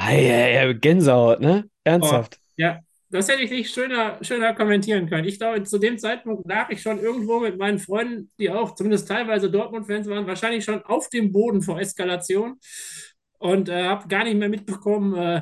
ei, 0.08 0.74
Gänsehaut, 0.74 1.40
ne? 1.42 1.70
Ernsthaft. 1.84 2.40
Ja, 2.58 2.80
das 3.10 3.28
hätte 3.30 3.42
ich 3.44 3.52
nicht 3.52 3.74
schöner, 3.74 4.18
schöner 4.24 4.54
kommentieren 4.54 5.08
können. 5.10 5.28
Ich 5.28 5.40
glaube, 5.40 5.64
zu 5.64 5.78
dem 5.80 5.98
Zeitpunkt 5.98 6.48
lag 6.48 6.70
ich 6.70 6.82
schon 6.82 7.00
irgendwo 7.00 7.40
mit 7.40 7.58
meinen 7.58 7.80
Freunden, 7.80 8.32
die 8.40 8.50
auch 8.50 8.76
zumindest 8.76 9.08
teilweise 9.08 9.50
Dortmund-Fans 9.52 10.08
waren, 10.10 10.28
wahrscheinlich 10.28 10.64
schon 10.66 10.84
auf 10.84 11.10
dem 11.10 11.32
Boden 11.32 11.62
vor 11.62 11.80
Eskalation 11.80 12.58
und 13.40 13.70
äh, 13.70 13.84
habe 13.84 14.08
gar 14.08 14.24
nicht 14.24 14.38
mehr 14.38 14.50
mitbekommen, 14.50 15.16
äh, 15.16 15.42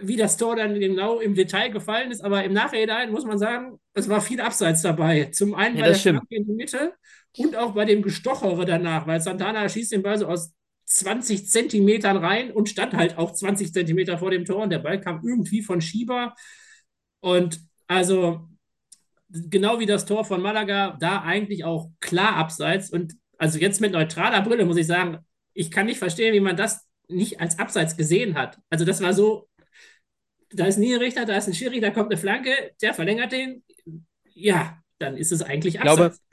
wie 0.00 0.16
das 0.16 0.36
Tor 0.36 0.56
dann 0.56 0.78
genau 0.78 1.20
im 1.20 1.34
Detail 1.34 1.70
gefallen 1.70 2.10
ist. 2.10 2.22
Aber 2.22 2.44
im 2.44 2.52
Nachhinein 2.52 3.10
muss 3.10 3.24
man 3.24 3.38
sagen, 3.38 3.78
es 3.94 4.08
war 4.08 4.20
viel 4.20 4.40
Abseits 4.40 4.82
dabei. 4.82 5.26
Zum 5.26 5.54
einen 5.54 5.76
Ja, 5.76 5.82
bei 5.82 5.88
der 5.88 5.94
stimmt. 5.94 6.18
Flanke 6.18 6.36
in 6.36 6.46
die 6.46 6.52
Mitte 6.54 6.94
und 7.38 7.56
auch 7.56 7.72
bei 7.74 7.84
dem 7.84 8.02
Gestochere 8.02 8.64
danach, 8.66 9.06
weil 9.06 9.20
Santana 9.20 9.68
schießt 9.68 9.92
den 9.92 10.02
Ball 10.02 10.18
so 10.18 10.26
aus 10.26 10.52
20 10.86 11.48
Zentimetern 11.48 12.16
rein 12.16 12.50
und 12.52 12.68
stand 12.68 12.94
halt 12.94 13.18
auch 13.18 13.32
20 13.32 13.72
Zentimeter 13.72 14.18
vor 14.18 14.30
dem 14.30 14.44
Tor 14.44 14.62
und 14.62 14.70
der 14.70 14.78
Ball 14.78 15.00
kam 15.00 15.20
irgendwie 15.26 15.62
von 15.62 15.80
Schieber. 15.80 16.34
Und 17.20 17.60
also 17.88 18.48
genau 19.28 19.78
wie 19.80 19.86
das 19.86 20.06
Tor 20.06 20.24
von 20.24 20.40
Malaga, 20.40 20.96
da 21.00 21.22
eigentlich 21.22 21.64
auch 21.64 21.90
klar 22.00 22.36
abseits. 22.36 22.90
Und 22.90 23.14
also 23.38 23.58
jetzt 23.58 23.80
mit 23.80 23.92
neutraler 23.92 24.42
Brille 24.42 24.64
muss 24.64 24.76
ich 24.76 24.86
sagen, 24.86 25.18
ich 25.54 25.70
kann 25.70 25.86
nicht 25.86 25.98
verstehen, 25.98 26.34
wie 26.34 26.40
man 26.40 26.56
das 26.56 26.86
nicht 27.08 27.40
als 27.40 27.58
Abseits 27.58 27.96
gesehen 27.96 28.36
hat. 28.36 28.58
Also 28.70 28.84
das 28.84 29.00
war 29.02 29.12
so, 29.12 29.48
da 30.50 30.66
ist 30.66 30.78
nie 30.78 30.94
ein 30.94 31.00
Richter, 31.00 31.24
da 31.24 31.36
ist 31.36 31.48
ein 31.48 31.54
Schiri, 31.54 31.80
da 31.80 31.90
kommt 31.90 32.10
eine 32.10 32.20
Flanke, 32.20 32.50
der 32.80 32.94
verlängert 32.94 33.32
den. 33.32 33.64
Ja, 34.34 34.78
dann 34.98 35.16
ist 35.16 35.32
es 35.32 35.42
eigentlich 35.42 35.76
Ich 35.76 35.80
glaube, 35.80 36.06
Abseits. 36.06 36.25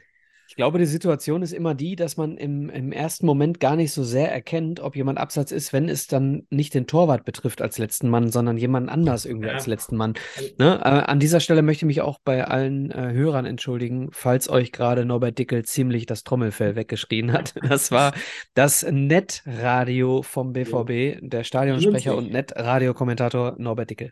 Ich 0.54 0.58
glaube, 0.58 0.78
die 0.78 0.86
Situation 0.86 1.42
ist 1.42 1.52
immer 1.52 1.74
die, 1.74 1.96
dass 1.96 2.16
man 2.16 2.38
im, 2.38 2.70
im 2.70 2.92
ersten 2.92 3.26
Moment 3.26 3.60
gar 3.60 3.76
nicht 3.76 3.92
so 3.92 4.04
sehr 4.04 4.32
erkennt, 4.32 4.82
ob 4.82 4.96
jemand 4.96 5.18
abseits 5.18 5.52
ist, 5.52 5.74
wenn 5.74 5.90
es 5.90 6.06
dann 6.06 6.46
nicht 6.52 6.76
den 6.76 6.86
Torwart 6.86 7.26
betrifft 7.26 7.60
als 7.60 7.80
letzten 7.80 8.08
Mann, 8.08 8.30
sondern 8.30 8.58
jemand 8.58 8.88
anders 8.88 9.26
irgendwie 9.26 9.48
Ja. 9.48 9.56
als 9.56 9.66
letzten 9.66 9.98
Mann. 9.98 10.14
Ne? 10.60 10.80
Äh, 10.80 10.90
an 10.90 11.20
dieser 11.20 11.40
Stelle 11.40 11.64
möchte 11.64 11.86
ich 11.86 11.88
mich 11.88 12.02
auch 12.02 12.20
bei 12.24 12.46
allen 12.46 12.92
äh, 12.92 13.14
Hörern 13.14 13.48
entschuldigen, 13.48 14.10
falls 14.12 14.48
euch 14.48 14.72
gerade 14.72 15.06
Norbert 15.06 15.40
Dickel 15.40 15.66
ziemlich 15.66 16.06
das 16.06 16.24
Trommelfell 16.24 16.76
weggeschrien 16.76 17.32
hat. 17.32 17.56
Das 17.68 17.90
war 17.90 18.14
das 18.54 18.84
Netradio 18.88 20.22
vom 20.22 20.54
BVB, 20.54 21.18
der 21.28 21.44
Stadionsprecher 21.44 22.16
und 22.16 22.32
Netradiokommentator 22.32 23.56
Norbert 23.58 23.90
Dickel. 23.90 24.12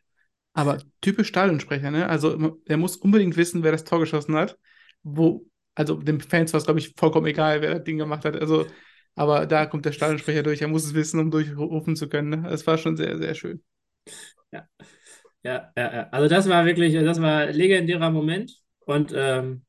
Aber 0.53 0.79
typisch 1.01 1.27
Stadionsprecher, 1.27 1.91
ne? 1.91 2.09
Also 2.09 2.57
er 2.65 2.77
muss 2.77 2.97
unbedingt 2.97 3.37
wissen, 3.37 3.61
wer 3.61 3.71
das 3.71 3.83
Tor 3.83 3.99
geschossen 3.99 4.35
hat. 4.35 4.57
Wo, 5.03 5.45
also 5.75 5.95
den 5.95 6.21
Fans 6.21 6.53
war 6.53 6.59
es, 6.59 6.65
glaube 6.65 6.79
ich, 6.79 6.93
vollkommen 6.97 7.27
egal, 7.27 7.61
wer 7.61 7.75
das 7.75 7.83
Ding 7.83 7.97
gemacht 7.97 8.25
hat. 8.25 8.35
Also, 8.35 8.67
aber 9.15 9.45
da 9.45 9.65
kommt 9.65 9.85
der 9.85 9.91
Stadionsprecher 9.91 10.43
durch. 10.43 10.61
Er 10.61 10.67
muss 10.67 10.85
es 10.85 10.93
wissen, 10.93 11.19
um 11.19 11.31
durchrufen 11.31 11.95
zu 11.95 12.09
können. 12.09 12.41
Ne? 12.41 12.49
Es 12.49 12.65
war 12.67 12.77
schon 12.77 12.97
sehr, 12.97 13.17
sehr 13.17 13.35
schön. 13.35 13.63
Ja, 15.43 15.71
ja, 15.75 15.93
ja. 15.93 16.09
Also 16.11 16.27
das 16.27 16.47
war 16.49 16.65
wirklich, 16.65 16.93
das 16.93 17.21
war 17.21 17.41
ein 17.41 17.55
legendärer 17.55 18.11
Moment. 18.11 18.53
Und 18.85 19.11
ähm, 19.15 19.63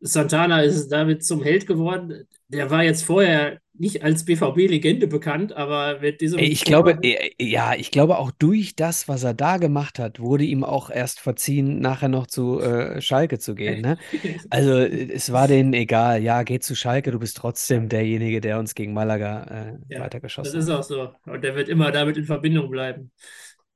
Santana 0.00 0.62
ist 0.62 0.88
damit 0.88 1.24
zum 1.24 1.42
Held 1.42 1.66
geworden. 1.66 2.28
Der 2.48 2.70
war 2.70 2.84
jetzt 2.84 3.04
vorher 3.04 3.60
nicht 3.78 4.02
als 4.02 4.24
BVB-Legende 4.24 5.06
bekannt, 5.06 5.52
aber 5.52 6.00
diesem. 6.12 6.38
Ey, 6.38 6.46
Ich 6.48 6.64
glaube, 6.64 6.98
äh, 7.02 7.30
ja, 7.40 7.74
ich 7.74 7.90
glaube 7.90 8.18
auch 8.18 8.30
durch 8.30 8.76
das, 8.76 9.08
was 9.08 9.22
er 9.24 9.34
da 9.34 9.56
gemacht 9.58 9.98
hat, 9.98 10.20
wurde 10.20 10.44
ihm 10.44 10.64
auch 10.64 10.90
erst 10.90 11.20
verziehen, 11.20 11.80
nachher 11.80 12.08
noch 12.08 12.26
zu 12.26 12.60
äh, 12.60 13.00
Schalke 13.00 13.38
zu 13.38 13.54
gehen. 13.54 13.80
Ne? 13.82 13.98
Also 14.50 14.72
äh, 14.78 15.12
es 15.12 15.32
war 15.32 15.48
denen 15.48 15.72
egal, 15.72 16.22
ja, 16.22 16.42
geh 16.42 16.58
zu 16.60 16.74
Schalke, 16.74 17.10
du 17.10 17.18
bist 17.18 17.36
trotzdem 17.36 17.88
derjenige, 17.88 18.40
der 18.40 18.58
uns 18.58 18.74
gegen 18.74 18.92
Malaga 18.92 19.44
äh, 19.44 19.78
Ja, 19.88 19.98
Das 19.98 20.04
weitergeschossen 20.04 20.54
ist 20.54 20.68
hat. 20.68 20.78
auch 20.78 20.82
so. 20.82 21.12
Und 21.26 21.42
der 21.44 21.54
wird 21.56 21.68
immer 21.68 21.90
damit 21.92 22.16
in 22.16 22.24
Verbindung 22.24 22.70
bleiben. 22.70 23.12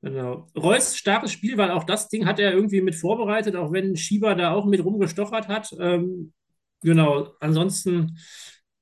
Genau. 0.02 0.47
Reus, 0.56 0.97
starkes 0.97 1.32
Spiel, 1.32 1.59
weil 1.59 1.70
auch 1.70 1.85
das 1.85 2.09
Ding 2.09 2.27
hat 2.27 2.39
er 2.40 2.52
irgendwie 2.55 2.81
mit 2.81 2.94
vorbereitet, 2.94 3.56
auch 3.56 3.72
wenn 3.72 3.97
Schieber 3.97 4.35
da 4.35 4.52
auch 4.52 4.66
mit 4.66 4.82
rumgestochert 4.85 5.48
hat. 5.48 5.74
Ähm, 5.78 6.32
genau. 6.82 7.35
Ansonsten, 7.40 8.18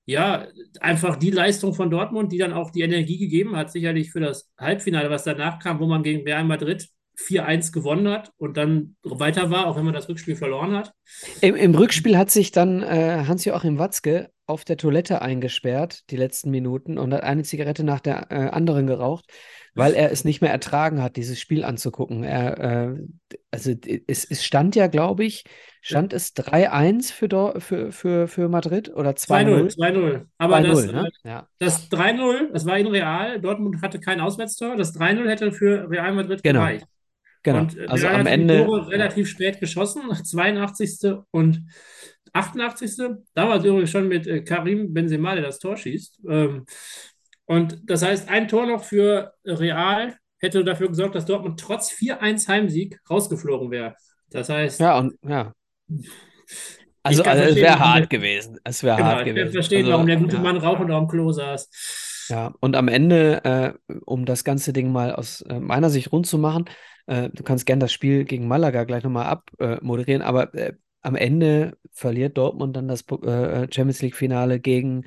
ja, 0.08 0.46
einfach 0.80 1.16
die 1.16 1.30
Leistung 1.30 1.74
von 1.74 1.90
Dortmund, 1.90 2.32
die 2.32 2.38
dann 2.38 2.54
auch 2.54 2.70
die 2.70 2.80
Energie 2.80 3.18
gegeben 3.18 3.56
hat, 3.56 3.70
sicherlich 3.70 4.10
für 4.10 4.20
das 4.20 4.50
Halbfinale, 4.58 5.10
was 5.10 5.24
danach 5.24 5.58
kam, 5.58 5.80
wo 5.80 5.86
man 5.86 6.02
gegen 6.02 6.26
Real 6.26 6.44
Madrid 6.44 6.88
4-1 7.18 7.72
gewonnen 7.72 8.08
hat 8.08 8.32
und 8.38 8.56
dann 8.56 8.96
weiter 9.02 9.50
war, 9.50 9.66
auch 9.66 9.76
wenn 9.76 9.84
man 9.84 9.92
das 9.92 10.08
Rückspiel 10.08 10.34
verloren 10.34 10.74
hat. 10.74 10.94
Im, 11.42 11.56
Im 11.56 11.74
Rückspiel 11.74 12.16
hat 12.16 12.30
sich 12.30 12.52
dann 12.52 12.82
äh, 12.82 13.24
Hans-Joachim 13.26 13.78
Watzke 13.78 14.30
auf 14.46 14.64
der 14.64 14.78
Toilette 14.78 15.20
eingesperrt, 15.20 16.04
die 16.08 16.16
letzten 16.16 16.50
Minuten, 16.50 16.96
und 16.96 17.12
hat 17.12 17.22
eine 17.22 17.42
Zigarette 17.42 17.84
nach 17.84 18.00
der 18.00 18.28
äh, 18.30 18.48
anderen 18.48 18.86
geraucht, 18.86 19.26
weil 19.74 19.94
er 19.94 20.10
es 20.10 20.24
nicht 20.24 20.40
mehr 20.40 20.50
ertragen 20.50 21.02
hat, 21.02 21.16
dieses 21.16 21.40
Spiel 21.40 21.64
anzugucken. 21.64 22.24
Er, 22.24 22.58
äh, 22.58 22.96
also 23.50 23.72
es, 24.06 24.24
es 24.24 24.44
stand 24.44 24.76
ja, 24.76 24.86
glaube 24.86 25.24
ich, 25.24 25.44
stand 25.80 26.12
es 26.12 26.34
3-1 26.36 27.12
für, 27.12 27.60
für, 27.60 27.92
für, 27.92 28.28
für 28.28 28.48
Madrid 28.48 28.94
oder 28.94 29.10
2-0, 29.10 29.76
2-0? 29.76 29.78
2-0. 29.78 30.26
Aber 30.38 30.60
das, 30.60 30.84
2-0, 30.84 30.92
ne? 30.92 31.08
äh, 31.24 31.28
Ja, 31.28 31.48
das 31.58 31.90
3-0, 31.90 32.52
das 32.52 32.66
war 32.66 32.78
in 32.78 32.86
Real. 32.88 33.40
Dortmund 33.40 33.80
hatte 33.82 34.00
kein 34.00 34.20
Auswärtstor. 34.20 34.76
Das 34.76 34.94
3-0 34.94 35.28
hätte 35.28 35.52
für 35.52 35.88
Real 35.88 36.14
Madrid 36.14 36.42
genau, 36.42 36.60
gereicht. 36.60 36.86
genau. 37.42 37.60
Und 37.60 37.76
äh, 37.76 37.86
Also 37.86 38.06
Real 38.06 38.20
am 38.20 38.20
hat 38.20 38.26
die 38.28 38.32
Ende, 38.32 38.64
Tore 38.64 38.80
ja. 38.80 38.86
relativ 38.88 39.28
spät 39.28 39.60
geschossen, 39.60 40.02
82. 40.12 41.14
und 41.30 41.64
88. 42.32 42.96
Da 43.34 43.48
war 43.48 43.56
es 43.56 43.64
übrigens 43.64 43.90
schon 43.90 44.08
mit 44.08 44.26
äh, 44.26 44.42
Karim 44.42 44.92
Benzema, 44.92 45.34
der 45.34 45.44
das 45.44 45.58
Tor 45.58 45.76
schießt. 45.76 46.20
Ähm, 46.28 46.66
und 47.48 47.80
das 47.90 48.02
heißt, 48.02 48.28
ein 48.28 48.48
Tor 48.48 48.66
noch 48.66 48.84
für 48.84 49.34
Real 49.44 50.16
hätte 50.38 50.64
dafür 50.64 50.88
gesorgt, 50.88 51.14
dass 51.16 51.26
Dortmund 51.26 51.60
trotz 51.60 51.90
4-1 51.90 52.48
Heimsieg 52.48 53.00
rausgeflogen 53.10 53.70
wäre. 53.70 53.96
Das 54.30 54.48
heißt, 54.48 54.80
Ja, 54.80 54.98
und 54.98 55.18
ja. 55.22 55.52
Also, 57.02 57.22
ich 57.22 57.28
also 57.28 57.44
es 57.44 57.56
wäre 57.56 57.78
hart 57.78 58.10
gewesen. 58.10 58.58
Es 58.64 58.82
wäre 58.82 58.96
genau, 58.96 59.08
hart 59.08 59.20
ich 59.20 59.26
kann 59.26 59.34
gewesen. 59.34 59.52
verstehen, 59.52 59.86
Also, 59.86 59.92
warum 59.92 60.06
der 60.06 60.16
gute 60.18 60.36
ja. 60.36 60.42
Mann 60.42 60.56
rauchend 60.58 60.90
auf 60.90 61.00
dem 61.00 61.08
Klo 61.08 61.32
saß. 61.32 61.70
Ja, 62.28 62.54
und 62.60 62.76
am 62.76 62.88
Ende, 62.88 63.44
äh, 63.88 63.94
um 64.04 64.26
das 64.26 64.44
ganze 64.44 64.72
Ding 64.74 64.92
mal 64.92 65.14
aus 65.14 65.40
äh, 65.42 65.60
meiner 65.60 65.88
Sicht 65.90 66.12
rund 66.12 66.26
zu 66.26 66.36
machen, 66.38 66.66
äh, 67.06 67.30
du 67.30 67.42
kannst 67.42 67.64
gern 67.64 67.80
das 67.80 67.92
Spiel 67.92 68.24
gegen 68.24 68.46
Malaga 68.48 68.84
gleich 68.84 69.02
nochmal 69.02 69.26
abmoderieren, 69.26 70.20
äh, 70.22 70.24
aber 70.24 70.54
äh, 70.54 70.74
am 71.00 71.16
Ende 71.16 71.78
verliert 71.92 72.36
Dortmund 72.36 72.76
dann 72.76 72.88
das 72.88 73.02
äh, 73.22 73.66
Champions 73.72 74.02
League-Finale 74.02 74.60
gegen 74.60 75.06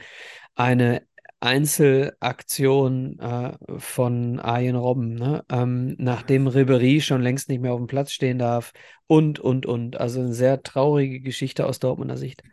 eine 0.55 1.03
Einzelaktion 1.41 3.19
äh, 3.19 3.53
von 3.80 4.39
Arjen 4.39 4.76
Robben, 4.76 5.15
ne? 5.15 5.43
Ähm, 5.51 5.95
nachdem 5.97 6.47
Ribéry 6.47 7.01
schon 7.01 7.22
längst 7.22 7.49
nicht 7.49 7.61
mehr 7.61 7.73
auf 7.73 7.80
dem 7.80 7.88
Platz 7.88 8.11
stehen 8.11 8.38
darf 8.38 8.72
und, 9.07 9.39
und, 9.39 9.65
und. 9.65 9.99
Also 9.99 10.19
eine 10.19 10.34
sehr 10.34 10.61
traurige 10.61 11.19
Geschichte 11.19 11.65
aus 11.65 11.80
Dortmunder 11.80 12.15
Sicht. 12.15 12.43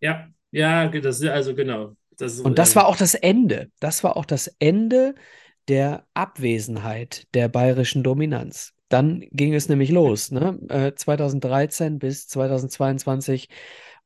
Ja, 0.00 0.28
ja, 0.50 0.88
das 0.88 1.20
ist 1.20 1.28
also 1.28 1.54
genau. 1.54 1.96
Das, 2.18 2.40
Und 2.40 2.58
das 2.58 2.72
äh, 2.72 2.76
war 2.76 2.86
auch 2.86 2.96
das 2.96 3.14
Ende. 3.14 3.70
Das 3.80 4.04
war 4.04 4.16
auch 4.16 4.26
das 4.26 4.54
Ende 4.58 5.14
der 5.68 6.06
Abwesenheit 6.12 7.26
der 7.32 7.48
bayerischen 7.48 8.02
Dominanz. 8.02 8.72
Dann 8.88 9.24
ging 9.32 9.54
es 9.54 9.68
nämlich 9.68 9.90
los, 9.90 10.30
ne? 10.30 10.58
Äh, 10.68 10.92
2013 10.94 11.98
bis 11.98 12.28
2022. 12.28 13.48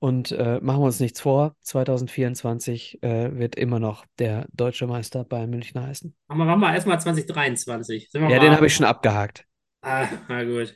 Und 0.01 0.33
äh, 0.33 0.59
machen 0.63 0.81
wir 0.81 0.87
uns 0.87 0.99
nichts 0.99 1.21
vor, 1.21 1.55
2024 1.61 3.03
äh, 3.03 3.39
wird 3.39 3.55
immer 3.57 3.79
noch 3.79 4.07
der 4.19 4.47
deutsche 4.53 4.87
Meister 4.87 5.25
Bayern 5.25 5.51
München 5.51 5.81
heißen. 5.81 6.15
machen 6.27 6.39
wir, 6.39 6.45
machen 6.47 6.61
wir 6.61 6.73
erstmal 6.73 6.99
2023. 6.99 8.11
Sind 8.11 8.23
wir 8.23 8.31
Ja, 8.31 8.39
mal, 8.39 8.45
den 8.45 8.57
habe 8.57 8.67
ich 8.67 8.75
schon 8.75 8.87
abgehakt. 8.87 9.45
Ah, 9.83 10.09
na 10.29 10.43
gut. 10.45 10.75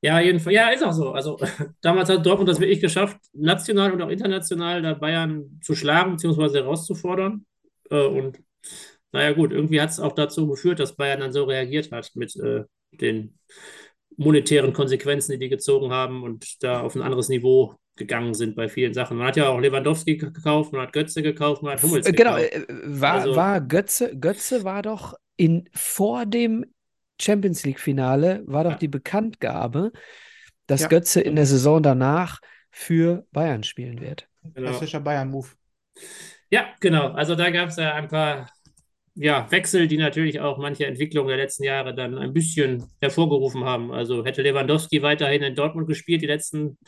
Ja, 0.00 0.20
jedenfalls, 0.20 0.54
ja, 0.54 0.70
ist 0.70 0.82
auch 0.82 0.92
so. 0.92 1.12
Also 1.12 1.38
damals 1.82 2.08
hat 2.08 2.24
Dortmund 2.24 2.48
das 2.48 2.58
wirklich 2.58 2.80
geschafft, 2.80 3.18
national 3.34 3.92
und 3.92 4.00
auch 4.00 4.08
international 4.08 4.80
da 4.80 4.94
Bayern 4.94 5.60
zu 5.62 5.74
schlagen 5.74 6.12
bzw. 6.12 6.58
herauszufordern. 6.60 7.44
Äh, 7.90 8.06
und 8.06 8.38
naja, 9.12 9.32
gut, 9.32 9.52
irgendwie 9.52 9.80
hat 9.80 9.90
es 9.90 10.00
auch 10.00 10.12
dazu 10.12 10.48
geführt, 10.48 10.80
dass 10.80 10.96
Bayern 10.96 11.20
dann 11.20 11.32
so 11.32 11.44
reagiert 11.44 11.92
hat 11.92 12.12
mit 12.14 12.34
äh, 12.36 12.64
den 12.92 13.38
monetären 14.16 14.72
Konsequenzen, 14.72 15.32
die 15.32 15.38
die 15.38 15.48
gezogen 15.48 15.92
haben 15.92 16.22
und 16.22 16.62
da 16.62 16.80
auf 16.80 16.94
ein 16.94 17.02
anderes 17.02 17.28
Niveau 17.28 17.74
gegangen 17.98 18.32
sind 18.34 18.56
bei 18.56 18.68
vielen 18.68 18.94
Sachen. 18.94 19.18
Man 19.18 19.26
hat 19.26 19.36
ja 19.36 19.48
auch 19.48 19.60
Lewandowski 19.60 20.16
ge- 20.16 20.30
gekauft, 20.32 20.72
man 20.72 20.82
hat 20.82 20.92
Götze 20.92 21.22
gekauft, 21.22 21.62
man 21.62 21.72
hat 21.74 21.82
Hummels 21.82 22.06
Genau, 22.06 22.36
gekauft. 22.36 22.52
äh, 22.54 22.64
war, 22.84 23.12
Also- 23.14 23.36
war 23.36 23.60
Götze, 23.60 24.16
Götze 24.16 24.64
war 24.64 24.82
doch 24.82 25.14
in, 25.36 25.68
vor 25.74 26.24
dem 26.26 26.64
Champions 27.20 27.64
League-Finale, 27.64 28.42
war 28.46 28.64
doch 28.64 28.72
Ja. 28.72 28.78
die 28.78 28.88
Bekanntgabe, 28.88 29.92
dass 30.66 30.82
Ja. 30.82 30.88
Götze 30.88 31.20
in 31.20 31.36
der 31.36 31.46
Saison 31.46 31.82
danach 31.82 32.40
für 32.70 33.26
Bayern 33.32 33.64
spielen 33.64 34.00
wird. 34.00 34.28
Genau. 34.54 34.70
Klassischer 34.70 35.00
Bayern-Move. 35.00 35.48
Ja, 36.50 36.66
genau. 36.80 37.08
Also 37.12 37.34
da 37.34 37.50
gab 37.50 37.68
es 37.70 37.76
ja 37.76 37.94
ein 37.94 38.08
paar 38.08 38.48
ja, 39.20 39.50
Wechsel, 39.50 39.88
die 39.88 39.96
natürlich 39.96 40.38
auch 40.38 40.58
manche 40.58 40.86
Entwicklungen 40.86 41.26
der 41.28 41.38
letzten 41.38 41.64
Jahre 41.64 41.92
dann 41.92 42.16
ein 42.16 42.32
bisschen 42.32 42.84
hervorgerufen 43.00 43.64
haben. 43.64 43.90
Also 43.90 44.24
hätte 44.24 44.42
Lewandowski 44.42 45.02
weiterhin 45.02 45.42
in 45.42 45.56
Dortmund 45.56 45.88
gespielt, 45.88 46.22
die 46.22 46.26
letzten 46.28 46.78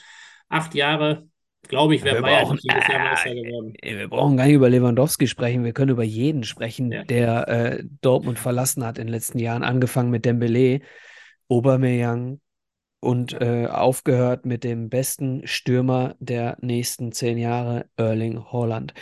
acht 0.51 0.75
Jahre, 0.75 1.27
glaube 1.69 1.95
ich, 1.95 2.05
wäre 2.05 2.17
Wir 2.17 2.23
Bayern 2.23 2.43
brauchen- 2.45 2.59
jedes 2.63 2.87
Jahr 2.89 3.01
äh, 3.01 3.05
Meister 3.11 3.35
geworden. 3.35 3.75
Wir 3.83 4.09
brauchen 4.09 4.37
gar 4.37 4.45
nicht 4.47 4.55
über 4.55 4.69
Lewandowski 4.69 5.27
sprechen, 5.27 5.65
wir 5.65 5.73
können 5.73 5.91
über 5.93 6.05
jeden 6.05 6.45
sprechen, 6.45 6.93
Ja. 6.93 7.05
der 7.05 7.49
äh, 7.49 7.85
Dortmund 8.03 8.39
verlassen 8.39 8.85
hat 8.85 8.99
in 8.99 9.07
den 9.07 9.13
letzten 9.13 9.39
Jahren, 9.39 9.63
angefangen 9.63 10.11
mit 10.11 10.27
Dembélé, 10.27 10.83
Aubameyang 11.49 12.41
und 13.01 13.33
äh, 13.41 13.67
aufgehört 13.67 14.45
mit 14.45 14.63
dem 14.65 14.89
besten 14.91 15.47
Stürmer 15.47 16.15
der 16.19 16.57
nächsten 16.61 17.13
zehn 17.13 17.39
Jahre, 17.39 17.87
Erling 17.97 18.45
Haaland. 18.53 18.93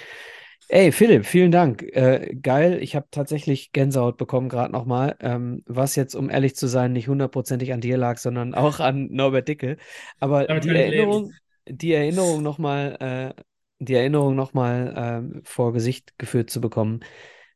Ey, 0.70 0.92
Philipp, 0.92 1.24
vielen 1.24 1.50
Dank. 1.50 1.82
Äh, 1.82 2.36
geil, 2.42 2.82
ich 2.82 2.94
habe 2.94 3.06
tatsächlich 3.10 3.72
Gänsehaut 3.72 4.18
bekommen 4.18 4.50
gerade 4.50 4.70
nochmal, 4.70 5.16
ähm, 5.20 5.62
was 5.66 5.96
jetzt, 5.96 6.14
um 6.14 6.28
ehrlich 6.28 6.56
zu 6.56 6.66
sein, 6.66 6.92
nicht 6.92 7.08
hundertprozentig 7.08 7.72
an 7.72 7.80
dir 7.80 7.96
lag, 7.96 8.18
sondern 8.18 8.54
auch 8.54 8.78
an 8.78 9.08
Norbert 9.10 9.48
Dicke. 9.48 9.78
Aber 10.20 10.46
die. 10.60 10.68
Erinnerung, 10.68 11.32
die 11.66 11.92
Erinnerung 11.94 12.42
nochmal, 12.42 13.34
äh, 13.38 13.42
die 13.78 13.94
Erinnerung 13.94 14.36
nochmal 14.36 14.94
ähm, 14.94 15.40
vor 15.42 15.72
Gesicht 15.72 16.18
geführt 16.18 16.50
zu 16.50 16.60
bekommen, 16.60 17.00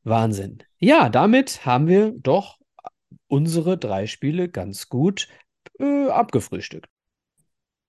Wahnsinn. 0.04 0.62
Ja, 0.78 1.10
damit 1.10 1.66
haben 1.66 1.88
wir 1.88 2.12
doch 2.16 2.58
unsere 3.28 3.76
drei 3.76 4.06
Spiele 4.06 4.48
ganz 4.48 4.88
gut 4.88 5.28
äh, 5.78 6.08
abgefrühstückt. 6.08 6.88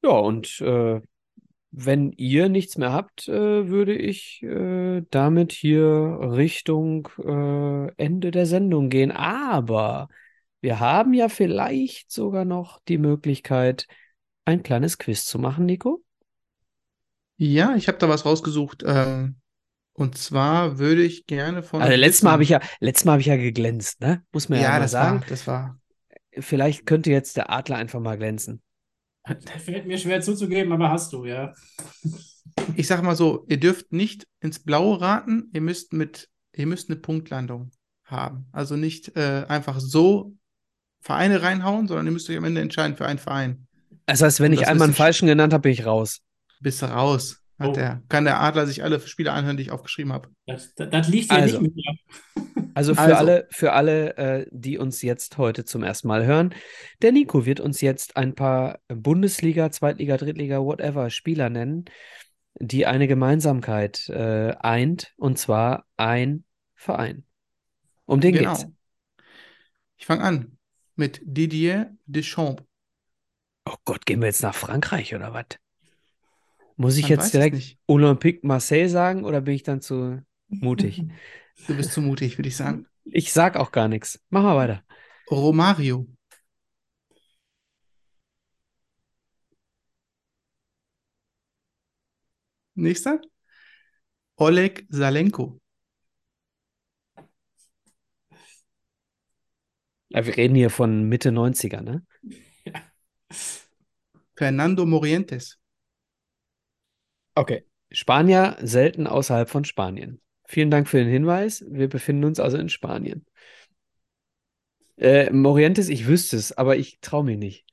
Ja, 0.04 0.12
und 0.12 0.60
äh, 0.60 1.00
wenn 1.76 2.12
ihr 2.14 2.50
nichts 2.50 2.78
mehr 2.78 2.94
habt, 2.94 3.28
äh, 3.28 3.68
würde 3.70 3.96
ich 3.96 4.44
äh, 4.44 5.02
damit 5.10 5.52
hier 5.54 5.84
Richtung 6.22 7.10
äh, 7.18 7.92
Ende 7.98 8.32
der 8.32 8.46
Sendung 8.46 8.90
gehen. 8.90 9.12
Aber 9.12 10.08
wir 10.62 10.80
haben 10.80 11.14
ja 11.14 11.30
vielleicht 11.30 12.12
sogar 12.12 12.46
noch 12.46 12.80
die 12.88 12.98
Möglichkeit, 13.00 13.88
ein 14.46 14.64
kleines 14.64 14.98
Quiz 15.00 15.26
zu 15.26 15.40
machen, 15.40 15.66
Nico. 15.66 16.04
Ja, 17.38 17.76
ich 17.76 17.88
habe 17.88 17.98
da 17.98 18.10
was 18.10 18.26
rausgesucht. 18.26 18.84
Ähm, 18.86 19.36
und 19.94 20.18
zwar 20.18 20.80
würde 20.80 21.04
ich 21.04 21.26
gerne 21.28 21.64
von 21.64 21.82
Also 21.82 21.96
letztes 21.98 22.24
Mal 22.24 22.32
habe 22.32 22.44
ich 22.44 22.50
ja, 22.50 22.60
letztes 22.80 23.06
Mal 23.06 23.14
habe 23.14 23.22
ich 23.22 23.28
ja 23.28 23.36
geglänzt, 23.38 24.00
ne? 24.02 24.24
Muss 24.32 24.50
man 24.50 24.60
ja, 24.60 24.64
Ja, 24.64 24.72
mal 24.72 24.88
das 24.88 24.92
sagen. 24.92 25.20
war, 25.20 25.26
das 25.28 25.48
war. 25.48 25.80
Vielleicht 26.40 26.86
könnte 26.86 27.10
jetzt 27.12 27.38
der 27.38 27.50
Adler 27.52 27.78
einfach 27.78 28.00
mal 28.00 28.18
glänzen. 28.18 28.62
Fällt 29.64 29.86
mir 29.86 29.98
schwer 29.98 30.22
zuzugeben, 30.22 30.74
aber 30.74 30.90
hast 30.90 31.14
du, 31.14 31.26
ja. 31.26 31.54
Ich 32.76 32.88
sag 32.88 33.02
mal 33.02 33.16
so, 33.16 33.46
ihr 33.48 33.60
dürft 33.60 33.92
nicht 33.94 34.28
ins 34.40 34.60
Blaue 34.60 35.02
raten, 35.02 35.50
ihr 35.54 35.62
müsst 35.62 35.92
mit, 35.92 36.30
ihr 36.54 36.68
müsst 36.68 36.90
eine 36.90 37.00
Punktlandung 37.00 37.72
haben. 38.04 38.46
Also 38.52 38.76
nicht 38.76 39.16
äh, 39.16 39.46
einfach 39.48 39.80
so 39.80 40.36
Vereine 41.02 41.42
reinhauen, 41.42 41.88
sondern 41.88 42.06
ihr 42.06 42.12
müsst 42.12 42.30
euch 42.30 42.38
am 42.38 42.44
Ende 42.44 42.62
entscheiden 42.62 42.96
für 42.96 43.06
einen 43.06 43.18
Verein. 43.18 43.68
Das 44.06 44.22
heißt, 44.22 44.40
wenn 44.40 44.52
Und 44.52 44.60
ich 44.60 44.68
einmal 44.68 44.88
einen 44.88 44.96
falschen 44.96 45.28
genannt 45.28 45.54
habe, 45.54 45.64
bin 45.64 45.72
ich 45.72 45.86
raus. 45.86 46.22
Bist 46.60 46.82
du 46.82 46.86
raus. 46.86 47.43
Hat 47.64 47.70
Oh. 47.70 47.74
der, 47.74 48.04
kann 48.10 48.26
der 48.26 48.40
Adler 48.42 48.68
sich 48.68 48.84
alle 48.84 49.00
Spiele 49.00 49.32
anhören, 49.32 49.58
die 49.58 49.64
ich 49.64 49.72
aufgeschrieben 49.72 50.14
habe. 50.14 50.30
Das, 50.46 50.74
das, 50.76 50.90
das 50.90 51.08
liegt 51.08 51.32
ja 51.32 51.38
Also. 51.38 51.62
nicht 51.62 51.76
mit 51.76 51.76
mir. 51.76 51.96
Also 52.76 52.96
für 52.96 53.02
Also. 53.02 53.16
alle, 53.18 53.48
für 53.52 53.74
alle, 53.74 54.18
äh, 54.18 54.48
die 54.50 54.80
uns 54.80 55.04
jetzt 55.04 55.38
heute 55.38 55.64
zum 55.64 55.84
ersten 55.84 56.08
Mal 56.08 56.26
hören, 56.26 56.56
der 57.04 57.12
Nico 57.12 57.46
wird 57.46 57.60
uns 57.60 57.82
jetzt 57.82 58.18
ein 58.18 58.34
paar 58.34 58.80
Bundesliga, 58.88 59.70
Zweitliga, 59.70 60.18
Drittliga, 60.18 60.60
whatever 60.60 61.12
Spieler 61.12 61.52
nennen, 61.52 61.86
die 62.60 62.88
eine 62.88 63.08
Gemeinsamkeit 63.08 64.10
äh, 64.10 64.56
eint, 64.60 65.14
und 65.18 65.38
zwar 65.38 65.86
ein 65.98 66.46
Verein. 66.74 67.26
Um 68.06 68.22
den 68.22 68.34
genau. 68.34 68.54
geht's. 68.56 68.66
Ich 69.98 70.08
fange 70.08 70.24
an 70.24 70.58
mit 70.96 71.22
Didier 71.24 71.96
Deschamps. 72.08 72.64
Oh 73.66 73.76
Gott, 73.86 74.08
gehen 74.08 74.20
wir 74.22 74.28
jetzt 74.28 74.42
nach 74.42 74.56
Frankreich 74.56 75.14
oder 75.14 75.32
was? 75.34 75.46
Muss 76.76 76.98
ich 76.98 77.04
Man 77.04 77.12
jetzt 77.12 77.34
direkt. 77.34 77.78
Olympique 77.88 78.40
Marseille 78.44 78.88
sagen 78.90 79.26
oder 79.26 79.42
bin 79.42 79.54
ich 79.54 79.64
dann 79.64 79.82
zu 79.82 80.22
mutig? 80.48 81.04
Du 81.68 81.78
bist 81.78 81.92
zu 81.94 82.02
mutig, 82.02 82.40
würde 82.40 82.50
ich 82.50 82.58
sagen. 82.58 82.88
Ich 83.06 83.32
sag 83.32 83.58
auch 83.58 83.72
gar 83.72 83.88
nichts. 83.88 84.20
Mach 84.32 84.42
mal 84.42 84.56
weiter. 84.56 84.84
Romario. 85.30 86.08
Nächster. 92.76 93.22
Oleg 94.36 94.86
Salenko. 94.90 95.62
Ja, 100.10 100.26
wir 100.26 100.38
reden 100.38 100.56
hier 100.56 100.70
von 100.70 101.04
Mitte 101.04 101.32
90er, 101.32 101.82
ne? 101.82 102.04
Fernando 104.36 104.86
Morientes. 104.86 105.60
Okay. 107.36 107.64
Spanier 107.92 108.58
selten 108.62 109.08
außerhalb 109.08 109.50
von 109.50 109.66
Spanien. 109.66 110.22
Vielen 110.46 110.72
Dank 110.72 110.88
für 110.88 110.98
den 110.98 111.10
Hinweis. 111.10 111.64
Wir 111.68 111.88
befinden 111.88 112.26
uns 112.26 112.40
also 112.40 112.58
in 112.58 112.70
Spanien. 112.70 113.26
Äh, 114.98 115.32
Morientes, 115.32 115.90
ich 115.90 116.08
wüsste 116.08 116.38
es, 116.38 116.52
aber 116.52 116.78
ich 116.78 117.00
traue 117.02 117.24
mich 117.24 117.38
nicht. 117.38 117.66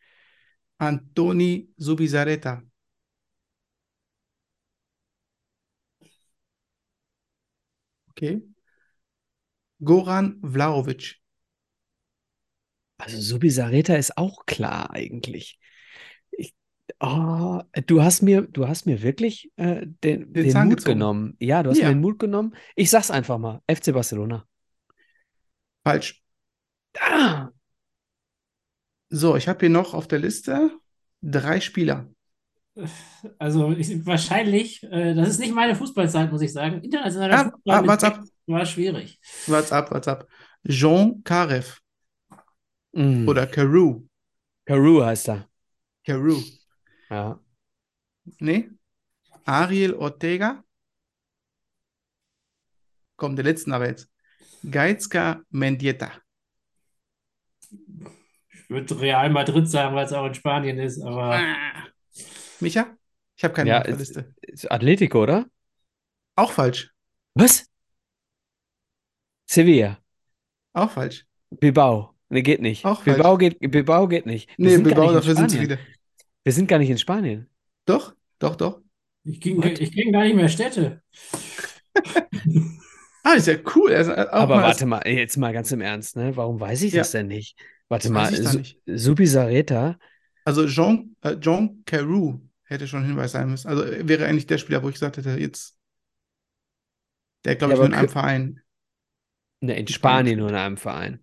Antoni 0.79 1.69
Zubizarreta. 1.79 2.63
Okay. 8.11 8.41
Goran 9.83 10.41
Vlahovic. 10.43 11.21
Also 12.99 13.21
Subisareta 13.21 13.95
ist 13.95 14.17
auch 14.19 14.47
klar 14.47 14.91
eigentlich. 14.91 15.60
Oh, 17.03 17.63
du 17.87 18.03
hast 18.03 18.21
mir, 18.23 18.43
du 18.43 18.69
hast 18.69 18.85
mir 18.85 19.03
wirklich 19.03 19.51
äh, 19.57 19.87
den, 20.05 20.33
Den 20.35 20.45
den 20.45 20.63
Mut 20.65 20.77
gezogen. 20.77 20.99
genommen. 20.99 21.37
Ja, 21.41 21.63
du 21.63 21.71
hast 21.71 21.79
Ja. 21.79 21.89
mir 21.89 21.95
den 21.95 22.01
Mut 22.03 22.19
genommen. 22.19 22.55
Ich 22.77 22.91
sag's 22.91 23.11
einfach 23.11 23.39
mal. 23.39 23.63
FC 23.67 23.93
Barcelona. 23.93 24.47
Falsch. 25.85 26.23
Ah, 26.99 27.51
So, 29.09 29.37
ich 29.37 29.49
habe 29.49 29.61
hier 29.61 29.71
noch 29.71 29.95
auf 29.95 30.09
der 30.09 30.19
Liste 30.19 30.71
drei 31.23 31.61
Spieler. 31.61 32.07
Also 33.39 33.73
ich, 33.73 34.07
wahrscheinlich, 34.07 34.83
äh, 34.85 35.15
das 35.15 35.29
ist 35.29 35.41
nicht 35.41 35.55
meine 35.55 35.75
Fußballzeit, 35.75 36.31
muss 36.31 36.41
ich 36.43 36.53
sagen. 36.53 36.83
Internationaler 36.83 37.35
Ah, 37.35 37.51
Fußball 37.51 37.89
ah, 37.89 37.93
ab. 37.93 38.15
Text 38.15 38.33
war 38.47 38.67
schwierig. 38.67 39.19
What's 39.47 39.73
up, 39.73 39.91
what's 39.91 40.07
up? 40.09 40.27
Jean 40.67 41.23
Karev 41.25 41.79
mm. 42.93 43.27
oder 43.29 43.47
Carew. 43.47 44.03
Carew 44.67 45.03
heißt 45.05 45.29
er. 45.31 45.49
Carew. 46.07 46.41
Ja. 47.11 47.41
Nee? 48.39 48.71
Ariel 49.45 49.95
Ortega. 49.95 50.63
Komm, 53.17 53.37
der 53.37 53.45
letzten 53.45 53.73
aber 53.73 53.89
jetzt. 53.89 54.09
Gaizka 54.63 55.43
Mendieta. 55.51 56.11
Ich 58.53 58.69
würde 58.71 59.01
Real 59.01 59.31
Madrid 59.31 59.69
sagen, 59.69 59.95
weil 59.95 60.07
es 60.07 60.13
auch 60.13 60.27
in 60.27 60.35
Spanien 60.35 60.79
ist, 60.79 61.01
aber 61.03 61.35
Ah. 61.35 61.87
Micha? 62.61 62.97
Ich 63.37 63.45
habe 63.45 63.55
keine 63.55 63.71
Ja, 63.71 63.83
Liste. 63.87 64.35
Ist 64.43 64.71
Atletico, 64.71 65.23
oder? 65.23 65.47
Auch 66.37 66.53
falsch. 66.53 66.91
Was? 67.35 67.67
Sevilla. 69.47 69.99
Auch 70.73 70.91
falsch. 70.91 71.27
Bilbao. 71.51 72.15
Nee, 72.29 72.43
geht 72.43 72.61
nicht. 72.61 72.85
Auch 72.85 73.03
Bilbao 73.03 73.37
geht, 73.37 73.59
Bilbao 73.59 74.07
geht 74.07 74.27
nicht. 74.27 74.49
Wir 74.57 74.67
Nee, 74.67 74.71
sind 74.77 74.85
gar 74.85 74.95
Bilbao, 74.95 75.13
dafür 75.15 75.35
sind 75.35 75.51
zu 75.51 75.57
Spanien. 75.57 75.79
Wir 76.51 76.55
sind 76.55 76.67
gar 76.67 76.79
nicht 76.81 76.91
in 76.91 76.99
Spanien. 76.99 77.49
Doch, 77.87 78.13
doch, 78.41 78.57
doch. 78.57 78.81
ich 79.23 79.41
kenne 79.41 79.61
gar 80.11 80.25
nicht 80.25 80.35
mehr 80.35 80.49
Städte. 80.49 81.01
Ah, 83.23 83.35
ist 83.35 83.47
ja 83.47 83.55
cool. 83.77 83.95
Auch 83.95 84.33
Aber 84.33 84.57
mal 84.57 84.63
warte 84.65 84.85
mal, 84.87 85.07
jetzt 85.07 85.37
mal 85.37 85.53
ganz 85.53 85.71
im 85.71 85.81
Ernst, 85.81 86.17
ne? 86.17 86.37
Warum 86.37 86.59
weiß 86.59 86.83
ich 86.83 86.95
Ja. 86.95 87.03
das 87.03 87.13
denn 87.13 87.29
nicht? 87.29 87.57
Warte 87.89 88.09
Das 88.09 88.13
mal, 88.13 88.35
Su- 88.35 88.59
nicht. 88.59 88.81
Subisareta, 88.87 89.97
Also 90.45 90.67
Jean, 90.67 91.15
äh, 91.21 91.39
Jean 91.39 91.83
Carew 91.87 92.41
hätte 92.65 92.89
schon 92.89 93.03
ein 93.03 93.07
Hinweis 93.07 93.31
sein 93.31 93.49
müssen. 93.49 93.69
Also 93.69 93.85
äh, 93.85 94.09
wäre 94.09 94.27
eigentlich 94.27 94.47
der 94.47 94.59
Spieler, 94.59 94.83
wo 94.83 94.89
ich 94.89 94.95
gesagt 94.95 95.19
hätte, 95.19 95.31
jetzt. 95.39 95.77
Der, 97.45 97.55
glaube 97.55 97.75
Ja, 97.75 97.77
ich, 97.77 97.79
nur 97.81 97.87
in 97.89 97.95
einem 97.95 98.09
Verein. 98.09 98.61
ne, 99.61 99.79
in 99.79 99.87
Spanien. 99.87 100.39
nur 100.41 100.49
in 100.49 100.57
einem 100.57 100.77
Verein. 100.79 101.23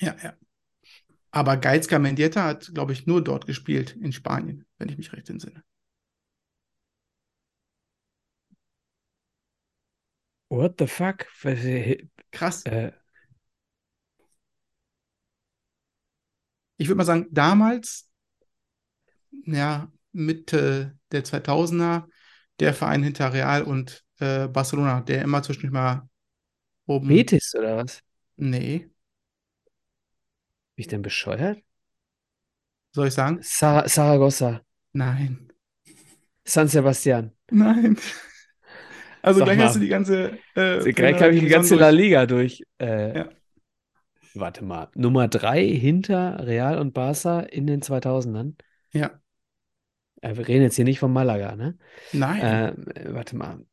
Ja, 0.00 0.14
ja. 0.22 0.34
Aber 1.30 1.56
Gaizka 1.56 1.98
Mendieta 1.98 2.44
hat, 2.44 2.72
glaube 2.74 2.92
ich, 2.92 3.06
nur 3.06 3.22
dort 3.24 3.46
gespielt, 3.46 3.96
in 4.00 4.12
Spanien, 4.12 4.66
wenn 4.78 4.88
ich 4.88 4.98
mich 4.98 5.12
recht 5.12 5.30
entsinne. 5.30 5.62
What 10.50 10.76
the 10.78 10.86
fuck? 10.86 11.26
Was- 11.42 11.64
äh, 11.64 12.06
Krass. 12.30 12.64
äh, 12.66 12.92
Ich 16.76 16.88
würde 16.88 16.96
mal 16.98 17.04
sagen, 17.04 17.26
damals, 17.30 18.08
ja, 19.46 19.90
Mitte 20.12 20.98
der 21.12 21.24
2000er, 21.24 22.08
der 22.60 22.74
Verein 22.74 23.02
hinter 23.02 23.32
Real 23.32 23.62
und 23.62 24.04
äh, 24.18 24.48
Barcelona, 24.48 25.00
der 25.02 25.22
immer 25.22 25.42
zwischendurch 25.42 25.72
mal 25.72 26.08
oben. 26.86 27.08
Betis 27.08 27.54
oder 27.56 27.78
was? 27.78 28.02
Nee, 28.36 28.90
Bin 30.78 30.82
ich 30.82 30.86
denn 30.86 31.02
bescheuert? 31.02 31.58
soll 32.94 33.08
ich 33.08 33.14
sagen? 33.14 33.40
Sa 33.42 33.88
Saragossa, 33.88 34.60
Nein. 34.92 35.52
San 36.44 36.68
Sebastian. 36.68 37.32
Nein. 37.50 37.98
Also 39.20 39.40
Sag 39.40 39.46
gleich 39.46 39.58
mal. 39.58 39.64
hast 39.64 39.74
du 39.74 39.80
die 39.80 39.88
ganze. 39.88 40.38
Äh, 40.54 40.92
Gleich 40.92 41.20
habe 41.20 41.34
ich 41.34 41.40
die 41.40 41.48
ganze 41.48 41.74
La. 41.74 41.88
Liga 41.90 42.26
durch. 42.26 42.62
Äh, 42.78 43.18
Ja. 43.18 43.28
Warte 44.34 44.64
mal, 44.64 44.88
Nummer 44.94 45.26
drei 45.26 45.66
hinter 45.66 46.46
Real 46.46 46.78
und 46.78 46.94
Barca 46.94 47.40
in 47.40 47.66
den 47.66 47.82
2000ern. 47.82 48.54
Ja. 48.92 49.20
Äh, 50.22 50.36
wir 50.36 50.46
reden 50.46 50.62
jetzt 50.62 50.76
hier 50.76 50.84
nicht 50.84 51.00
von 51.00 51.12
Malaga, 51.12 51.56
ne? 51.56 51.76
Nein. 52.12 52.40
Äh, 52.40 53.12
warte 53.14 53.34
mal. 53.34 53.66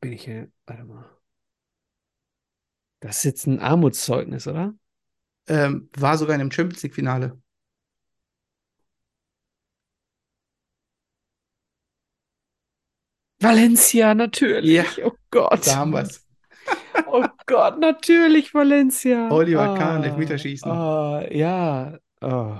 Bin 0.00 0.12
ich 0.12 0.24
hier? 0.24 0.50
Warte 0.64 0.84
mal. 0.84 1.04
Das 3.02 3.16
ist 3.18 3.24
jetzt 3.24 3.46
ein 3.46 3.58
Armutszeugnis, 3.58 4.46
oder? 4.46 4.74
Ähm, 5.48 5.90
war 5.98 6.16
sogar 6.16 6.36
in 6.36 6.40
einem 6.40 6.52
Champions 6.52 6.82
League-Finale. 6.84 7.36
Valencia, 13.40 14.14
natürlich. 14.14 15.04
Oh 15.04 15.12
Gott. 15.30 15.66
Da 15.66 15.76
haben 15.76 15.92
wir 15.92 16.02
es. 16.02 16.24
Oh 17.06 17.24
Gott, 17.46 17.80
natürlich 17.80 18.54
Valencia. 18.54 19.30
Oliver 19.30 19.74
Kahn, 19.76 20.02
Ah, 20.02 20.06
Elfmeterschießen. 20.06 20.70
ah, 20.70 21.24
ja. 21.30 21.98
Oh. 22.20 22.56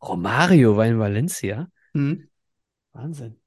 Romario 0.00 0.76
war 0.76 0.86
in 0.86 0.98
Valencia. 0.98 1.68
Mhm. 1.92 2.28
Wahnsinn. 2.92 3.41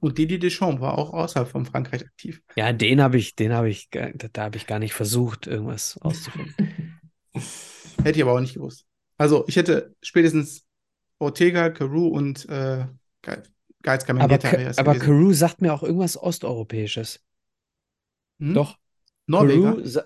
Und 0.00 0.18
Didier 0.18 0.38
Deschamps 0.38 0.80
war 0.80 0.96
auch 0.96 1.12
außerhalb 1.12 1.48
von 1.48 1.66
Frankreich 1.66 2.04
aktiv. 2.04 2.40
Ja, 2.56 2.72
den 2.72 3.00
habe 3.02 3.18
ich, 3.18 3.34
den 3.34 3.52
habe 3.52 3.68
ich, 3.68 3.88
da, 3.90 4.44
habe 4.44 4.56
ich 4.56 4.66
gar 4.66 4.78
nicht 4.78 4.94
versucht, 4.94 5.46
irgendwas 5.46 5.98
auszufinden. 6.00 7.00
Hätte 8.02 8.18
ich 8.18 8.22
aber 8.22 8.34
auch 8.34 8.40
nicht 8.40 8.54
gewusst. 8.54 8.86
Also, 9.16 9.44
ich 9.48 9.56
hätte 9.56 9.96
spätestens 10.00 10.64
Ortega, 11.18 11.70
Carew 11.70 12.06
und 12.06 12.48
äh, 12.48 12.86
Ge- 13.22 13.42
Gaizka 13.82 14.16
Aber, 14.16 14.38
Ka- 14.38 14.72
aber. 14.76 14.94
Carew 14.94 15.32
sagt 15.32 15.60
mir 15.60 15.74
auch 15.74 15.82
irgendwas 15.82 16.16
Osteuropäisches. 16.16 17.24
Hm? 18.38 18.54
Doch. 18.54 18.78
Norweger. 19.26 19.72
Carew, 19.72 19.84
sa 19.84 20.04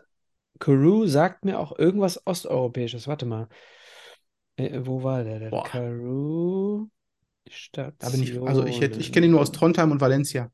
Carew 0.59 1.07
sagt 1.07 1.45
mir 1.45 1.59
auch 1.59 1.79
irgendwas 1.79 2.27
Osteuropäisches. 2.27 3.07
Warte 3.07 3.27
mal. 3.27 3.49
Äh, 4.57 4.81
wo 4.83 5.03
war 5.03 5.25
der 5.25 5.39
denn? 5.39 5.51
Boah. 5.51 5.69
Da 7.73 7.91
bin 8.11 8.23
ich, 8.23 8.41
also 8.41 8.65
ich 8.65 8.81
hätte, 8.81 8.99
ich 9.01 9.13
kenne 9.13 9.27
ihn 9.27 9.33
nur 9.33 9.41
aus 9.41 9.53
Trondheim 9.53 9.91
und 9.91 10.01
Valencia. 10.01 10.51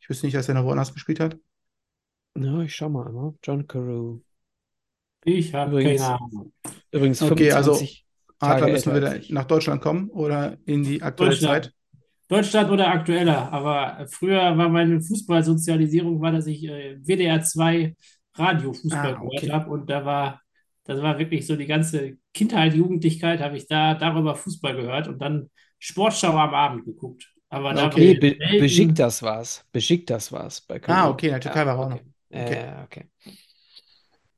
Ich 0.00 0.08
wüsste 0.08 0.26
nicht, 0.26 0.36
dass 0.36 0.48
er 0.48 0.54
noch 0.54 0.64
woanders 0.64 0.92
gespielt 0.92 1.20
hat. 1.20 1.36
Ja, 2.36 2.60
ich 2.62 2.74
schau 2.74 2.88
mal 2.88 3.06
einmal. 3.06 3.34
John 3.42 3.66
Carew. 3.66 4.20
Ich 5.24 5.52
habe 5.54 5.72
Übrigens- 5.80 6.00
keine 6.02 6.20
Ahnung. 6.20 6.52
Übrigens 6.90 7.22
Okay, 7.22 7.52
also 7.52 7.74
25 7.74 8.06
Adler 8.38 8.58
Tage 8.60 8.72
müssen 8.72 8.94
wir 8.94 9.00
wieder 9.00 9.34
nach 9.34 9.44
Deutschland 9.44 9.82
kommen 9.82 10.08
oder 10.10 10.56
in 10.64 10.82
die 10.82 11.02
aktuelle 11.02 11.32
Deutschland. 11.32 11.64
Zeit. 11.64 11.74
Deutschland 12.28 12.70
oder 12.70 12.88
aktueller, 12.88 13.52
aber 13.52 14.06
früher 14.08 14.56
war 14.56 14.68
meine 14.68 15.00
Fußballsozialisierung, 15.02 16.20
war, 16.20 16.30
dass 16.32 16.46
ich 16.46 16.64
äh, 16.64 16.96
WDR 17.04 17.42
2 17.42 17.96
Radiofußball 18.34 19.16
Ah, 19.16 19.20
okay. 19.20 19.36
gehört 19.46 19.52
habe 19.64 19.70
und 19.70 19.90
da 19.90 20.04
war, 20.04 20.40
das 20.84 21.00
war 21.02 21.18
wirklich 21.18 21.46
so 21.46 21.56
die 21.56 21.66
ganze 21.66 22.16
Kindheit, 22.34 22.74
Jugendlichkeit, 22.74 23.40
habe 23.40 23.56
ich 23.56 23.66
da 23.66 23.94
darüber 23.94 24.34
Fußball 24.34 24.74
gehört 24.76 25.08
und 25.08 25.18
dann 25.20 25.50
Sportschau 25.78 26.32
am 26.36 26.54
Abend 26.54 26.84
geguckt. 26.84 27.32
Aber 27.48 27.74
da 27.74 27.86
Okay. 27.88 28.14
Be 28.14 28.36
selten- 28.38 28.60
Besiktas 28.60 29.22
war's. 29.22 29.64
Besiktas 29.72 30.30
war's 30.32 30.60
bei 30.60 30.76
Ah, 30.76 30.78
Carew. 30.78 31.10
okay, 31.12 31.26
in 31.26 31.32
der 31.32 31.40
Türkei 31.40 31.66
war 31.66 31.78
auch 31.78 31.88
noch. 31.90 32.00
okay. 32.30 32.54
Äh, 32.54 32.82
okay. 32.84 33.10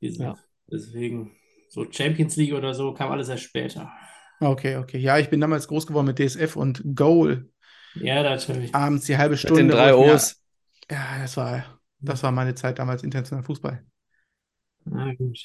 Diese- 0.01 0.23
Ja. 0.23 0.37
Deswegen, 0.71 1.31
so 1.69 1.85
Champions 1.91 2.35
League 2.37 2.53
oder 2.53 2.73
so 2.73 2.93
kam 2.93 3.11
alles 3.11 3.29
erst 3.29 3.43
später. 3.43 3.91
Okay, 4.39 4.77
okay. 4.77 4.97
Ja, 4.97 5.19
ich 5.19 5.29
bin 5.29 5.39
damals 5.41 5.67
groß 5.67 5.85
geworden 5.87 6.07
mit 6.07 6.17
DSF 6.19 6.55
und 6.55 6.81
Goal. 6.95 7.49
Ja, 7.95 8.23
natürlich. 8.23 8.73
Abends 8.73 9.05
die 9.05 9.17
halbe 9.17 9.33
Mit 9.33 9.39
Stunde. 9.39 9.61
den 9.63 9.71
wo 9.71 9.75
drei 9.75 9.91
ich 9.91 9.97
mir- 9.97 10.13
O's. 10.15 10.41
Ja, 10.89 11.19
das 11.19 11.37
war, 11.37 11.79
das 11.99 12.23
war 12.23 12.31
meine 12.31 12.55
Zeit 12.55 12.79
damals 12.79 13.03
internationaler 13.03 13.45
Fußball. 13.45 13.85
Na 14.85 15.13
gut. 15.13 15.37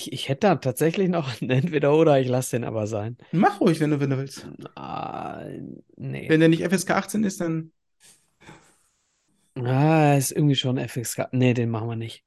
Ich, 0.00 0.12
ich 0.12 0.28
hätte 0.30 0.46
da 0.46 0.54
tatsächlich 0.56 1.10
noch 1.10 1.42
ein 1.42 1.50
Entweder-Oder, 1.50 2.20
ich 2.20 2.28
lasse 2.28 2.56
den 2.56 2.64
aber 2.64 2.86
sein. 2.86 3.18
Mach 3.32 3.60
ruhig, 3.60 3.80
wenn 3.80 3.90
du, 3.90 4.00
wenn 4.00 4.08
du 4.08 4.16
willst. 4.16 4.46
Ah, 4.74 5.42
nee. 5.96 6.26
Wenn 6.28 6.40
der 6.40 6.48
nicht 6.48 6.62
FSK 6.62 6.90
18 6.92 7.22
ist, 7.24 7.40
dann. 7.42 7.72
Ah, 9.56 10.14
ist 10.16 10.32
irgendwie 10.32 10.54
schon 10.54 10.78
FXK. 10.78 11.28
Nee, 11.32 11.52
den 11.54 11.68
machen 11.70 11.88
wir 11.88 11.96
nicht. 11.96 12.24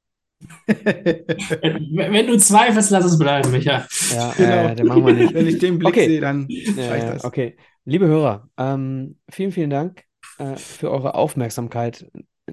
wenn, 0.66 0.76
wenn 2.12 2.26
du 2.26 2.36
zweifelst, 2.38 2.90
lass 2.90 3.04
es 3.04 3.18
bleiben, 3.18 3.50
Micha. 3.50 3.86
Ja, 4.08 4.32
Genau. 4.36 4.68
äh, 4.68 4.74
den 4.76 4.86
machen 4.86 5.04
wir 5.06 5.14
nicht. 5.14 5.34
Wenn 5.34 5.46
ich 5.46 5.58
den 5.58 5.78
Blick 5.78 5.88
Okay. 5.88 6.06
sehe, 6.06 6.20
dann 6.20 6.46
Ja, 6.48 6.88
reicht 6.88 7.08
das. 7.08 7.24
okay. 7.24 7.56
Liebe 7.84 8.06
Hörer, 8.06 8.48
ähm, 8.56 9.18
vielen, 9.30 9.52
vielen 9.52 9.70
Dank 9.70 10.04
äh, 10.38 10.56
für 10.56 10.90
eure 10.90 11.14
Aufmerksamkeit. 11.14 12.06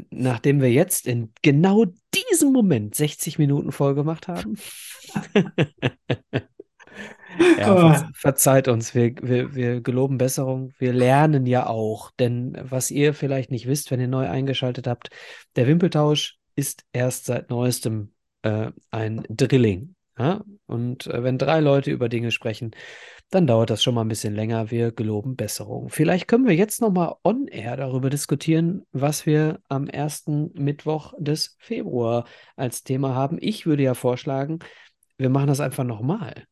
Nachdem 0.09 0.61
wir 0.61 0.71
jetzt 0.71 1.05
in 1.07 1.33
genau 1.41 1.85
diesem 2.13 2.53
Moment 2.53 2.95
60 2.95 3.37
Minuten 3.37 3.71
voll 3.71 3.95
gemacht 3.95 4.27
haben. 4.27 4.57
Ja, 7.57 7.73
Oh. 7.73 7.93
verz 7.93 8.03
verzeiht 8.13 8.67
uns, 8.67 8.93
wir, 8.93 9.15
wir, 9.21 9.55
wir 9.55 9.81
geloben 9.81 10.17
Besserung. 10.17 10.73
Wir 10.77 10.93
lernen 10.93 11.45
ja 11.45 11.67
auch, 11.67 12.11
denn 12.19 12.57
was 12.61 12.91
ihr 12.91 13.13
vielleicht 13.13 13.51
nicht 13.51 13.67
wisst, 13.67 13.89
wenn 13.91 13.99
ihr 13.99 14.07
neu 14.07 14.27
eingeschaltet 14.29 14.87
habt, 14.87 15.09
der 15.55 15.67
Wimpeltausch 15.67 16.37
ist 16.55 16.83
erst 16.91 17.25
seit 17.25 17.49
neuestem 17.49 18.13
äh, 18.41 18.71
ein 18.91 19.23
Drilling. 19.29 19.95
Ja? 20.17 20.43
Und 20.65 21.07
äh, 21.07 21.23
wenn 21.23 21.37
drei 21.37 21.59
Leute 21.59 21.91
über 21.91 22.09
Dinge 22.09 22.31
sprechen, 22.31 22.71
dann 23.29 23.47
dauert 23.47 23.69
das 23.69 23.81
schon 23.81 23.95
mal 23.95 24.01
ein 24.01 24.09
bisschen 24.09 24.35
länger. 24.35 24.71
Wir 24.71 24.91
geloben 24.91 25.35
Besserung. 25.35 25.89
Vielleicht 25.89 26.27
können 26.27 26.47
wir 26.47 26.55
jetzt 26.55 26.81
noch 26.81 26.91
mal 26.91 27.15
on 27.23 27.47
air 27.47 27.77
darüber 27.77 28.09
diskutieren, 28.09 28.83
was 28.91 29.25
wir 29.25 29.59
am 29.69 29.87
ersten 29.87 30.51
Mittwoch 30.53 31.13
des 31.17 31.55
Februar 31.59 32.25
als 32.55 32.83
Thema 32.83 33.15
haben. 33.15 33.37
Ich 33.39 33.65
würde 33.65 33.83
ja 33.83 33.93
vorschlagen, 33.93 34.59
wir 35.17 35.29
machen 35.29 35.47
das 35.47 35.61
einfach 35.61 35.85
nochmal. 35.85 36.45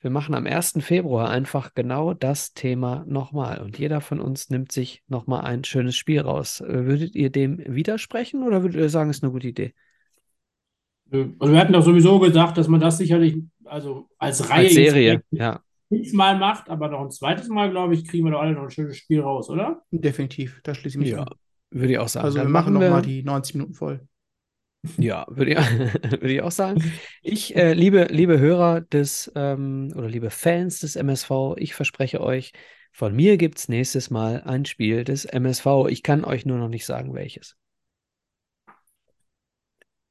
Wir 0.00 0.10
machen 0.10 0.34
am 0.34 0.46
1. 0.46 0.82
Februar 0.82 1.30
einfach 1.30 1.72
genau 1.74 2.12
das 2.12 2.52
Thema 2.52 3.04
nochmal. 3.06 3.60
Und 3.62 3.78
jeder 3.78 4.02
von 4.02 4.20
uns 4.20 4.50
nimmt 4.50 4.70
sich 4.70 5.02
nochmal 5.08 5.44
ein 5.44 5.64
schönes 5.64 5.96
Spiel 5.96 6.20
raus. 6.20 6.62
Würdet 6.66 7.14
ihr 7.14 7.30
dem 7.30 7.58
widersprechen 7.58 8.42
oder 8.42 8.62
würdet 8.62 8.80
ihr 8.80 8.90
sagen, 8.90 9.08
es 9.08 9.16
ist 9.16 9.22
eine 9.22 9.32
gute 9.32 9.48
Idee? 9.48 9.74
Also 11.38 11.52
wir 11.52 11.60
hatten 11.60 11.72
doch 11.72 11.82
sowieso 11.84 12.18
gesagt, 12.18 12.58
dass 12.58 12.68
man 12.68 12.80
das 12.80 12.98
sicherlich, 12.98 13.36
also 13.64 14.08
als 14.18 14.48
Reihe 14.50 14.64
Als 14.66 14.74
Serie, 14.74 15.22
ja. 15.30 15.60
fünfmal 15.88 16.38
macht, 16.38 16.68
aber 16.70 16.88
noch 16.88 17.00
ein 17.00 17.10
zweites 17.10 17.48
Mal, 17.48 17.70
glaube 17.70 17.94
ich, 17.94 18.06
kriegen 18.06 18.24
wir 18.24 18.32
doch 18.32 18.40
alle 18.40 18.52
noch 18.52 18.62
ein 18.64 18.70
schönes 18.70 18.96
Spiel 18.96 19.20
raus, 19.20 19.48
oder? 19.50 19.82
Definitiv, 19.90 20.60
da 20.64 20.74
schließe 20.74 20.96
ich 20.98 21.00
mich 21.04 21.10
Ja, 21.10 21.22
an. 21.22 21.28
würde 21.70 21.92
ich 21.92 21.98
auch 21.98 22.08
sagen. 22.08 22.24
Also 22.26 22.38
Dann 22.38 22.46
wir 22.48 22.50
machen 22.52 22.72
machen 22.74 22.82
wir- 22.82 22.88
nochmal 22.90 23.02
die 23.02 23.22
90 23.22 23.54
Minuten 23.54 23.74
voll. 23.74 24.00
Ja, 24.98 25.24
würde 25.30 25.52
ich, 25.52 25.56
würde 26.20 26.32
ich 26.34 26.42
auch 26.42 26.50
sagen. 26.50 26.82
Ich, 27.22 27.56
äh, 27.56 27.72
liebe, 27.72 28.04
liebe 28.10 28.38
Hörer 28.38 28.82
des 28.82 29.32
ähm, 29.34 29.90
oder 29.96 30.08
liebe 30.08 30.28
Fans 30.30 30.80
des 30.80 30.96
MSV, 30.96 31.54
ich 31.56 31.74
verspreche 31.74 32.20
euch, 32.20 32.52
von 32.92 33.14
mir 33.16 33.38
gibt 33.38 33.58
es 33.58 33.68
nächstes 33.68 34.10
Mal 34.10 34.42
ein 34.42 34.66
Spiel 34.66 35.02
des 35.04 35.24
MSV. 35.24 35.66
Ich 35.88 36.02
kann 36.02 36.22
euch 36.24 36.44
nur 36.46 36.58
noch 36.58 36.68
nicht 36.68 36.84
sagen, 36.86 37.14
welches. 37.14 37.56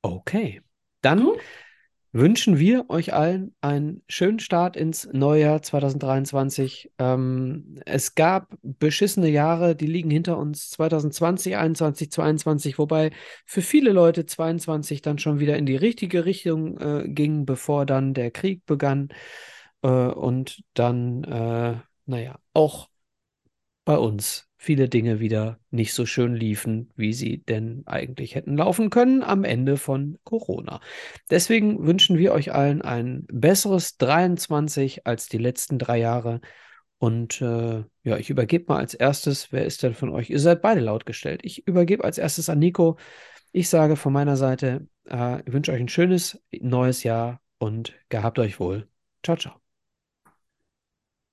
Okay, 0.01 0.61
dann 1.03 1.23
Gut. 1.23 1.39
wünschen 2.11 2.59
wir 2.59 2.89
euch 2.89 3.13
allen 3.13 3.55
einen 3.61 4.03
schönen 4.07 4.39
Start 4.39 4.75
ins 4.75 5.07
neue 5.11 5.41
Jahr 5.41 5.61
2023. 5.61 6.91
Ähm, 6.97 7.79
es 7.85 8.15
gab 8.15 8.55
beschissene 8.61 9.29
Jahre, 9.29 9.75
die 9.75 9.87
liegen 9.87 10.09
hinter 10.09 10.37
uns 10.37 10.69
2020, 10.71 11.57
21, 11.57 12.11
22, 12.11 12.77
wobei 12.77 13.11
für 13.45 13.61
viele 13.61 13.91
Leute 13.91 14.25
22 14.25 15.01
dann 15.01 15.19
schon 15.19 15.39
wieder 15.39 15.57
in 15.57 15.65
die 15.65 15.75
richtige 15.75 16.25
Richtung 16.25 16.77
äh, 16.79 17.07
ging, 17.07 17.45
bevor 17.45 17.85
dann 17.85 18.13
der 18.13 18.31
Krieg 18.31 18.65
begann 18.65 19.09
äh, 19.81 19.87
und 19.87 20.63
dann, 20.73 21.23
äh, 21.23 21.77
naja, 22.05 22.39
auch 22.53 22.89
bei 23.85 23.97
uns 23.97 24.47
viele 24.63 24.87
Dinge 24.87 25.19
wieder 25.19 25.59
nicht 25.71 25.93
so 25.93 26.05
schön 26.05 26.35
liefen, 26.35 26.89
wie 26.95 27.11
sie 27.11 27.39
denn 27.43 27.83
eigentlich 27.85 28.33
hätten 28.33 28.55
laufen 28.55 28.89
können 28.89 29.21
am 29.21 29.43
Ende 29.43 29.75
von 29.75 30.17
Corona. 30.23 30.79
Deswegen 31.29 31.85
wünschen 31.85 32.17
wir 32.17 32.31
euch 32.31 32.53
allen 32.53 32.81
ein 32.81 33.25
besseres 33.29 33.97
23 33.97 35.05
als 35.05 35.27
die 35.27 35.37
letzten 35.37 35.79
drei 35.79 35.97
Jahre. 35.97 36.39
Und 36.97 37.41
äh, 37.41 37.83
ja, 38.03 38.17
ich 38.17 38.29
übergebe 38.29 38.65
mal 38.69 38.79
als 38.79 38.93
erstes, 38.93 39.51
wer 39.51 39.65
ist 39.65 39.83
denn 39.83 39.95
von 39.95 40.09
euch? 40.09 40.29
Ihr 40.29 40.39
seid 40.39 40.61
beide 40.61 40.79
lautgestellt. 40.79 41.41
Ich 41.43 41.67
übergebe 41.67 42.05
als 42.05 42.17
erstes 42.17 42.47
an 42.47 42.59
Nico. 42.59 42.97
Ich 43.51 43.67
sage 43.67 43.97
von 43.97 44.13
meiner 44.13 44.37
Seite, 44.37 44.87
äh, 45.09 45.41
ich 45.41 45.51
wünsche 45.51 45.73
euch 45.73 45.81
ein 45.81 45.89
schönes 45.89 46.41
neues 46.53 47.03
Jahr 47.03 47.41
und 47.57 47.95
gehabt 48.07 48.39
euch 48.39 48.61
wohl. 48.61 48.87
Ciao, 49.23 49.35
ciao. 49.35 49.55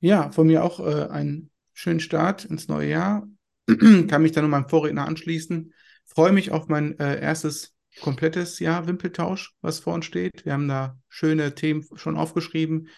Ja, 0.00 0.32
von 0.32 0.48
mir 0.48 0.64
auch 0.64 0.80
äh, 0.80 1.06
einen 1.10 1.49
schönen 1.80 2.00
Start 2.00 2.44
ins 2.44 2.68
neue 2.68 2.90
Jahr. 2.90 3.26
Kann 3.66 4.22
mich 4.22 4.32
dann 4.32 4.44
nur 4.44 4.50
meinem 4.50 4.68
Vorredner 4.68 5.06
anschließen. 5.06 5.72
Freue 6.04 6.32
mich 6.32 6.50
auf 6.50 6.68
mein 6.68 6.98
äh, 6.98 7.20
erstes 7.20 7.74
komplettes 8.00 8.58
Jahr 8.58 8.86
Wimpeltausch, 8.86 9.54
was 9.62 9.80
vor 9.80 9.94
uns 9.94 10.04
steht. 10.04 10.44
Wir 10.44 10.52
haben 10.52 10.68
da 10.68 10.98
schöne 11.08 11.54
Themen 11.54 11.84
schon 11.94 12.16
aufgeschrieben. 12.16 12.88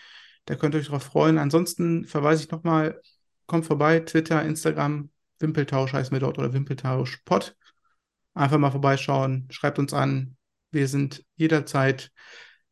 Da 0.46 0.56
könnt 0.56 0.74
ihr 0.74 0.80
euch 0.80 0.88
drauf 0.88 1.04
freuen. 1.04 1.38
Ansonsten 1.38 2.06
verweise 2.06 2.42
ich 2.42 2.50
nochmal, 2.50 3.00
kommt 3.46 3.66
vorbei, 3.66 4.00
Twitter, 4.00 4.42
Instagram, 4.44 5.10
Wimpeltausch 5.38 5.92
heißen 5.92 6.12
wir 6.12 6.20
dort 6.20 6.38
oder 6.38 6.52
Wimpeltausch 6.52 7.18
Pod. 7.24 7.56
Einfach 8.34 8.58
mal 8.58 8.70
vorbeischauen, 8.72 9.46
schreibt 9.50 9.78
uns 9.78 9.92
an. 9.94 10.36
Wir 10.72 10.88
sind 10.88 11.24
jederzeit 11.36 12.10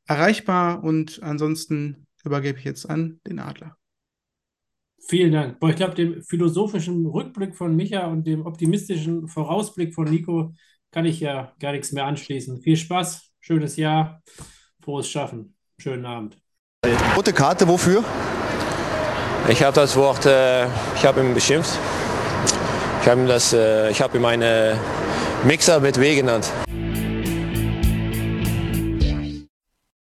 erreichbar 0.06 0.82
und 0.82 1.22
ansonsten 1.22 2.08
übergebe 2.24 2.58
ich 2.58 2.64
jetzt 2.64 2.88
an 2.90 3.20
den 3.26 3.38
Adler. 3.38 3.79
Vielen 5.08 5.32
Dank. 5.32 5.58
Boah, 5.58 5.70
ich 5.70 5.76
glaube, 5.76 5.94
dem 5.94 6.22
philosophischen 6.22 7.06
Rückblick 7.06 7.56
von 7.56 7.74
Micha 7.74 8.06
und 8.06 8.26
dem 8.26 8.46
optimistischen 8.46 9.28
Vorausblick 9.28 9.94
von 9.94 10.08
Nico 10.08 10.52
kann 10.92 11.04
ich 11.04 11.20
ja 11.20 11.52
gar 11.58 11.72
nichts 11.72 11.92
mehr 11.92 12.04
anschließen. 12.04 12.60
Viel 12.60 12.76
Spaß, 12.76 13.30
schönes 13.40 13.76
Jahr, 13.76 14.22
frohes 14.82 15.08
Schaffen, 15.08 15.56
schönen 15.78 16.04
Abend. 16.04 16.36
Rote 17.16 17.32
Karte, 17.32 17.66
wofür? 17.66 18.04
Ich 19.48 19.62
habe 19.62 19.74
das 19.74 19.96
Wort, 19.96 20.26
äh, 20.26 20.66
ich 20.94 21.04
habe 21.04 21.20
ihn 21.20 21.34
beschimpft. 21.34 21.78
Ich 23.02 23.08
habe 23.08 23.22
ihm 23.22 23.26
das, 23.26 23.52
äh, 23.52 23.90
ich 23.90 24.00
habe 24.00 24.18
ihm 24.18 24.24
eine 24.24 24.78
Mixer 25.44 25.80
mit 25.80 25.98
W 25.98 26.14
genannt. 26.14 26.52